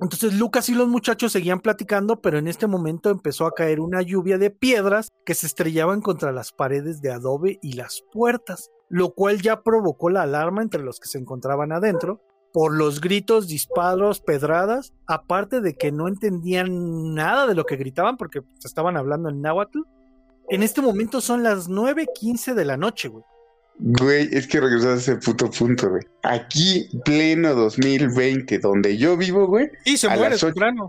Entonces 0.00 0.34
Lucas 0.34 0.68
y 0.68 0.74
los 0.74 0.88
muchachos 0.88 1.32
seguían 1.32 1.60
platicando, 1.60 2.20
pero 2.20 2.38
en 2.38 2.48
este 2.48 2.66
momento 2.66 3.10
empezó 3.10 3.46
a 3.46 3.54
caer 3.54 3.80
una 3.80 4.02
lluvia 4.02 4.38
de 4.38 4.50
piedras 4.50 5.08
que 5.24 5.34
se 5.34 5.46
estrellaban 5.46 6.00
contra 6.00 6.32
las 6.32 6.52
paredes 6.52 7.00
de 7.00 7.12
adobe 7.12 7.58
y 7.62 7.74
las 7.74 8.02
puertas, 8.12 8.70
lo 8.88 9.14
cual 9.14 9.40
ya 9.40 9.62
provocó 9.62 10.10
la 10.10 10.22
alarma 10.22 10.62
entre 10.62 10.82
los 10.82 10.98
que 10.98 11.08
se 11.08 11.18
encontraban 11.18 11.70
adentro 11.70 12.20
por 12.54 12.72
los 12.72 13.00
gritos, 13.00 13.48
disparos, 13.48 14.20
pedradas, 14.20 14.92
aparte 15.08 15.60
de 15.60 15.74
que 15.74 15.90
no 15.90 16.06
entendían 16.06 17.12
nada 17.12 17.48
de 17.48 17.54
lo 17.56 17.64
que 17.66 17.74
gritaban 17.74 18.16
porque 18.16 18.42
se 18.60 18.68
estaban 18.68 18.96
hablando 18.96 19.28
en 19.28 19.42
náhuatl. 19.42 19.80
En 20.48 20.62
este 20.62 20.80
momento 20.80 21.20
son 21.20 21.42
las 21.42 21.68
9:15 21.68 22.54
de 22.54 22.64
la 22.64 22.76
noche, 22.76 23.08
güey. 23.08 23.24
Güey, 23.76 24.28
es 24.30 24.46
que 24.46 24.60
regresas 24.60 24.86
a 24.86 24.94
ese 25.12 25.16
puto 25.16 25.50
punto, 25.50 25.90
güey. 25.90 26.02
Aquí, 26.22 26.88
pleno 27.04 27.54
2020, 27.56 28.60
donde 28.60 28.96
yo 28.96 29.16
vivo, 29.16 29.48
güey, 29.48 29.68
Y 29.84 29.96
se 29.96 30.06
A 30.06 30.10
muere 30.14 30.30
las 30.30 30.40
temprano. 30.42 30.86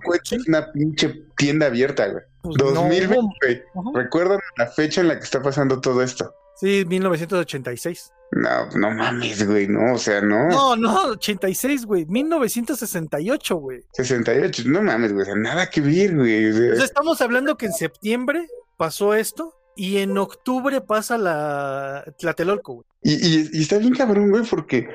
una 0.47 0.71
pinche 0.71 1.23
tienda 1.35 1.65
abierta, 1.65 2.07
güey. 2.09 2.23
Pues 2.43 2.57
no 2.59 2.65
2020, 2.73 3.17
hubo- 3.17 3.33
güey. 3.41 4.03
¿Recuerdan 4.03 4.37
la 4.59 4.67
fecha 4.67 5.01
en 5.01 5.07
la 5.07 5.17
que 5.17 5.23
está 5.23 5.41
pasando 5.41 5.81
todo 5.81 6.03
esto? 6.03 6.31
Sí, 6.57 6.85
1986. 6.87 8.11
No, 8.31 8.69
no 8.75 8.91
mames, 8.91 9.47
güey, 9.47 9.67
no, 9.67 9.93
o 9.93 9.97
sea, 9.97 10.19
no. 10.21 10.49
No, 10.49 10.75
no, 10.75 11.03
86, 11.11 11.85
güey. 11.85 12.05
1968, 12.05 13.55
güey. 13.55 13.81
68, 13.93 14.63
no 14.65 14.81
mames, 14.81 15.13
güey, 15.13 15.23
o 15.23 15.25
sea, 15.25 15.35
nada 15.35 15.69
que 15.69 15.81
ver, 15.81 16.15
güey. 16.15 16.49
o 16.49 16.53
sea, 16.53 16.73
O 16.73 16.75
sea, 16.75 16.85
estamos 16.85 17.21
hablando 17.21 17.55
que 17.57 17.67
en 17.67 17.73
septiembre 17.73 18.47
pasó 18.77 19.13
esto 19.13 19.53
y 19.75 19.97
en 19.97 20.17
octubre 20.17 20.81
pasa 20.81 21.17
la 21.17 22.03
Tlatelolco, 22.17 22.73
güey. 22.75 22.85
y, 23.03 23.13
y- 23.13 23.49
y 23.53 23.61
está 23.61 23.77
bien 23.77 23.93
cabrón, 23.93 24.29
güey, 24.31 24.43
porque 24.49 24.87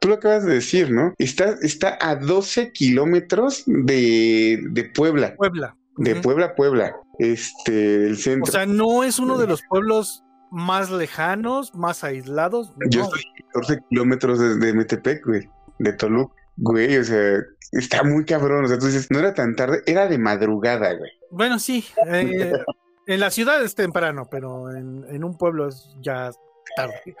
tú 0.00 0.08
lo 0.08 0.14
acabas 0.14 0.44
de 0.44 0.54
decir, 0.54 0.90
¿no? 0.90 1.14
Está, 1.18 1.54
está 1.62 1.96
a 2.00 2.16
12 2.16 2.72
kilómetros 2.72 3.62
de, 3.66 4.58
de 4.70 4.84
Puebla, 4.84 5.34
Puebla. 5.36 5.76
de. 5.96 6.16
Puebla 6.16 6.46
a 6.46 6.54
Puebla, 6.54 6.96
este, 7.18 7.72
del 7.72 8.12
O 8.14 8.16
centro. 8.16 8.52
sea, 8.52 8.66
no 8.66 9.04
es 9.04 9.18
uno 9.18 9.38
de 9.38 9.46
los 9.46 9.62
pueblos 9.68 10.24
más 10.52 10.90
lejanos, 10.90 11.74
más 11.74 12.04
aislados. 12.04 12.72
Yo 12.90 13.00
no. 13.00 13.06
estoy 13.06 13.22
a 13.22 13.46
14 13.52 13.80
kilómetros 13.88 14.38
de, 14.38 14.56
de 14.58 14.72
Metepec, 14.74 15.26
güey, 15.26 15.48
de 15.78 15.92
Toluca. 15.94 16.34
Güey, 16.58 16.98
o 16.98 17.04
sea, 17.04 17.38
está 17.72 18.04
muy 18.04 18.26
cabrón. 18.26 18.66
O 18.66 18.68
sea, 18.68 18.78
tú 18.78 18.86
dices, 18.86 19.10
no 19.10 19.18
era 19.18 19.32
tan 19.32 19.56
tarde, 19.56 19.82
era 19.86 20.06
de 20.06 20.18
madrugada, 20.18 20.92
güey. 20.94 21.10
Bueno, 21.30 21.58
sí. 21.58 21.84
eh, 22.06 22.52
en 23.06 23.20
la 23.20 23.30
ciudad 23.30 23.64
es 23.64 23.74
temprano, 23.74 24.28
pero 24.30 24.70
en, 24.70 25.06
en 25.08 25.24
un 25.24 25.38
pueblo 25.38 25.68
es 25.68 25.96
ya 26.00 26.30
tarde. 26.76 27.16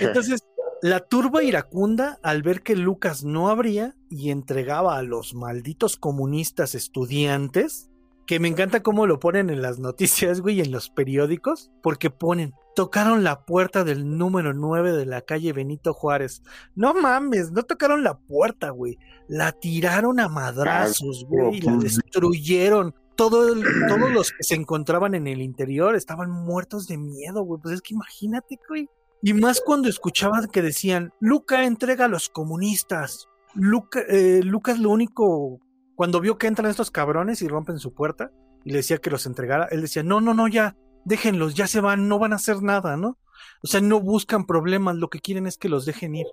Entonces, 0.00 0.42
la 0.80 1.00
turba 1.00 1.42
iracunda, 1.42 2.18
al 2.22 2.42
ver 2.42 2.62
que 2.62 2.76
Lucas 2.76 3.24
no 3.24 3.50
abría 3.50 3.94
y 4.08 4.30
entregaba 4.30 4.96
a 4.96 5.02
los 5.02 5.34
malditos 5.34 5.98
comunistas 5.98 6.74
estudiantes, 6.74 7.90
que 8.26 8.40
me 8.40 8.48
encanta 8.48 8.82
cómo 8.82 9.06
lo 9.06 9.20
ponen 9.20 9.50
en 9.50 9.62
las 9.62 9.78
noticias, 9.78 10.40
güey, 10.40 10.56
y 10.56 10.60
en 10.60 10.72
los 10.72 10.90
periódicos, 10.90 11.70
porque 11.82 12.10
ponen, 12.10 12.52
tocaron 12.74 13.22
la 13.24 13.44
puerta 13.44 13.84
del 13.84 14.18
número 14.18 14.52
9 14.52 14.92
de 14.92 15.06
la 15.06 15.20
calle 15.22 15.52
Benito 15.52 15.94
Juárez. 15.94 16.42
No 16.74 16.92
mames, 16.92 17.52
no 17.52 17.62
tocaron 17.62 18.02
la 18.02 18.18
puerta, 18.18 18.70
güey. 18.70 18.98
La 19.28 19.52
tiraron 19.52 20.18
a 20.20 20.28
madrazos, 20.28 21.24
güey, 21.28 21.58
y 21.58 21.60
la 21.60 21.72
Ujú. 21.74 21.82
destruyeron. 21.82 22.94
Todo 23.14 23.54
el- 23.54 23.64
todos 23.88 24.10
los 24.12 24.30
que 24.32 24.42
se 24.42 24.54
encontraban 24.56 25.14
en 25.14 25.26
el 25.26 25.40
interior 25.40 25.94
estaban 25.96 26.30
muertos 26.30 26.86
de 26.86 26.98
miedo, 26.98 27.42
güey. 27.44 27.60
Pues 27.62 27.76
es 27.76 27.80
que 27.80 27.94
imagínate, 27.94 28.58
güey. 28.68 28.88
Y 29.22 29.32
más 29.32 29.62
cuando 29.62 29.88
escuchaban 29.88 30.48
que 30.48 30.60
decían, 30.60 31.12
Luca 31.20 31.64
entrega 31.64 32.04
a 32.04 32.08
los 32.08 32.28
comunistas. 32.28 33.26
Luca, 33.54 34.00
eh, 34.10 34.42
Lucas 34.44 34.78
lo 34.78 34.90
único, 34.90 35.60
cuando 35.96 36.20
vio 36.20 36.38
que 36.38 36.46
entran 36.46 36.70
estos 36.70 36.90
cabrones 36.90 37.42
y 37.42 37.48
rompen 37.48 37.78
su 37.78 37.92
puerta, 37.94 38.30
y 38.64 38.70
le 38.70 38.78
decía 38.78 38.98
que 38.98 39.10
los 39.10 39.26
entregara, 39.26 39.66
él 39.70 39.80
decía, 39.80 40.02
no, 40.02 40.20
no, 40.20 40.34
no, 40.34 40.46
ya, 40.46 40.76
déjenlos, 41.04 41.54
ya 41.54 41.66
se 41.66 41.80
van, 41.80 42.06
no 42.08 42.18
van 42.18 42.32
a 42.32 42.36
hacer 42.36 42.62
nada, 42.62 42.96
¿no? 42.96 43.18
O 43.62 43.66
sea, 43.66 43.80
no 43.80 44.00
buscan 44.00 44.46
problemas, 44.46 44.96
lo 44.96 45.08
que 45.08 45.20
quieren 45.20 45.46
es 45.46 45.56
que 45.56 45.68
los 45.68 45.86
dejen 45.86 46.14
ir. 46.14 46.26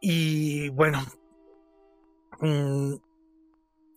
Y 0.00 0.68
bueno, 0.70 1.00
mm, 2.40 2.94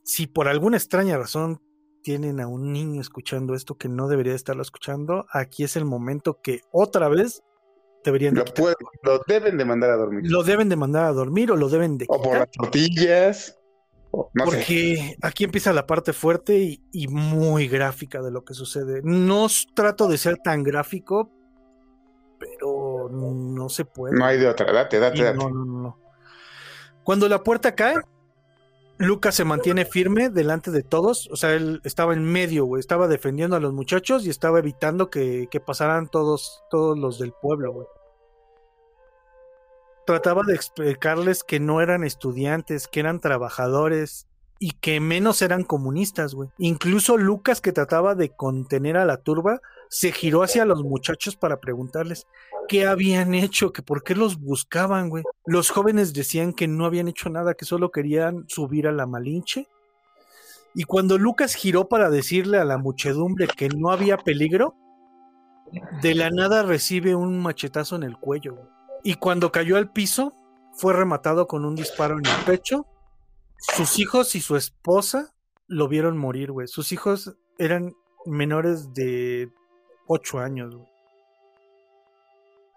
si 0.04 0.28
por 0.28 0.48
alguna 0.48 0.78
extraña 0.78 1.18
razón 1.18 1.62
tienen 2.02 2.40
a 2.40 2.48
un 2.48 2.72
niño 2.72 3.02
escuchando 3.02 3.54
esto 3.54 3.78
que 3.78 3.90
no 3.90 4.08
debería 4.08 4.34
estarlo 4.34 4.62
escuchando, 4.62 5.26
aquí 5.32 5.64
es 5.64 5.76
el 5.76 5.86
momento 5.86 6.40
que 6.42 6.62
otra 6.72 7.10
vez 7.10 7.44
deberían 8.04 8.34
de 8.34 8.44
Lo, 8.44 8.72
lo 9.04 9.24
deben 9.28 9.58
de 9.58 9.66
mandar 9.66 9.92
a 9.92 9.98
dormir. 9.98 10.24
Lo 10.32 10.44
deben 10.44 10.70
de 10.70 10.76
mandar 10.76 11.06
a 11.06 11.12
dormir 11.12 11.52
o 11.52 11.56
lo 11.56 11.70
deben 11.70 11.98
de 11.98 12.06
O 12.08 12.22
por 12.22 12.38
las 12.38 12.52
tortillas. 12.52 13.61
Sé. 14.12 14.46
Porque 14.46 15.16
aquí 15.22 15.44
empieza 15.44 15.74
la 15.74 15.88
parte 15.88 16.14
fuerte 16.14 16.58
y, 16.58 16.82
y 16.92 17.08
muy 17.08 17.68
gráfica 17.68 18.22
de 18.22 18.32
lo 18.32 18.44
que 18.44 18.54
sucede. 18.54 19.02
No 19.04 19.48
trato 19.74 20.08
de 20.08 20.18
ser 20.18 20.38
tan 20.38 20.64
gráfico, 20.64 21.30
pero 22.40 23.10
no 23.10 23.70
se 23.70 23.86
puede. 23.86 24.18
No 24.18 24.26
hay 24.26 24.40
de 24.40 24.48
otra. 24.48 24.72
Date, 24.72 25.00
date, 25.00 25.24
date. 25.24 25.38
no, 25.38 25.50
no, 25.50 25.66
no, 25.66 25.82
no. 25.82 25.98
Cuando 27.04 27.28
la 27.28 27.44
puerta 27.44 27.74
cae, 27.76 27.96
Lucas 28.98 29.34
se 29.36 29.44
mantiene 29.44 29.86
firme 29.86 30.30
delante 30.30 30.72
de 30.72 30.84
todos. 30.84 31.28
O 31.32 31.36
sea, 31.36 31.54
él 31.54 31.82
estaba 31.84 32.14
en 32.14 32.24
medio, 32.24 32.66
güey. 32.66 32.80
Estaba 32.80 33.08
defendiendo 33.08 33.56
a 33.56 33.60
los 33.60 33.74
muchachos 33.74 34.26
y 34.26 34.30
estaba 34.30 34.60
evitando 34.60 35.10
que, 35.10 35.48
que 35.50 35.60
pasaran 35.60 36.08
todos, 36.08 36.64
todos 36.70 36.98
los 36.98 37.18
del 37.18 37.34
pueblo, 37.34 37.74
güey. 37.74 37.88
Trataba 40.06 40.44
de 40.44 40.56
explicarles 40.56 41.44
que 41.44 41.60
no 41.60 41.82
eran 41.82 42.04
estudiantes, 42.04 42.88
que 42.88 43.00
eran 43.00 43.20
trabajadores 43.20 44.28
y 44.60 44.72
que 44.74 45.00
menos 45.00 45.42
eran 45.42 45.64
comunistas, 45.64 46.36
güey. 46.36 46.50
Incluso 46.58 47.18
Lucas, 47.18 47.62
que 47.62 47.72
trataba 47.72 48.14
de 48.14 48.30
contener 48.30 48.98
a 48.98 49.06
la 49.06 49.18
turba, 49.18 49.60
se 49.90 50.12
giró 50.12 50.44
hacia 50.44 50.66
los 50.66 50.84
muchachos 50.84 51.36
para 51.36 51.60
preguntarles 51.60 52.28
qué 52.68 52.86
habían 52.86 53.34
hecho, 53.34 53.74
que 53.74 53.82
por 53.82 54.04
qué 54.04 54.16
los 54.16 54.40
buscaban, 54.40 55.10
güey. 55.10 55.24
Los 55.46 55.70
jóvenes 55.70 56.14
decían 56.14 56.54
que 56.54 56.68
no 56.68 56.86
habían 56.86 57.08
hecho 57.08 57.30
nada, 57.30 57.56
que 57.56 57.66
solo 57.66 57.92
querían 57.92 58.46
subir 58.48 58.88
a 58.88 58.92
la 58.92 59.08
Malinche. 59.08 59.68
Y 60.74 60.84
cuando 60.84 61.18
Lucas 61.18 61.56
giró 61.56 61.90
para 61.90 62.10
decirle 62.10 62.58
a 62.58 62.64
la 62.64 62.78
muchedumbre 62.78 63.48
que 63.48 63.68
no 63.68 63.92
había 63.92 64.18
peligro, 64.18 64.76
de 66.02 66.16
la 66.16 66.30
nada 66.30 66.64
recibe 66.64 67.16
un 67.16 67.42
machetazo 67.42 67.96
en 67.96 68.04
el 68.04 68.18
cuello. 68.18 68.56
güey. 68.56 68.81
Y 69.04 69.16
cuando 69.16 69.52
cayó 69.52 69.78
al 69.78 69.92
piso, 69.92 70.34
fue 70.74 70.94
rematado 70.94 71.48
con 71.48 71.66
un 71.66 71.76
disparo 71.76 72.18
en 72.18 72.26
el 72.26 72.46
pecho. 72.46 72.86
Sus 73.58 74.00
hijos 74.00 74.36
y 74.36 74.42
su 74.42 74.56
esposa 74.56 75.34
lo 75.68 75.88
vieron 75.88 76.18
morir, 76.18 76.52
güey. 76.52 76.68
Sus 76.68 76.92
hijos 76.92 77.36
eran 77.58 77.94
menores 78.26 78.94
de 78.94 79.50
8 80.08 80.40
años, 80.40 80.76
güey. 80.76 80.92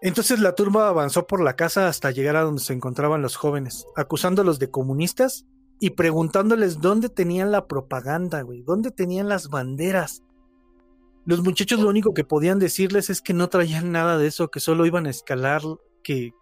Entonces 0.01 0.39
la 0.39 0.55
turba 0.55 0.89
avanzó 0.89 1.27
por 1.27 1.43
la 1.43 1.57
casa 1.57 1.89
hasta 1.89 2.11
llegar 2.11 2.37
a 2.37 2.43
donde 2.43 2.61
se 2.61 2.75
encontraban 2.75 3.23
los 3.23 3.37
jóvenes, 3.37 3.87
acusándolos 3.97 4.59
de 4.59 4.71
comunistas 4.71 5.47
y 5.81 5.91
preguntándoles 5.91 6.81
dónde 6.81 7.09
tenían 7.09 7.51
la 7.51 7.67
propaganda, 7.67 8.43
güey, 8.43 8.63
dónde 8.63 8.91
tenían 8.91 9.31
las 9.31 9.49
banderas. 9.49 10.23
Los 11.25 11.43
muchachos 11.43 11.81
lo 11.81 11.89
único 11.89 12.13
que 12.13 12.23
podían 12.23 12.59
decirles 12.59 13.09
es 13.09 13.23
que 13.23 13.33
no 13.33 13.49
traían 13.49 13.93
nada 13.93 14.19
de 14.19 14.27
eso, 14.27 14.51
que 14.51 14.61
solo 14.61 14.85
iban 14.85 15.07
a 15.07 15.11
escalar, 15.11 15.63
que, 16.05 16.33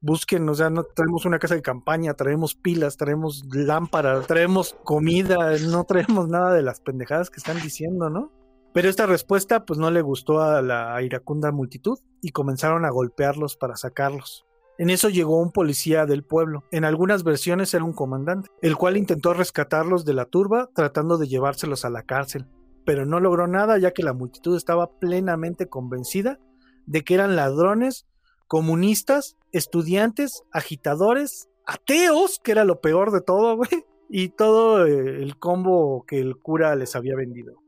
busquen, 0.00 0.48
o 0.48 0.54
sea, 0.54 0.68
no 0.68 0.84
traemos 0.84 1.24
una 1.24 1.38
casa 1.38 1.54
de 1.54 1.62
campaña, 1.62 2.12
traemos 2.14 2.54
pilas, 2.54 2.98
traemos 2.98 3.44
lámparas, 3.50 4.26
traemos 4.26 4.76
comida, 4.84 5.56
no 5.66 5.84
traemos 5.84 6.28
nada 6.28 6.52
de 6.52 6.62
las 6.62 6.80
pendejadas 6.80 7.30
que 7.30 7.38
están 7.38 7.60
diciendo, 7.62 8.10
¿no? 8.10 8.30
Pero 8.74 8.90
esta 8.90 9.06
respuesta 9.06 9.64
pues 9.64 9.78
no 9.78 9.90
le 9.90 10.02
gustó 10.02 10.42
a 10.42 10.60
la 10.60 11.00
iracunda 11.00 11.50
multitud 11.50 11.98
y 12.20 12.32
comenzaron 12.32 12.84
a 12.84 12.90
golpearlos 12.90 13.56
para 13.56 13.76
sacarlos. 13.76 14.46
En 14.78 14.90
eso 14.90 15.08
llegó 15.08 15.40
un 15.40 15.52
policía 15.52 16.04
del 16.04 16.22
pueblo. 16.22 16.64
En 16.70 16.84
algunas 16.84 17.24
versiones 17.24 17.72
era 17.72 17.84
un 17.84 17.94
comandante, 17.94 18.50
el 18.60 18.76
cual 18.76 18.98
intentó 18.98 19.32
rescatarlos 19.32 20.04
de 20.04 20.12
la 20.12 20.26
turba 20.26 20.68
tratando 20.74 21.16
de 21.16 21.28
llevárselos 21.28 21.86
a 21.86 21.90
la 21.90 22.02
cárcel, 22.02 22.46
pero 22.84 23.06
no 23.06 23.18
logró 23.18 23.46
nada 23.46 23.78
ya 23.78 23.92
que 23.92 24.02
la 24.02 24.12
multitud 24.12 24.54
estaba 24.54 24.90
plenamente 24.98 25.68
convencida 25.68 26.38
de 26.84 27.02
que 27.02 27.14
eran 27.14 27.36
ladrones, 27.36 28.06
comunistas, 28.46 29.36
estudiantes, 29.52 30.42
agitadores, 30.52 31.48
ateos, 31.66 32.40
que 32.42 32.52
era 32.52 32.64
lo 32.64 32.80
peor 32.80 33.10
de 33.12 33.20
todo, 33.20 33.56
güey, 33.56 33.84
y 34.08 34.28
todo 34.30 34.86
eh, 34.86 35.22
el 35.22 35.38
combo 35.38 36.04
que 36.06 36.18
el 36.20 36.36
cura 36.36 36.74
les 36.76 36.96
había 36.96 37.16
vendido. 37.16 37.62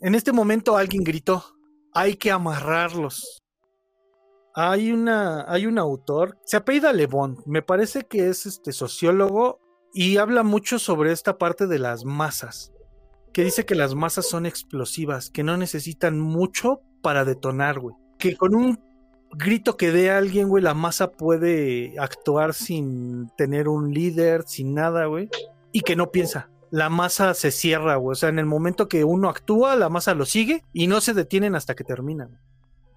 En 0.00 0.14
este 0.14 0.32
momento 0.32 0.76
alguien 0.76 1.04
gritó, 1.04 1.44
hay 1.92 2.16
que 2.16 2.30
amarrarlos. 2.30 3.42
Hay 4.54 4.90
una, 4.90 5.44
hay 5.48 5.66
un 5.66 5.78
autor, 5.78 6.36
se 6.44 6.56
apellida 6.56 6.92
Le 6.92 7.06
Bon, 7.06 7.36
me 7.46 7.62
parece 7.62 8.06
que 8.08 8.28
es 8.28 8.44
este 8.44 8.72
sociólogo 8.72 9.60
y 9.92 10.16
habla 10.16 10.42
mucho 10.42 10.78
sobre 10.78 11.12
esta 11.12 11.38
parte 11.38 11.66
de 11.68 11.78
las 11.78 12.04
masas, 12.04 12.72
que 13.32 13.44
dice 13.44 13.64
que 13.66 13.76
las 13.76 13.94
masas 13.94 14.28
son 14.28 14.46
explosivas, 14.46 15.30
que 15.30 15.44
no 15.44 15.56
necesitan 15.56 16.18
mucho 16.18 16.80
para 17.02 17.24
detonar, 17.24 17.78
güey. 17.78 17.94
Que 18.18 18.36
con 18.36 18.56
un 18.56 18.87
grito 19.32 19.76
que 19.76 19.92
dé 19.92 20.10
a 20.10 20.18
alguien, 20.18 20.48
güey, 20.48 20.62
la 20.62 20.74
masa 20.74 21.12
puede 21.12 21.94
actuar 21.98 22.54
sin 22.54 23.30
tener 23.36 23.68
un 23.68 23.92
líder, 23.92 24.44
sin 24.46 24.74
nada, 24.74 25.06
güey, 25.06 25.28
y 25.72 25.80
que 25.82 25.96
no 25.96 26.10
piensa. 26.10 26.50
La 26.70 26.90
masa 26.90 27.34
se 27.34 27.50
cierra, 27.50 27.96
güey. 27.96 28.12
O 28.12 28.16
sea, 28.16 28.28
en 28.28 28.38
el 28.38 28.46
momento 28.46 28.88
que 28.88 29.04
uno 29.04 29.28
actúa, 29.28 29.76
la 29.76 29.88
masa 29.88 30.14
lo 30.14 30.26
sigue 30.26 30.64
y 30.72 30.86
no 30.86 31.00
se 31.00 31.14
detienen 31.14 31.54
hasta 31.54 31.74
que 31.74 31.84
terminan. 31.84 32.40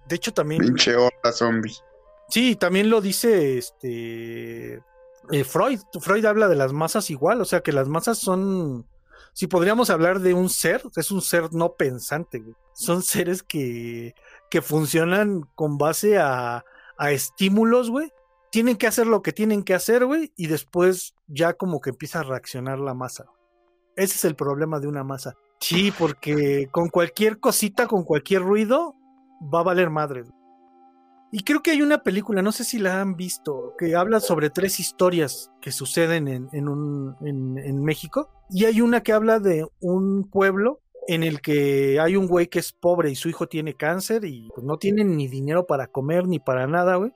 De 0.08 0.16
hecho, 0.16 0.32
también. 0.32 0.62
Pinche 0.62 0.94
horda 0.94 1.32
zombie. 1.32 1.74
Sí, 2.28 2.56
también 2.56 2.90
lo 2.90 3.00
dice 3.00 3.58
este 3.58 4.82
eh, 5.30 5.44
Freud. 5.44 5.80
Freud 6.00 6.24
habla 6.24 6.48
de 6.48 6.56
las 6.56 6.72
masas 6.72 7.10
igual, 7.10 7.40
o 7.40 7.44
sea 7.44 7.60
que 7.60 7.72
las 7.72 7.88
masas 7.88 8.18
son, 8.18 8.86
si 9.32 9.46
podríamos 9.46 9.90
hablar 9.90 10.20
de 10.20 10.34
un 10.34 10.48
ser, 10.48 10.82
es 10.96 11.10
un 11.10 11.22
ser 11.22 11.52
no 11.52 11.74
pensante, 11.74 12.40
güey. 12.40 12.54
son 12.74 13.02
seres 13.02 13.42
que, 13.42 14.14
que 14.52 14.60
funcionan 14.60 15.48
con 15.54 15.78
base 15.78 16.18
a, 16.18 16.62
estímulos, 17.10 17.90
güey. 17.90 18.12
Tienen 18.50 18.76
que 18.76 18.86
hacer 18.86 19.06
lo 19.06 19.22
que 19.22 19.32
tienen 19.32 19.62
que 19.62 19.72
hacer, 19.72 20.04
güey, 20.04 20.30
y 20.36 20.46
después 20.46 21.14
ya 21.26 21.54
como 21.54 21.80
que 21.80 21.88
empieza 21.88 22.20
a 22.20 22.22
reaccionar 22.22 22.78
la 22.78 22.92
masa. 22.92 23.24
Ese 23.96 24.16
es 24.16 24.24
el 24.26 24.36
problema 24.36 24.78
de 24.78 24.88
una 24.88 25.04
masa. 25.04 25.34
Sí, 25.58 25.90
porque 25.98 26.68
con 26.70 26.90
cualquier 26.90 27.40
cosita, 27.40 27.86
con 27.86 28.04
cualquier 28.04 28.42
ruido, 28.42 28.94
va 29.42 29.60
a 29.60 29.64
valer 29.64 29.88
madre. 29.88 30.24
Y 31.32 31.44
creo 31.44 31.62
que 31.62 31.70
hay 31.70 31.80
una 31.80 32.02
película, 32.02 32.42
no 32.42 32.52
sé 32.52 32.64
si 32.64 32.78
la 32.78 33.00
han 33.00 33.16
visto, 33.16 33.74
que 33.78 33.96
habla 33.96 34.20
sobre 34.20 34.50
tres 34.50 34.78
historias 34.78 35.50
que 35.62 35.72
suceden 35.72 36.28
en, 36.28 36.50
en, 36.52 37.16
en, 37.22 37.56
en 37.56 37.82
México. 37.82 38.28
Y 38.50 38.66
hay 38.66 38.82
una 38.82 39.02
que 39.02 39.14
habla 39.14 39.38
de 39.38 39.66
un 39.80 40.28
pueblo 40.28 40.81
en 41.08 41.22
el 41.22 41.40
que 41.40 41.98
hay 42.00 42.16
un 42.16 42.26
güey 42.26 42.48
que 42.48 42.58
es 42.58 42.72
pobre 42.72 43.10
y 43.10 43.16
su 43.16 43.28
hijo 43.28 43.46
tiene 43.46 43.74
cáncer 43.74 44.24
y 44.24 44.48
pues, 44.54 44.64
no 44.64 44.78
tiene 44.78 45.04
ni 45.04 45.28
dinero 45.28 45.66
para 45.66 45.86
comer 45.86 46.26
ni 46.26 46.38
para 46.38 46.66
nada, 46.66 46.96
güey. 46.96 47.12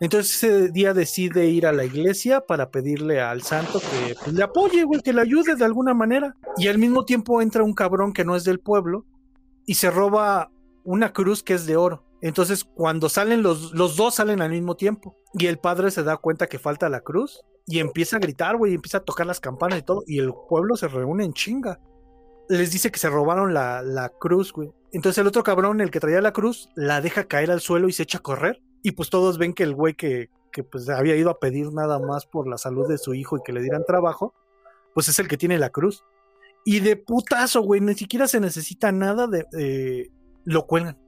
Entonces 0.00 0.42
ese 0.42 0.70
día 0.70 0.94
decide 0.94 1.46
ir 1.46 1.66
a 1.66 1.72
la 1.72 1.84
iglesia 1.84 2.40
para 2.40 2.70
pedirle 2.70 3.20
al 3.20 3.42
santo 3.42 3.80
que 3.80 4.14
pues, 4.14 4.32
le 4.32 4.42
apoye, 4.42 4.84
güey, 4.84 5.02
que 5.02 5.12
le 5.12 5.20
ayude 5.20 5.56
de 5.56 5.64
alguna 5.64 5.92
manera. 5.92 6.34
Y 6.56 6.68
al 6.68 6.78
mismo 6.78 7.04
tiempo 7.04 7.42
entra 7.42 7.62
un 7.62 7.74
cabrón 7.74 8.14
que 8.14 8.24
no 8.24 8.34
es 8.34 8.44
del 8.44 8.60
pueblo 8.60 9.04
y 9.66 9.74
se 9.74 9.90
roba 9.90 10.50
una 10.84 11.12
cruz 11.12 11.42
que 11.42 11.52
es 11.52 11.66
de 11.66 11.76
oro. 11.76 12.02
Entonces, 12.22 12.64
cuando 12.64 13.08
salen 13.08 13.42
los, 13.42 13.72
los 13.72 13.96
dos 13.96 14.14
salen 14.14 14.40
al 14.40 14.50
mismo 14.50 14.74
tiempo. 14.74 15.16
Y 15.34 15.46
el 15.46 15.58
padre 15.58 15.90
se 15.90 16.02
da 16.02 16.16
cuenta 16.16 16.46
que 16.46 16.58
falta 16.58 16.88
la 16.88 17.00
cruz. 17.00 17.40
Y 17.66 17.78
empieza 17.78 18.16
a 18.16 18.20
gritar, 18.20 18.56
güey, 18.56 18.72
y 18.72 18.74
empieza 18.76 18.98
a 18.98 19.04
tocar 19.04 19.26
las 19.26 19.40
campanas 19.40 19.78
y 19.78 19.82
todo. 19.82 20.02
Y 20.06 20.18
el 20.18 20.32
pueblo 20.48 20.76
se 20.76 20.88
reúne 20.88 21.24
en 21.24 21.34
chinga. 21.34 21.78
Les 22.50 22.70
dice 22.72 22.90
que 22.90 22.98
se 22.98 23.08
robaron 23.08 23.54
la, 23.54 23.80
la 23.80 24.08
cruz, 24.10 24.52
güey. 24.52 24.70
Entonces 24.92 25.18
el 25.18 25.26
otro 25.26 25.42
cabrón, 25.42 25.80
el 25.80 25.90
que 25.90 26.00
traía 26.00 26.20
la 26.20 26.32
cruz, 26.32 26.68
la 26.74 27.00
deja 27.00 27.24
caer 27.24 27.50
al 27.50 27.60
suelo 27.60 27.88
y 27.88 27.92
se 27.92 28.02
echa 28.02 28.18
a 28.18 28.22
correr. 28.22 28.60
Y 28.82 28.92
pues 28.92 29.08
todos 29.08 29.38
ven 29.38 29.54
que 29.54 29.62
el 29.62 29.74
güey 29.74 29.94
que, 29.94 30.30
que 30.52 30.64
pues 30.64 30.88
había 30.88 31.14
ido 31.16 31.30
a 31.30 31.38
pedir 31.38 31.72
nada 31.72 31.98
más 32.00 32.26
por 32.26 32.48
la 32.48 32.58
salud 32.58 32.88
de 32.88 32.98
su 32.98 33.14
hijo 33.14 33.36
y 33.36 33.40
que 33.44 33.52
le 33.52 33.62
dieran 33.62 33.84
trabajo, 33.86 34.34
pues 34.94 35.08
es 35.08 35.18
el 35.20 35.28
que 35.28 35.36
tiene 35.36 35.58
la 35.58 35.70
cruz. 35.70 36.04
Y 36.64 36.80
de 36.80 36.96
putazo, 36.96 37.62
güey, 37.62 37.80
ni 37.80 37.94
siquiera 37.94 38.26
se 38.26 38.40
necesita 38.40 38.92
nada 38.92 39.26
de... 39.26 39.46
eh, 39.56 40.10
lo 40.44 40.66
cuelgan. 40.66 40.98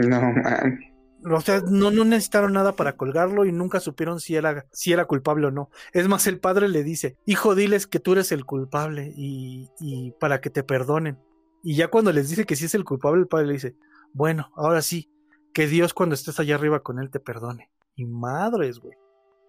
No, 0.00 0.20
man. 0.20 0.80
O 1.28 1.40
sea, 1.40 1.60
no, 1.60 1.90
necesitaron 1.90 2.52
nada 2.52 2.72
para 2.72 2.96
colgarlo 2.96 3.44
y 3.44 3.52
nunca 3.52 3.80
supieron 3.80 4.20
si 4.20 4.36
era, 4.36 4.66
si 4.72 4.92
era 4.92 5.06
culpable 5.06 5.48
o 5.48 5.50
no. 5.50 5.70
Es 5.92 6.06
más, 6.06 6.26
el 6.28 6.38
padre 6.38 6.68
le 6.68 6.84
dice, 6.84 7.16
hijo, 7.26 7.54
diles 7.54 7.86
que 7.88 7.98
tú 7.98 8.12
eres 8.12 8.30
el 8.30 8.44
culpable 8.44 9.12
y, 9.16 9.68
y 9.80 10.12
para 10.12 10.40
que 10.40 10.50
te 10.50 10.62
perdonen. 10.62 11.18
Y 11.64 11.74
ya 11.74 11.88
cuando 11.88 12.12
les 12.12 12.28
dice 12.28 12.44
que 12.44 12.54
sí 12.54 12.66
es 12.66 12.74
el 12.76 12.84
culpable, 12.84 13.22
el 13.22 13.26
padre 13.26 13.48
le 13.48 13.54
dice, 13.54 13.74
bueno, 14.12 14.52
ahora 14.54 14.82
sí, 14.82 15.10
que 15.52 15.66
Dios 15.66 15.94
cuando 15.94 16.14
estés 16.14 16.38
allá 16.38 16.54
arriba 16.54 16.80
con 16.80 17.00
él 17.00 17.10
te 17.10 17.18
perdone. 17.18 17.70
Y 17.96 18.04
madres, 18.04 18.78
güey, 18.78 18.96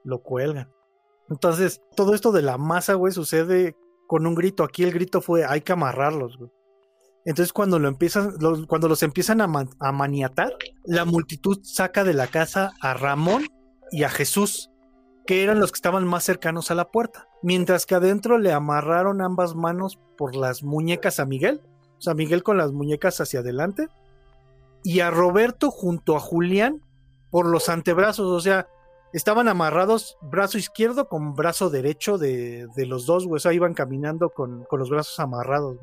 lo 0.03 0.23
cuelgan. 0.23 0.71
Entonces, 1.29 1.81
todo 1.95 2.15
esto 2.15 2.31
de 2.31 2.41
la 2.41 2.57
masa, 2.57 2.95
güey, 2.95 3.13
sucede 3.13 3.75
con 4.07 4.25
un 4.25 4.33
grito. 4.33 4.63
Aquí 4.63 4.83
el 4.83 4.93
grito 4.93 5.21
fue, 5.21 5.45
hay 5.45 5.61
que 5.61 5.73
amarrarlos, 5.73 6.37
güey. 6.37 6.49
Entonces 7.27 7.51
cuando 7.51 7.77
lo 7.77 7.87
empiezan, 7.89 8.33
los- 8.39 8.65
cuando 8.67 8.87
los 8.87 9.03
empiezan 9.03 9.41
a, 9.41 9.47
ma- 9.47 9.69
a 9.79 9.91
maniatar, 9.91 10.53
la 10.85 11.03
multitud 11.05 11.59
saca 11.61 12.03
de 12.03 12.13
la 12.13 12.27
casa 12.27 12.71
a 12.81 12.93
Ramón 12.93 13.45
y 13.91 14.03
a 14.03 14.09
Jesús, 14.09 14.71
que 15.25 15.43
eran 15.43 15.59
los 15.59 15.71
que 15.73 15.77
estaban 15.77 16.07
más 16.07 16.23
cercanos 16.23 16.71
a 16.71 16.75
la 16.75 16.89
puerta. 16.89 17.27
Mientras 17.43 17.85
que 17.85 17.95
adentro 17.95 18.37
le 18.37 18.53
amarraron 18.53 19.21
ambas 19.21 19.55
manos 19.55 19.99
por 20.17 20.35
las 20.37 20.63
muñecas 20.63 21.19
a 21.19 21.25
Miguel, 21.25 21.61
o 21.97 22.01
sea, 22.01 22.13
Miguel 22.13 22.43
con 22.43 22.57
las 22.57 22.71
muñecas 22.71 23.19
hacia 23.19 23.41
adelante, 23.41 23.89
y 24.83 25.01
a 25.01 25.11
Roberto 25.11 25.69
junto 25.69 26.15
a 26.15 26.21
Julián 26.21 26.81
por 27.29 27.45
los 27.45 27.67
antebrazos, 27.67 28.25
o 28.27 28.39
sea, 28.39 28.67
estaban 29.11 29.49
amarrados 29.49 30.17
brazo 30.21 30.57
izquierdo 30.57 31.09
con 31.09 31.33
brazo 31.33 31.69
derecho 31.69 32.17
de, 32.17 32.67
de 32.77 32.85
los 32.85 33.05
dos, 33.05 33.25
güey, 33.27 33.35
o 33.35 33.39
sea, 33.39 33.51
iban 33.51 33.73
caminando 33.73 34.29
con, 34.29 34.63
con 34.63 34.79
los 34.79 34.89
brazos 34.89 35.19
amarrados, 35.19 35.77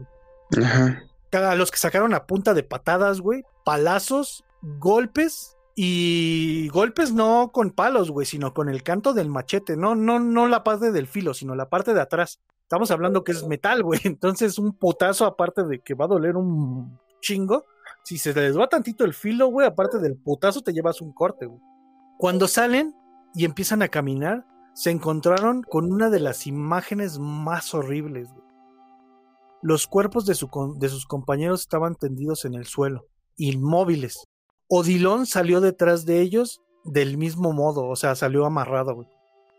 Ajá. 0.63 1.03
A 1.37 1.55
los 1.55 1.71
que 1.71 1.79
sacaron 1.79 2.15
a 2.15 2.27
punta 2.27 2.55
de 2.55 2.63
patadas, 2.63 3.21
güey, 3.21 3.45
palazos, 3.65 4.45
golpes 4.63 5.57
y 5.77 6.69
golpes 6.69 7.13
no 7.13 7.51
con 7.53 7.71
palos, 7.71 8.11
güey, 8.11 8.27
sino 8.27 8.55
con 8.55 8.69
el 8.69 8.83
canto 8.83 9.13
del 9.13 9.29
machete, 9.29 9.77
no, 9.77 9.95
no, 9.95 10.21
no 10.21 10.49
la 10.49 10.63
parte 10.63 10.93
del 10.93 11.07
filo, 11.07 11.35
sino 11.35 11.55
la 11.55 11.69
parte 11.69 11.95
de 11.95 12.01
atrás. 12.01 12.41
Estamos 12.63 12.91
hablando 12.91 13.25
que 13.25 13.33
es 13.33 13.47
metal, 13.47 13.83
güey, 13.83 14.01
entonces 14.05 14.59
un 14.59 14.73
putazo 14.73 15.27
aparte 15.27 15.65
de 15.65 15.81
que 15.81 15.95
va 15.95 16.05
a 16.05 16.09
doler 16.09 16.37
un 16.37 16.99
chingo, 17.21 17.65
si 18.05 18.19
se 18.19 18.33
les 18.35 18.57
va 18.57 18.69
tantito 18.69 19.05
el 19.05 19.15
filo, 19.15 19.49
güey, 19.49 19.67
aparte 19.67 19.99
del 19.99 20.17
putazo 20.17 20.63
te 20.63 20.73
llevas 20.73 21.01
un 21.01 21.13
corte, 21.13 21.47
güey. 21.47 21.61
Cuando 22.19 22.47
salen 22.47 22.95
y 23.35 23.45
empiezan 23.45 23.83
a 23.83 23.89
caminar, 23.89 24.47
se 24.75 24.91
encontraron 24.91 25.63
con 25.63 25.93
una 25.93 26.11
de 26.11 26.21
las 26.21 26.47
imágenes 26.47 27.19
más 27.19 27.75
horribles, 27.75 28.31
güey. 28.31 28.44
Los 29.65 29.87
cuerpos 29.87 30.27
de, 30.27 30.35
sus 30.35 31.07
compañeros 31.07 31.63
estaban 31.63 31.95
tendidos 31.95 32.45
en 32.45 32.55
el 32.55 32.67
suelo, 32.67 33.07
inmóviles. 33.39 34.25
Odilon 34.69 35.25
salió 35.25 35.63
detrás 35.63 36.05
de 36.05 36.21
ellos 36.21 36.61
del 36.85 37.17
mismo 37.17 37.55
modo, 37.55 37.89
o 37.89 37.97
sea, 37.97 38.15
salió 38.15 38.45
amarrado. 38.45 39.07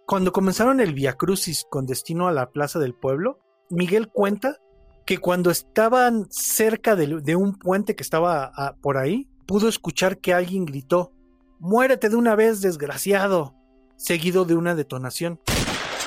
Cuando 0.05 0.31
comenzaron 0.31 0.79
el 0.79 0.93
Via 0.93 1.13
Crucis 1.13 1.65
con 1.67 1.87
destino 1.87 2.27
a 2.27 2.31
la 2.31 2.51
plaza 2.51 2.77
del 2.77 2.93
pueblo, 2.93 3.39
Miguel 3.71 4.09
cuenta 4.09 4.59
que 5.07 5.17
cuando 5.17 5.49
estaban 5.49 6.27
cerca 6.29 6.95
de, 6.95 7.35
un 7.35 7.57
puente 7.57 7.95
que 7.95 8.03
estaba 8.03 8.75
por 8.83 8.97
ahí, 8.97 9.27
pudo 9.47 9.67
escuchar 9.67 10.19
que 10.19 10.35
alguien 10.35 10.65
gritó: 10.65 11.13
¡Muérete 11.57 12.09
de 12.09 12.15
una 12.15 12.35
vez, 12.35 12.61
desgraciado! 12.61 13.55
seguido 13.95 14.45
de 14.45 14.53
una 14.53 14.75
detonación. 14.75 15.39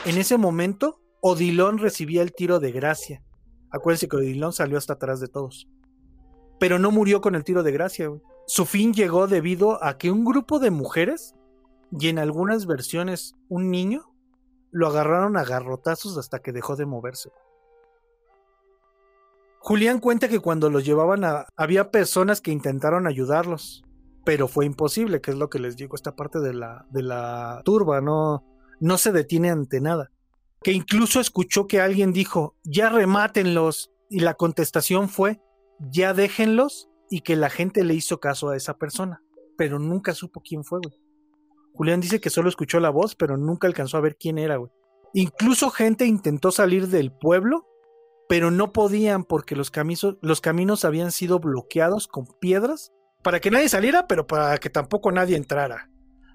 En 0.05 0.19
ese 0.19 0.37
momento, 0.37 1.01
Odilon 1.21 1.79
recibía 1.79 2.23
el 2.23 2.33
tiro 2.33 2.61
de 2.61 2.71
gracia. 2.71 3.25
Acuérdense 3.71 4.09
que 4.09 4.17
Odilon 4.17 4.53
salió 4.53 4.79
hasta 4.79 4.95
atrás 4.95 5.21
de 5.21 5.29
todos. 5.29 5.69
Pero 6.59 6.79
no 6.79 6.91
murió 6.91 7.21
con 7.21 7.35
el 7.35 7.45
tiro 7.45 7.63
de 7.63 7.73
gracia. 7.73 8.11
Su 8.47 8.65
fin 8.65 8.93
llegó 8.93 9.27
debido 9.27 9.83
a 9.85 9.99
que 9.99 10.11
un 10.11 10.25
grupo 10.25 10.59
de 10.59 10.71
mujeres, 10.71 11.35
y 11.93 12.09
en 12.09 12.19
algunas 12.19 12.67
versiones 12.67 13.35
un 13.49 13.71
niño, 13.71 14.13
lo 14.71 14.89
agarraron 14.89 15.37
a 15.37 15.45
garrotazos 15.45 16.19
hasta 16.19 16.41
que 16.41 16.53
dejó 16.53 16.77
de 16.77 16.87
moverse. 16.87 17.31
Julián 19.61 19.99
cuenta 19.99 20.29
que 20.29 20.41
cuando 20.41 20.71
los 20.71 20.85
llevaban 20.85 21.25
a... 21.25 21.47
había 21.57 21.91
personas 21.91 22.41
que 22.41 22.53
intentaron 22.53 23.07
ayudarlos, 23.07 23.85
pero 24.25 24.49
fue 24.49 24.67
imposible, 24.67 25.21
que 25.21 25.31
es 25.31 25.37
lo 25.37 25.51
que 25.51 25.59
les 25.59 25.77
digo, 25.77 25.95
esta 25.95 26.17
parte 26.17 26.39
de 26.41 26.55
la, 26.55 26.87
de 26.91 27.03
la 27.03 27.61
turba, 27.65 28.01
no, 28.01 28.45
no 28.81 28.99
se 28.99 29.13
detiene 29.13 29.51
ante 29.51 29.81
nada 29.81 30.11
que 30.69 30.75
incluso 30.75 31.19
escuchó 31.19 31.67
que 31.67 31.81
alguien 31.81 32.13
dijo, 32.13 32.55
ya 32.63 32.91
remátenlos, 32.91 33.91
y 34.11 34.21
la 34.21 34.35
contestación 34.35 35.09
fue, 35.09 35.41
ya 35.79 36.13
déjenlos, 36.13 36.91
y 37.09 37.23
que 37.23 37.37
la 37.37 37.49
gente 37.49 37.85
le 37.85 37.95
hizo 37.95 38.21
caso 38.21 38.51
a 38.51 38.57
esa 38.59 38.77
persona, 38.77 39.23
pero 39.57 39.79
nunca 39.79 40.13
supo 40.13 40.43
quién 40.43 40.65
fue, 40.65 40.81
güey. 40.85 41.01
Julián 41.73 42.03
dice 42.03 42.21
que 42.21 42.29
solo 42.29 42.51
escuchó 42.51 42.81
la 42.81 42.91
voz, 42.91 43.15
pero 43.15 43.39
nunca 43.39 43.67
alcanzó 43.67 43.97
a 43.97 44.03
ver 44.03 44.19
quién 44.21 44.37
era, 44.37 44.57
güey. 44.57 44.71
Incluso 45.15 45.71
gente 45.71 46.05
intentó 46.05 46.51
salir 46.51 46.89
del 46.89 47.13
pueblo, 47.13 47.67
pero 48.29 48.51
no 48.51 48.71
podían 48.75 49.25
porque 49.25 49.57
los, 49.57 49.73
camisos- 49.73 50.19
los 50.21 50.43
caminos 50.43 50.85
habían 50.85 51.13
sido 51.13 51.39
bloqueados 51.39 52.09
con 52.09 52.27
piedras 52.43 52.93
para 53.23 53.41
que 53.41 53.51
nadie 53.51 53.71
saliera, 53.71 54.07
pero 54.07 54.27
para 54.27 54.59
que 54.59 54.69
tampoco 54.69 55.13
nadie 55.13 55.39
entrara. 55.39 55.91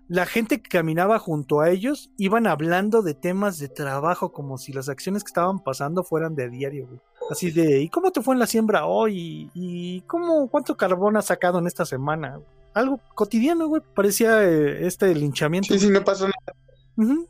La 0.08 0.26
gente 0.26 0.62
que 0.62 0.70
caminaba 0.70 1.18
junto 1.18 1.62
a 1.62 1.70
ellos 1.70 2.12
iban 2.18 2.45
hablando 2.47 3.01
de 3.01 3.14
temas 3.14 3.58
de 3.58 3.70
trabajo 3.70 4.32
como 4.32 4.58
si 4.58 4.74
las 4.74 4.89
acciones 4.89 5.24
que 5.24 5.30
estaban 5.30 5.60
pasando 5.60 6.04
fueran 6.04 6.36
de 6.36 6.49
diario, 6.49 6.88
güey. 6.88 7.01
Así 7.32 7.51
de, 7.51 7.82
¿y 7.82 7.89
cómo 7.89 8.12
te 8.12 8.22
fue 8.22 8.36
en 8.36 8.39
la 8.39 8.47
siembra 8.47 8.86
hoy? 8.86 9.49
¿Y 9.54 10.01
cómo, 10.01 10.49
cuánto 10.49 10.76
carbón 10.76 11.16
has 11.16 11.26
sacado 11.26 11.60
en 11.60 11.68
esta 11.68 11.86
semana? 11.86 12.41
Algo 12.74 12.99
cotidiano, 13.16 13.68
güey. 13.68 13.82
Parecía 13.95 14.43
eh, 14.43 14.86
este 14.86 15.16
linchamiento. 15.16 15.74
Sí, 15.74 15.80
sí, 15.80 15.89
no 15.89 16.04
pasó 16.04 16.26
nada. 16.26 17.26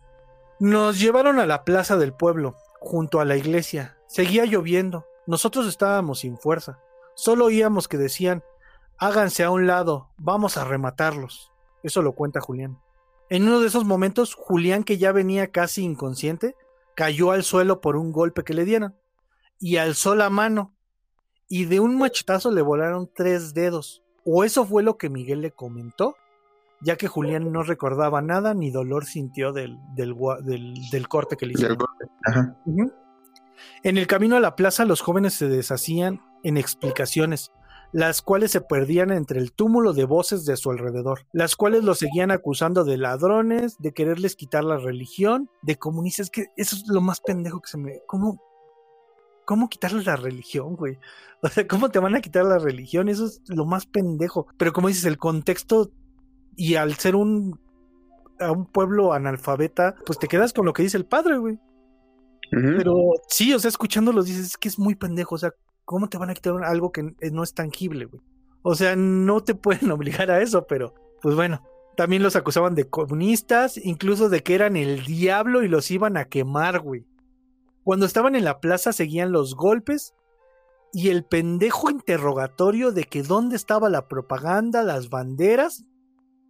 Nos 0.59 0.99
llevaron 0.99 1.39
a 1.39 1.45
la 1.45 1.63
plaza 1.63 1.97
del 1.97 2.13
pueblo, 2.13 2.55
junto 2.79 3.19
a 3.19 3.25
la 3.25 3.35
iglesia. 3.35 3.97
Seguía 4.07 4.45
lloviendo. 4.45 5.05
Nosotros 5.27 5.67
estábamos 5.67 6.19
sin 6.19 6.37
fuerza. 6.37 6.79
Solo 7.15 7.45
oíamos 7.45 7.87
que 7.87 7.97
decían, 7.97 8.43
háganse 8.97 9.43
a 9.43 9.51
un 9.51 9.67
lado, 9.67 10.09
vamos 10.17 10.57
a 10.57 10.63
rematarlos. 10.63 11.52
Eso 11.83 12.01
lo 12.01 12.13
cuenta 12.13 12.41
Julián. 12.41 12.79
En 13.29 13.43
uno 13.43 13.59
de 13.59 13.67
esos 13.67 13.85
momentos, 13.85 14.33
Julián, 14.35 14.83
que 14.83 14.97
ya 14.97 15.11
venía 15.11 15.51
casi 15.51 15.83
inconsciente, 15.83 16.55
cayó 16.95 17.31
al 17.31 17.43
suelo 17.43 17.81
por 17.81 17.95
un 17.97 18.11
golpe 18.11 18.43
que 18.43 18.53
le 18.53 18.65
dieron. 18.65 18.95
Y 19.59 19.77
alzó 19.77 20.15
la 20.15 20.29
mano. 20.29 20.73
Y 21.47 21.65
de 21.65 21.79
un 21.79 21.97
machetazo 21.97 22.51
le 22.51 22.61
volaron 22.61 23.09
tres 23.13 23.53
dedos. 23.53 24.01
O 24.25 24.43
eso 24.43 24.65
fue 24.65 24.83
lo 24.83 24.97
que 24.97 25.09
Miguel 25.09 25.41
le 25.41 25.51
comentó 25.51 26.15
ya 26.85 26.97
que 26.97 27.07
Julián 27.07 27.49
no 27.53 27.63
recordaba 27.63 28.21
nada 28.21 28.53
ni 28.53 28.69
dolor 28.69 29.05
sintió 29.05 29.53
del, 29.53 29.77
del, 29.95 30.13
gua- 30.13 30.41
del- 30.41 30.73
del 30.91 31.07
corte 31.07 31.37
que 31.37 31.45
le 31.45 31.53
hicieron. 31.53 31.77
En 33.83 33.97
el 33.97 34.05
camino 34.05 34.35
a 34.35 34.41
la 34.41 34.57
plaza 34.57 34.83
los 34.83 34.99
jóvenes 34.99 35.33
se 35.33 35.47
deshacían 35.47 36.21
en 36.43 36.57
explicaciones, 36.57 37.53
las 37.93 38.23
cuales 38.23 38.51
se 38.51 38.59
perdían 38.59 39.11
entre 39.11 39.39
el 39.39 39.53
túmulo 39.53 39.93
de 39.93 40.05
voces 40.05 40.45
de 40.45 40.57
su 40.57 40.71
alrededor, 40.71 41.27
las 41.31 41.55
cuales 41.55 41.83
los 41.83 41.99
seguían 41.99 42.31
acusando 42.31 42.83
de 42.83 42.97
ladrones, 42.97 43.77
de 43.77 43.93
quererles 43.93 44.35
quitar 44.35 44.63
la 44.63 44.77
religión, 44.77 45.49
de 45.61 45.77
comunistas, 45.77 46.29
que 46.29 46.47
eso 46.57 46.75
es 46.75 46.87
lo 46.87 47.01
más 47.01 47.21
pendejo 47.21 47.61
que 47.61 47.69
se 47.69 47.77
me... 47.77 48.01
¿Cómo, 48.07 48.41
cómo 49.45 49.69
quitarles 49.69 50.05
la 50.05 50.15
religión, 50.15 50.75
güey? 50.75 50.97
O 51.45 51.49
sea, 51.49 51.67
¿cómo 51.67 51.89
te 51.89 51.99
van 51.99 52.15
a 52.15 52.21
quitar 52.21 52.45
la 52.45 52.57
religión? 52.57 53.09
Eso 53.09 53.25
es 53.25 53.41
lo 53.47 53.65
más 53.65 53.85
pendejo. 53.85 54.47
Pero 54.57 54.71
como 54.71 54.87
dices, 54.87 55.03
el 55.03 55.17
contexto 55.17 55.91
y 56.55 56.75
al 56.75 56.93
ser 56.95 57.17
un, 57.17 57.59
a 58.39 58.49
un 58.49 58.65
pueblo 58.65 59.11
analfabeta, 59.11 59.93
pues 60.05 60.17
te 60.17 60.29
quedas 60.29 60.53
con 60.53 60.65
lo 60.65 60.71
que 60.71 60.83
dice 60.83 60.95
el 60.95 61.05
padre, 61.05 61.37
güey. 61.37 61.59
Pero 62.49 62.95
sí, 63.27 63.53
o 63.53 63.59
sea, 63.59 63.67
escuchándolos 63.67 64.25
dices 64.25 64.45
es 64.45 64.57
que 64.57 64.69
es 64.69 64.79
muy 64.79 64.95
pendejo. 64.95 65.35
O 65.35 65.37
sea, 65.37 65.51
¿cómo 65.85 66.09
te 66.09 66.17
van 66.17 66.29
a 66.29 66.33
quitar 66.33 66.63
algo 66.63 66.91
que 66.91 67.15
no 67.31 67.43
es 67.43 67.53
tangible, 67.53 68.05
güey? 68.05 68.21
O 68.61 68.75
sea, 68.75 68.95
no 68.95 69.43
te 69.43 69.55
pueden 69.55 69.91
obligar 69.91 70.31
a 70.31 70.41
eso, 70.41 70.65
pero 70.67 70.93
pues 71.21 71.35
bueno. 71.35 71.61
También 71.95 72.23
los 72.23 72.35
acusaban 72.35 72.73
de 72.73 72.89
comunistas, 72.89 73.77
incluso 73.77 74.27
de 74.27 74.41
que 74.41 74.55
eran 74.55 74.75
el 74.75 75.05
diablo 75.05 75.61
y 75.61 75.67
los 75.67 75.91
iban 75.91 76.17
a 76.17 76.25
quemar, 76.25 76.79
güey. 76.79 77.05
Cuando 77.83 78.07
estaban 78.07 78.35
en 78.35 78.45
la 78.45 78.59
plaza 78.59 78.93
seguían 78.93 79.31
los 79.31 79.55
golpes 79.55 80.15
y 80.91 81.09
el 81.09 81.25
pendejo 81.25 81.91
interrogatorio 81.91 82.91
de 82.91 83.03
que 83.03 83.23
dónde 83.23 83.55
estaba 83.55 83.89
la 83.89 84.07
propaganda, 84.07 84.83
las 84.83 85.09
banderas. 85.09 85.85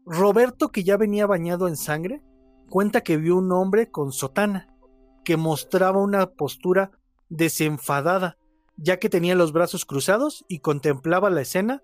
Roberto, 0.05 0.69
que 0.69 0.84
ya 0.84 0.97
venía 0.97 1.26
bañado 1.26 1.68
en 1.68 1.77
sangre, 1.77 2.22
cuenta 2.69 3.01
que 3.01 3.18
vio 3.18 3.38
un 3.38 3.51
hombre 3.51 3.89
con 3.89 4.11
sotana, 4.11 4.68
que 5.23 5.38
mostraba 5.38 6.01
una 6.01 6.27
postura 6.27 6.91
desenfadada, 7.30 8.38
ya 8.77 8.97
que 8.97 9.09
tenía 9.09 9.35
los 9.35 9.53
brazos 9.53 9.85
cruzados 9.85 10.45
y 10.47 10.59
contemplaba 10.59 11.29
la 11.29 11.41
escena, 11.41 11.81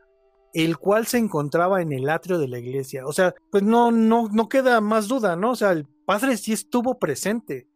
el 0.53 0.77
cual 0.77 1.05
se 1.05 1.17
encontraba 1.17 1.81
en 1.81 1.91
el 1.91 2.09
atrio 2.09 2.39
de 2.39 2.47
la 2.47 2.59
iglesia. 2.59 3.05
O 3.05 3.13
sea, 3.13 3.35
pues 3.51 3.63
no, 3.63 3.91
no, 3.91 4.29
no 4.29 4.49
queda 4.49 4.81
más 4.81 5.07
duda, 5.07 5.35
¿no? 5.35 5.51
O 5.51 5.55
sea, 5.55 5.71
el 5.71 5.85
padre 6.05 6.37
sí 6.37 6.53
estuvo 6.53 6.97
presente. 6.97 7.67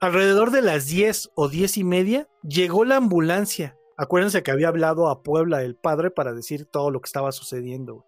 Alrededor 0.00 0.50
de 0.50 0.62
las 0.62 0.86
10 0.86 1.30
o 1.34 1.48
diez 1.48 1.78
y 1.78 1.84
media 1.84 2.28
llegó 2.42 2.84
la 2.84 2.96
ambulancia. 2.96 3.76
Acuérdense 3.96 4.42
que 4.42 4.50
había 4.50 4.68
hablado 4.68 5.08
a 5.08 5.22
Puebla 5.22 5.62
el 5.62 5.74
padre 5.74 6.10
para 6.10 6.34
decir 6.34 6.66
todo 6.66 6.90
lo 6.90 7.00
que 7.00 7.06
estaba 7.06 7.32
sucediendo. 7.32 8.04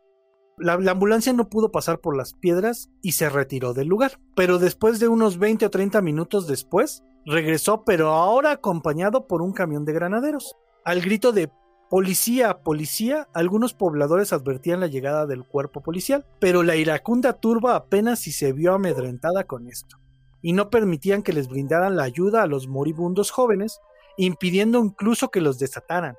La, 0.59 0.77
la, 0.77 0.91
ambulancia 0.91 1.33
no 1.33 1.49
pudo 1.49 1.71
pasar 1.71 2.01
por 2.01 2.17
las 2.17 2.35
piedras 2.35 2.91
y 3.01 3.13
se 3.13 3.31
retiró 3.31 3.73
del 3.73 3.87
lugar. 3.87 4.21
Pero 4.35 4.59
después 4.59 4.99
de 4.99 5.09
unos 5.09 5.39
20 5.39 5.65
o 5.65 5.71
30 5.71 6.03
minutos 6.03 6.47
después, 6.47 7.05
regresó, 7.29 7.85
pero 7.85 8.09
ahora 8.09 8.53
acompañado 8.53 9.27
por 9.27 9.43
un 9.43 9.53
camión 9.53 9.85
de 9.85 9.93
granaderos. 9.93 10.57
Al 10.85 11.01
grito 11.01 11.33
de 11.33 11.51
Policía, 11.91 12.59
policía, 12.63 13.29
algunos 13.33 13.73
pobladores 13.73 14.35
advertían 14.35 14.81
la 14.81 14.89
llegada 14.89 15.25
del 15.25 15.47
cuerpo 15.47 15.83
policial, 15.83 16.27
pero 16.39 16.63
la 16.63 16.77
iracunda 16.77 17.41
turba 17.41 17.77
apenas 17.77 18.19
si 18.19 18.31
se 18.31 18.53
vio 18.53 18.75
amedrentada 18.75 19.45
con 19.45 19.69
esto 19.69 19.97
y 20.43 20.53
no 20.53 20.71
permitían 20.71 21.23
que 21.23 21.33
les 21.33 21.49
brindaran 21.49 21.97
la 21.97 22.05
ayuda 22.05 22.43
a 22.43 22.47
los 22.47 22.69
moribundos 22.69 23.31
jóvenes, 23.31 23.81
impidiendo 24.17 24.79
incluso 24.79 25.31
que 25.31 25.41
los 25.41 25.59
desataran. 25.59 26.17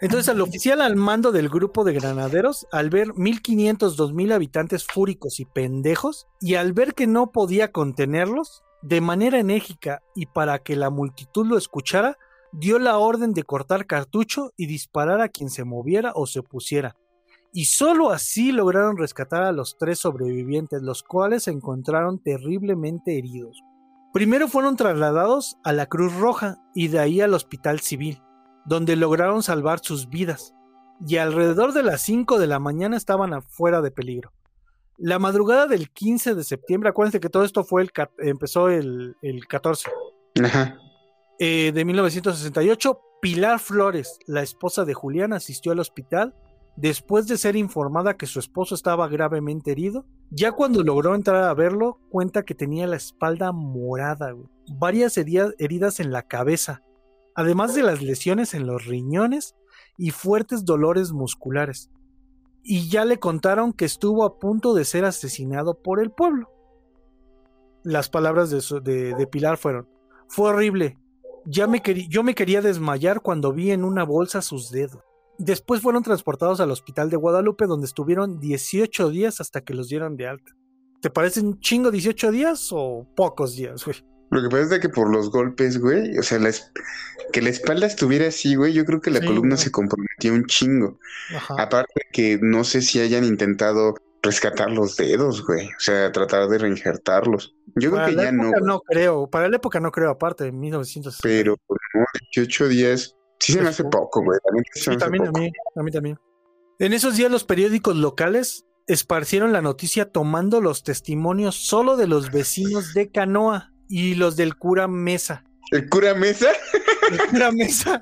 Entonces 0.00 0.28
al 0.28 0.40
oficial 0.40 0.80
al 0.80 0.96
mando 0.96 1.30
del 1.32 1.48
grupo 1.48 1.84
de 1.84 1.92
granaderos, 1.92 2.66
al 2.72 2.90
ver 2.90 3.14
1500, 3.14 3.96
2000 3.96 4.32
habitantes 4.32 4.86
fúricos 4.86 5.40
y 5.40 5.44
pendejos, 5.44 6.26
y 6.40 6.54
al 6.54 6.72
ver 6.72 6.94
que 6.94 7.06
no 7.06 7.32
podía 7.32 7.72
contenerlos, 7.72 8.62
de 8.82 9.00
manera 9.00 9.38
enérgica 9.38 10.02
y 10.14 10.26
para 10.26 10.58
que 10.60 10.76
la 10.76 10.90
multitud 10.90 11.46
lo 11.46 11.56
escuchara, 11.58 12.16
dio 12.52 12.78
la 12.78 12.98
orden 12.98 13.32
de 13.32 13.44
cortar 13.44 13.86
cartucho 13.86 14.52
y 14.56 14.66
disparar 14.66 15.20
a 15.20 15.28
quien 15.28 15.50
se 15.50 15.64
moviera 15.64 16.12
o 16.14 16.26
se 16.26 16.42
pusiera, 16.42 16.96
y 17.52 17.64
solo 17.64 18.10
así 18.10 18.52
lograron 18.52 18.96
rescatar 18.96 19.42
a 19.42 19.52
los 19.52 19.76
tres 19.76 19.98
sobrevivientes, 19.98 20.82
los 20.82 21.02
cuales 21.02 21.44
se 21.44 21.50
encontraron 21.50 22.22
terriblemente 22.22 23.18
heridos. 23.18 23.62
Primero 24.12 24.48
fueron 24.48 24.76
trasladados 24.76 25.56
a 25.64 25.72
la 25.72 25.86
Cruz 25.86 26.14
Roja 26.16 26.58
y 26.74 26.88
de 26.88 26.98
ahí 26.98 27.20
al 27.20 27.34
Hospital 27.34 27.80
Civil, 27.80 28.22
donde 28.64 28.96
lograron 28.96 29.42
salvar 29.42 29.80
sus 29.80 30.08
vidas, 30.08 30.54
y 31.06 31.16
alrededor 31.16 31.72
de 31.72 31.82
las 31.82 32.02
5 32.02 32.38
de 32.38 32.46
la 32.46 32.58
mañana 32.58 32.96
estaban 32.96 33.32
afuera 33.32 33.80
de 33.80 33.90
peligro. 33.90 34.32
La 35.02 35.18
madrugada 35.18 35.66
del 35.66 35.90
15 35.90 36.34
de 36.34 36.44
septiembre, 36.44 36.90
acuérdense 36.90 37.20
que 37.20 37.30
todo 37.30 37.44
esto 37.44 37.64
fue 37.64 37.80
el, 37.80 37.90
empezó 38.18 38.68
el, 38.68 39.16
14 39.48 39.90
eh, 41.38 41.72
de 41.72 41.84
1968, 41.86 43.00
Pilar 43.22 43.58
Flores, 43.60 44.18
la 44.26 44.42
esposa 44.42 44.84
de 44.84 44.92
Julián, 44.92 45.32
asistió 45.32 45.72
al 45.72 45.78
hospital 45.78 46.34
después 46.76 47.26
de 47.26 47.38
ser 47.38 47.56
informada 47.56 48.18
que 48.18 48.26
su 48.26 48.40
esposo 48.40 48.74
estaba 48.74 49.08
gravemente 49.08 49.72
herido. 49.72 50.04
Ya 50.30 50.52
cuando 50.52 50.82
logró 50.82 51.14
entrar 51.14 51.44
a 51.44 51.54
verlo, 51.54 51.98
cuenta 52.10 52.44
que 52.44 52.54
tenía 52.54 52.86
la 52.86 52.96
espalda 52.96 53.52
morada, 53.52 54.34
varias 54.78 55.16
heridas 55.16 56.00
en 56.00 56.12
la 56.12 56.24
cabeza, 56.24 56.82
además 57.34 57.74
de 57.74 57.84
las 57.84 58.02
lesiones 58.02 58.52
en 58.52 58.66
los 58.66 58.84
riñones 58.84 59.54
y 59.96 60.10
fuertes 60.10 60.66
dolores 60.66 61.12
musculares. 61.12 61.90
Y 62.62 62.88
ya 62.88 63.04
le 63.04 63.18
contaron 63.18 63.72
que 63.72 63.84
estuvo 63.84 64.24
a 64.24 64.38
punto 64.38 64.74
de 64.74 64.84
ser 64.84 65.04
asesinado 65.04 65.74
por 65.74 66.00
el 66.00 66.10
pueblo. 66.10 66.50
Las 67.82 68.10
palabras 68.10 68.50
de, 68.50 69.28
Pilar 69.30 69.56
fueron, 69.56 69.88
fue 70.28 70.50
horrible, 70.50 70.98
ya 71.46 71.66
me 71.66 71.82
yo 72.08 72.22
me 72.22 72.34
quería 72.34 72.60
desmayar 72.60 73.22
cuando 73.22 73.52
vi 73.52 73.70
en 73.70 73.84
una 73.84 74.04
bolsa 74.04 74.42
sus 74.42 74.70
dedos. 74.70 75.02
Después 75.38 75.80
fueron 75.80 76.02
transportados 76.02 76.60
al 76.60 76.70
hospital 76.70 77.08
de 77.08 77.16
Guadalupe 77.16 77.66
donde 77.66 77.86
estuvieron 77.86 78.38
18 78.38 79.08
días 79.08 79.40
hasta 79.40 79.62
que 79.62 79.72
los 79.72 79.88
dieron 79.88 80.16
de 80.16 80.28
alta. 80.28 80.54
¿Te 81.00 81.08
parece 81.08 81.40
un 81.40 81.58
chingo 81.60 81.90
18 81.90 82.30
días 82.30 82.68
o 82.72 83.06
pocos 83.16 83.56
días, 83.56 83.82
güey? 83.82 83.96
Lo 84.30 84.42
que 84.42 84.48
pasa 84.48 84.76
es 84.76 84.80
que 84.80 84.88
por 84.88 85.10
los 85.10 85.30
golpes, 85.30 85.78
güey, 85.78 86.16
o 86.18 86.22
sea, 86.22 86.38
que 87.32 87.42
la 87.42 87.50
espalda 87.50 87.86
estuviera 87.86 88.28
así, 88.28 88.54
güey, 88.54 88.72
yo 88.72 88.84
creo 88.84 89.00
que 89.00 89.10
la 89.10 89.20
columna 89.20 89.56
se 89.56 89.70
comprometió 89.70 90.32
un 90.32 90.46
chingo. 90.46 90.98
Aparte 91.58 92.02
que 92.12 92.38
no 92.40 92.64
sé 92.64 92.82
si 92.82 93.00
hayan 93.00 93.24
intentado 93.24 93.94
rescatar 94.22 94.70
los 94.70 94.96
dedos, 94.96 95.44
güey, 95.46 95.68
o 95.68 95.80
sea, 95.80 96.12
tratar 96.12 96.48
de 96.48 96.58
reinjertarlos. 96.58 97.56
Yo 97.76 97.90
creo 97.90 98.06
que 98.06 98.16
ya 98.16 98.32
no. 98.32 98.50
No 98.62 98.80
creo, 98.80 99.28
para 99.28 99.48
la 99.48 99.56
época 99.56 99.80
no 99.80 99.90
creo, 99.90 100.10
aparte 100.10 100.44
de 100.44 100.52
1960. 100.52 101.20
Pero, 101.22 101.56
no, 101.94 102.04
18 102.32 102.68
días 102.68 103.16
Sí 103.40 103.54
se 103.54 103.62
me 103.62 103.70
hace 103.70 103.84
poco, 103.84 104.22
güey. 104.22 104.38
También, 104.98 105.26
a, 105.26 105.30
mí, 105.32 105.50
a 105.74 105.82
mí 105.82 105.90
también. 105.90 106.18
En 106.78 106.92
esos 106.92 107.16
días 107.16 107.30
los 107.30 107.44
periódicos 107.44 107.96
locales 107.96 108.66
esparcieron 108.86 109.52
la 109.52 109.62
noticia 109.62 110.10
tomando 110.10 110.60
los 110.60 110.82
testimonios 110.84 111.54
solo 111.56 111.96
de 111.96 112.06
los 112.06 112.30
vecinos 112.30 112.92
de 112.92 113.10
Canoa 113.10 113.69
y 113.90 114.14
los 114.14 114.36
del 114.36 114.56
cura 114.56 114.86
Mesa. 114.86 115.44
¿El 115.72 115.88
cura 115.90 116.14
Mesa? 116.14 116.48
El 117.10 117.18
cura 117.30 117.50
Mesa. 117.50 118.00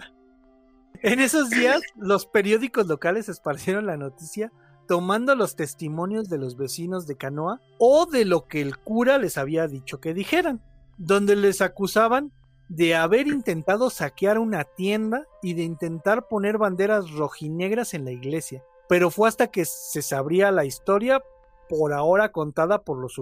En 1.03 1.19
esos 1.19 1.49
días 1.49 1.81
los 1.97 2.27
periódicos 2.27 2.87
locales 2.87 3.29
esparcieron 3.29 3.87
la 3.87 3.97
noticia 3.97 4.53
tomando 4.87 5.35
los 5.35 5.57
testimonios 5.57 6.29
de 6.29 6.39
los 6.39 6.57
vecinos 6.57 7.07
de 7.07 7.17
Canoa 7.17 7.61
o 7.79 8.07
de 8.07 8.25
lo 8.25 8.47
que 8.49 8.61
el 8.61 8.77
cura 8.79 9.19
les 9.19 9.39
había 9.39 9.67
dicho 9.67 10.01
que 10.01 10.15
dijeran, 10.15 10.63
donde 10.99 11.37
les 11.37 11.61
acusaban 11.63 12.33
de 12.69 12.95
haber 12.95 13.27
intentado 13.27 13.89
saquear 13.89 14.39
una 14.39 14.65
tienda 14.65 15.25
y 15.43 15.55
de 15.55 15.63
intentar 15.63 16.29
poner 16.29 16.59
banderas 16.59 17.11
rojinegras 17.13 17.95
en 17.95 18.05
la 18.05 18.13
iglesia. 18.13 18.63
Pero 18.89 19.11
fue 19.11 19.29
hasta 19.29 19.49
que 19.49 19.65
se 19.65 20.03
sabría 20.03 20.51
la 20.51 20.65
historia 20.65 21.23
por 21.69 21.93
ahora 21.93 22.33
contada 22.33 22.83
por 22.83 22.99
los, 22.99 23.15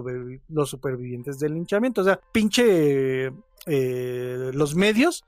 los 0.49 0.69
supervivientes 0.69 1.39
del 1.39 1.53
linchamiento. 1.53 2.01
O 2.01 2.03
sea, 2.03 2.19
pinche 2.31 3.31
eh, 3.65 4.51
los 4.53 4.75
medios 4.75 5.23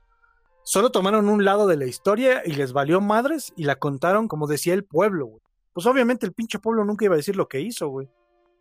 solo 0.62 0.90
tomaron 0.90 1.28
un 1.28 1.44
lado 1.44 1.66
de 1.66 1.76
la 1.76 1.86
historia 1.86 2.42
y 2.44 2.52
les 2.52 2.72
valió 2.72 3.00
madres 3.00 3.52
y 3.56 3.64
la 3.64 3.76
contaron 3.76 4.28
como 4.28 4.46
decía 4.46 4.74
el 4.74 4.84
pueblo, 4.84 5.40
Pues 5.72 5.86
obviamente 5.86 6.26
el 6.26 6.32
pinche 6.32 6.58
pueblo 6.58 6.84
nunca 6.84 7.04
iba 7.04 7.14
a 7.14 7.18
decir 7.18 7.36
lo 7.36 7.48
que 7.48 7.60
hizo, 7.60 7.88
güey. 7.88 8.08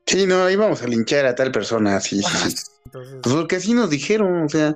Sí, 0.05 0.25
no, 0.25 0.49
íbamos 0.49 0.81
a 0.81 0.87
linchar 0.87 1.25
a 1.27 1.35
tal 1.35 1.51
persona, 1.51 1.99
sí, 1.99 2.21
sí, 2.23 2.49
sí. 2.49 2.55
Pues 2.91 3.35
porque 3.35 3.57
así 3.57 3.73
nos 3.73 3.91
dijeron, 3.91 4.43
o 4.43 4.49
sea, 4.49 4.75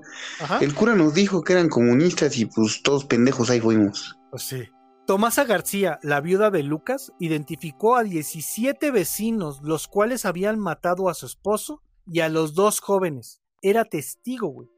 el 0.62 0.76
cura 0.76 0.94
nos 0.94 1.16
dijo 1.16 1.42
que 1.44 1.54
eran 1.54 1.70
comunistas 1.70 2.38
y 2.38 2.46
pues 2.46 2.84
todos 2.84 3.06
pendejos 3.06 3.50
ahí 3.50 3.60
fuimos. 3.60 4.16
Pues 4.30 4.44
sí. 4.44 4.70
Tomasa 5.06 5.44
García, 5.44 6.00
la 6.02 6.22
viuda 6.22 6.50
de 6.50 6.64
Lucas, 6.64 7.12
identificó 7.20 7.98
a 7.98 8.04
17 8.04 8.90
vecinos, 8.90 9.62
los 9.62 9.90
cuales 9.90 10.26
habían 10.26 10.60
matado 10.60 11.10
a 11.10 11.14
su 11.14 11.26
esposo 11.26 11.82
y 12.06 12.22
a 12.22 12.30
los 12.30 12.54
dos 12.54 12.80
jóvenes. 12.80 13.42
Era 13.62 13.84
testigo, 13.84 14.48
güey. 14.48 14.70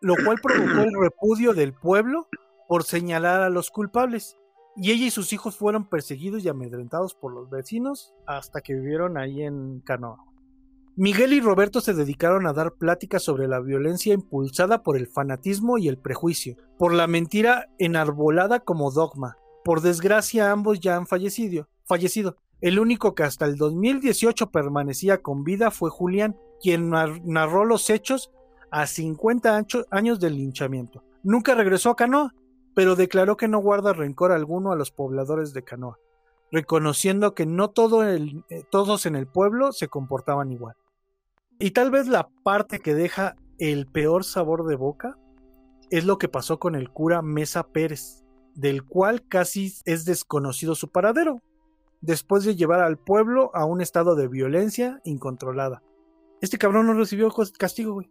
Lo 0.00 0.14
cual 0.24 0.38
provocó 0.40 0.82
el 0.82 0.92
repudio 1.00 1.52
del 1.52 1.74
pueblo 1.74 2.28
por 2.68 2.84
señalar 2.84 3.42
a 3.42 3.50
los 3.50 3.70
culpables 3.70 4.36
y 4.76 4.92
ella 4.92 5.06
y 5.06 5.10
sus 5.10 5.32
hijos 5.32 5.56
fueron 5.56 5.88
perseguidos 5.88 6.44
y 6.44 6.48
amedrentados 6.48 7.14
por 7.14 7.32
los 7.32 7.50
vecinos 7.50 8.14
hasta 8.26 8.60
que 8.60 8.74
vivieron 8.74 9.18
ahí 9.18 9.42
en 9.42 9.80
Canoa. 9.80 10.18
Miguel 10.94 11.32
y 11.32 11.40
Roberto 11.40 11.80
se 11.80 11.94
dedicaron 11.94 12.46
a 12.46 12.52
dar 12.52 12.74
pláticas 12.74 13.22
sobre 13.22 13.48
la 13.48 13.60
violencia 13.60 14.14
impulsada 14.14 14.82
por 14.82 14.96
el 14.96 15.08
fanatismo 15.08 15.78
y 15.78 15.88
el 15.88 15.98
prejuicio, 15.98 16.56
por 16.78 16.92
la 16.92 17.06
mentira 17.06 17.68
enarbolada 17.78 18.60
como 18.60 18.90
dogma. 18.90 19.36
Por 19.64 19.80
desgracia 19.80 20.50
ambos 20.50 20.80
ya 20.80 20.96
han 20.96 21.06
fallecido. 21.06 21.68
fallecido. 21.84 22.36
El 22.60 22.78
único 22.78 23.14
que 23.14 23.24
hasta 23.24 23.44
el 23.44 23.56
2018 23.56 24.50
permanecía 24.50 25.20
con 25.20 25.42
vida 25.42 25.70
fue 25.70 25.90
Julián, 25.90 26.36
quien 26.60 26.90
narró 26.90 27.64
los 27.64 27.90
hechos 27.90 28.30
a 28.70 28.86
50 28.86 29.66
años 29.90 30.20
del 30.20 30.36
linchamiento. 30.36 31.02
Nunca 31.24 31.54
regresó 31.54 31.90
a 31.90 31.96
Canoa, 31.96 32.32
pero 32.74 32.96
declaró 32.96 33.36
que 33.36 33.48
no 33.48 33.58
guarda 33.58 33.92
rencor 33.92 34.32
alguno 34.32 34.72
a 34.72 34.76
los 34.76 34.90
pobladores 34.90 35.52
de 35.52 35.64
Canoa, 35.64 35.98
reconociendo 36.50 37.34
que 37.34 37.46
no 37.46 37.72
eh, 37.74 38.64
todos 38.70 39.06
en 39.06 39.16
el 39.16 39.26
pueblo 39.26 39.72
se 39.72 39.88
comportaban 39.88 40.52
igual. 40.52 40.76
Y 41.58 41.72
tal 41.72 41.90
vez 41.90 42.08
la 42.08 42.28
parte 42.42 42.80
que 42.80 42.94
deja 42.94 43.36
el 43.58 43.86
peor 43.86 44.24
sabor 44.24 44.66
de 44.66 44.76
boca 44.76 45.16
es 45.90 46.04
lo 46.04 46.18
que 46.18 46.28
pasó 46.28 46.58
con 46.58 46.74
el 46.74 46.90
cura 46.90 47.22
Mesa 47.22 47.68
Pérez, 47.68 48.21
del 48.54 48.84
cual 48.84 49.26
casi 49.28 49.72
es 49.84 50.04
desconocido 50.04 50.74
su 50.74 50.90
paradero, 50.90 51.42
después 52.00 52.44
de 52.44 52.56
llevar 52.56 52.80
al 52.80 52.98
pueblo 52.98 53.50
a 53.54 53.64
un 53.64 53.80
estado 53.80 54.14
de 54.14 54.28
violencia 54.28 55.00
incontrolada. 55.04 55.82
Este 56.40 56.58
cabrón 56.58 56.86
no 56.86 56.94
recibió 56.94 57.32
castigo, 57.58 57.94
güey. 57.94 58.10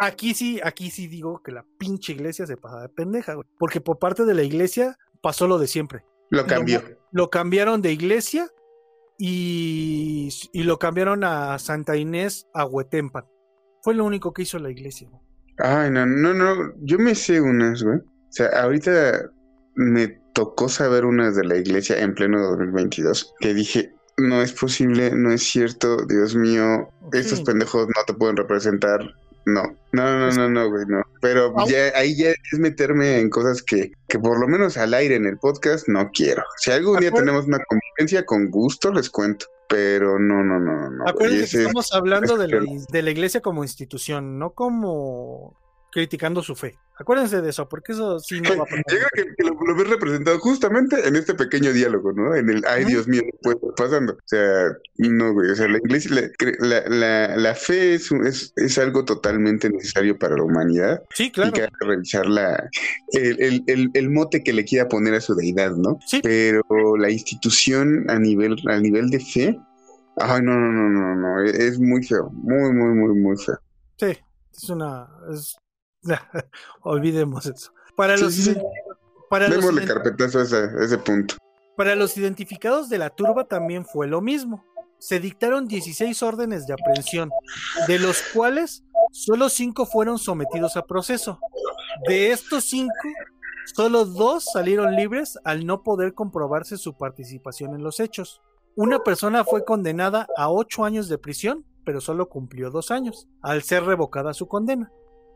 aquí 0.00 0.34
sí, 0.34 0.60
aquí 0.64 0.90
sí 0.90 1.06
digo 1.06 1.42
que 1.42 1.52
la 1.52 1.64
pinche 1.78 2.12
iglesia 2.12 2.46
se 2.46 2.56
pasa 2.56 2.80
de 2.80 2.88
pendeja, 2.88 3.34
güey. 3.34 3.46
Porque 3.58 3.80
por 3.80 3.98
parte 3.98 4.24
de 4.24 4.34
la 4.34 4.42
iglesia 4.42 4.98
pasó 5.20 5.46
lo 5.46 5.58
de 5.58 5.68
siempre. 5.68 6.04
Lo 6.30 6.46
cambió. 6.46 6.82
Lo, 7.12 7.30
cambiaron 7.30 7.82
de 7.82 7.92
iglesia 7.92 8.48
y, 9.18 10.30
y, 10.52 10.62
lo 10.64 10.78
cambiaron 10.78 11.22
a 11.24 11.58
Santa 11.58 11.96
Inés 11.96 12.48
a 12.54 12.64
Huetempan. 12.64 13.26
Fue 13.82 13.94
lo 13.94 14.04
único 14.04 14.32
que 14.32 14.42
hizo 14.42 14.58
la 14.58 14.70
iglesia. 14.70 15.08
Güey. 15.08 15.22
Ay, 15.58 15.90
no, 15.90 16.06
no, 16.06 16.34
no. 16.34 16.72
Yo 16.80 16.98
me 16.98 17.14
sé 17.14 17.40
unas, 17.40 17.82
güey. 17.82 17.98
O 17.98 18.32
sea, 18.32 18.48
ahorita 18.62 19.30
me 19.74 20.08
tocó 20.32 20.68
saber 20.68 21.04
unas 21.04 21.36
de 21.36 21.44
la 21.44 21.56
iglesia 21.56 21.98
en 22.00 22.14
pleno 22.14 22.40
2022 22.40 23.34
que 23.40 23.54
dije, 23.54 23.94
no 24.16 24.42
es 24.42 24.52
posible, 24.52 25.10
no 25.14 25.32
es 25.32 25.42
cierto, 25.42 26.04
Dios 26.06 26.34
mío, 26.34 26.88
estos 27.12 27.42
pendejos 27.42 27.86
no 27.86 28.04
te 28.06 28.14
pueden 28.14 28.36
representar. 28.36 29.00
No, 29.44 29.64
no, 29.90 30.18
no, 30.18 30.30
no, 30.30 30.48
no, 30.48 30.70
güey, 30.70 30.86
no. 30.86 31.02
Pero 31.20 31.52
ya, 31.66 31.90
ahí 31.96 32.16
ya 32.16 32.30
es 32.30 32.58
meterme 32.60 33.18
en 33.18 33.28
cosas 33.28 33.60
que, 33.60 33.90
que 34.06 34.18
por 34.18 34.38
lo 34.38 34.46
menos 34.46 34.76
al 34.76 34.94
aire 34.94 35.16
en 35.16 35.26
el 35.26 35.36
podcast 35.36 35.88
no 35.88 36.10
quiero. 36.12 36.44
Si 36.58 36.70
algún 36.70 37.00
día 37.00 37.10
tenemos 37.10 37.46
una 37.46 37.58
convivencia, 37.64 38.24
con 38.24 38.50
gusto 38.50 38.92
les 38.92 39.10
cuento. 39.10 39.46
Pero 39.68 40.18
no, 40.18 40.44
no, 40.44 40.60
no, 40.60 40.90
no. 40.90 41.08
Acuérdense 41.08 41.56
que 41.56 41.62
estamos 41.64 41.92
hablando 41.92 42.36
de 42.36 42.46
la, 42.46 42.60
de 42.88 43.02
la 43.02 43.10
iglesia 43.10 43.40
como 43.40 43.64
institución, 43.64 44.38
no 44.38 44.50
como 44.50 45.56
criticando 45.92 46.42
su 46.42 46.56
fe. 46.56 46.78
Acuérdense 46.98 47.42
de 47.42 47.50
eso, 47.50 47.68
porque 47.68 47.92
eso 47.92 48.18
sí 48.18 48.40
no 48.40 48.56
va 48.56 48.62
a 48.62 48.66
pasar. 48.66 48.84
Llega 48.88 49.08
que, 49.14 49.44
lo, 49.44 49.76
ves 49.76 49.88
representado 49.88 50.38
justamente 50.38 51.06
en 51.06 51.16
este 51.16 51.34
pequeño 51.34 51.72
diálogo, 51.72 52.12
¿no? 52.12 52.34
En 52.34 52.48
el, 52.48 52.64
ay, 52.66 52.86
Dios 52.86 53.06
mío, 53.06 53.22
puede 53.42 53.56
estar 53.56 53.74
pasando. 53.76 54.14
O 54.14 54.26
sea, 54.26 54.68
no, 54.96 55.34
güey, 55.34 55.50
o 55.50 55.54
sea, 55.54 55.68
la 55.68 55.78
iglesia, 55.78 56.30
la, 56.60 56.88
la, 56.88 57.36
la, 57.36 57.54
fe 57.54 57.94
es, 57.94 58.10
es, 58.10 58.52
es, 58.56 58.78
algo 58.78 59.04
totalmente 59.04 59.68
necesario 59.68 60.18
para 60.18 60.36
la 60.36 60.44
humanidad. 60.44 61.02
Sí, 61.14 61.30
claro. 61.30 61.50
Y 61.50 61.52
que 61.52 61.62
hay 61.62 61.68
que 61.68 61.86
revisar 61.86 62.26
la, 62.26 62.68
el, 63.12 63.62
el, 63.66 63.90
el, 63.92 64.10
mote 64.10 64.42
que 64.42 64.54
le 64.54 64.64
quiera 64.64 64.88
poner 64.88 65.14
a 65.14 65.20
su 65.20 65.34
deidad, 65.34 65.72
¿no? 65.72 65.98
Sí. 66.06 66.20
Pero 66.22 66.62
la 66.96 67.10
institución 67.10 68.08
a 68.08 68.18
nivel, 68.18 68.56
a 68.66 68.78
nivel 68.78 69.10
de 69.10 69.20
fe, 69.20 69.60
ay, 70.16 70.40
no, 70.42 70.58
no, 70.58 70.72
no, 70.72 70.88
no, 70.88 71.14
no, 71.16 71.42
es 71.42 71.78
muy 71.78 72.02
feo, 72.02 72.30
muy, 72.32 72.72
muy, 72.72 72.94
muy, 72.94 73.14
muy 73.14 73.36
feo. 73.36 73.58
Sí, 73.98 74.18
es 74.54 74.70
una, 74.70 75.06
es 75.30 75.56
Olvidemos 76.82 77.46
eso. 77.46 77.72
Para 77.96 78.16
los, 78.16 78.50
para 79.28 79.48
carpetazo 79.86 80.38
a 80.40 80.42
ese, 80.42 80.98
punto. 80.98 81.36
Para 81.76 81.94
los 81.94 82.16
identificados 82.16 82.88
de 82.88 82.98
la 82.98 83.10
turba 83.10 83.44
también 83.44 83.84
fue 83.84 84.06
lo 84.06 84.20
mismo. 84.20 84.64
Se 84.98 85.20
dictaron 85.20 85.66
16 85.66 86.22
órdenes 86.22 86.66
de 86.66 86.74
aprehensión, 86.74 87.30
de 87.88 87.98
los 87.98 88.22
cuales 88.34 88.84
solo 89.10 89.48
5 89.48 89.84
fueron 89.86 90.18
sometidos 90.18 90.76
a 90.76 90.86
proceso. 90.86 91.40
De 92.06 92.30
estos 92.30 92.64
5, 92.64 92.92
solo 93.74 94.04
2 94.04 94.44
salieron 94.52 94.94
libres 94.94 95.38
al 95.44 95.66
no 95.66 95.82
poder 95.82 96.14
comprobarse 96.14 96.76
su 96.78 96.96
participación 96.96 97.74
en 97.74 97.82
los 97.82 98.00
hechos. 98.00 98.40
Una 98.76 99.00
persona 99.00 99.44
fue 99.44 99.64
condenada 99.64 100.28
a 100.36 100.50
8 100.50 100.84
años 100.84 101.08
de 101.08 101.18
prisión, 101.18 101.66
pero 101.84 102.00
solo 102.00 102.28
cumplió 102.28 102.70
2 102.70 102.90
años, 102.92 103.28
al 103.42 103.62
ser 103.62 103.84
revocada 103.84 104.34
su 104.34 104.46
condena 104.46 104.90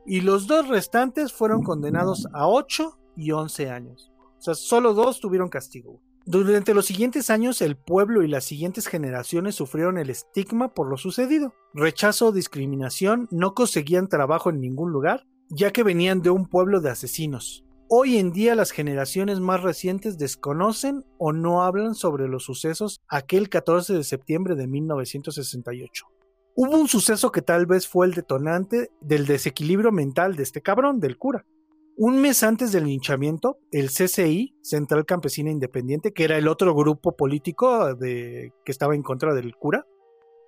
y 0.06 0.20
los 0.20 0.46
dos 0.46 0.68
restantes 0.68 1.32
fueron 1.32 1.62
condenados 1.62 2.28
a 2.32 2.48
8 2.48 2.98
y 3.16 3.32
11 3.32 3.70
años. 3.70 4.12
O 4.38 4.42
sea, 4.42 4.54
solo 4.54 4.94
dos 4.94 5.20
tuvieron 5.20 5.48
castigo. 5.48 6.00
Durante 6.24 6.74
los 6.74 6.86
siguientes 6.86 7.30
años 7.30 7.62
el 7.62 7.76
pueblo 7.76 8.22
y 8.22 8.28
las 8.28 8.44
siguientes 8.44 8.86
generaciones 8.86 9.54
sufrieron 9.54 9.96
el 9.96 10.10
estigma 10.10 10.74
por 10.74 10.88
lo 10.88 10.96
sucedido. 10.96 11.54
Rechazo 11.72 12.32
discriminación, 12.32 13.28
no 13.30 13.54
conseguían 13.54 14.08
trabajo 14.08 14.50
en 14.50 14.60
ningún 14.60 14.90
lugar, 14.90 15.24
ya 15.48 15.70
que 15.72 15.84
venían 15.84 16.22
de 16.22 16.30
un 16.30 16.46
pueblo 16.46 16.80
de 16.80 16.90
asesinos. 16.90 17.64
Hoy 17.88 18.16
en 18.16 18.32
día 18.32 18.56
las 18.56 18.72
generaciones 18.72 19.38
más 19.38 19.62
recientes 19.62 20.18
desconocen 20.18 21.04
o 21.18 21.32
no 21.32 21.62
hablan 21.62 21.94
sobre 21.94 22.26
los 22.26 22.44
sucesos 22.44 23.00
aquel 23.08 23.48
14 23.48 23.94
de 23.94 24.02
septiembre 24.02 24.56
de 24.56 24.66
1968. 24.66 26.06
Hubo 26.58 26.78
un 26.78 26.88
suceso 26.88 27.32
que 27.32 27.42
tal 27.42 27.66
vez 27.66 27.86
fue 27.86 28.06
el 28.06 28.14
detonante 28.14 28.90
del 29.02 29.26
desequilibrio 29.26 29.92
mental 29.92 30.36
de 30.36 30.42
este 30.42 30.62
cabrón, 30.62 31.00
del 31.00 31.18
cura. 31.18 31.44
Un 31.98 32.18
mes 32.22 32.42
antes 32.42 32.72
del 32.72 32.84
linchamiento, 32.84 33.58
el 33.70 33.90
CCI, 33.90 34.56
Central 34.62 35.04
Campesina 35.04 35.50
Independiente, 35.50 36.14
que 36.14 36.24
era 36.24 36.38
el 36.38 36.48
otro 36.48 36.74
grupo 36.74 37.14
político 37.14 37.94
de, 37.94 38.54
que 38.64 38.72
estaba 38.72 38.94
en 38.94 39.02
contra 39.02 39.34
del 39.34 39.54
cura, 39.54 39.84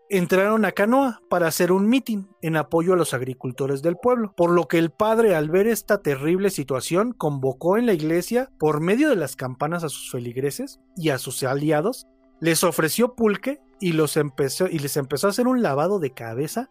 entraron 0.08 0.64
a 0.64 0.72
Canoa 0.72 1.20
para 1.28 1.46
hacer 1.46 1.72
un 1.72 1.86
mitin 1.90 2.26
en 2.40 2.56
apoyo 2.56 2.94
a 2.94 2.96
los 2.96 3.12
agricultores 3.12 3.82
del 3.82 3.96
pueblo, 3.96 4.32
por 4.34 4.50
lo 4.50 4.66
que 4.66 4.78
el 4.78 4.90
padre 4.90 5.34
al 5.34 5.50
ver 5.50 5.66
esta 5.66 6.00
terrible 6.00 6.48
situación 6.48 7.12
convocó 7.12 7.76
en 7.76 7.84
la 7.84 7.92
iglesia 7.92 8.50
por 8.58 8.80
medio 8.80 9.10
de 9.10 9.16
las 9.16 9.36
campanas 9.36 9.84
a 9.84 9.90
sus 9.90 10.10
feligreses 10.10 10.80
y 10.96 11.10
a 11.10 11.18
sus 11.18 11.42
aliados, 11.42 12.06
les 12.40 12.64
ofreció 12.64 13.14
pulque 13.14 13.60
y, 13.80 13.92
los 13.92 14.16
empezó, 14.16 14.66
y 14.66 14.78
les 14.78 14.96
empezó 14.96 15.26
a 15.26 15.30
hacer 15.30 15.46
un 15.46 15.62
lavado 15.62 15.98
de 15.98 16.12
cabeza, 16.12 16.70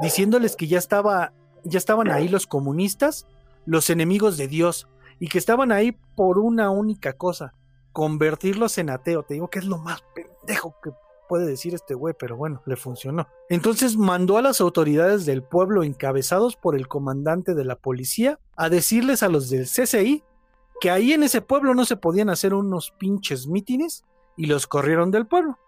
diciéndoles 0.00 0.56
que 0.56 0.66
ya, 0.66 0.78
estaba, 0.78 1.32
ya 1.64 1.78
estaban 1.78 2.10
ahí 2.10 2.28
los 2.28 2.46
comunistas, 2.46 3.26
los 3.66 3.90
enemigos 3.90 4.36
de 4.36 4.48
Dios, 4.48 4.88
y 5.18 5.28
que 5.28 5.38
estaban 5.38 5.72
ahí 5.72 5.92
por 6.16 6.38
una 6.38 6.70
única 6.70 7.14
cosa, 7.14 7.54
convertirlos 7.92 8.78
en 8.78 8.90
ateo. 8.90 9.22
Te 9.22 9.34
digo 9.34 9.48
que 9.48 9.58
es 9.58 9.64
lo 9.64 9.78
más 9.78 10.02
pendejo 10.14 10.74
que 10.82 10.90
puede 11.28 11.46
decir 11.46 11.74
este 11.74 11.94
güey, 11.94 12.14
pero 12.18 12.36
bueno, 12.36 12.62
le 12.64 12.76
funcionó. 12.76 13.26
Entonces 13.50 13.96
mandó 13.96 14.38
a 14.38 14.42
las 14.42 14.60
autoridades 14.60 15.26
del 15.26 15.42
pueblo, 15.42 15.82
encabezados 15.82 16.56
por 16.56 16.74
el 16.76 16.88
comandante 16.88 17.54
de 17.54 17.64
la 17.64 17.76
policía, 17.76 18.38
a 18.56 18.70
decirles 18.70 19.22
a 19.22 19.28
los 19.28 19.50
del 19.50 19.66
CCI 19.66 20.24
que 20.80 20.90
ahí 20.90 21.12
en 21.12 21.24
ese 21.24 21.42
pueblo 21.42 21.74
no 21.74 21.84
se 21.84 21.96
podían 21.96 22.30
hacer 22.30 22.54
unos 22.54 22.92
pinches 22.92 23.48
mítines 23.48 24.04
y 24.36 24.46
los 24.46 24.68
corrieron 24.68 25.10
del 25.10 25.26
pueblo 25.26 25.58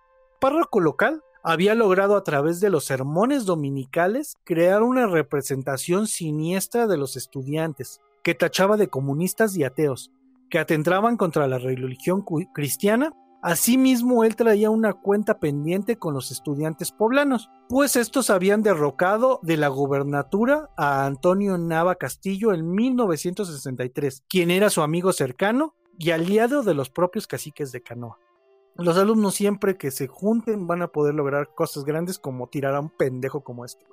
párroco 0.41 0.81
local 0.81 1.23
había 1.43 1.75
logrado 1.75 2.17
a 2.17 2.25
través 2.25 2.61
de 2.61 2.71
los 2.71 2.85
sermones 2.85 3.45
dominicales 3.45 4.37
crear 4.45 4.83
una 4.83 5.07
representación 5.07 6.07
siniestra 6.07 6.87
de 6.87 6.97
los 6.97 7.17
estudiantes, 7.17 8.01
que 8.23 8.35
tachaba 8.35 8.77
de 8.77 8.89
comunistas 8.89 9.57
y 9.57 9.65
ateos, 9.65 10.11
que 10.51 10.59
atentaban 10.59 11.17
contra 11.17 11.47
la 11.47 11.59
religión 11.59 12.25
cristiana. 12.53 13.13
Asimismo, 13.43 14.25
él 14.25 14.37
traía 14.37 14.69
una 14.69 14.93
cuenta 14.93 15.39
pendiente 15.39 15.97
con 15.97 16.13
los 16.13 16.31
estudiantes 16.31 16.93
poblanos, 16.93 17.49
pues 17.71 17.97
estos 17.97 18.29
habían 18.29 18.63
derrocado 18.63 19.41
de 19.43 19.57
la 19.57 19.69
gubernatura 19.69 20.69
a 20.77 21.07
Antonio 21.07 21.57
Nava 21.57 21.95
Castillo 21.95 22.53
en 22.53 22.71
1963, 22.71 24.25
quien 24.29 24.51
era 24.51 24.69
su 24.69 24.83
amigo 24.83 25.15
cercano 25.15 25.75
y 25.99 26.11
aliado 26.11 26.63
de 26.63 26.75
los 26.75 26.91
propios 26.91 27.27
caciques 27.27 27.73
de 27.73 27.83
Canoa. 27.83 28.19
Los 28.81 28.97
alumnos 28.97 29.35
siempre 29.35 29.77
que 29.77 29.91
se 29.91 30.07
junten 30.07 30.67
van 30.67 30.81
a 30.81 30.89
poder 30.89 31.15
lograr 31.15 31.51
cosas 31.55 31.85
grandes 31.85 32.19
como 32.19 32.49
tirar 32.49 32.75
a 32.75 32.81
un 32.81 32.89
pendejo 32.89 33.45
como 33.45 33.67
este. 33.67 33.85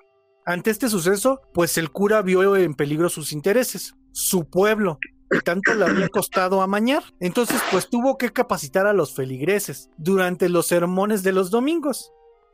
Ante 0.46 0.72
este 0.72 0.88
suceso, 0.88 1.42
pues 1.54 1.78
el 1.78 1.92
cura 1.92 2.22
vio 2.22 2.56
en 2.56 2.74
peligro 2.74 3.10
sus 3.10 3.34
intereses, 3.34 3.96
su 4.14 4.46
pueblo, 4.50 4.98
que 5.30 5.42
tanto 5.42 5.74
le 5.74 5.84
había 5.84 6.08
costado 6.08 6.62
amañar. 6.62 7.04
Entonces, 7.20 7.62
pues 7.70 7.90
tuvo 7.90 8.18
que 8.18 8.32
capacitar 8.32 8.88
a 8.88 8.94
los 8.94 9.14
feligreses 9.14 9.90
durante 9.98 10.48
los 10.48 10.68
sermones 10.68 11.22
de 11.22 11.34
los 11.34 11.52
domingos. 11.52 12.14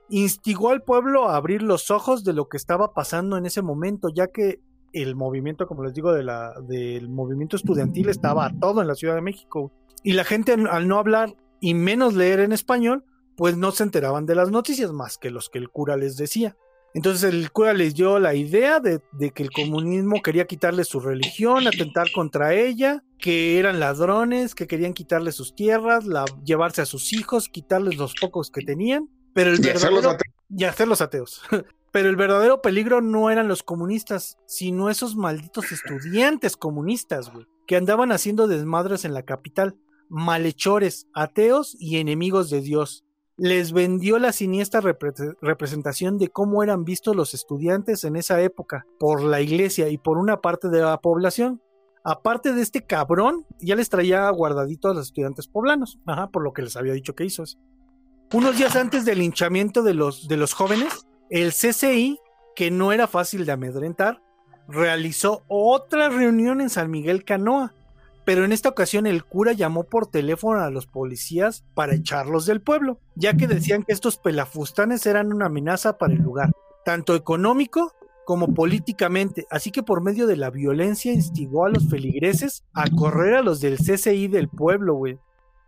Instigó 0.09 0.71
al 0.71 0.81
pueblo 0.81 1.29
a 1.29 1.35
abrir 1.35 1.61
los 1.61 1.91
ojos 1.91 2.23
de 2.23 2.33
lo 2.33 2.49
que 2.49 2.57
estaba 2.57 2.95
pasando 2.95 3.37
en 3.37 3.45
ese 3.45 3.61
momento, 3.61 4.09
ya 4.09 4.25
que 4.29 4.59
el 4.91 5.15
movimiento, 5.15 5.67
como 5.67 5.83
les 5.83 5.93
digo, 5.93 6.11
de 6.13 6.23
la, 6.23 6.53
del 6.61 7.09
movimiento 7.09 7.57
estudiantil 7.57 8.09
estaba 8.09 8.47
a 8.47 8.59
todo 8.59 8.81
en 8.81 8.87
la 8.87 8.95
Ciudad 8.95 9.13
de 9.13 9.21
México. 9.21 9.71
Y 10.01 10.13
la 10.13 10.23
gente 10.23 10.53
al 10.53 10.87
no 10.87 10.97
hablar 10.97 11.35
y 11.63 11.75
menos 11.75 12.13
leer 12.13 12.41
en 12.41 12.51
español, 12.51 13.05
pues 13.37 13.55
no 13.55 13.71
se 13.71 13.83
enteraban 13.83 14.25
de 14.25 14.35
las 14.35 14.51
noticias 14.51 14.91
más 14.91 15.17
que 15.17 15.31
los 15.31 15.49
que 15.49 15.59
el 15.59 15.69
cura 15.69 15.95
les 15.95 16.17
decía. 16.17 16.57
Entonces 16.93 17.33
el 17.33 17.51
cura 17.53 17.71
les 17.71 17.95
dio 17.95 18.19
la 18.19 18.35
idea 18.35 18.81
de, 18.81 18.99
que 19.31 19.43
el 19.43 19.49
comunismo 19.49 20.21
quería 20.21 20.45
quitarle 20.45 20.83
su 20.83 20.99
religión, 20.99 21.65
atentar 21.65 22.11
contra 22.11 22.53
ella, 22.53 23.01
que 23.17 23.59
eran 23.59 23.79
ladrones, 23.79 24.55
que 24.55 24.67
querían 24.67 24.93
quitarle 24.93 25.31
sus 25.31 25.55
tierras, 25.55 26.03
la, 26.03 26.25
llevarse 26.43 26.81
a 26.81 26.85
sus 26.85 27.13
hijos, 27.13 27.47
quitarles 27.47 27.95
los 27.95 28.13
pocos 28.19 28.51
que 28.51 28.65
tenían, 28.65 29.09
pero 29.33 29.51
el 29.51 29.65
y 29.65 29.69
y 30.55 30.63
hacerlos 30.65 30.99
ateos. 30.99 31.41
pero 31.93 32.09
el 32.09 32.17
verdadero 32.17 32.61
peligro 32.61 32.99
no 32.99 33.31
eran 33.31 33.47
los 33.47 33.63
comunistas, 33.63 34.35
sino 34.47 34.89
esos 34.89 35.15
malditos 35.15 35.71
estudiantes 35.71 36.57
comunistas, 36.57 37.31
güey, 37.31 37.45
que 37.67 37.77
andaban 37.77 38.11
haciendo 38.11 38.47
desmadres 38.47 39.05
en 39.05 39.13
la 39.13 39.23
capital 39.23 39.77
malhechores, 40.13 41.07
ateos 41.15 41.75
y 41.79 41.97
enemigos 41.97 42.51
de 42.51 42.61
Dios. 42.61 43.03
Les 43.35 43.73
vendió 43.73 44.19
la 44.19 44.31
siniestra 44.31 44.79
representación 45.41 46.19
de 46.19 46.27
cómo 46.27 46.61
eran 46.61 46.85
vistos 46.85 47.15
los 47.15 47.33
estudiantes 47.33 48.03
en 48.03 48.15
esa 48.15 48.39
época 48.39 48.85
por 48.99 49.23
la 49.23 49.41
iglesia 49.41 49.89
y 49.89 49.97
por 49.97 50.19
una 50.19 50.39
parte 50.39 50.69
de 50.69 50.81
la 50.81 51.01
población. 51.01 51.63
Aparte 52.03 52.53
de 52.53 52.61
este 52.61 52.85
cabrón, 52.85 53.47
ya 53.59 53.75
les 53.75 53.89
traía 53.89 54.29
guardadito 54.29 54.89
a 54.89 54.93
los 54.93 55.07
estudiantes 55.07 55.47
poblanos, 55.47 55.97
ajá, 56.05 56.27
por 56.27 56.43
lo 56.43 56.53
que 56.53 56.61
les 56.61 56.75
había 56.75 56.93
dicho 56.93 57.15
que 57.15 57.25
hizo. 57.25 57.43
Unos 58.31 58.55
días 58.55 58.75
antes 58.75 59.05
del 59.05 59.17
linchamiento 59.17 59.81
de 59.81 59.95
los, 59.95 60.27
de 60.27 60.37
los 60.37 60.53
jóvenes, 60.53 61.07
el 61.31 61.53
CCI, 61.53 62.19
que 62.55 62.69
no 62.69 62.91
era 62.91 63.07
fácil 63.07 63.47
de 63.47 63.53
amedrentar, 63.53 64.21
realizó 64.67 65.43
otra 65.47 66.09
reunión 66.09 66.61
en 66.61 66.69
San 66.69 66.91
Miguel 66.91 67.25
Canoa, 67.25 67.73
pero 68.25 68.45
en 68.45 68.51
esta 68.51 68.69
ocasión 68.69 69.05
el 69.05 69.23
cura 69.25 69.53
llamó 69.53 69.83
por 69.83 70.07
teléfono 70.07 70.61
a 70.61 70.69
los 70.69 70.87
policías 70.87 71.63
para 71.73 71.95
echarlos 71.95 72.45
del 72.45 72.61
pueblo, 72.61 72.99
ya 73.15 73.35
que 73.35 73.47
decían 73.47 73.83
que 73.83 73.93
estos 73.93 74.17
pelafustanes 74.17 75.05
eran 75.05 75.33
una 75.33 75.47
amenaza 75.47 75.97
para 75.97 76.13
el 76.13 76.21
lugar, 76.21 76.51
tanto 76.85 77.15
económico 77.15 77.93
como 78.25 78.53
políticamente, 78.53 79.45
así 79.49 79.71
que 79.71 79.83
por 79.83 80.01
medio 80.01 80.27
de 80.27 80.37
la 80.37 80.49
violencia 80.49 81.11
instigó 81.11 81.65
a 81.65 81.69
los 81.69 81.89
feligreses 81.89 82.63
a 82.73 82.89
correr 82.89 83.35
a 83.35 83.41
los 83.41 83.59
del 83.59 83.77
CCI 83.77 84.29
del 84.29 84.47
pueblo, 84.47 84.95
güey. 84.95 85.19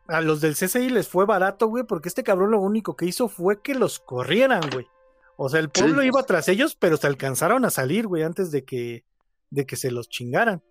A 0.08 0.22
los 0.22 0.40
del 0.40 0.56
CCI 0.56 0.90
les 0.90 1.10
fue 1.10 1.26
barato, 1.26 1.68
güey, 1.68 1.84
porque 1.84 2.08
este 2.08 2.24
cabrón 2.24 2.52
lo 2.52 2.62
único 2.62 2.96
que 2.96 3.06
hizo 3.06 3.28
fue 3.28 3.62
que 3.62 3.76
los 3.76 4.00
corrieran, 4.00 4.62
güey. 4.72 4.88
O 5.36 5.50
sea, 5.50 5.60
el 5.60 5.70
pueblo 5.70 6.02
iba 6.04 6.24
tras 6.24 6.48
ellos, 6.48 6.78
pero 6.80 6.96
se 6.96 7.08
alcanzaron 7.08 7.66
a 7.66 7.70
salir, 7.70 8.08
güey, 8.08 8.24
antes 8.24 8.52
de 8.52 8.64
que, 8.64 9.04
de 9.50 9.66
que 9.66 9.76
se 9.76 9.92
los 9.92 10.08
chingaran. 10.08 10.64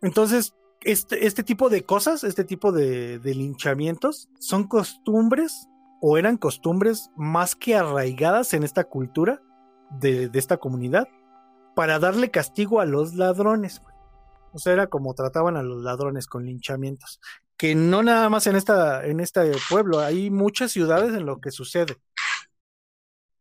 Entonces, 0.00 0.54
este, 0.82 1.26
este 1.26 1.42
tipo 1.42 1.68
de 1.68 1.84
cosas, 1.84 2.24
este 2.24 2.44
tipo 2.44 2.72
de, 2.72 3.20
linchamientos, 3.22 4.28
son 4.38 4.66
costumbres 4.66 5.68
o 6.00 6.16
eran 6.16 6.38
costumbres 6.38 7.10
más 7.16 7.54
que 7.54 7.76
arraigadas 7.76 8.54
en 8.54 8.62
esta 8.62 8.84
cultura 8.84 9.42
de, 9.90 10.30
esta 10.34 10.56
comunidad 10.56 11.08
para 11.76 11.98
darle 11.98 12.30
castigo 12.30 12.80
a 12.80 12.86
los 12.86 13.14
ladrones. 13.14 13.82
O 14.52 14.58
sea, 14.58 14.72
era 14.72 14.86
como 14.86 15.14
trataban 15.14 15.56
a 15.56 15.62
los 15.62 15.82
ladrones 15.82 16.26
con 16.26 16.44
linchamientos. 16.46 17.20
Que 17.56 17.74
no 17.74 18.02
nada 18.02 18.30
más 18.30 18.46
en, 18.46 18.56
esta, 18.56 19.04
en 19.06 19.20
este 19.20 19.52
pueblo, 19.68 20.00
hay 20.00 20.30
muchas 20.30 20.72
ciudades 20.72 21.14
en 21.14 21.26
lo 21.26 21.40
que 21.40 21.50
sucede. 21.50 21.98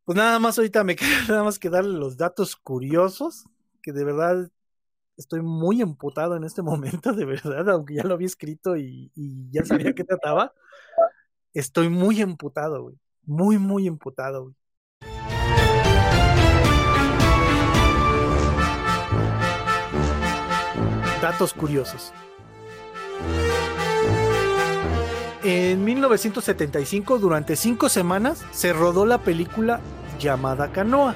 Pues 0.03 0.17
nada 0.17 0.39
más 0.39 0.57
ahorita 0.57 0.83
me 0.83 0.95
queda 0.97 1.25
nada 1.29 1.43
más 1.43 1.57
que 1.57 1.69
darle 1.69 1.97
los 1.97 2.17
datos 2.17 2.57
curiosos, 2.57 3.45
que 3.81 3.93
de 3.93 4.03
verdad 4.03 4.51
estoy 5.19 5.41
muy 5.41 5.81
emputado 5.81 6.35
en 6.35 6.45
este 6.45 6.61
momento, 6.63 7.13
de 7.13 7.25
verdad, 7.25 7.69
aunque 7.69 7.95
ya 7.95 8.03
lo 8.03 8.15
había 8.15 8.27
escrito 8.27 8.75
y, 8.77 9.11
ya 9.51 9.63
sabía 9.65 9.93
qué 9.93 10.03
trataba. 10.03 10.53
Estoy 11.53 11.89
muy 11.89 12.21
emputado, 12.21 12.83
güey. 12.83 12.95
Muy, 13.25 13.57
muy 13.57 13.87
emputado, 13.87 14.43
güey. 14.43 14.55
Datos 21.21 21.53
curiosos. 21.53 22.13
En 25.43 25.83
1975, 25.83 27.19
durante 27.19 27.55
cinco 27.55 27.89
semanas, 27.89 28.45
se 28.51 28.71
rodó 28.71 29.05
la 29.05 29.19
película 29.19 29.81
llamada 30.17 30.71
Canoa, 30.71 31.15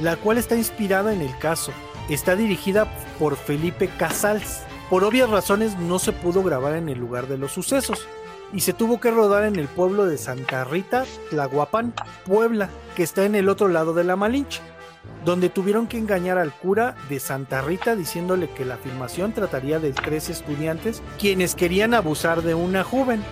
la 0.00 0.16
cual 0.16 0.38
está 0.38 0.56
inspirada 0.56 1.12
en 1.12 1.20
el 1.20 1.36
caso. 1.38 1.72
Está 2.10 2.34
dirigida 2.34 2.88
por 3.20 3.36
Felipe 3.36 3.88
Casals. 3.88 4.62
Por 4.90 5.04
obvias 5.04 5.30
razones 5.30 5.78
no 5.78 6.00
se 6.00 6.10
pudo 6.10 6.42
grabar 6.42 6.74
en 6.74 6.88
el 6.88 6.98
lugar 6.98 7.28
de 7.28 7.38
los 7.38 7.52
sucesos 7.52 8.08
y 8.52 8.60
se 8.60 8.72
tuvo 8.72 9.00
que 9.00 9.12
rodar 9.12 9.44
en 9.44 9.54
el 9.54 9.68
pueblo 9.68 10.06
de 10.06 10.18
Santa 10.18 10.64
Rita, 10.64 11.04
Tlahuapan, 11.30 11.94
Puebla, 12.26 12.68
que 12.96 13.04
está 13.04 13.24
en 13.24 13.36
el 13.36 13.48
otro 13.48 13.68
lado 13.68 13.94
de 13.94 14.02
la 14.02 14.16
Malinche, 14.16 14.60
donde 15.24 15.50
tuvieron 15.50 15.86
que 15.86 15.98
engañar 15.98 16.36
al 16.36 16.52
cura 16.52 16.96
de 17.08 17.20
Santa 17.20 17.62
Rita 17.62 17.94
diciéndole 17.94 18.50
que 18.50 18.64
la 18.64 18.76
filmación 18.76 19.32
trataría 19.32 19.78
de 19.78 19.92
tres 19.92 20.30
estudiantes 20.30 21.02
quienes 21.16 21.54
querían 21.54 21.94
abusar 21.94 22.42
de 22.42 22.54
una 22.54 22.82
joven. 22.82 23.22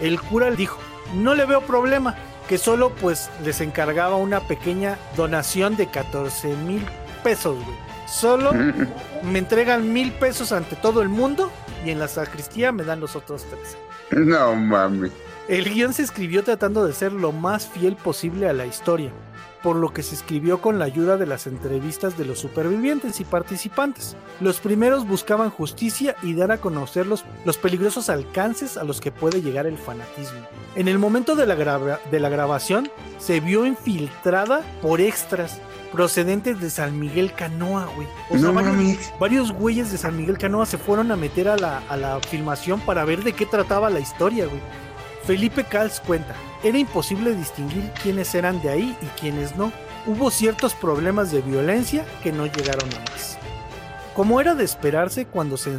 El 0.00 0.20
cura 0.20 0.52
dijo, 0.52 0.78
no 1.16 1.34
le 1.34 1.46
veo 1.46 1.62
problema, 1.62 2.14
que 2.48 2.58
solo 2.58 2.90
pues 2.90 3.28
les 3.44 3.60
encargaba 3.60 4.14
una 4.14 4.38
pequeña 4.38 4.98
donación 5.16 5.76
de 5.76 5.88
14 5.88 6.54
mil 6.58 6.86
pesos, 7.24 7.56
güey. 7.56 7.89
Solo 8.10 8.52
me 9.22 9.38
entregan 9.38 9.92
mil 9.92 10.12
pesos 10.12 10.52
ante 10.52 10.74
todo 10.76 11.00
el 11.00 11.08
mundo 11.08 11.50
y 11.84 11.90
en 11.90 11.98
la 11.98 12.08
sacristía 12.08 12.72
me 12.72 12.82
dan 12.82 13.00
los 13.00 13.14
otros 13.14 13.46
tres. 13.48 13.76
No 14.10 14.54
mami. 14.56 15.10
El 15.48 15.72
guion 15.72 15.92
se 15.92 16.02
escribió 16.02 16.42
tratando 16.42 16.84
de 16.86 16.92
ser 16.92 17.12
lo 17.12 17.32
más 17.32 17.66
fiel 17.66 17.96
posible 17.96 18.48
a 18.48 18.52
la 18.52 18.66
historia, 18.66 19.10
por 19.62 19.76
lo 19.76 19.92
que 19.92 20.02
se 20.02 20.14
escribió 20.14 20.60
con 20.60 20.78
la 20.78 20.86
ayuda 20.86 21.16
de 21.16 21.26
las 21.26 21.46
entrevistas 21.46 22.16
de 22.16 22.24
los 22.24 22.38
supervivientes 22.38 23.20
y 23.20 23.24
participantes. 23.24 24.16
Los 24.40 24.60
primeros 24.60 25.06
buscaban 25.06 25.50
justicia 25.50 26.16
y 26.22 26.34
dar 26.34 26.50
a 26.50 26.58
conocer 26.58 27.06
los, 27.06 27.24
los 27.44 27.58
peligrosos 27.58 28.08
alcances 28.08 28.76
a 28.76 28.84
los 28.84 29.00
que 29.00 29.12
puede 29.12 29.42
llegar 29.42 29.66
el 29.66 29.76
fanatismo. 29.78 30.40
En 30.76 30.88
el 30.88 30.98
momento 30.98 31.36
de 31.36 31.46
la, 31.46 31.54
grava- 31.56 31.98
de 32.10 32.20
la 32.20 32.28
grabación, 32.28 32.90
se 33.18 33.40
vio 33.40 33.66
infiltrada 33.66 34.62
por 34.80 35.00
extras 35.00 35.60
procedentes 35.92 36.60
de 36.60 36.70
San 36.70 36.98
Miguel 36.98 37.32
Canoa, 37.34 37.86
güey. 37.96 38.06
O 38.30 38.38
sea, 38.38 38.40
No 38.48 38.52
varios- 38.52 39.12
varios 39.18 39.52
güeyes 39.52 39.90
de 39.92 39.98
San 39.98 40.16
Miguel 40.16 40.38
Canoa 40.38 40.64
se 40.64 40.78
fueron 40.78 41.10
a 41.12 41.16
meter 41.16 41.48
a 41.48 41.56
la, 41.56 41.82
a 41.88 41.96
la 41.96 42.20
filmación 42.20 42.80
para 42.80 43.04
ver 43.04 43.22
de 43.24 43.32
qué 43.32 43.44
trataba 43.44 43.90
la 43.90 44.00
historia, 44.00 44.46
güey. 44.46 44.60
Felipe 45.24 45.64
Cals 45.64 46.00
cuenta, 46.00 46.34
era 46.62 46.78
imposible 46.78 47.34
distinguir 47.34 47.90
quiénes 48.02 48.34
eran 48.34 48.60
de 48.62 48.70
ahí 48.70 48.96
y 49.00 49.06
quiénes 49.20 49.56
no. 49.56 49.72
Hubo 50.06 50.30
ciertos 50.30 50.74
problemas 50.74 51.30
de 51.30 51.42
violencia 51.42 52.04
que 52.22 52.32
no 52.32 52.46
llegaron 52.46 52.88
a 52.94 53.10
más. 53.10 53.38
Como 54.14 54.40
era 54.40 54.54
de 54.54 54.64
esperarse, 54.64 55.24
cuando 55.24 55.56
se, 55.56 55.78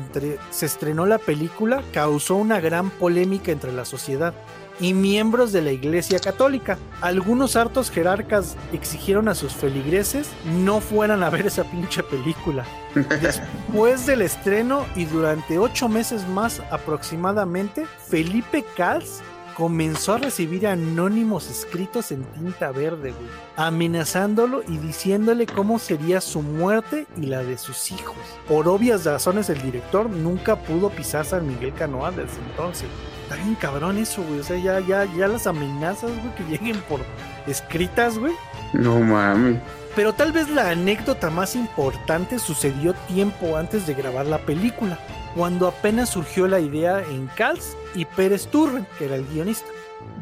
estrenó 0.62 1.06
la 1.06 1.18
película, 1.18 1.84
causó 1.92 2.36
una 2.36 2.60
gran 2.60 2.90
polémica 2.90 3.52
entre 3.52 3.74
la 3.74 3.86
sociedad 3.86 4.34
y 4.80 4.94
miembros 4.94 5.52
de 5.52 5.62
la 5.62 5.72
Iglesia 5.72 6.18
Católica. 6.18 6.80
Algunos 7.02 7.56
hartos 7.56 7.92
jerarcas 7.92 8.56
exigieron 8.74 9.28
a 9.28 9.36
sus 9.36 9.54
feligreses 9.54 10.30
no 10.64 10.80
fueran 10.80 11.24
a 11.24 11.30
ver 11.30 11.46
esa 11.46 11.66
pinche 11.66 12.02
película. 12.04 12.66
Después 12.96 14.06
del 14.06 14.22
estreno 14.22 14.86
y 14.96 15.06
durante 15.06 15.60
ocho 15.60 15.88
meses 15.88 16.28
más 16.28 16.62
aproximadamente, 16.72 17.86
Felipe 18.08 18.66
Cals 18.76 19.22
comenzó 19.62 20.16
a 20.16 20.18
recibir 20.18 20.66
anónimos 20.66 21.48
escritos 21.48 22.12
en 22.12 22.24
tinta 22.24 22.72
verde, 22.72 23.12
güey, 23.12 23.30
amenazándolo 23.58 24.64
y 24.68 24.78
diciéndole 24.80 25.46
cómo 25.46 25.78
sería 25.78 26.20
su 26.20 26.42
muerte 26.42 27.06
y 27.16 27.28
la 27.28 27.44
de 27.44 27.60
sus 27.60 27.92
hijos. 27.92 28.18
Por 28.48 28.68
obvias 28.68 29.06
razones, 29.06 29.52
el 29.52 29.62
director 29.62 30.10
nunca 30.10 30.56
pudo 30.56 30.90
pisar 30.90 31.26
San 31.26 31.48
Miguel 31.48 31.76
Canoa 31.76 32.10
desde 32.10 32.40
entonces. 32.50 32.88
Está 33.22 33.36
bien 33.36 33.54
cabrón 33.54 34.00
eso, 34.00 34.24
güey. 34.24 34.40
O 34.40 34.44
sea, 34.44 34.58
ya, 34.58 34.80
ya, 34.80 35.06
ya 35.16 35.28
las 35.28 35.46
amenazas, 35.46 36.10
güey, 36.10 36.34
que 36.34 36.44
lleguen 36.46 36.82
por 36.90 37.02
escritas, 37.46 38.18
güey. 38.18 38.34
No 38.74 39.00
mami. 39.00 39.60
Pero 39.96 40.12
tal 40.14 40.32
vez 40.32 40.50
la 40.50 40.72
anécdota 40.72 41.30
más 41.30 41.56
importante 41.56 42.40
sucedió 42.40 42.96
tiempo 43.08 43.58
antes 43.58 43.86
de 43.86 43.94
grabar 43.94 44.26
la 44.26 44.40
película, 44.40 44.98
cuando 45.36 45.68
apenas 45.68 46.10
surgió 46.10 46.48
la 46.48 46.60
idea 46.60 47.04
en 47.04 47.28
Cals 47.28 47.76
y 47.96 48.06
Pérez 48.06 48.48
Turren, 48.48 48.86
que 48.98 49.06
era 49.06 49.16
el 49.16 49.26
guionista, 49.28 49.68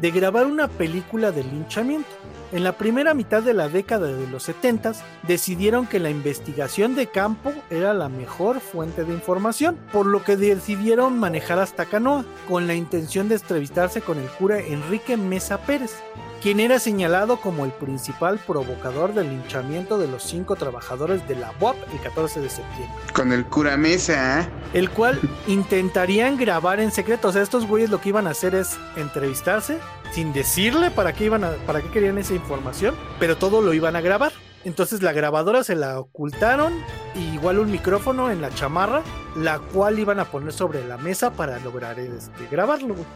de 0.00 0.10
grabar 0.10 0.46
una 0.46 0.68
película 0.68 1.32
de 1.32 1.44
linchamiento. 1.44 2.08
En 2.52 2.64
la 2.64 2.72
primera 2.72 3.14
mitad 3.14 3.42
de 3.42 3.54
la 3.54 3.68
década 3.68 4.08
de 4.08 4.26
los 4.26 4.42
70 4.42 4.92
decidieron 5.22 5.86
que 5.86 6.00
la 6.00 6.10
investigación 6.10 6.96
de 6.96 7.06
campo 7.06 7.52
era 7.70 7.94
la 7.94 8.08
mejor 8.08 8.60
fuente 8.60 9.04
de 9.04 9.12
información, 9.12 9.78
por 9.92 10.06
lo 10.06 10.24
que 10.24 10.36
decidieron 10.36 11.18
manejar 11.18 11.60
hasta 11.60 11.86
Canoa, 11.86 12.24
con 12.48 12.66
la 12.66 12.74
intención 12.74 13.28
de 13.28 13.36
entrevistarse 13.36 14.00
con 14.00 14.18
el 14.18 14.26
cura 14.26 14.58
Enrique 14.58 15.16
Mesa 15.16 15.58
Pérez, 15.58 15.94
quien 16.40 16.60
era 16.60 16.78
señalado 16.78 17.40
como 17.40 17.64
el 17.64 17.70
principal 17.70 18.38
provocador 18.38 19.14
del 19.14 19.28
linchamiento 19.28 19.98
de 19.98 20.08
los 20.08 20.22
cinco 20.22 20.56
trabajadores 20.56 21.26
de 21.28 21.36
la 21.36 21.52
UAP 21.60 21.76
el 21.92 22.00
14 22.00 22.40
de 22.40 22.48
septiembre, 22.48 22.96
Con 23.12 23.32
el 23.32 23.44
cura 23.44 23.76
mesa, 23.76 24.40
¿eh? 24.40 24.48
el 24.72 24.90
cual 24.90 25.20
intentarían 25.46 26.36
grabar 26.36 26.80
en 26.80 26.90
secreto. 26.90 27.28
O 27.28 27.32
sea, 27.32 27.42
estos 27.42 27.66
güeyes 27.66 27.90
lo 27.90 28.00
que 28.00 28.10
iban 28.10 28.26
a 28.26 28.30
hacer 28.30 28.54
es 28.54 28.78
entrevistarse 28.96 29.78
sin 30.12 30.32
decirle 30.32 30.90
para 30.90 31.12
qué 31.12 31.24
iban 31.24 31.44
a, 31.44 31.50
para 31.66 31.80
qué 31.82 31.88
querían 31.90 32.18
esa 32.18 32.34
información, 32.34 32.94
pero 33.18 33.36
todo 33.36 33.60
lo 33.60 33.72
iban 33.74 33.96
a 33.96 34.00
grabar. 34.00 34.32
Entonces 34.64 35.02
la 35.02 35.12
grabadora 35.12 35.64
se 35.64 35.74
la 35.74 35.98
ocultaron, 35.98 36.74
y 37.14 37.34
igual 37.34 37.58
un 37.58 37.70
micrófono 37.70 38.30
en 38.30 38.42
la 38.42 38.50
chamarra, 38.50 39.02
la 39.34 39.58
cual 39.58 39.98
iban 39.98 40.20
a 40.20 40.26
poner 40.26 40.52
sobre 40.52 40.86
la 40.86 40.98
mesa 40.98 41.30
para 41.32 41.58
lograr 41.60 41.98
este, 41.98 42.46
grabarlo. 42.50 42.94
güey. 42.94 43.06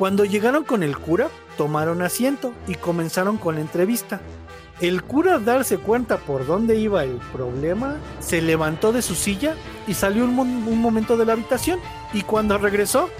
Cuando 0.00 0.24
llegaron 0.24 0.64
con 0.64 0.82
el 0.82 0.96
cura, 0.96 1.28
tomaron 1.58 2.00
asiento 2.00 2.54
y 2.66 2.76
comenzaron 2.76 3.36
con 3.36 3.56
la 3.56 3.60
entrevista. 3.60 4.22
El 4.80 5.02
cura 5.02 5.34
al 5.34 5.44
darse 5.44 5.76
cuenta 5.76 6.16
por 6.16 6.46
dónde 6.46 6.76
iba 6.76 7.04
el 7.04 7.18
problema, 7.34 7.98
se 8.18 8.40
levantó 8.40 8.92
de 8.92 9.02
su 9.02 9.14
silla 9.14 9.56
y 9.86 9.92
salió 9.92 10.24
un, 10.24 10.34
momento 10.34 11.18
de 11.18 11.26
la 11.26 11.34
habitación. 11.34 11.80
Y 12.14 12.22
cuando 12.22 12.56
regresó, 12.56 13.10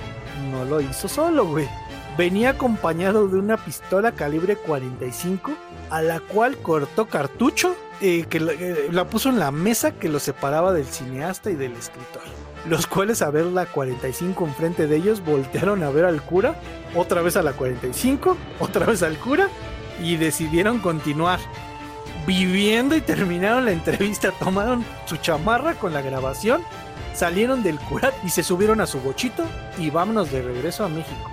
no 0.50 0.64
lo 0.64 0.80
hizo 0.80 1.06
solo, 1.06 1.44
güey. 1.44 1.68
Venía 2.16 2.48
acompañado 2.48 3.28
de 3.28 3.38
una 3.38 3.62
pistola 3.62 4.12
calibre 4.12 4.56
45, 4.56 5.52
a 5.90 6.00
la 6.00 6.20
cual 6.20 6.56
cortó 6.56 7.08
cartucho, 7.08 7.76
eh, 8.00 8.24
que 8.26 8.40
la, 8.40 8.52
eh, 8.52 8.88
la 8.90 9.06
puso 9.06 9.28
en 9.28 9.38
la 9.38 9.50
mesa 9.50 9.92
que 9.92 10.08
lo 10.08 10.18
separaba 10.18 10.72
del 10.72 10.86
cineasta 10.86 11.50
y 11.50 11.56
del 11.56 11.72
escritor. 11.72 12.22
Los 12.66 12.86
cuales 12.86 13.22
a 13.22 13.30
ver 13.30 13.46
la 13.46 13.66
45 13.66 14.46
enfrente 14.46 14.86
de 14.86 14.96
ellos 14.96 15.24
voltearon 15.24 15.82
a 15.82 15.90
ver 15.90 16.04
al 16.04 16.22
cura, 16.22 16.54
otra 16.94 17.22
vez 17.22 17.36
a 17.36 17.42
la 17.42 17.52
45, 17.52 18.36
otra 18.58 18.86
vez 18.86 19.02
al 19.02 19.16
cura 19.16 19.48
y 20.02 20.16
decidieron 20.16 20.78
continuar. 20.78 21.40
viviendo 22.26 22.94
y 22.94 23.00
terminaron 23.00 23.64
la 23.64 23.72
entrevista, 23.72 24.30
tomaron 24.32 24.84
su 25.06 25.16
chamarra 25.16 25.74
con 25.74 25.94
la 25.94 26.02
grabación, 26.02 26.62
salieron 27.14 27.62
del 27.62 27.78
curat 27.78 28.14
y 28.22 28.28
se 28.28 28.42
subieron 28.42 28.80
a 28.80 28.86
su 28.86 29.00
bochito 29.00 29.44
y 29.78 29.90
vámonos 29.90 30.30
de 30.30 30.42
regreso 30.42 30.84
a 30.84 30.88
México. 30.88 31.30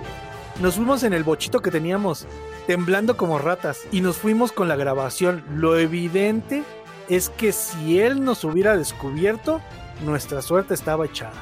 Nos 0.60 0.74
fuimos 0.74 1.02
en 1.04 1.12
el 1.12 1.24
bochito 1.24 1.60
que 1.60 1.70
teníamos 1.70 2.26
temblando 2.66 3.16
como 3.16 3.38
ratas 3.38 3.80
y 3.92 4.00
nos 4.00 4.16
fuimos 4.16 4.50
con 4.50 4.66
la 4.66 4.76
grabación. 4.76 5.44
Lo 5.54 5.78
evidente 5.78 6.64
es 7.08 7.28
que 7.28 7.52
si 7.52 8.00
él 8.00 8.24
nos 8.24 8.42
hubiera 8.42 8.76
descubierto, 8.76 9.60
nuestra 10.00 10.42
suerte 10.42 10.74
estaba 10.74 11.06
echada. 11.06 11.34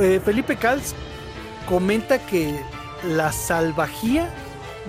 Eh, 0.00 0.18
Felipe 0.24 0.56
Cals 0.56 0.94
comenta 1.68 2.18
que 2.18 2.58
la 3.04 3.32
salvajía 3.32 4.32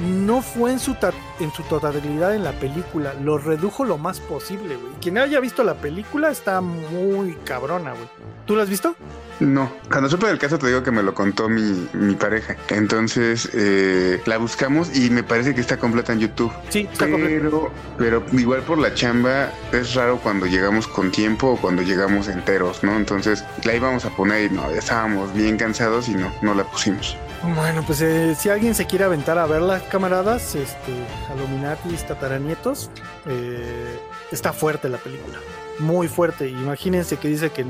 no 0.01 0.41
fue 0.41 0.71
en 0.71 0.79
su, 0.79 0.95
en 1.39 1.51
su 1.51 1.63
totalidad 1.63 2.35
en 2.35 2.43
la 2.43 2.53
película, 2.53 3.13
lo 3.13 3.37
redujo 3.37 3.85
lo 3.85 3.97
más 3.97 4.19
posible, 4.19 4.75
güey. 4.75 4.93
Quien 5.01 5.17
haya 5.17 5.39
visto 5.39 5.63
la 5.63 5.75
película 5.75 6.29
está 6.29 6.61
muy 6.61 7.35
cabrona, 7.45 7.91
güey. 7.91 8.07
¿Tú 8.45 8.55
la 8.55 8.63
has 8.63 8.69
visto? 8.69 8.95
No, 9.39 9.71
cuando 9.89 10.07
supe 10.07 10.27
del 10.27 10.37
caso 10.37 10.59
te 10.59 10.67
digo 10.67 10.83
que 10.83 10.91
me 10.91 11.01
lo 11.01 11.15
contó 11.15 11.49
mi, 11.49 11.87
mi 11.93 12.15
pareja. 12.15 12.55
Entonces 12.69 13.49
eh, 13.53 14.21
la 14.25 14.37
buscamos 14.37 14.95
y 14.95 15.09
me 15.09 15.23
parece 15.23 15.55
que 15.55 15.61
está 15.61 15.77
completa 15.77 16.13
en 16.13 16.19
YouTube. 16.19 16.51
Sí, 16.69 16.87
está. 16.91 17.05
Pero, 17.05 17.71
pero 17.97 18.23
igual 18.33 18.61
por 18.61 18.77
la 18.77 18.93
chamba 18.93 19.51
es 19.71 19.95
raro 19.95 20.19
cuando 20.19 20.45
llegamos 20.45 20.87
con 20.87 21.11
tiempo 21.11 21.51
o 21.51 21.57
cuando 21.57 21.81
llegamos 21.81 22.27
enteros, 22.27 22.83
¿no? 22.83 22.95
Entonces 22.95 23.43
la 23.63 23.75
íbamos 23.75 24.05
a 24.05 24.09
poner 24.11 24.51
y 24.51 24.53
no, 24.53 24.69
ya 24.71 24.77
estábamos 24.77 25.33
bien 25.33 25.57
cansados 25.57 26.07
y 26.07 26.13
no, 26.13 26.31
no 26.41 26.53
la 26.53 26.63
pusimos. 26.63 27.17
Bueno, 27.43 27.83
pues 27.85 28.01
eh, 28.01 28.35
si 28.35 28.49
alguien 28.49 28.75
se 28.75 28.85
quiere 28.85 29.05
aventar 29.05 29.37
a 29.39 29.47
verla, 29.47 29.79
camaradas, 29.89 30.53
este, 30.53 30.93
Aluminatis, 31.31 32.05
Tataranietos, 32.05 32.91
eh, 33.25 33.97
está 34.31 34.53
fuerte 34.53 34.89
la 34.89 34.97
película. 34.99 35.39
Muy 35.79 36.07
fuerte. 36.07 36.47
Imagínense 36.49 37.17
que 37.17 37.27
dice 37.29 37.49
que 37.49 37.65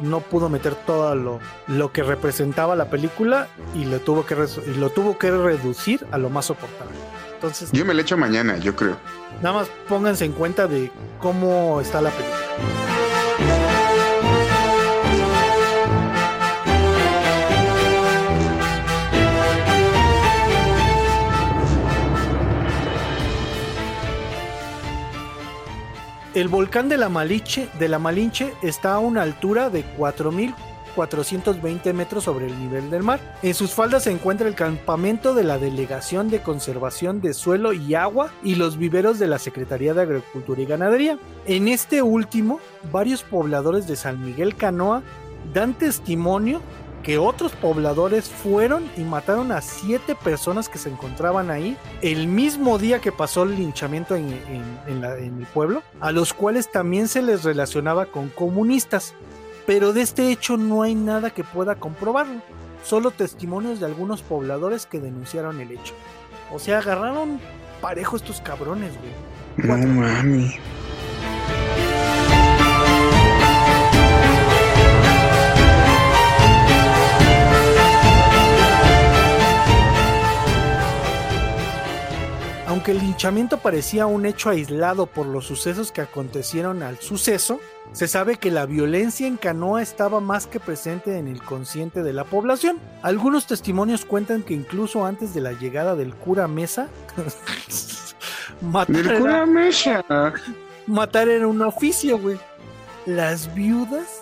no 0.00 0.20
pudo 0.20 0.48
meter 0.48 0.76
todo 0.76 1.16
lo, 1.16 1.40
lo 1.66 1.90
que 1.90 2.04
representaba 2.04 2.76
la 2.76 2.88
película 2.88 3.48
y 3.74 3.84
lo 3.86 3.98
tuvo 3.98 4.24
que 4.24 4.36
y 4.66 4.74
lo 4.78 4.90
tuvo 4.90 5.18
que 5.18 5.32
reducir 5.32 6.06
a 6.12 6.18
lo 6.18 6.30
más 6.30 6.44
soportable. 6.46 6.94
Entonces, 7.34 7.70
Yo 7.72 7.84
me 7.84 7.94
la 7.94 8.02
echo 8.02 8.16
mañana, 8.16 8.56
yo 8.58 8.76
creo. 8.76 8.96
nada 9.42 9.56
más 9.60 9.68
pónganse 9.88 10.24
en 10.24 10.32
cuenta 10.32 10.68
de 10.68 10.92
cómo 11.18 11.80
está 11.80 12.00
la 12.00 12.10
película. 12.10 12.36
El 26.36 26.48
volcán 26.48 26.90
de 26.90 26.98
la 26.98 27.08
Malinche, 27.08 27.66
de 27.78 27.88
la 27.88 27.98
Malinche 27.98 28.52
está 28.62 28.92
a 28.92 28.98
una 28.98 29.22
altura 29.22 29.70
de 29.70 29.86
4.420 29.96 31.94
metros 31.94 32.24
sobre 32.24 32.44
el 32.44 32.60
nivel 32.60 32.90
del 32.90 33.02
mar. 33.02 33.38
En 33.42 33.54
sus 33.54 33.70
faldas 33.70 34.02
se 34.02 34.10
encuentra 34.10 34.46
el 34.46 34.54
campamento 34.54 35.32
de 35.32 35.44
la 35.44 35.56
Delegación 35.56 36.28
de 36.28 36.42
Conservación 36.42 37.22
de 37.22 37.32
Suelo 37.32 37.72
y 37.72 37.94
Agua 37.94 38.30
y 38.44 38.56
los 38.56 38.76
viveros 38.76 39.18
de 39.18 39.28
la 39.28 39.38
Secretaría 39.38 39.94
de 39.94 40.02
Agricultura 40.02 40.60
y 40.60 40.66
Ganadería. 40.66 41.18
En 41.46 41.68
este 41.68 42.02
último, 42.02 42.60
varios 42.92 43.22
pobladores 43.22 43.86
de 43.86 43.96
San 43.96 44.22
Miguel 44.22 44.56
Canoa 44.56 45.02
dan 45.54 45.72
testimonio 45.72 46.60
que 47.06 47.18
otros 47.18 47.52
pobladores 47.52 48.28
fueron 48.28 48.90
y 48.96 49.02
mataron 49.02 49.52
a 49.52 49.60
siete 49.60 50.16
personas 50.16 50.68
que 50.68 50.76
se 50.78 50.88
encontraban 50.90 51.50
ahí 51.52 51.76
el 52.02 52.26
mismo 52.26 52.78
día 52.78 53.00
que 53.00 53.12
pasó 53.12 53.44
el 53.44 53.54
linchamiento 53.56 54.16
en, 54.16 54.24
en- 54.32 54.78
en 54.88 55.00
la- 55.00 55.16
en 55.16 55.38
el 55.38 55.46
pueblo, 55.46 55.82
a 56.00 56.10
los 56.10 56.34
cuales 56.34 56.70
también 56.70 57.06
se 57.06 57.22
les 57.22 57.44
relacionaba 57.44 58.06
con 58.06 58.28
comunistas. 58.28 59.14
Pero 59.66 59.92
de 59.92 60.02
este 60.02 60.30
hecho 60.32 60.56
no 60.56 60.82
hay 60.82 60.94
nada 60.96 61.30
que 61.30 61.44
pueda 61.44 61.76
comprobarlo, 61.76 62.40
solo 62.84 63.12
testimonios 63.12 63.78
de 63.80 63.86
algunos 63.86 64.22
pobladores 64.22 64.84
que 64.86 64.98
denunciaron 65.00 65.60
el 65.60 65.70
hecho. 65.70 65.94
O 66.52 66.58
sea, 66.58 66.78
agarraron 66.78 67.40
parejo 67.80 68.16
estos 68.16 68.40
cabrones, 68.40 68.92
güey. 68.98 69.68
No 69.68 69.86
mami. 70.00 70.54
Aunque 82.86 83.00
el 83.00 83.04
linchamiento 83.04 83.58
parecía 83.58 84.06
un 84.06 84.26
hecho 84.26 84.48
aislado 84.48 85.06
por 85.06 85.26
los 85.26 85.44
sucesos 85.44 85.90
que 85.90 86.02
acontecieron 86.02 86.84
al 86.84 86.98
suceso, 86.98 87.58
se 87.90 88.06
sabe 88.06 88.36
que 88.36 88.52
la 88.52 88.64
violencia 88.64 89.26
en 89.26 89.38
Canoa 89.38 89.82
estaba 89.82 90.20
más 90.20 90.46
que 90.46 90.60
presente 90.60 91.18
en 91.18 91.26
el 91.26 91.42
consciente 91.42 92.04
de 92.04 92.12
la 92.12 92.22
población. 92.22 92.78
Algunos 93.02 93.48
testimonios 93.48 94.04
cuentan 94.04 94.44
que 94.44 94.54
incluso 94.54 95.04
antes 95.04 95.34
de 95.34 95.40
la 95.40 95.50
llegada 95.50 95.96
del 95.96 96.14
cura 96.14 96.46
Mesa, 96.46 96.86
matar, 98.60 99.18
cura 99.18 99.44
Mecha. 99.46 100.04
matar 100.86 101.28
era 101.28 101.48
un 101.48 101.62
oficio, 101.62 102.20
güey. 102.20 102.38
Las 103.04 103.52
viudas 103.52 104.20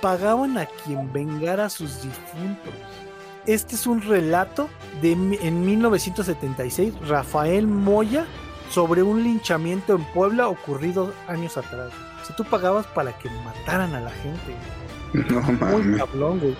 pagaban 0.00 0.56
a 0.56 0.64
quien 0.64 1.12
vengara 1.12 1.66
a 1.66 1.68
sus 1.68 2.00
difuntos. 2.00 2.72
Este 3.50 3.74
es 3.74 3.88
un 3.88 4.00
relato 4.00 4.68
de 5.02 5.10
en 5.10 5.66
1976, 5.66 6.94
Rafael 7.08 7.66
Moya, 7.66 8.24
sobre 8.70 9.02
un 9.02 9.24
linchamiento 9.24 9.96
en 9.96 10.04
Puebla 10.12 10.46
ocurrido 10.46 11.12
años 11.26 11.56
atrás. 11.56 11.90
Si 12.22 12.32
tú 12.34 12.44
pagabas 12.44 12.86
para 12.86 13.12
que 13.18 13.28
mataran 13.44 13.92
a 13.96 14.02
la 14.02 14.10
gente, 14.10 14.54
No 15.32 15.40
muy 15.66 15.98
cabrón, 15.98 16.38
güey. 16.38 16.56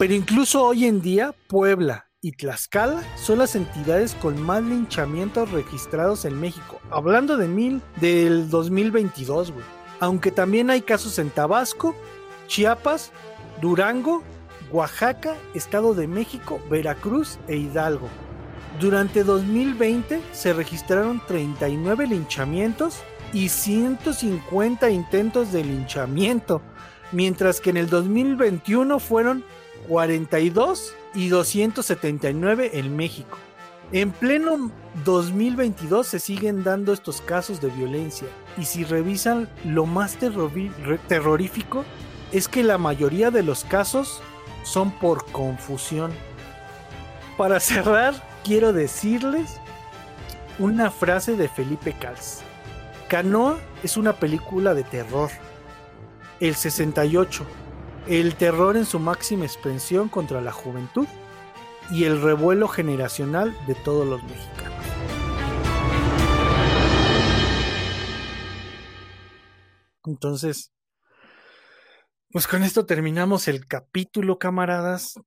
Pero 0.00 0.14
incluso 0.14 0.64
hoy 0.64 0.86
en 0.86 1.00
día, 1.00 1.32
Puebla 1.46 2.08
y 2.20 2.32
Tlaxcala 2.32 3.04
son 3.14 3.38
las 3.38 3.54
entidades 3.54 4.16
con 4.16 4.42
más 4.42 4.64
linchamientos 4.64 5.48
registrados 5.52 6.24
en 6.24 6.40
México. 6.40 6.80
Hablando 6.90 7.36
de 7.36 7.46
mil, 7.46 7.80
del 8.00 8.50
2022, 8.50 9.52
güey. 9.52 9.64
Aunque 10.00 10.32
también 10.32 10.70
hay 10.70 10.82
casos 10.82 11.20
en 11.20 11.30
Tabasco, 11.30 11.94
Chiapas, 12.48 13.12
Durango, 13.60 14.24
Oaxaca, 14.72 15.36
Estado 15.54 15.94
de 15.94 16.06
México, 16.06 16.60
Veracruz 16.70 17.38
e 17.46 17.56
Hidalgo. 17.56 18.08
Durante 18.80 19.22
2020 19.22 20.20
se 20.32 20.52
registraron 20.54 21.20
39 21.26 22.06
linchamientos 22.06 23.02
y 23.32 23.50
150 23.50 24.90
intentos 24.90 25.52
de 25.52 25.64
linchamiento, 25.64 26.62
mientras 27.12 27.60
que 27.60 27.70
en 27.70 27.76
el 27.76 27.90
2021 27.90 28.98
fueron 28.98 29.44
42 29.88 30.94
y 31.14 31.28
279 31.28 32.70
en 32.74 32.96
México. 32.96 33.38
En 33.92 34.10
pleno 34.10 34.70
2022 35.04 36.06
se 36.06 36.18
siguen 36.18 36.64
dando 36.64 36.94
estos 36.94 37.20
casos 37.20 37.60
de 37.60 37.68
violencia 37.68 38.26
y 38.56 38.64
si 38.64 38.84
revisan 38.84 39.50
lo 39.66 39.84
más 39.84 40.16
terrorífico 40.16 41.84
es 42.32 42.48
que 42.48 42.62
la 42.62 42.78
mayoría 42.78 43.30
de 43.30 43.42
los 43.42 43.64
casos 43.64 44.22
son 44.62 44.90
por 44.90 45.24
confusión. 45.32 46.12
Para 47.36 47.60
cerrar, 47.60 48.14
quiero 48.44 48.72
decirles 48.72 49.60
una 50.58 50.90
frase 50.90 51.36
de 51.36 51.48
Felipe 51.48 51.92
Cals. 51.92 52.42
Canoa 53.08 53.58
es 53.82 53.96
una 53.96 54.14
película 54.14 54.74
de 54.74 54.84
terror. 54.84 55.30
El 56.40 56.54
68. 56.54 57.44
El 58.08 58.34
terror 58.34 58.76
en 58.76 58.86
su 58.86 58.98
máxima 58.98 59.44
expresión 59.44 60.08
contra 60.08 60.40
la 60.40 60.52
juventud 60.52 61.06
y 61.90 62.04
el 62.04 62.20
revuelo 62.20 62.68
generacional 62.68 63.56
de 63.66 63.74
todos 63.74 64.06
los 64.06 64.22
mexicanos. 64.22 64.72
Entonces, 70.04 70.71
pues 72.32 72.46
con 72.46 72.62
esto 72.62 72.86
terminamos 72.86 73.46
el 73.46 73.66
capítulo, 73.66 74.38
camaradas. 74.38 75.20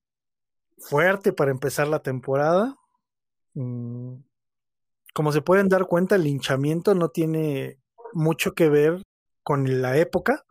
Fuerte 0.78 1.34
para 1.34 1.52
empezar 1.52 1.88
la 1.88 2.00
temporada. 2.00 2.76
Mm, 3.54 4.16
Como 5.14 5.32
se 5.32 5.42
pueden 5.42 5.70
dar 5.70 5.86
cuenta, 5.86 6.16
el 6.16 6.24
linchamiento 6.24 6.94
no 6.94 7.10
tiene 7.10 7.80
mucho 8.14 8.54
que 8.54 8.70
ver 8.70 9.02
con 9.44 9.82
la 9.82 9.98
época. 9.98 10.46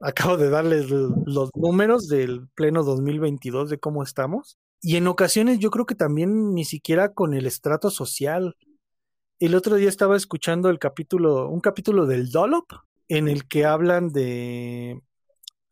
Acabo 0.00 0.36
de 0.36 0.50
darles 0.50 0.90
los 0.90 1.50
números 1.54 2.08
del 2.08 2.46
pleno 2.54 2.84
2022 2.84 3.70
de 3.70 3.78
cómo 3.78 4.02
estamos. 4.02 4.58
Y 4.80 4.96
en 4.96 5.08
ocasiones 5.08 5.58
yo 5.58 5.70
creo 5.70 5.86
que 5.86 5.94
también 5.94 6.54
ni 6.54 6.64
siquiera 6.64 7.14
con 7.14 7.32
el 7.34 7.46
estrato 7.46 7.90
social. 7.90 8.56
El 9.40 9.54
otro 9.54 9.76
día 9.76 9.88
estaba 9.88 10.16
escuchando 10.16 10.68
el 10.68 10.78
capítulo, 10.78 11.48
un 11.48 11.60
capítulo 11.60 12.06
del 12.06 12.30
Dollop 12.30 12.70
en 13.08 13.28
el 13.28 13.48
que 13.48 13.64
hablan 13.64 14.12
de 14.12 15.00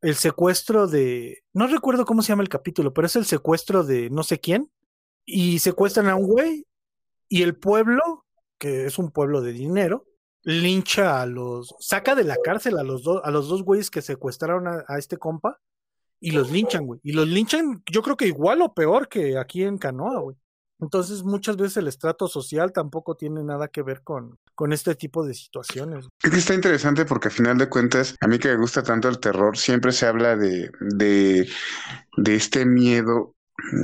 el 0.02 0.16
secuestro 0.16 0.88
de, 0.88 1.44
no 1.52 1.66
recuerdo 1.68 2.04
cómo 2.04 2.22
se 2.22 2.28
llama 2.28 2.42
el 2.42 2.48
capítulo, 2.48 2.92
pero 2.92 3.06
es 3.06 3.16
el 3.16 3.24
secuestro 3.24 3.84
de 3.84 4.10
no 4.10 4.24
sé 4.24 4.40
quién, 4.40 4.70
y 5.24 5.60
secuestran 5.60 6.08
a 6.08 6.16
un 6.16 6.26
güey, 6.26 6.66
y 7.28 7.42
el 7.42 7.56
pueblo, 7.56 8.26
que 8.58 8.86
es 8.86 8.98
un 8.98 9.10
pueblo 9.10 9.40
de 9.40 9.52
dinero, 9.52 10.04
lincha 10.42 11.22
a 11.22 11.26
los, 11.26 11.74
saca 11.78 12.16
de 12.16 12.24
la 12.24 12.36
cárcel 12.36 12.78
a 12.78 12.82
los 12.82 13.04
dos, 13.04 13.22
a 13.24 13.30
los 13.30 13.48
dos 13.48 13.62
güeyes 13.62 13.90
que 13.90 14.02
secuestraron 14.02 14.66
a, 14.66 14.84
a 14.88 14.98
este 14.98 15.16
compa, 15.16 15.60
y 16.18 16.32
los 16.32 16.50
linchan, 16.50 16.86
güey. 16.86 17.00
Y 17.02 17.12
los 17.12 17.26
linchan, 17.26 17.82
yo 17.90 18.02
creo 18.02 18.16
que 18.16 18.28
igual 18.28 18.62
o 18.62 18.72
peor 18.74 19.08
que 19.08 19.36
aquí 19.38 19.64
en 19.64 19.76
Canoa, 19.76 20.20
güey. 20.20 20.36
Entonces, 20.82 21.22
muchas 21.22 21.56
veces 21.56 21.76
el 21.76 21.86
estrato 21.86 22.26
social 22.26 22.72
tampoco 22.72 23.14
tiene 23.14 23.44
nada 23.44 23.68
que 23.68 23.82
ver 23.82 24.02
con, 24.02 24.36
con 24.56 24.72
este 24.72 24.96
tipo 24.96 25.24
de 25.24 25.32
situaciones. 25.32 26.08
Es 26.22 26.30
que 26.30 26.36
está 26.36 26.54
interesante 26.54 27.04
porque 27.04 27.28
a 27.28 27.30
final 27.30 27.56
de 27.56 27.68
cuentas, 27.68 28.16
a 28.20 28.26
mí 28.26 28.38
que 28.38 28.48
me 28.48 28.56
gusta 28.56 28.82
tanto 28.82 29.08
el 29.08 29.20
terror, 29.20 29.56
siempre 29.56 29.92
se 29.92 30.06
habla 30.06 30.36
de, 30.36 30.70
de, 30.80 31.48
de 32.16 32.34
este 32.34 32.66
miedo 32.66 33.36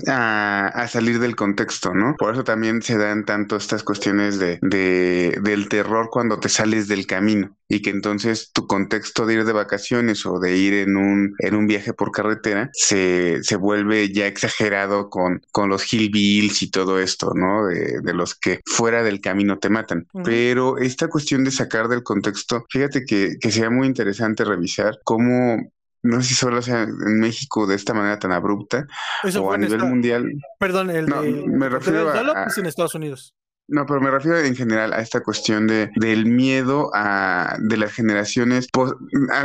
a, 0.07 0.67
a, 0.69 0.89
salir 0.89 1.19
del 1.19 1.37
contexto, 1.37 1.95
¿no? 1.95 2.15
Por 2.19 2.35
eso 2.35 2.45
también 2.45 2.83
se 2.83 2.97
dan 2.97 3.25
tanto 3.25 3.57
estas 3.57 3.83
cuestiones 3.83 4.39
de, 4.39 4.59
de, 4.63 5.39
del 5.43 5.69
terror 5.69 6.09
cuando 6.11 6.39
te 6.39 6.49
sales 6.49 6.89
del 6.89 7.07
camino 7.07 7.57
y 7.69 7.83
que 7.83 7.91
entonces 7.91 8.51
tu 8.53 8.67
contexto 8.67 9.27
de 9.27 9.35
ir 9.35 9.45
de 9.45 9.53
vacaciones 9.53 10.25
o 10.27 10.39
de 10.39 10.57
ir 10.57 10.75
en 10.75 10.97
un, 10.97 11.35
en 11.39 11.55
un 11.55 11.67
viaje 11.67 11.93
por 11.93 12.11
carretera 12.13 12.71
se, 12.73 13.43
se 13.43 13.57
vuelve 13.57 14.13
ya 14.13 14.27
exagerado 14.27 15.11
con, 15.11 15.43
con 15.53 15.69
los 15.69 15.93
hillbills 15.93 16.63
y 16.63 16.71
todo 16.71 16.99
esto, 16.99 17.33
¿no? 17.35 17.67
De, 17.67 18.01
de 18.03 18.15
los 18.15 18.35
que 18.35 18.61
fuera 18.65 19.03
del 19.03 19.21
camino 19.21 19.59
te 19.59 19.69
matan. 19.69 20.07
-huh. 20.13 20.23
Pero 20.25 20.79
esta 20.79 21.09
cuestión 21.09 21.45
de 21.45 21.51
sacar 21.51 21.89
del 21.89 22.03
contexto, 22.03 22.65
fíjate 22.71 23.05
que, 23.05 23.37
que 23.41 23.51
sería 23.51 23.71
muy 23.71 23.87
interesante 23.87 24.45
revisar 24.45 24.99
cómo 25.05 25.71
no 26.03 26.23
sé 26.23 26.29
si 26.29 26.35
solo 26.35 26.63
sea 26.63 26.83
en 26.83 27.21
México 27.21 27.67
de 27.67 27.75
esta 27.75 27.95
manera 27.95 28.19
tan 28.19 28.33
abrupta 28.33 28.87
Eso 29.25 29.43
o 29.43 29.53
a 29.53 29.59
nivel 29.59 29.75
esta... 29.75 29.89
mundial. 29.89 30.33
Perdón, 30.59 30.91
el 30.91 31.07
no, 31.07 31.23
de, 31.23 31.45
me 31.47 31.69
refiero 31.69 32.13
el 32.13 32.31
a, 32.31 32.47
en 32.57 32.67
Estados 32.67 32.95
Unidos. 32.95 33.35
No, 33.71 33.85
pero 33.85 34.01
me 34.01 34.11
refiero 34.11 34.39
en 34.39 34.57
general 34.57 34.95
a 34.95 35.01
esta 35.01 35.23
cuestión 35.23 35.67
de 35.67 35.91
del 35.97 36.25
miedo 36.25 36.91
a 36.95 37.57
de 37.61 37.77
las 37.77 37.93
generaciones. 37.93 38.69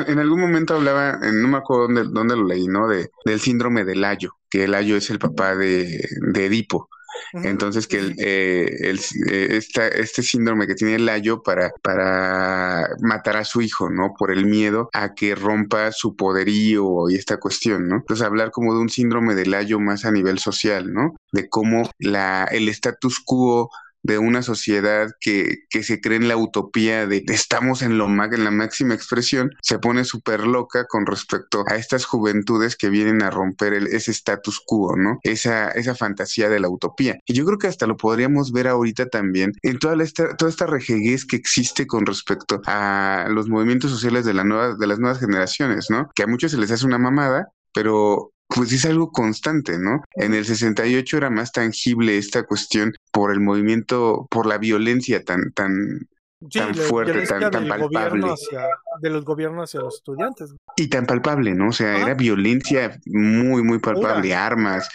En 0.08 0.20
algún 0.20 0.40
momento 0.40 0.76
hablaba, 0.76 1.20
no 1.22 1.48
me 1.50 1.58
acuerdo 1.58 1.84
dónde, 1.84 2.04
dónde 2.06 2.38
lo 2.38 2.46
leí, 2.46 2.68
¿no? 2.68 2.88
De, 2.88 3.10
del 3.26 3.42
síndrome 3.42 3.84
del 3.84 4.04
Ayo, 4.06 4.38
que 4.50 4.64
el 4.64 4.76
Ayo 4.76 4.96
es 4.96 5.10
el 5.10 5.20
papá 5.20 5.56
de, 5.56 6.08
de 6.34 6.46
Edipo. 6.46 6.88
Entonces, 7.34 7.88
que 7.88 7.98
el, 8.00 8.16
eh, 8.20 8.66
el, 8.82 9.00
eh, 9.32 9.48
esta, 9.58 9.88
este 9.88 10.22
síndrome 10.24 10.68
que 10.68 10.76
tiene 10.76 10.96
el 10.96 11.06
Layo 11.06 11.42
para, 11.42 11.72
para 11.82 12.88
matar 13.02 13.38
a 13.38 13.46
su 13.46 13.62
hijo, 13.62 13.90
¿no? 13.90 14.14
Por 14.18 14.32
el 14.32 14.46
miedo 14.46 14.90
a 14.94 15.14
que 15.14 15.36
rompa 15.36 15.92
su 15.92 16.16
poderío 16.16 17.10
y 17.10 17.16
esta 17.16 17.38
cuestión, 17.38 17.88
¿no? 17.88 17.98
Entonces, 17.98 18.26
hablar 18.26 18.52
como 18.52 18.74
de 18.74 18.82
un 18.82 18.90
síndrome 18.90 19.36
del 19.36 19.52
Layo 19.52 19.80
más 19.80 20.06
a 20.06 20.12
nivel 20.12 20.40
social, 20.40 20.94
¿no? 20.94 21.16
De 21.32 21.50
cómo 21.50 21.90
la, 22.00 22.46
el 22.52 22.70
status 22.70 23.20
quo 23.20 23.70
de 24.04 24.18
una 24.18 24.42
sociedad 24.42 25.10
que, 25.20 25.60
que 25.70 25.84
se 25.84 26.02
cree 26.02 26.18
en 26.18 26.28
la 26.28 26.38
utopía 26.38 27.08
de 27.08 27.24
estamos 27.28 27.82
en 27.82 27.98
lo 27.98 28.08
en 28.14 28.44
la 28.44 28.52
máxima 28.52 28.94
expresión, 28.94 29.52
se 29.62 29.80
pone 29.80 30.04
súper 30.04 30.46
loca 30.46 30.86
con 30.88 31.06
respecto 31.06 31.64
a 31.68 31.76
estas 31.76 32.06
juventudes 32.06 32.76
que 32.76 32.90
vienen 32.90 33.24
a 33.24 33.32
romper 33.32 33.74
el, 33.74 33.88
ese 33.88 34.12
status 34.12 34.62
quo, 34.66 34.96
¿no? 34.96 35.20
Esa, 35.24 35.70
esa 35.70 35.96
fantasía 35.96 36.50
de 36.50 36.60
la 36.60 36.70
utopía. 36.70 37.18
Y 37.26 37.34
yo 37.34 37.46
creo 37.46 37.58
que 37.58 37.68
hasta 37.68 37.88
lo 37.88 37.98
podríamos 37.98 38.52
ver 38.52 38.68
ahorita 38.68 39.08
también 39.08 39.54
en 39.62 39.80
toda 39.80 40.02
esta, 40.04 40.36
toda 40.36 40.52
esta 40.52 40.68
rejeguez 40.68 41.26
que 41.26 41.38
existe 41.38 41.88
con 41.88 42.06
respecto 42.06 42.62
a 42.66 43.28
los 43.30 43.50
movimientos 43.50 43.92
sociales 43.92 44.26
de, 44.26 44.34
de 44.34 44.88
las 44.88 45.00
nuevas 45.00 45.20
generaciones, 45.20 45.90
¿no? 45.90 46.10
Que 46.14 46.24
a 46.24 46.28
muchos 46.28 46.52
se 46.52 46.58
les 46.58 46.72
hace 46.72 46.86
una 46.86 46.98
mamada, 46.98 47.48
pero 47.74 48.33
pues 48.54 48.72
es 48.72 48.86
algo 48.86 49.12
constante, 49.12 49.80
¿no? 49.80 50.04
En 50.16 50.34
el 50.34 50.46
68 50.46 51.18
era 51.18 51.30
más 51.30 51.52
tangible 51.52 52.18
esta 52.18 52.44
cuestión 52.44 52.94
por 53.12 53.32
el 53.32 53.40
movimiento, 53.40 54.28
por 54.30 54.46
la 54.46 54.58
violencia 54.58 55.24
tan, 55.24 55.52
tan, 55.54 56.08
sí, 56.50 56.60
tan 56.60 56.76
fuerte, 56.76 57.26
tan, 57.26 57.52
tan 57.52 57.68
palpable. 57.68 58.28
Hacia, 58.28 58.68
de 59.02 59.10
los 59.10 59.26
gobiernos 59.26 59.70
hacia 59.70 59.82
los 59.82 59.96
estudiantes. 59.96 60.54
Y 60.76 60.88
tan 60.88 61.06
palpable, 61.06 61.54
¿no? 61.54 61.70
O 61.70 61.72
sea, 61.72 61.96
ah. 61.96 62.02
era 62.02 62.14
violencia 62.14 63.00
muy, 63.06 63.64
muy 63.64 63.80
palpable, 63.80 64.30
pura. 64.30 64.46
armas, 64.46 64.90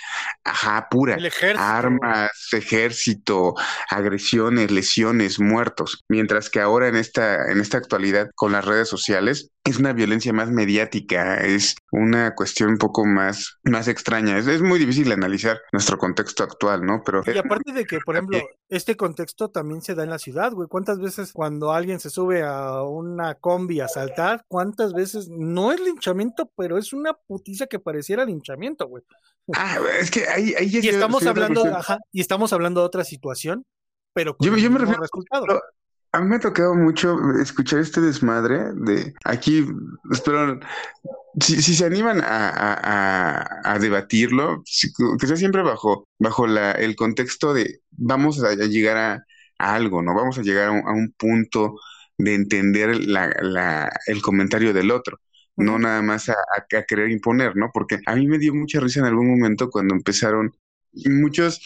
ajá, 0.45 0.89
pura. 0.91 1.19
Armas, 1.57 2.31
ejército, 2.53 3.55
agresiones, 3.91 4.71
lesiones, 4.71 5.41
muertos. 5.41 6.05
Mientras 6.09 6.51
que 6.51 6.61
ahora 6.61 6.89
en 6.89 6.97
esta, 6.97 7.51
en 7.51 7.61
esta 7.61 7.79
actualidad, 7.79 8.31
con 8.35 8.53
las 8.53 8.65
redes 8.65 8.89
sociales, 8.89 9.51
es 9.69 9.79
una 9.79 9.93
violencia 9.93 10.33
más 10.33 10.51
mediática, 10.51 11.37
es 11.37 11.77
una 11.93 12.35
cuestión 12.35 12.71
un 12.71 12.79
poco 12.79 13.05
más, 13.05 13.59
más 13.65 13.89
extraña. 13.89 14.39
Es, 14.39 14.47
es, 14.47 14.63
muy 14.63 14.79
difícil 14.79 15.13
analizar 15.13 15.61
nuestro 15.73 15.99
contexto 15.99 16.43
actual, 16.43 16.85
¿no? 16.85 17.03
Pero 17.05 17.23
y 17.27 17.37
aparte 17.37 17.73
de 17.73 17.85
que, 17.85 17.99
por 17.99 18.17
ejemplo, 18.17 18.41
este 18.69 18.97
contexto 18.97 19.51
también 19.51 19.83
se 19.83 19.95
da 19.95 20.05
en 20.05 20.11
la 20.11 20.19
ciudad, 20.19 20.53
güey. 20.53 20.69
¿Cuántas 20.69 20.99
veces 20.99 21.33
cuando 21.39 21.73
alguien 21.73 22.01
se 22.01 22.11
sube 22.11 22.43
a 22.43 22.83
una 22.83 23.37
combi 23.37 23.79
a 23.79 23.87
saltar, 23.87 24.45
cuántas 24.49 24.93
veces 24.93 25.29
no 25.29 25.71
es 25.71 25.79
linchamiento, 25.79 26.51
pero 26.57 26.77
es 26.77 26.93
una 26.93 27.13
putiza 27.13 27.69
que 27.69 27.79
pareciera 27.79 28.25
linchamiento, 28.25 28.89
güey? 28.89 29.05
Ah, 29.55 29.79
es 30.01 30.11
que 30.11 30.27
ahí, 30.27 30.53
ahí 30.59 30.69
y 30.83 30.89
estamos 30.89 31.25
hablando, 31.25 31.65
ajá, 31.65 32.01
y 32.11 32.21
estamos 32.21 32.53
hablando 32.53 32.81
de 32.81 32.87
otra 32.87 33.05
situación, 33.05 33.65
pero 34.13 34.37
yo, 34.41 34.57
yo 34.57 34.69
me 34.69 34.81
refiero 34.81 35.01
resultado. 35.01 35.63
A 36.11 36.21
mí 36.21 36.27
me 36.27 36.37
ha 36.37 36.41
tocado 36.41 36.75
mucho 36.75 37.17
escuchar 37.41 37.79
este 37.79 38.01
desmadre 38.01 38.73
de 38.75 39.15
aquí, 39.25 39.65
espero, 40.11 40.59
si, 41.41 41.63
si 41.63 41.77
se 41.77 41.85
animan 41.85 42.21
a, 42.21 42.51
a, 42.51 43.75
a 43.75 43.79
debatirlo, 43.79 44.65
que 45.21 45.27
sea 45.29 45.37
siempre 45.37 45.63
bajo, 45.63 46.09
bajo 46.19 46.49
la, 46.49 46.73
el 46.73 46.97
contexto 46.97 47.55
de 47.55 47.79
vamos 47.93 48.43
a, 48.43 48.55
llegar 48.55 48.97
a, 48.97 49.25
algo, 49.59 50.03
¿no? 50.03 50.15
Vamos 50.15 50.39
a 50.39 50.43
llegar 50.43 50.69
a 50.69 50.73
un, 50.73 50.89
a 50.89 50.93
un 50.93 51.13
punto 51.13 51.77
de 52.17 52.35
entender 52.35 52.97
la, 53.07 53.29
la, 53.43 53.91
el 54.07 54.23
comentario 54.23 54.73
del 54.73 54.91
otro, 54.91 55.21
no 55.57 55.79
nada 55.79 56.03
más 56.03 56.29
a, 56.29 56.35
a, 56.57 56.83
querer 56.85 57.11
imponer, 57.11 57.57
¿no? 57.57 57.71
Porque 57.73 58.01
a 58.07 58.15
mí 58.17 58.27
me 58.27 58.39
dio 58.39 58.55
mucha 58.55 58.81
risa 58.81 59.01
en 59.01 59.07
algún 59.07 59.29
momento 59.29 59.71
cuando 59.71 59.95
empezaron 59.95 60.55
muchos 60.93 61.61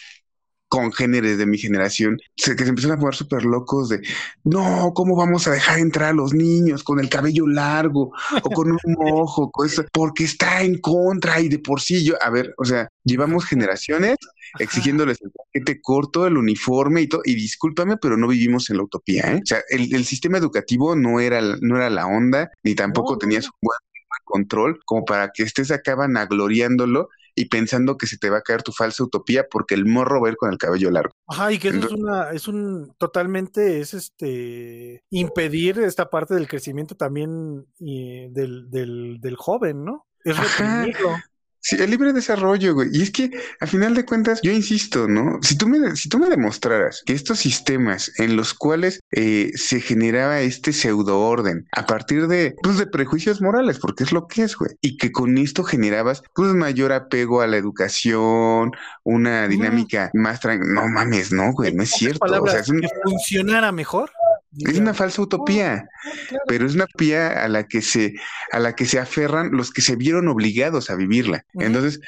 congéneres 0.73 1.37
de 1.37 1.45
mi 1.45 1.59
generación 1.59 2.19
se, 2.35 2.57
que 2.57 2.65
se 2.65 2.71
empezaron 2.71 2.97
a 2.97 3.01
poner 3.01 3.15
súper 3.15 3.45
locos 3.45 3.91
de 3.91 4.01
no, 4.43 4.93
¿cómo 4.95 5.15
vamos 5.15 5.47
a 5.47 5.51
dejar 5.51 5.79
entrar 5.79 6.09
a 6.09 6.13
los 6.15 6.33
niños 6.33 6.83
con 6.83 6.99
el 6.99 7.11
cabello 7.11 7.47
largo 7.47 8.11
o 8.43 8.51
con 8.51 8.73
un? 8.73 8.79
Con 9.53 9.67
eso? 9.67 9.85
Porque 9.93 10.25
está 10.25 10.63
en 10.63 10.79
contra 10.79 11.41
y 11.41 11.49
de 11.49 11.59
por 11.59 11.81
sí 11.81 12.03
yo, 12.03 12.15
a 12.23 12.31
ver, 12.31 12.55
o 12.57 12.65
sea, 12.65 12.89
llevamos 13.05 13.45
generaciones 13.45 14.17
exigiéndoles 14.59 15.21
el 15.21 15.31
paquete 15.31 15.81
corto, 15.83 16.27
el 16.27 16.39
uniforme 16.39 17.03
y 17.03 17.07
todo, 17.07 17.21
y 17.25 17.35
discúlpame, 17.35 17.99
pero 17.99 18.17
no 18.17 18.29
vivimos 18.29 18.71
en 18.71 18.79
la 18.79 18.85
utopía, 18.85 19.33
¿eh? 19.33 19.41
O 19.43 19.47
sea, 19.47 19.61
el, 19.69 19.95
el 19.95 20.05
sistema 20.05 20.39
educativo 20.39 20.97
no 20.97 21.21
era, 21.21 21.41
no 21.61 21.77
era 21.77 21.91
la 21.91 22.07
onda, 22.07 22.51
ni 22.63 22.75
tampoco 22.75 23.13
no. 23.13 23.19
tenías 23.19 23.45
un 23.45 23.59
buen 23.61 23.79
control 24.25 24.81
como 24.87 25.05
para 25.05 25.31
que 25.33 25.43
estés 25.43 25.71
acá 25.71 25.95
vanagloriándolo 25.95 27.09
y 27.35 27.47
pensando 27.47 27.97
que 27.97 28.07
se 28.07 28.19
te 28.19 28.31
va 28.31 28.39
a 28.39 28.43
caer 28.43 28.63
tu 28.63 28.73
falsa 28.73 29.05
utopía 29.05 29.47
porque 29.51 29.75
el 29.75 29.87
morro 29.87 30.21
va 30.21 30.29
a 30.29 30.31
ir 30.33 30.37
con 30.37 30.51
el 30.51 30.59
cabello 30.59 30.91
largo. 30.91 31.15
Ajá, 31.27 31.53
y 31.53 31.59
que 31.59 31.69
eso 31.69 31.77
Entonces, 31.77 31.99
es 31.99 32.05
una, 32.05 32.31
es 32.31 32.49
un, 32.49 32.95
totalmente, 32.99 33.81
es 33.81 33.95
este, 33.95 35.03
impedir 35.11 35.79
esta 35.81 36.11
parte 36.11 36.35
del 36.35 36.49
crecimiento 36.49 36.95
también 36.95 37.67
y 37.79 38.29
del, 38.31 38.71
del, 38.71 39.19
del 39.21 39.37
joven, 39.37 39.85
¿no? 39.85 40.07
Es 40.25 40.37
reprimirlo. 40.37 41.17
Sí, 41.63 41.77
el 41.79 41.91
libre 41.91 42.13
desarrollo, 42.13 42.75
güey. 42.75 42.89
Y 42.93 43.03
es 43.03 43.13
que, 43.13 43.31
a 43.61 43.67
final 43.69 43.95
de 43.95 44.05
cuentas, 44.05 44.41
yo 44.43 44.51
insisto, 44.51 45.07
¿no? 45.07 45.39
Si 45.43 45.57
tú 45.57 45.69
me, 45.69 45.95
si 45.95 46.09
tú 46.09 46.19
me 46.19 46.29
demostraras 46.29 47.03
que 47.07 47.13
estos 47.13 47.39
sistemas 47.39 48.13
en 48.19 48.35
los 48.35 48.53
cuales 48.53 49.01
eh, 49.13 49.53
se 49.55 49.81
generaba 49.81 50.41
este 50.41 50.73
pseudo 50.73 51.21
orden 51.21 51.69
a 51.71 51.87
partir 51.87 52.27
de, 52.27 52.57
pues, 52.65 52.79
de 52.79 52.87
prejuicios 52.89 53.41
morales, 53.41 53.79
porque 53.79 54.03
es 54.03 54.11
lo 54.11 54.27
que 54.27 54.43
es, 54.43 54.57
güey, 54.57 54.73
y 54.81 54.97
que 54.97 55.13
con 55.13 55.39
esto 55.39 55.63
generabas, 55.63 56.25
pues, 56.35 56.53
mayor 56.53 56.93
apego 56.93 57.43
a 57.43 57.47
la 57.47 57.59
educación, 57.59 58.73
una 59.05 59.47
dinámica 59.47 60.11
mm. 60.13 60.19
más 60.19 60.41
tranquila. 60.41 60.83
No 60.83 60.89
mames, 60.89 61.33
no, 61.33 61.53
güey, 61.53 61.73
no 61.73 61.85
es 61.85 61.91
cierto. 61.91 62.25
O 62.43 62.49
sea, 62.49 62.59
es 62.59 62.69
un... 62.69 62.81
que 62.81 62.89
funcionara 63.05 63.71
mejor. 63.71 64.11
Es 64.59 64.79
una 64.79 64.95
falsa 64.95 65.23
utopía, 65.23 65.89
claro. 66.29 66.45
pero 66.47 66.67
es 66.67 66.75
una 66.75 66.85
utopía 66.85 67.45
a 67.45 67.49
la 67.49 67.67
que 67.67 67.81
se, 67.81 68.15
a 68.53 68.59
la 68.59 68.75
que 68.75 68.85
se 68.85 68.99
aferran 68.99 69.53
los 69.53 69.71
que 69.71 69.81
se 69.81 69.97
vieron 69.97 70.29
obligados 70.29 70.91
a 70.91 70.97
vivirla. 70.97 71.45
Uh 71.55 71.61
-huh. 71.61 71.67
Entonces, 71.67 72.01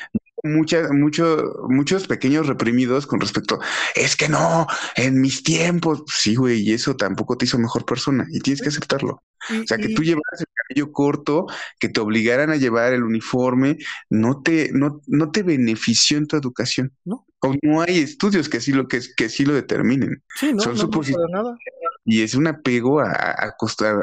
muchas, 0.45 0.91
mucho, 0.93 1.67
muchos 1.69 2.07
pequeños 2.07 2.47
reprimidos 2.47 3.07
con 3.07 3.21
respecto, 3.21 3.59
es 3.95 4.15
que 4.15 4.29
no, 4.29 4.67
en 4.95 5.21
mis 5.21 5.43
tiempos, 5.43 6.05
sí, 6.07 6.37
güey, 6.37 6.61
y 6.61 6.73
eso 6.73 6.95
tampoco 6.97 7.37
te 7.37 7.47
hizo 7.47 7.59
mejor 7.59 7.85
persona, 7.85 8.27
y 8.31 8.41
tienes 8.41 8.63
que 8.63 8.69
aceptarlo. 8.69 9.23
O 9.51 9.67
sea, 9.67 9.77
que 9.77 9.91
tú 9.91 10.03
llevaras 10.03 10.41
el 10.41 10.47
cabello 10.55 10.93
corto, 10.93 11.47
que 11.79 11.91
te 11.91 12.01
obligaran 12.01 12.51
a 12.51 12.57
llevar 12.57 12.95
el 12.95 13.03
uniforme, 13.03 13.77
no 14.09 14.43
te, 14.43 14.71
no, 14.73 15.03
no 15.07 15.31
te 15.31 15.43
benefició 15.43 16.17
en 16.17 16.27
tu 16.27 16.37
educación. 16.37 16.93
No. 17.05 17.27
O 17.41 17.55
no 17.61 17.83
hay 17.83 17.99
estudios 17.99 18.49
que 18.49 18.57
así 18.57 18.73
lo, 18.73 18.89
que, 18.89 19.01
que 19.15 19.27
así 19.27 19.45
lo 19.45 19.53
determinen. 19.53 20.23
Sí, 20.35 20.55
no, 20.55 20.61
Son 20.61 20.77
no. 20.77 20.85
No 20.85 21.29
nada 21.29 21.59
y 22.05 22.23
es 22.23 22.35
un 22.35 22.47
apego 22.47 23.01
a, 23.01 23.11
a, 23.11 23.55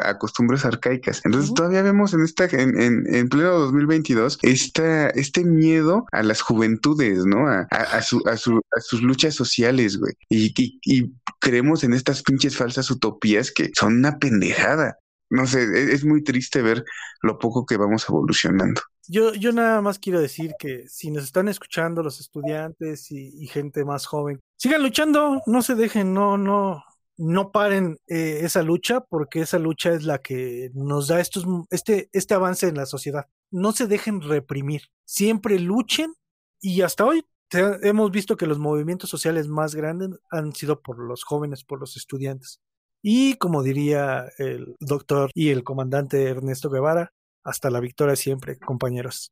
a 0.03 0.17
costumbres 0.17 0.65
arcaicas. 0.65 1.21
Entonces 1.23 1.53
todavía 1.53 1.83
vemos 1.83 2.13
en 2.13 2.23
esta, 2.23 2.45
en, 2.45 2.79
en, 2.81 3.13
en, 3.13 3.29
pleno 3.29 3.51
2022, 3.59 4.39
esta, 4.41 5.09
este 5.09 5.45
miedo 5.45 6.05
a 6.11 6.23
las 6.23 6.41
juventudes, 6.41 7.25
¿no? 7.25 7.47
A, 7.47 7.61
a, 7.69 8.01
su, 8.01 8.21
a, 8.27 8.37
su, 8.37 8.59
a 8.75 8.81
sus 8.81 9.01
luchas 9.01 9.35
sociales, 9.35 9.97
güey. 9.97 10.13
Y, 10.29 10.53
y, 10.61 10.79
y 10.83 11.13
creemos 11.39 11.83
en 11.83 11.93
estas 11.93 12.23
pinches 12.23 12.57
falsas 12.57 12.89
utopías 12.89 13.51
que 13.51 13.71
son 13.77 13.97
una 13.97 14.17
pendejada. 14.17 14.97
No 15.29 15.47
sé, 15.47 15.63
es, 15.63 15.89
es 15.93 16.05
muy 16.05 16.23
triste 16.23 16.61
ver 16.61 16.83
lo 17.21 17.37
poco 17.37 17.65
que 17.65 17.77
vamos 17.77 18.05
evolucionando. 18.09 18.81
Yo, 19.07 19.33
yo 19.33 19.51
nada 19.51 19.81
más 19.81 19.99
quiero 19.99 20.21
decir 20.21 20.53
que 20.57 20.87
si 20.87 21.11
nos 21.11 21.23
están 21.23 21.47
escuchando 21.47 22.01
los 22.01 22.19
estudiantes 22.19 23.11
y, 23.11 23.31
y 23.43 23.47
gente 23.47 23.83
más 23.83 24.05
joven, 24.05 24.39
sigan 24.57 24.83
luchando, 24.83 25.41
no 25.45 25.61
se 25.61 25.75
dejen, 25.75 26.13
no, 26.13 26.37
no, 26.37 26.83
no 27.21 27.51
paren 27.51 27.99
eh, 28.07 28.39
esa 28.41 28.63
lucha 28.63 29.01
porque 29.01 29.41
esa 29.41 29.59
lucha 29.59 29.91
es 29.93 30.03
la 30.03 30.19
que 30.19 30.71
nos 30.73 31.07
da 31.07 31.19
estos, 31.19 31.45
este, 31.69 32.09
este 32.13 32.33
avance 32.33 32.67
en 32.67 32.75
la 32.75 32.87
sociedad. 32.87 33.27
No 33.51 33.73
se 33.73 33.85
dejen 33.85 34.21
reprimir, 34.21 34.83
siempre 35.05 35.59
luchen 35.59 36.15
y 36.59 36.81
hasta 36.81 37.05
hoy 37.05 37.23
hemos 37.51 38.11
visto 38.11 38.37
que 38.37 38.47
los 38.47 38.57
movimientos 38.57 39.09
sociales 39.09 39.47
más 39.47 39.75
grandes 39.75 40.09
han 40.31 40.53
sido 40.53 40.81
por 40.81 40.97
los 40.97 41.23
jóvenes, 41.23 41.63
por 41.63 41.79
los 41.79 41.95
estudiantes. 41.95 42.59
Y 43.03 43.35
como 43.35 43.61
diría 43.61 44.27
el 44.37 44.75
doctor 44.79 45.29
y 45.35 45.49
el 45.49 45.63
comandante 45.63 46.23
Ernesto 46.23 46.69
Guevara, 46.69 47.13
hasta 47.43 47.69
la 47.69 47.79
victoria 47.79 48.15
siempre, 48.15 48.57
compañeros. 48.57 49.31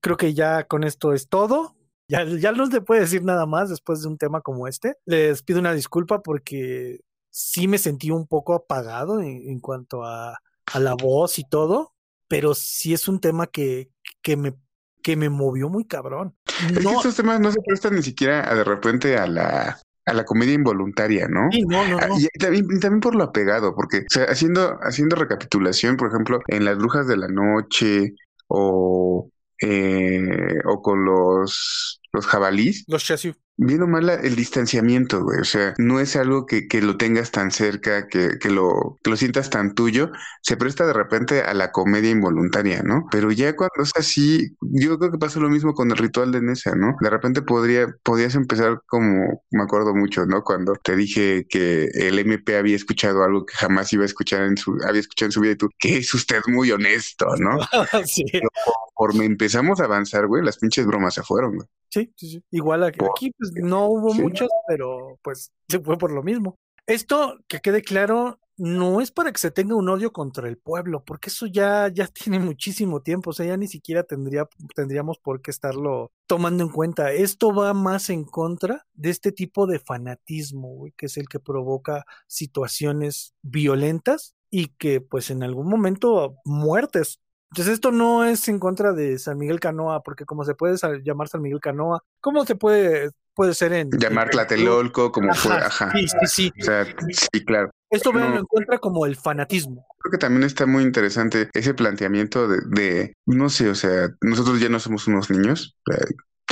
Creo 0.00 0.16
que 0.16 0.32
ya 0.34 0.64
con 0.64 0.84
esto 0.84 1.12
es 1.12 1.28
todo. 1.28 1.74
Ya, 2.08 2.24
ya 2.24 2.52
no 2.52 2.66
se 2.66 2.80
puede 2.80 3.00
decir 3.00 3.24
nada 3.24 3.46
más 3.46 3.68
después 3.68 4.02
de 4.02 4.08
un 4.08 4.18
tema 4.18 4.42
como 4.42 4.68
este. 4.68 4.94
Les 5.06 5.42
pido 5.42 5.58
una 5.58 5.72
disculpa 5.72 6.22
porque 6.22 7.00
sí 7.36 7.68
me 7.68 7.76
sentí 7.76 8.10
un 8.10 8.26
poco 8.26 8.54
apagado 8.54 9.20
en, 9.20 9.42
en 9.50 9.60
cuanto 9.60 10.04
a, 10.04 10.40
a, 10.64 10.80
la 10.80 10.94
voz 10.94 11.38
y 11.38 11.46
todo, 11.46 11.92
pero 12.28 12.54
sí 12.54 12.94
es 12.94 13.08
un 13.08 13.20
tema 13.20 13.46
que, 13.46 13.90
que, 14.22 14.38
me, 14.38 14.54
que 15.02 15.16
me 15.16 15.28
movió 15.28 15.68
muy 15.68 15.84
cabrón. 15.84 16.34
Es 16.46 16.82
no, 16.82 16.92
que 16.92 16.96
estos 16.96 17.16
temas 17.16 17.38
no 17.38 17.52
se 17.52 17.60
prestan 17.60 17.94
ni 17.94 18.02
siquiera 18.02 18.50
a, 18.50 18.54
de 18.54 18.64
repente 18.64 19.18
a 19.18 19.26
la, 19.26 19.78
a 20.06 20.12
la 20.14 20.24
comedia 20.24 20.54
involuntaria, 20.54 21.28
¿no? 21.28 21.50
Sí, 21.52 21.60
no, 21.60 21.86
no, 21.86 21.98
no. 21.98 22.18
Y 22.18 22.26
también, 22.38 22.66
también, 22.80 23.00
por 23.00 23.14
lo 23.14 23.24
apegado, 23.24 23.74
porque 23.74 23.98
o 23.98 24.04
sea, 24.08 24.24
haciendo, 24.24 24.78
haciendo 24.80 25.16
recapitulación, 25.16 25.98
por 25.98 26.08
ejemplo, 26.08 26.40
en 26.48 26.64
Las 26.64 26.78
Brujas 26.78 27.06
de 27.06 27.18
la 27.18 27.28
Noche 27.28 28.14
o, 28.48 29.28
eh, 29.60 30.56
o 30.64 30.80
con 30.80 31.04
los, 31.04 32.00
los 32.12 32.26
jabalís. 32.26 32.84
Los 32.88 33.04
chasiu. 33.04 33.34
Bien 33.58 33.82
o 33.82 33.86
mal 33.86 34.08
el 34.10 34.36
distanciamiento, 34.36 35.22
güey. 35.22 35.40
O 35.40 35.44
sea, 35.44 35.74
no 35.78 35.98
es 35.98 36.14
algo 36.16 36.44
que, 36.44 36.68
que 36.68 36.82
lo 36.82 36.98
tengas 36.98 37.30
tan 37.30 37.50
cerca, 37.50 38.06
que, 38.06 38.38
que, 38.38 38.50
lo, 38.50 38.98
que 39.02 39.10
lo 39.10 39.16
sientas 39.16 39.48
tan 39.48 39.74
tuyo. 39.74 40.10
Se 40.42 40.58
presta 40.58 40.86
de 40.86 40.92
repente 40.92 41.40
a 41.40 41.54
la 41.54 41.72
comedia 41.72 42.10
involuntaria, 42.10 42.82
¿no? 42.82 43.06
Pero 43.10 43.32
ya 43.32 43.56
cuando 43.56 43.82
es 43.82 43.92
así, 43.96 44.54
yo 44.60 44.98
creo 44.98 45.10
que 45.10 45.18
pasa 45.18 45.40
lo 45.40 45.48
mismo 45.48 45.72
con 45.72 45.90
el 45.90 45.96
ritual 45.96 46.32
de 46.32 46.42
Nessa, 46.42 46.74
¿no? 46.74 46.96
De 47.00 47.08
repente 47.08 47.40
podría, 47.40 47.86
podrías 48.02 48.34
empezar 48.34 48.82
como, 48.86 49.42
me 49.50 49.62
acuerdo 49.62 49.94
mucho, 49.94 50.26
¿no? 50.26 50.42
Cuando 50.44 50.74
te 50.74 50.94
dije 50.94 51.46
que 51.48 51.88
el 51.94 52.18
MP 52.18 52.58
había 52.58 52.76
escuchado 52.76 53.22
algo 53.24 53.46
que 53.46 53.54
jamás 53.54 53.90
iba 53.92 54.02
a 54.02 54.06
escuchar 54.06 54.42
en 54.42 54.58
su, 54.58 54.76
había 54.86 55.00
escuchado 55.00 55.28
en 55.28 55.32
su 55.32 55.40
vida 55.40 55.52
y 55.52 55.56
tú, 55.56 55.70
que 55.78 55.96
es 55.98 56.12
usted 56.12 56.40
muy 56.48 56.70
honesto, 56.72 57.26
¿no? 57.38 57.58
sí. 58.06 58.24
Pero 58.30 58.48
conforme 58.94 59.24
empezamos 59.24 59.80
a 59.80 59.84
avanzar, 59.84 60.26
güey, 60.26 60.44
las 60.44 60.58
pinches 60.58 60.86
bromas 60.86 61.14
se 61.14 61.22
fueron, 61.22 61.56
güey. 61.56 61.68
Sí, 61.88 62.12
sí, 62.16 62.28
sí. 62.28 62.44
Igual 62.50 62.84
aquí, 62.84 62.98
aquí 63.04 63.32
pues, 63.50 63.64
no 63.64 63.86
hubo 63.86 64.12
sí. 64.12 64.22
muchos, 64.22 64.48
pero 64.66 65.18
pues 65.22 65.52
se 65.68 65.80
fue 65.80 65.98
por 65.98 66.12
lo 66.12 66.22
mismo. 66.22 66.58
Esto, 66.86 67.38
que 67.48 67.60
quede 67.60 67.82
claro, 67.82 68.38
no 68.56 69.00
es 69.00 69.10
para 69.10 69.32
que 69.32 69.38
se 69.38 69.50
tenga 69.50 69.74
un 69.74 69.88
odio 69.88 70.12
contra 70.12 70.48
el 70.48 70.56
pueblo, 70.56 71.04
porque 71.04 71.30
eso 71.30 71.46
ya, 71.46 71.88
ya 71.88 72.06
tiene 72.24 72.38
muchísimo 72.38 73.02
tiempo, 73.02 73.30
o 73.30 73.32
sea, 73.32 73.46
ya 73.46 73.56
ni 73.56 73.68
siquiera 73.68 74.02
tendría, 74.02 74.48
tendríamos 74.74 75.18
por 75.18 75.42
qué 75.42 75.50
estarlo 75.50 76.12
tomando 76.26 76.64
en 76.64 76.70
cuenta. 76.70 77.12
Esto 77.12 77.54
va 77.54 77.74
más 77.74 78.10
en 78.10 78.24
contra 78.24 78.86
de 78.94 79.10
este 79.10 79.32
tipo 79.32 79.66
de 79.66 79.78
fanatismo, 79.78 80.68
güey, 80.68 80.92
que 80.96 81.06
es 81.06 81.16
el 81.16 81.28
que 81.28 81.40
provoca 81.40 82.04
situaciones 82.26 83.34
violentas 83.42 84.34
y 84.50 84.68
que 84.68 85.00
pues 85.00 85.30
en 85.30 85.42
algún 85.42 85.68
momento 85.68 86.36
muertes 86.44 87.20
entonces 87.50 87.74
esto 87.74 87.92
no 87.92 88.24
es 88.24 88.48
en 88.48 88.58
contra 88.58 88.92
de 88.92 89.18
San 89.18 89.38
Miguel 89.38 89.60
Canoa, 89.60 90.02
porque 90.02 90.24
como 90.24 90.44
se 90.44 90.54
puede 90.54 90.76
llamar 91.02 91.28
San 91.28 91.42
Miguel 91.42 91.60
Canoa, 91.60 92.02
¿cómo 92.20 92.44
se 92.44 92.56
puede 92.56 93.10
puede 93.36 93.54
ser 93.54 93.72
en 93.74 93.90
llamar 93.90 94.30
Tlatelolco 94.30 95.12
como 95.12 95.30
ajá, 95.30 95.40
fue, 95.40 95.56
ajá. 95.56 95.92
Sí, 95.92 96.08
sí, 96.08 96.26
sí. 96.26 96.52
O 96.60 96.64
sea, 96.64 96.84
sí, 96.84 97.44
claro. 97.44 97.70
Esto 97.90 98.12
me 98.12 98.20
no. 98.20 98.38
encuentra 98.38 98.78
como 98.78 99.06
el 99.06 99.14
fanatismo. 99.14 99.86
Creo 99.98 100.10
que 100.10 100.18
también 100.18 100.42
está 100.42 100.66
muy 100.66 100.82
interesante 100.82 101.48
ese 101.52 101.74
planteamiento 101.74 102.48
de, 102.48 102.58
de, 102.66 103.14
no 103.26 103.48
sé, 103.48 103.68
o 103.68 103.74
sea, 103.74 104.08
nosotros 104.22 104.58
ya 104.58 104.68
no 104.68 104.80
somos 104.80 105.06
unos 105.06 105.30
niños, 105.30 105.76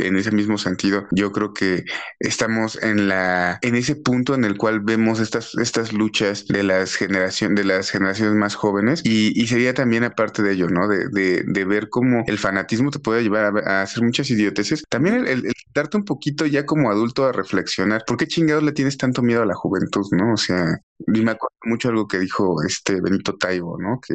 en 0.03 0.17
ese 0.17 0.31
mismo 0.33 0.59
sentido, 0.59 1.07
yo 1.13 1.33
creo 1.33 1.53
que 1.55 1.85
estamos 2.19 2.83
en 2.83 3.09
la 3.09 3.59
en 3.63 3.75
ese 3.77 3.97
punto 3.97 4.35
en 4.35 4.45
el 4.45 4.57
cual 4.57 4.81
vemos 4.81 5.21
estas 5.21 5.55
estas 5.57 5.93
luchas 5.93 6.47
de 6.47 6.63
las 6.63 6.95
generación 6.97 7.55
de 7.55 7.65
las 7.65 7.91
generaciones 7.91 8.35
más 8.35 8.55
jóvenes 8.55 9.03
y, 9.05 9.39
y 9.41 9.47
sería 9.47 9.75
también 9.75 10.05
aparte 10.05 10.43
de 10.43 10.53
ello, 10.53 10.69
¿no? 10.69 10.89
De, 10.89 11.09
de, 11.11 11.45
de, 11.47 11.65
ver 11.65 11.89
cómo 11.89 12.25
el 12.27 12.39
fanatismo 12.39 12.91
te 12.91 12.99
puede 12.99 13.23
llevar 13.23 13.57
a, 13.67 13.81
a 13.81 13.83
hacer 13.83 14.03
muchas 14.03 14.31
idioteces. 14.31 14.85
También 14.89 15.17
el, 15.27 15.29
el, 15.29 15.53
darte 15.75 15.97
un 15.97 16.05
poquito 16.05 16.47
ya 16.47 16.67
como 16.67 16.91
adulto 16.91 17.25
a 17.27 17.33
reflexionar, 17.33 18.05
¿por 18.07 18.17
qué 18.17 18.27
chingados 18.27 18.63
le 18.63 18.73
tienes 18.73 18.97
tanto 18.97 19.23
miedo 19.23 19.43
a 19.43 19.47
la 19.47 19.55
juventud, 19.55 20.07
no? 20.13 20.35
O 20.35 20.37
sea, 20.37 20.79
y 21.07 21.23
me 21.23 21.33
acuerdo 21.33 21.57
mucho 21.65 21.89
algo 21.89 22.07
que 22.09 22.19
dijo 22.19 22.63
este 22.63 23.01
Benito 23.01 23.37
Taibo, 23.37 23.79
¿no? 23.81 24.01
Que 24.01 24.15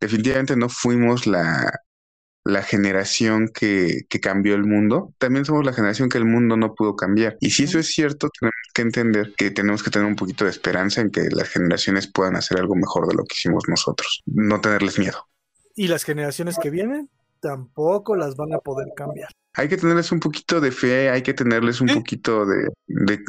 definitivamente 0.00 0.56
no 0.56 0.68
fuimos 0.68 1.26
la 1.26 1.70
la 2.44 2.62
generación 2.62 3.48
que, 3.48 4.02
que, 4.08 4.20
cambió 4.20 4.54
el 4.54 4.64
mundo, 4.64 5.12
también 5.18 5.44
somos 5.44 5.64
la 5.64 5.72
generación 5.72 6.08
que 6.08 6.18
el 6.18 6.24
mundo 6.24 6.56
no 6.56 6.74
pudo 6.74 6.96
cambiar. 6.96 7.36
Y 7.40 7.50
si 7.50 7.64
eso 7.64 7.78
es 7.78 7.88
cierto, 7.88 8.28
tenemos 8.38 8.54
que 8.72 8.82
entender 8.82 9.34
que 9.36 9.50
tenemos 9.50 9.82
que 9.82 9.90
tener 9.90 10.08
un 10.08 10.16
poquito 10.16 10.44
de 10.44 10.50
esperanza 10.50 11.00
en 11.00 11.10
que 11.10 11.28
las 11.30 11.48
generaciones 11.50 12.06
puedan 12.06 12.36
hacer 12.36 12.58
algo 12.58 12.74
mejor 12.74 13.06
de 13.08 13.14
lo 13.14 13.24
que 13.24 13.34
hicimos 13.34 13.64
nosotros, 13.68 14.22
no 14.26 14.60
tenerles 14.60 14.98
miedo. 14.98 15.26
Y 15.74 15.88
las 15.88 16.04
generaciones 16.04 16.58
que 16.58 16.70
vienen 16.70 17.08
tampoco 17.40 18.16
las 18.16 18.36
van 18.36 18.54
a 18.54 18.58
poder 18.58 18.88
cambiar. 18.96 19.30
Hay 19.54 19.68
que 19.68 19.76
tenerles 19.76 20.12
un 20.12 20.20
poquito 20.20 20.60
de 20.60 20.70
fe, 20.70 21.10
hay 21.10 21.22
que 21.22 21.34
tenerles 21.34 21.80
un 21.80 21.88
¿Sí? 21.88 21.94
poquito 21.94 22.46
de, 22.46 22.68
de, 22.86 23.20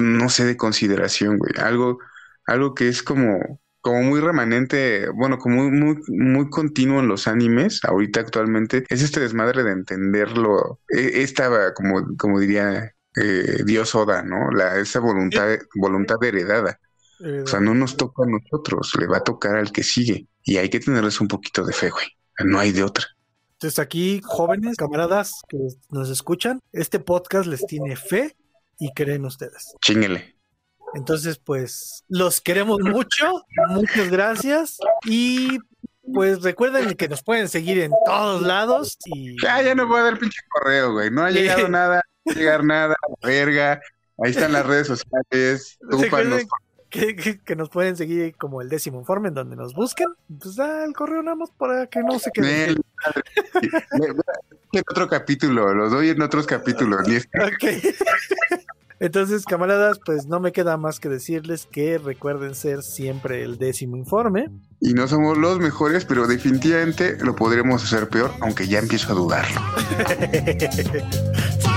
no 0.00 0.28
sé, 0.28 0.44
de 0.44 0.56
consideración, 0.56 1.38
güey. 1.38 1.52
Algo, 1.58 1.98
algo 2.46 2.74
que 2.74 2.88
es 2.88 3.02
como, 3.02 3.60
como 3.88 4.02
muy 4.02 4.20
remanente, 4.20 5.08
bueno, 5.08 5.38
como 5.38 5.64
muy, 5.64 5.70
muy, 5.70 5.96
muy 6.08 6.50
continuo 6.50 7.00
en 7.00 7.08
los 7.08 7.26
animes, 7.26 7.80
ahorita 7.84 8.20
actualmente, 8.20 8.84
es 8.90 9.02
este 9.02 9.18
desmadre 9.18 9.62
de 9.62 9.72
entenderlo, 9.72 10.80
esta, 10.88 11.72
como, 11.72 12.06
como 12.18 12.38
diría 12.38 12.94
eh, 13.16 13.62
Dios 13.64 13.94
Oda, 13.94 14.22
¿no? 14.22 14.50
La, 14.50 14.78
esa 14.78 15.00
voluntad, 15.00 15.56
voluntad 15.74 16.22
heredada. 16.22 16.78
O 17.42 17.46
sea, 17.46 17.60
no 17.60 17.74
nos 17.74 17.96
toca 17.96 18.24
a 18.24 18.26
nosotros, 18.26 18.92
le 19.00 19.06
va 19.06 19.16
a 19.16 19.24
tocar 19.24 19.56
al 19.56 19.72
que 19.72 19.82
sigue. 19.82 20.28
Y 20.42 20.58
hay 20.58 20.68
que 20.68 20.80
tenerles 20.80 21.18
un 21.22 21.28
poquito 21.28 21.64
de 21.64 21.72
fe, 21.72 21.88
güey. 21.88 22.06
No 22.44 22.58
hay 22.58 22.72
de 22.72 22.84
otra. 22.84 23.06
Entonces 23.54 23.78
aquí, 23.78 24.20
jóvenes, 24.22 24.76
camaradas 24.76 25.32
que 25.48 25.56
nos 25.90 26.10
escuchan, 26.10 26.60
este 26.72 27.00
podcast 27.00 27.48
les 27.48 27.66
tiene 27.66 27.96
fe 27.96 28.36
y 28.78 28.92
creen 28.92 29.24
ustedes. 29.24 29.74
Chinguele. 29.80 30.37
Entonces, 30.94 31.38
pues, 31.38 32.04
los 32.08 32.40
queremos 32.40 32.80
mucho. 32.80 33.44
Muchas 33.68 34.10
gracias. 34.10 34.78
Y 35.04 35.58
pues 36.12 36.42
recuerden 36.42 36.94
que 36.94 37.08
nos 37.08 37.22
pueden 37.22 37.48
seguir 37.48 37.78
en 37.78 37.92
todos 38.06 38.42
lados. 38.42 38.96
Y... 39.06 39.40
Ya, 39.42 39.60
ya 39.62 39.74
no 39.74 39.86
voy 39.86 40.00
a 40.00 40.04
dar 40.04 40.18
pinche 40.18 40.40
correo, 40.48 40.92
güey. 40.92 41.10
No 41.10 41.24
ha 41.24 41.30
llegado 41.30 41.68
nada, 41.68 42.02
no 42.24 42.32
va 42.32 42.32
a 42.32 42.38
llegar 42.38 42.64
nada, 42.64 42.96
verga. 43.22 43.80
Ahí 44.22 44.30
están 44.30 44.52
las 44.52 44.66
redes 44.66 44.86
sociales. 44.88 45.78
Úpanos. 45.90 46.44
Que, 46.90 47.14
que, 47.14 47.38
que, 47.38 47.54
nos 47.54 47.68
pueden 47.68 47.98
seguir 47.98 48.34
como 48.36 48.62
el 48.62 48.70
décimo 48.70 48.98
informe 48.98 49.28
en 49.28 49.34
donde 49.34 49.56
nos 49.56 49.74
busquen. 49.74 50.08
Pues 50.40 50.56
da 50.56 50.84
el 50.86 50.94
correo 50.94 51.22
nada 51.22 51.36
más 51.36 51.50
para 51.50 51.86
que 51.86 52.00
no 52.00 52.18
se 52.18 52.30
queden. 52.30 52.80
en 54.72 54.82
otro 54.90 55.06
capítulo, 55.06 55.74
los 55.74 55.92
doy 55.92 56.08
en 56.08 56.22
otros 56.22 56.46
capítulos. 56.46 57.00
Okay. 57.54 57.82
Entonces, 59.00 59.44
camaradas, 59.44 60.00
pues 60.04 60.26
no 60.26 60.40
me 60.40 60.52
queda 60.52 60.76
más 60.76 60.98
que 60.98 61.08
decirles 61.08 61.66
que 61.70 61.98
recuerden 61.98 62.54
ser 62.54 62.82
siempre 62.82 63.42
el 63.42 63.58
décimo 63.58 63.96
informe. 63.96 64.50
Y 64.80 64.92
no 64.94 65.06
somos 65.06 65.38
los 65.38 65.58
mejores, 65.58 66.04
pero 66.04 66.26
definitivamente 66.26 67.16
lo 67.20 67.36
podremos 67.36 67.84
hacer 67.84 68.08
peor, 68.08 68.32
aunque 68.40 68.66
ya 68.66 68.78
empiezo 68.78 69.12
a 69.12 69.14
dudarlo. 69.14 69.60